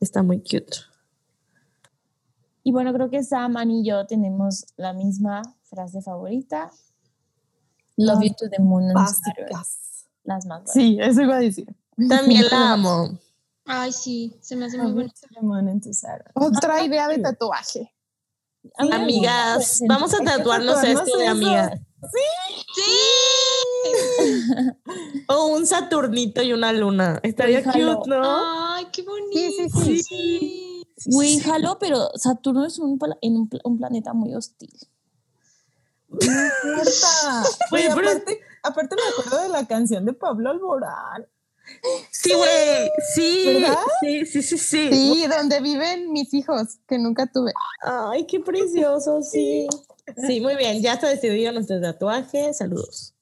Está 0.00 0.22
muy 0.22 0.40
cute. 0.40 0.78
Y 2.64 2.72
bueno, 2.72 2.92
creo 2.92 3.08
que 3.08 3.22
Sam, 3.22 3.56
Annie 3.56 3.80
y 3.80 3.84
yo 3.84 4.06
tenemos 4.06 4.66
la 4.76 4.92
misma 4.92 5.42
frase 5.62 6.02
favorita. 6.02 6.70
Love 7.96 8.22
you 8.22 8.34
to 8.36 8.48
the 8.48 8.60
moon 8.60 8.90
and. 8.90 8.98
Las 10.24 10.46
más. 10.46 10.72
Sí, 10.72 10.98
eso 11.00 11.22
iba 11.22 11.36
a 11.36 11.40
decir. 11.40 11.66
También 12.08 12.44
la 12.50 12.72
amo. 12.72 13.18
Ay, 13.72 13.92
sí, 13.92 14.36
se 14.40 14.56
me 14.56 14.66
hace 14.66 14.78
muy 14.78 14.92
bonito. 14.92 15.14
Otra 16.34 16.82
idea 16.84 17.08
de 17.08 17.18
tatuaje. 17.18 17.94
Amigas, 18.76 19.80
el 19.80 19.88
vamos 19.88 20.12
a 20.12 20.18
tatuarnos 20.18 20.82
esto 20.84 21.16
de 21.18 21.26
amigas. 21.26 21.72
¡Sí! 22.74 22.84
O 25.28 25.46
un 25.46 25.66
Saturnito 25.66 26.42
y 26.42 26.52
una 26.52 26.72
luna. 26.72 27.20
Estaría 27.22 27.62
cute, 27.62 28.10
¿no? 28.10 28.20
Ay, 28.74 28.86
qué 28.92 29.02
bonito. 29.02 29.32
Sí, 29.32 29.52
sí, 29.52 30.02
sí. 30.02 30.02
sí. 30.96 31.10
Güey, 31.12 31.38
jalo, 31.40 31.78
pero 31.78 32.10
Saturno 32.16 32.66
es 32.66 32.78
un, 32.78 32.98
pla- 32.98 33.16
en 33.22 33.36
un, 33.36 33.48
pla- 33.48 33.60
un 33.64 33.78
planeta 33.78 34.12
muy 34.12 34.34
hostil. 34.34 34.70
No 36.08 36.18
importa. 36.18 37.44
Aparte 38.62 38.96
me 38.96 39.02
acuerdo 39.10 39.42
de 39.42 39.48
la 39.48 39.66
canción 39.66 40.04
de 40.04 40.12
Pablo 40.12 40.50
Alborán. 40.50 41.26
Sí, 42.10 42.32
güey. 42.34 42.90
Sí. 43.14 43.64
Sí, 44.00 44.26
sí, 44.26 44.42
sí, 44.42 44.58
sí. 44.58 44.88
Sí, 44.92 45.26
donde 45.26 45.60
viven 45.60 46.12
mis 46.12 46.32
hijos, 46.34 46.78
que 46.86 46.98
nunca 46.98 47.26
tuve. 47.26 47.52
Ay, 47.82 48.26
qué 48.26 48.40
precioso, 48.40 49.22
sí. 49.22 49.66
Sí, 50.26 50.40
muy 50.40 50.56
bien. 50.56 50.82
Ya 50.82 50.94
está 50.94 51.08
decidido 51.08 51.52
nuestro 51.52 51.80
tatuaje. 51.80 52.52
Saludos. 52.52 53.14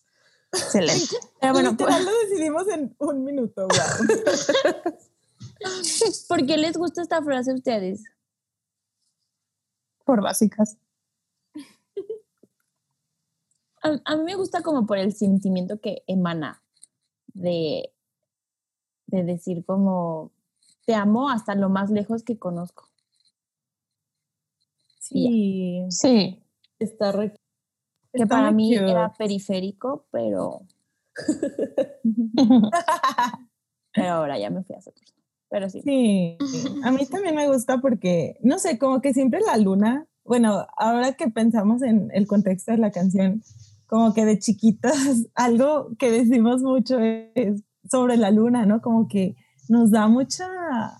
Excelente. 0.52 1.16
Pero 1.40 1.52
bueno, 1.52 1.76
pues, 1.76 2.04
lo 2.04 2.10
decidimos 2.28 2.68
en 2.68 2.94
un 2.98 3.24
minuto, 3.24 3.68
wow. 3.68 4.06
¿por 6.28 6.46
qué 6.46 6.56
les 6.56 6.76
gusta 6.76 7.02
esta 7.02 7.22
frase 7.22 7.50
a 7.50 7.54
ustedes? 7.54 8.04
Por 10.04 10.22
básicas. 10.22 10.78
A, 13.82 14.00
a 14.04 14.16
mí 14.16 14.24
me 14.24 14.34
gusta 14.34 14.62
como 14.62 14.86
por 14.86 14.98
el 14.98 15.14
sentimiento 15.14 15.80
que 15.80 16.02
emana 16.06 16.62
de, 17.34 17.92
de 19.08 19.24
decir 19.24 19.64
como 19.64 20.32
te 20.86 20.94
amo 20.94 21.28
hasta 21.28 21.54
lo 21.54 21.68
más 21.68 21.90
lejos 21.90 22.22
que 22.22 22.38
conozco. 22.38 22.88
Sí. 25.00 25.84
Sí. 25.90 26.42
Está 26.78 27.12
re... 27.12 27.32
Que 28.12 28.22
Está 28.22 28.26
para 28.26 28.52
mí 28.52 28.74
cute. 28.74 28.90
era 28.90 29.12
periférico, 29.12 30.06
pero, 30.10 30.62
pero 33.92 34.08
ahora 34.08 34.38
ya 34.38 34.48
me 34.48 34.62
fui 34.62 34.76
a 34.76 34.80
Saturno. 34.80 35.12
Pero 35.50 35.68
sí. 35.68 35.82
Sí, 35.82 36.38
a 36.82 36.90
mí 36.90 37.04
también 37.06 37.34
me 37.34 37.48
gusta 37.48 37.78
porque, 37.82 38.38
no 38.42 38.58
sé, 38.58 38.78
como 38.78 39.02
que 39.02 39.12
siempre 39.12 39.40
la 39.40 39.58
luna, 39.58 40.06
bueno, 40.24 40.66
ahora 40.76 41.12
que 41.14 41.28
pensamos 41.28 41.82
en 41.82 42.10
el 42.12 42.26
contexto 42.26 42.72
de 42.72 42.78
la 42.78 42.90
canción, 42.90 43.42
como 43.86 44.14
que 44.14 44.24
de 44.24 44.38
chiquitas, 44.38 44.94
algo 45.34 45.90
que 45.98 46.10
decimos 46.10 46.62
mucho 46.62 46.98
es 46.98 47.62
sobre 47.90 48.16
la 48.16 48.30
luna, 48.30 48.66
¿no? 48.66 48.80
Como 48.80 49.08
que 49.08 49.36
nos 49.68 49.90
da 49.90 50.06
mucha, 50.08 50.46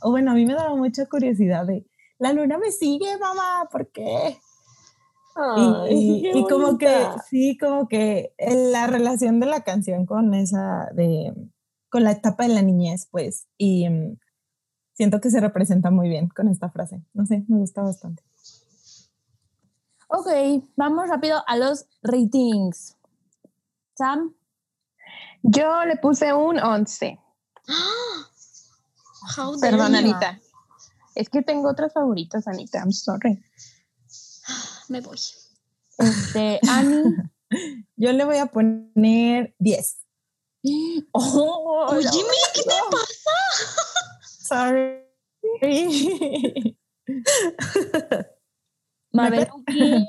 o 0.03 0.11
bueno, 0.11 0.31
a 0.33 0.35
mí 0.35 0.45
me 0.47 0.55
daba 0.55 0.75
mucha 0.75 1.07
curiosidad 1.07 1.67
de, 1.67 1.87
la 2.19 2.33
luna 2.33 2.59
me 2.59 2.71
sigue, 2.73 3.17
mamá, 3.19 3.69
¿por 3.71 3.91
qué? 3.91 4.39
Y, 5.57 5.61
Ay, 5.61 5.97
y- 5.97 6.23
qué 6.23 6.39
y 6.39 6.43
como 6.49 6.77
que, 6.79 7.07
sí, 7.31 7.57
como 7.59 7.87
que 7.89 8.35
la 8.39 8.87
relación 8.89 9.39
de 9.41 9.47
la 9.47 9.63
canción 9.63 10.05
con 10.05 10.35
esa, 10.35 10.91
de, 10.95 11.33
con 11.89 12.03
la 12.05 12.11
etapa 12.13 12.43
de 12.47 12.55
la 12.55 12.63
niñez, 12.63 13.07
pues, 13.11 13.47
y 13.57 13.89
mm, 13.89 14.19
siento 14.95 15.21
que 15.21 15.31
se 15.31 15.41
representa 15.41 15.91
muy 15.93 16.09
bien 16.09 16.29
con 16.29 16.49
esta 16.49 16.71
frase. 16.71 17.03
No 17.15 17.25
sé, 17.25 17.45
me 17.49 17.59
gusta 17.59 17.83
bastante. 17.83 18.23
Ok, 20.09 20.27
vamos 20.77 21.09
rápido 21.09 21.39
a 21.47 21.57
los 21.57 21.87
ratings. 22.03 22.97
Sam, 23.95 24.35
Yo 25.43 25.85
le 25.85 25.97
puse 25.97 26.33
un 26.33 26.59
11. 26.59 27.19
How 29.37 29.57
dare 29.57 29.77
Perdón. 29.77 29.95
Anita. 29.95 30.41
Es 31.15 31.29
que 31.29 31.43
tengo 31.43 31.69
otras 31.71 31.93
favoritas, 31.93 32.47
Anita. 32.47 32.79
I'm 32.79 32.93
sorry. 32.93 33.43
Me 34.89 35.01
voy. 35.01 35.19
este, 35.99 36.61
Annie. 36.69 37.17
Yo 37.97 38.13
le 38.13 38.25
voy 38.25 38.37
a 38.39 38.47
poner 38.47 39.55
10. 39.59 39.99
Oh, 41.13 41.87
Oye, 41.91 42.09
mira, 42.11 42.49
¿qué 42.53 42.63
te 42.63 42.75
pasa? 42.91 43.31
Sorry. 44.23 45.05
Mabeluki. 49.13 50.07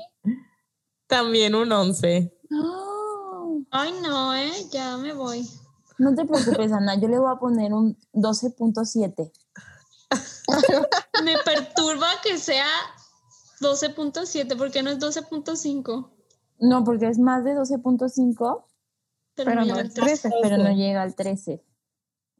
También 1.06 1.54
un 1.54 1.70
11. 1.72 2.36
Oh, 2.52 2.89
Ay, 3.70 3.92
no, 4.02 4.34
¿eh? 4.34 4.52
Ya 4.70 4.96
me 4.96 5.12
voy. 5.12 5.48
No 5.98 6.14
te 6.14 6.24
preocupes, 6.24 6.72
Ana. 6.72 6.98
Yo 6.98 7.08
le 7.08 7.18
voy 7.18 7.30
a 7.32 7.38
poner 7.38 7.72
un 7.72 7.96
12.7. 8.12 9.30
Me 11.24 11.36
perturba 11.44 12.08
que 12.22 12.38
sea 12.38 12.66
12.7, 13.60 14.56
porque 14.56 14.82
no 14.82 14.90
es 14.90 14.98
12.5. 14.98 16.10
No, 16.60 16.84
porque 16.84 17.08
es 17.08 17.18
más 17.18 17.44
de 17.44 17.54
12.5, 17.54 18.64
Pero, 19.34 19.50
Pero 19.50 19.54
no 19.54 19.60
no 19.60 19.66
llega 19.66 19.82
es 19.82 19.84
al 19.84 19.92
13. 19.94 20.28
13. 20.28 20.30
pero 20.42 20.56
no 20.58 20.72
llega 20.72 21.02
al 21.02 21.14
13. 21.14 21.64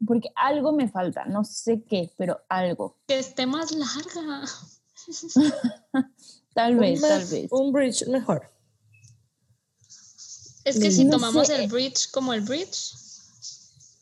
Porque 0.05 0.29
algo 0.35 0.73
me 0.73 0.89
falta, 0.89 1.25
no 1.25 1.43
sé 1.43 1.83
qué, 1.83 2.11
pero 2.17 2.41
algo. 2.49 2.97
Que 3.07 3.19
esté 3.19 3.45
más 3.45 3.71
larga. 3.71 4.43
Tal 6.53 6.75
vez, 6.75 6.99
tal 6.99 7.25
vez. 7.25 7.47
un 7.51 7.71
bridge 7.71 8.05
mejor. 8.09 8.51
Es 10.63 10.79
que 10.79 10.91
si 10.91 11.05
no 11.05 11.11
tomamos 11.11 11.47
sé. 11.47 11.55
el 11.55 11.69
bridge 11.69 12.11
como 12.11 12.33
el 12.33 12.41
bridge, 12.41 12.93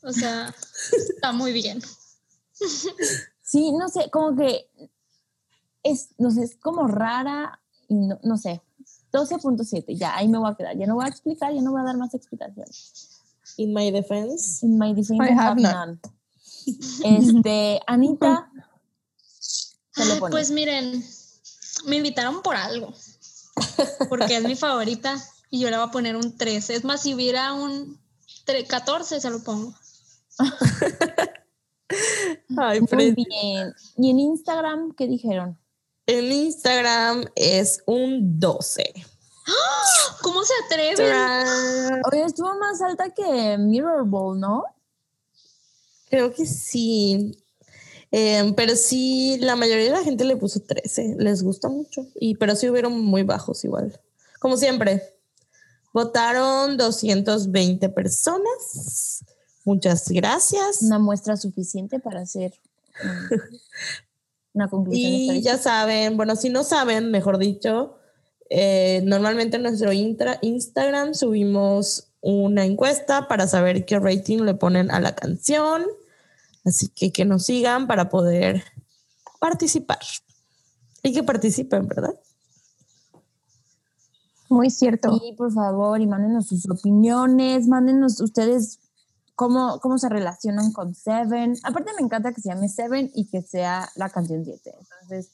o 0.02 0.12
sea, 0.12 0.54
está 0.92 1.32
muy 1.32 1.52
bien. 1.52 1.82
Sí, 3.42 3.72
no 3.72 3.88
sé, 3.88 4.10
como 4.10 4.36
que 4.36 4.68
es, 5.82 6.10
no 6.18 6.30
sé, 6.30 6.44
es 6.44 6.56
como 6.56 6.86
rara 6.86 7.60
y 7.88 7.94
no, 7.94 8.18
no 8.22 8.36
sé. 8.36 8.62
12.7, 9.12 9.96
ya, 9.96 10.16
ahí 10.16 10.28
me 10.28 10.38
voy 10.38 10.50
a 10.50 10.54
quedar. 10.54 10.76
Ya 10.76 10.86
no 10.86 10.94
voy 10.94 11.04
a 11.04 11.08
explicar, 11.08 11.52
ya 11.52 11.60
no 11.62 11.72
voy 11.72 11.80
a 11.80 11.84
dar 11.84 11.96
más 11.96 12.14
explicaciones. 12.14 13.22
In 13.56 13.74
my 13.74 13.90
defense. 13.90 14.64
In 14.64 14.78
my 14.78 14.94
defense, 14.94 15.24
I 15.24 15.32
have 15.32 15.40
have 15.40 15.60
none. 15.60 15.74
none. 15.74 16.00
Este, 17.02 17.80
Anita, 17.86 18.50
pues 20.30 20.50
miren, 20.50 21.04
me 21.86 21.96
invitaron 21.96 22.42
por 22.42 22.54
algo, 22.54 22.92
porque 24.08 24.36
es 24.36 24.44
mi 24.44 24.54
favorita 24.54 25.16
y 25.50 25.60
yo 25.60 25.70
le 25.70 25.76
voy 25.76 25.86
a 25.88 25.90
poner 25.90 26.16
un 26.16 26.36
13. 26.36 26.74
Es 26.76 26.84
más, 26.84 27.02
si 27.02 27.14
hubiera 27.14 27.52
un 27.52 27.98
tre- 28.46 28.66
14, 28.66 29.20
se 29.20 29.30
lo 29.30 29.42
pongo. 29.42 29.74
Ay, 32.56 32.80
Muy 32.92 33.12
bien. 33.12 33.74
¿Y 33.96 34.10
en 34.10 34.18
Instagram 34.20 34.92
qué 34.94 35.06
dijeron? 35.06 35.58
En 36.06 36.30
Instagram 36.32 37.24
es 37.34 37.82
un 37.86 38.38
12. 38.38 38.92
¿Cómo 40.22 40.42
se 40.44 40.52
atreven? 40.66 42.02
Oye, 42.12 42.24
estuvo 42.24 42.54
más 42.58 42.80
alta 42.82 43.10
que 43.10 43.56
Mirror 43.58 44.04
Ball, 44.06 44.38
¿no? 44.38 44.64
Creo 46.08 46.32
que 46.32 46.46
sí. 46.46 47.36
Eh, 48.12 48.52
pero 48.56 48.74
sí, 48.74 49.38
la 49.40 49.54
mayoría 49.56 49.84
de 49.84 49.90
la 49.90 50.02
gente 50.04 50.24
le 50.24 50.36
puso 50.36 50.60
13. 50.60 51.16
Les 51.18 51.42
gusta 51.42 51.68
mucho. 51.68 52.06
Y, 52.16 52.34
pero 52.36 52.56
sí 52.56 52.68
hubieron 52.68 53.00
muy 53.00 53.22
bajos 53.22 53.64
igual. 53.64 54.00
Como 54.40 54.56
siempre. 54.56 55.02
Votaron 55.92 56.76
220 56.76 57.88
personas. 57.88 59.24
Muchas 59.64 60.08
gracias. 60.08 60.82
Una 60.82 60.98
muestra 60.98 61.36
suficiente 61.36 61.98
para 61.98 62.20
hacer 62.20 62.54
um, 63.04 63.38
una 64.54 64.68
conclusión. 64.68 65.12
Y 65.12 65.42
ya 65.42 65.58
saben, 65.58 66.16
bueno, 66.16 66.36
si 66.36 66.48
no 66.48 66.64
saben, 66.64 67.10
mejor 67.10 67.38
dicho, 67.38 67.96
eh, 68.48 69.02
normalmente 69.04 69.56
en 69.56 69.64
nuestro 69.64 69.92
intra- 69.92 70.38
Instagram 70.42 71.14
subimos 71.14 72.08
una 72.20 72.64
encuesta 72.64 73.28
para 73.28 73.46
saber 73.46 73.84
qué 73.84 73.98
rating 73.98 74.38
le 74.40 74.54
ponen 74.54 74.90
a 74.90 75.00
la 75.00 75.14
canción. 75.14 75.84
Así 76.64 76.88
que 76.88 77.12
que 77.12 77.24
nos 77.24 77.44
sigan 77.46 77.86
para 77.86 78.08
poder 78.10 78.62
participar. 79.40 79.98
Y 81.02 81.12
que 81.14 81.22
participen, 81.22 81.88
¿verdad? 81.88 82.14
Muy 84.50 84.68
cierto. 84.68 85.16
Sí, 85.16 85.32
por 85.38 85.52
favor, 85.52 86.00
y 86.00 86.08
mándenos 86.08 86.48
sus 86.48 86.68
opiniones, 86.68 87.68
mándenos 87.68 88.20
ustedes 88.20 88.80
cómo, 89.36 89.78
cómo 89.78 89.96
se 89.96 90.08
relacionan 90.08 90.72
con 90.72 90.92
Seven. 90.92 91.54
Aparte 91.62 91.92
me 91.96 92.04
encanta 92.04 92.32
que 92.32 92.40
se 92.40 92.48
llame 92.48 92.68
Seven 92.68 93.12
y 93.14 93.26
que 93.26 93.42
sea 93.42 93.88
la 93.94 94.10
canción 94.10 94.44
7. 94.44 94.74
Entonces, 94.76 95.30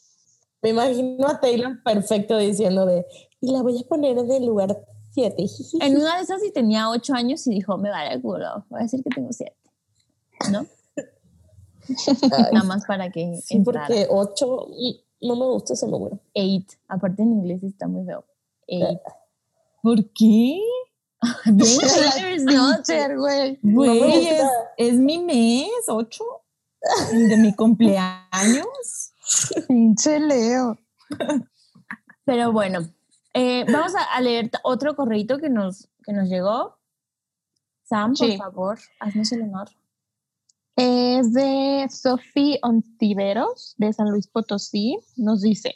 Me 0.62 0.68
imagino 0.68 1.26
a 1.26 1.40
Taylor 1.40 1.82
perfecto 1.82 2.36
diciendo 2.36 2.84
de, 2.84 3.06
y 3.40 3.52
la 3.52 3.62
voy 3.62 3.80
a 3.80 3.88
poner 3.88 4.18
en 4.18 4.30
el 4.30 4.44
lugar 4.44 4.84
7. 5.12 5.46
en 5.80 5.96
una 5.96 6.18
de 6.18 6.22
esas 6.22 6.42
sí 6.42 6.52
tenía 6.52 6.90
8 6.90 7.14
años 7.14 7.46
y 7.46 7.54
dijo, 7.54 7.78
me 7.78 7.88
vale 7.88 8.12
el 8.12 8.20
culo, 8.20 8.66
voy 8.68 8.80
a 8.80 8.82
decir 8.82 9.02
que 9.02 9.08
tengo 9.08 9.32
7. 9.32 9.50
¿No? 10.52 10.66
Nada 12.52 12.64
más 12.64 12.84
para 12.84 13.10
que 13.10 13.40
Sí, 13.42 13.60
porque 13.60 14.08
8 14.10 14.68
no 15.22 15.36
me 15.36 15.46
gusta 15.46 15.72
ese 15.72 15.88
número. 15.88 16.20
8. 16.34 16.78
Aparte 16.88 17.22
en 17.22 17.32
inglés 17.32 17.62
está 17.62 17.88
muy 17.88 18.04
feo. 18.04 18.26
8. 18.68 19.00
¿Por 19.82 20.12
qué? 20.12 20.60
Güey. 23.16 23.58
Güey, 23.62 24.26
es, 24.28 24.42
es 24.76 24.94
mi 24.94 25.18
mes, 25.18 25.70
ocho, 25.88 26.24
de 27.12 27.36
mi 27.36 27.54
cumpleaños. 27.54 29.12
Pinche 29.66 30.20
Leo. 30.20 30.78
Pero 32.24 32.52
bueno, 32.52 32.80
eh, 33.34 33.64
vamos 33.70 33.94
a, 33.94 34.02
a 34.02 34.20
leer 34.20 34.50
otro 34.62 34.94
correito 34.96 35.38
que 35.38 35.48
nos, 35.48 35.88
que 36.04 36.12
nos 36.12 36.28
llegó. 36.28 36.76
Sam, 37.84 38.14
por 38.14 38.36
favor, 38.36 38.78
haznos 39.00 39.30
el 39.32 39.42
honor. 39.42 39.68
Es 40.74 41.32
de 41.32 41.86
Sophie 41.88 42.58
Ontiveros, 42.62 43.74
de 43.78 43.92
San 43.92 44.10
Luis 44.10 44.26
Potosí. 44.26 44.98
Nos 45.16 45.40
dice, 45.42 45.74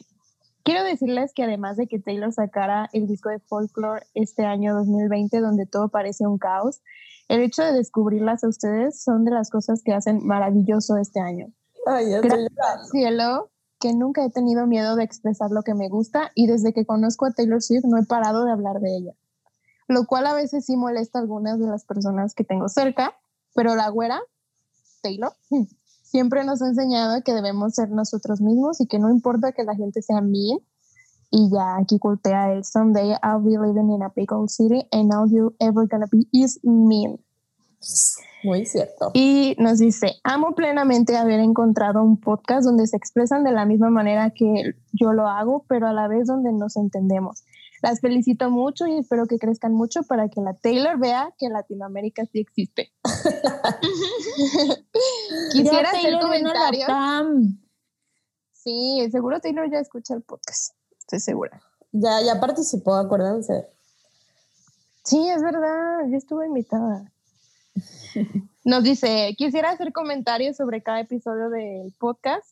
quiero 0.63 0.85
decirles 0.85 1.33
que 1.35 1.45
además 1.45 1.77
de 1.77 1.87
que 1.87 1.99
Taylor 1.99 2.33
sacara 2.33 2.89
el 2.93 3.07
disco 3.07 3.29
de 3.29 3.39
Folklore 3.39 4.07
este 4.15 4.45
año 4.45 4.75
2020, 4.75 5.41
donde 5.41 5.67
todo 5.67 5.89
parece 5.89 6.27
un 6.27 6.39
caos, 6.39 6.81
el 7.29 7.41
hecho 7.41 7.63
de 7.63 7.73
descubrirlas 7.73 8.43
a 8.43 8.49
ustedes 8.49 9.03
son 9.03 9.25
de 9.25 9.31
las 9.31 9.51
cosas 9.51 9.83
que 9.85 9.93
hacen 9.93 10.27
maravilloso 10.27 10.97
este 10.97 11.21
año. 11.21 11.47
Ay, 11.87 12.11
ya 12.11 12.21
Gracias 12.21 12.51
al 12.59 12.87
cielo 12.87 13.51
que 13.79 13.95
nunca 13.95 14.25
he 14.25 14.31
tenido 14.31 14.67
miedo 14.67 14.95
de 14.97 15.05
expresar 15.05 15.51
lo 15.51 15.63
que 15.63 15.75
me 15.75 15.89
gusta 15.89 16.31
y 16.35 16.47
desde 16.47 16.73
que 16.73 16.85
conozco 16.85 17.27
a 17.27 17.33
Taylor 17.33 17.63
Swift 17.63 17.85
no 17.85 17.99
he 17.99 18.05
parado 18.05 18.45
de 18.45 18.53
hablar 18.53 18.81
de 18.81 18.97
ella. 18.97 19.13
Lo 19.89 20.07
cual 20.07 20.27
a 20.27 20.35
veces 20.35 20.67
sí 20.67 20.77
molesta 20.77 21.19
a 21.19 21.23
algunas 21.23 21.59
de 21.59 21.67
las 21.67 21.85
personas 21.85 22.35
que 22.35 22.45
tengo 22.45 22.69
cerca, 22.69 23.15
pero 23.55 23.75
la 23.75 23.89
güera, 23.89 24.21
Taylor, 25.03 25.33
siempre 26.11 26.45
nos 26.45 26.61
ha 26.61 26.67
enseñado 26.67 27.23
que 27.25 27.33
debemos 27.33 27.75
ser 27.75 27.91
nosotros 27.91 28.41
mismos 28.41 28.81
y 28.81 28.87
que 28.87 28.99
no 28.99 29.11
importa 29.11 29.53
que 29.53 29.65
la 29.65 29.75
gente 29.75 30.03
sea 30.03 30.21
mean. 30.21 30.59
Y 31.31 31.49
ya 31.53 31.77
aquí 31.77 32.01
cultea 32.01 32.53
el 32.53 32.65
someday 32.65 33.13
I'll 33.23 33.41
be 33.43 33.53
living 33.53 33.91
in 33.95 34.03
a 34.03 34.13
big 34.15 34.33
old 34.33 34.51
city 34.51 34.85
and 34.91 35.13
all 35.15 35.31
you're 35.31 35.55
ever 35.61 35.87
gonna 35.87 36.09
be 36.11 36.27
is 36.33 36.59
mean. 36.65 37.21
Muy 38.43 38.67
cierto. 38.67 39.11
Y 39.15 39.55
nos 39.59 39.79
dice, 39.79 40.15
amo 40.25 40.55
plenamente 40.55 41.17
haber 41.17 41.41
encontrado 41.41 42.03
un 42.03 42.19
podcast 42.19 42.65
donde 42.65 42.87
se 42.87 42.97
expresan 42.97 43.45
de 43.45 43.53
la 43.53 43.65
misma 43.65 43.91
manera 43.91 44.31
que 44.31 44.75
yo 44.93 45.13
lo 45.13 45.29
hago, 45.29 45.65
pero 45.69 45.87
a 45.87 45.93
la 45.93 46.09
vez 46.09 46.27
donde 46.27 46.53
nos 46.53 46.77
entendemos. 46.77 47.45
Las 47.83 48.01
felicito 48.01 48.51
mucho 48.51 48.87
y 48.87 48.99
espero 48.99 49.27
que 49.27 49.39
crezcan 49.39 49.73
mucho 49.73 50.03
para 50.03 50.29
que 50.29 50.41
la 50.41 50.55
Taylor 50.55 50.99
vea 50.99 51.33
que 51.39 51.49
Latinoamérica 51.49 52.25
sí 52.27 52.41
existe. 52.41 52.93
Quisiera 55.53 55.83
Ya, 55.83 55.89
hacer 55.89 56.03
Taylor, 56.03 56.23
comentarios. 56.23 56.89
Sí, 58.53 59.09
seguro 59.11 59.41
Taylor 59.41 59.71
ya 59.71 59.79
escucha 59.79 60.15
el 60.15 60.23
podcast. 60.23 60.75
Estoy 60.99 61.21
segura. 61.21 61.63
Ya, 61.93 62.21
ya 62.21 62.39
participó, 62.39 62.95
acuérdense. 62.95 63.67
Sí, 65.05 65.29
es 65.29 65.43
verdad, 65.43 66.01
yo 66.09 66.17
estuve 66.17 66.47
invitada. 66.47 67.11
Nos 68.65 68.85
dice, 68.85 69.35
quisiera 69.39 69.71
hacer 69.71 69.93
comentarios 69.93 70.57
sobre 70.57 70.83
cada 70.83 71.01
episodio 71.01 71.49
del 71.49 71.93
podcast, 71.99 72.47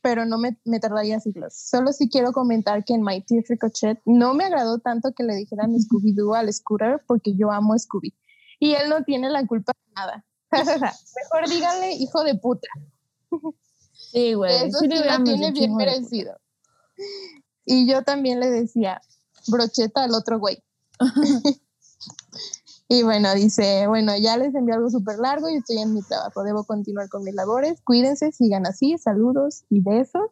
pero 0.00 0.24
no 0.24 0.38
me, 0.38 0.58
me 0.64 0.80
tardaría 0.80 1.20
siglos. 1.20 1.54
Solo 1.54 1.92
sí 1.92 2.08
quiero 2.08 2.32
comentar 2.32 2.84
que 2.84 2.94
en 2.94 3.02
My 3.02 3.22
Tear 3.22 3.44
Ricochet 3.48 4.00
no 4.04 4.34
me 4.34 4.44
agradó 4.44 4.78
tanto 4.78 5.12
que 5.12 5.24
le 5.24 5.34
dijeran 5.34 5.74
Scooby-Doo 5.74 6.34
al 6.34 6.52
Scooter 6.52 7.02
porque 7.06 7.34
yo 7.34 7.50
amo 7.50 7.74
a 7.74 7.78
Scooby. 7.78 8.14
Y 8.60 8.74
él 8.74 8.88
no 8.88 9.02
tiene 9.04 9.30
la 9.30 9.46
culpa 9.46 9.72
de 9.72 9.92
nada. 9.94 10.24
Mejor 10.50 11.48
díganle 11.48 11.92
hijo 11.92 12.22
de 12.24 12.34
puta. 12.36 12.68
Sí, 13.92 14.34
güey. 14.34 14.68
Eso 14.68 14.78
sí 14.78 14.88
sí 14.90 14.98
lo 15.04 15.24
tiene 15.24 15.52
bien 15.52 15.74
merecido. 15.74 16.38
Y 17.64 17.90
yo 17.90 18.02
también 18.02 18.40
le 18.40 18.50
decía 18.50 19.00
brocheta 19.48 20.04
al 20.04 20.14
otro 20.14 20.38
güey. 20.38 20.62
y 22.88 23.02
bueno, 23.02 23.34
dice, 23.34 23.86
bueno, 23.86 24.12
ya 24.16 24.36
les 24.36 24.54
envié 24.54 24.74
algo 24.74 24.88
súper 24.90 25.18
largo 25.18 25.48
y 25.50 25.56
estoy 25.56 25.78
en 25.78 25.94
mi 25.94 26.02
trabajo. 26.02 26.42
Debo 26.42 26.64
continuar 26.64 27.08
con 27.08 27.22
mis 27.22 27.34
labores. 27.34 27.80
Cuídense, 27.82 28.32
sigan 28.32 28.66
así. 28.66 28.96
Saludos 28.98 29.64
y 29.68 29.80
besos. 29.82 30.30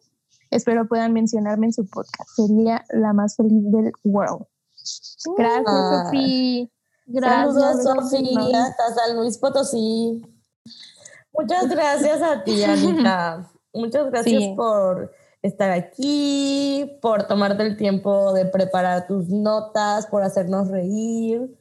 Espero 0.49 0.87
puedan 0.87 1.13
mencionarme 1.13 1.67
en 1.67 1.73
su 1.73 1.87
podcast. 1.87 2.29
Sería 2.35 2.83
la 2.89 3.13
más 3.13 3.35
feliz 3.35 3.63
del 3.71 3.91
world. 4.03 4.45
Gracias, 5.37 5.63
Ah. 5.67 6.03
Sofía. 6.05 6.67
Gracias. 7.05 7.55
Saludos. 7.83 8.09
Sofía, 8.09 8.63
hasta 8.65 8.93
San 8.95 9.17
Luis 9.17 9.37
Potosí. 9.37 10.25
Muchas 11.33 11.69
gracias 11.69 12.21
a 12.21 12.43
ti, 12.43 12.63
Anita. 12.63 13.51
Muchas 13.73 14.09
gracias 14.09 14.41
Sí. 14.41 14.53
por 14.57 15.11
estar 15.43 15.69
aquí, 15.71 16.97
por 17.01 17.27
tomarte 17.27 17.63
el 17.63 17.77
tiempo 17.77 18.33
de 18.33 18.45
preparar 18.45 19.05
tus 19.07 19.27
notas, 19.29 20.07
por 20.07 20.23
hacernos 20.23 20.69
reír. 20.69 21.55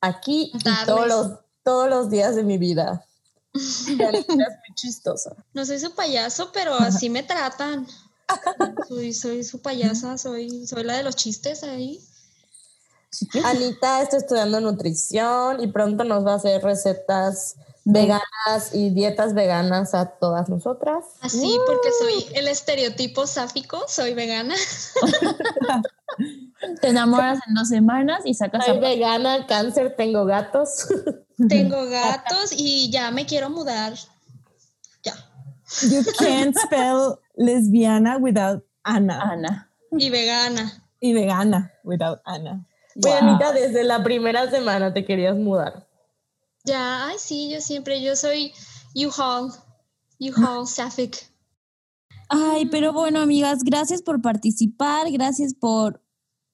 Aquí 0.00 0.52
y 0.54 0.58
todos 0.84 1.06
los, 1.06 1.32
todos 1.62 1.88
los 1.88 2.10
días 2.10 2.36
de 2.36 2.44
mi 2.44 2.58
vida. 2.58 3.04
Es 3.54 3.88
muy 3.88 4.74
chistosa. 4.74 5.34
No 5.52 5.64
soy 5.64 5.80
su 5.80 5.94
payaso, 5.94 6.52
pero 6.52 6.74
así 6.74 7.10
me 7.10 7.22
tratan. 7.22 7.86
Soy, 8.88 9.14
soy 9.14 9.42
su 9.42 9.62
payasa, 9.62 10.18
soy, 10.18 10.66
soy 10.66 10.84
la 10.84 10.98
de 10.98 11.02
los 11.02 11.16
chistes 11.16 11.62
ahí. 11.62 11.98
Anita 13.42 14.02
está 14.02 14.18
estudiando 14.18 14.60
nutrición 14.60 15.62
y 15.62 15.68
pronto 15.68 16.04
nos 16.04 16.26
va 16.26 16.32
a 16.32 16.36
hacer 16.36 16.62
recetas 16.62 17.56
veganas 17.84 18.74
y 18.74 18.90
dietas 18.90 19.32
veganas 19.32 19.94
a 19.94 20.10
todas 20.10 20.50
nosotras. 20.50 21.06
Así, 21.20 21.58
porque 21.66 21.88
soy 21.98 22.26
el 22.34 22.48
estereotipo 22.48 23.26
sáfico, 23.26 23.82
soy 23.88 24.12
vegana. 24.12 24.54
Te 26.80 26.88
enamoras 26.88 27.38
en 27.46 27.54
dos 27.54 27.68
semanas 27.68 28.22
y 28.24 28.34
sacas 28.34 28.66
Soy 28.66 28.76
a 28.76 28.80
vegana, 28.80 29.46
cáncer, 29.46 29.94
tengo 29.96 30.24
gatos. 30.24 30.88
Tengo 31.48 31.88
gatos 31.88 32.50
y 32.56 32.90
ya 32.90 33.12
me 33.12 33.24
quiero 33.24 33.48
mudar. 33.48 33.94
Ya. 35.04 35.14
You 35.82 36.02
can't 36.18 36.56
spell 36.58 37.20
lesbiana 37.36 38.18
without 38.18 38.64
Ana. 38.82 39.20
Ana. 39.20 39.70
Y 39.92 40.10
vegana. 40.10 40.82
Y 41.00 41.12
vegana 41.12 41.72
without 41.84 42.20
Ana. 42.24 42.66
Anita, 43.06 43.52
desde 43.52 43.84
la 43.84 44.02
primera 44.02 44.50
semana 44.50 44.92
te 44.92 45.04
querías 45.04 45.36
mudar. 45.36 45.86
Ya, 46.64 47.06
ay, 47.06 47.16
sí, 47.18 47.50
yo 47.50 47.60
siempre, 47.60 48.02
yo 48.02 48.16
soy 48.16 48.52
U-Haul. 48.94 49.52
U-Haul 50.18 50.66
Sapphic. 50.66 51.30
Ay, 52.28 52.66
pero 52.66 52.92
bueno, 52.92 53.20
amigas, 53.20 53.60
gracias 53.62 54.02
por 54.02 54.20
participar, 54.20 55.10
gracias 55.12 55.54
por 55.54 56.02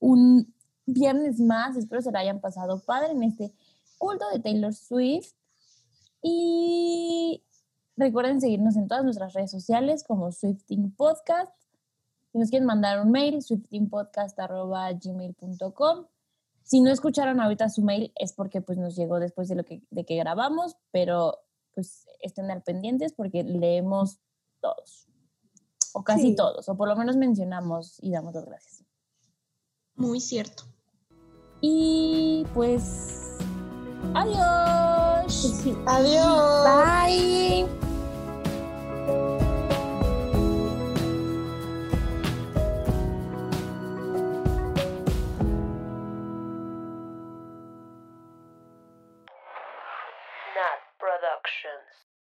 un 0.05 0.52
viernes 0.86 1.40
más. 1.40 1.76
Espero 1.76 2.02
se 2.02 2.12
la 2.12 2.20
hayan 2.20 2.40
pasado 2.40 2.78
padre 2.81 3.12
en 3.12 3.22
este 3.22 3.52
culto 3.98 4.24
de 4.32 4.40
Taylor 4.40 4.74
Swift. 4.74 5.32
Y 6.22 7.43
recuerden 7.97 8.40
seguirnos 8.40 8.76
en 8.76 8.89
todas 8.89 9.05
nuestras 9.05 9.32
redes 9.32 9.51
sociales 9.51 10.05
como 10.05 10.31
Swifting 10.31 10.94
Podcast. 10.94 11.52
Si 12.32 12.39
nos 12.39 12.51
quieren 12.51 12.66
mandar 12.66 13.01
un 13.01 13.10
mail, 13.12 13.43
swiftingpodcast.gmail.com. 13.43 16.06
Si 16.62 16.81
no 16.81 16.90
escucharon 16.90 17.40
ahorita 17.40 17.68
su 17.68 17.82
mail 17.82 18.12
es 18.16 18.32
porque 18.32 18.60
pues 18.60 18.78
nos 18.78 18.97
llegó 18.97 19.20
después 19.20 19.48
de 19.48 19.55
lo 19.55 19.64
que, 19.64 19.82
de 19.90 20.05
que 20.05 20.16
grabamos, 20.16 20.76
pero 20.90 21.39
pues 21.74 22.06
estén 22.20 22.51
al 22.51 22.62
pendientes 22.62 23.12
porque 23.12 23.43
leemos 23.43 24.18
todos 24.60 25.06
o 25.93 26.02
casi 26.02 26.31
Sí. 26.31 26.36
todos, 26.36 26.68
o 26.68 26.76
por 26.76 26.89
lo 26.89 26.97
menos 26.97 27.16
mencionamos 27.16 27.98
y 28.02 28.10
damos 28.10 28.35
las 28.35 28.47
gracias. 28.47 28.84
Muy 29.96 30.20
cierto. 30.20 30.64
Y 31.60 32.44
pues, 32.52 33.38
adiós. 34.14 35.64
Adiós. 35.86 36.64
Bye. 36.64 37.84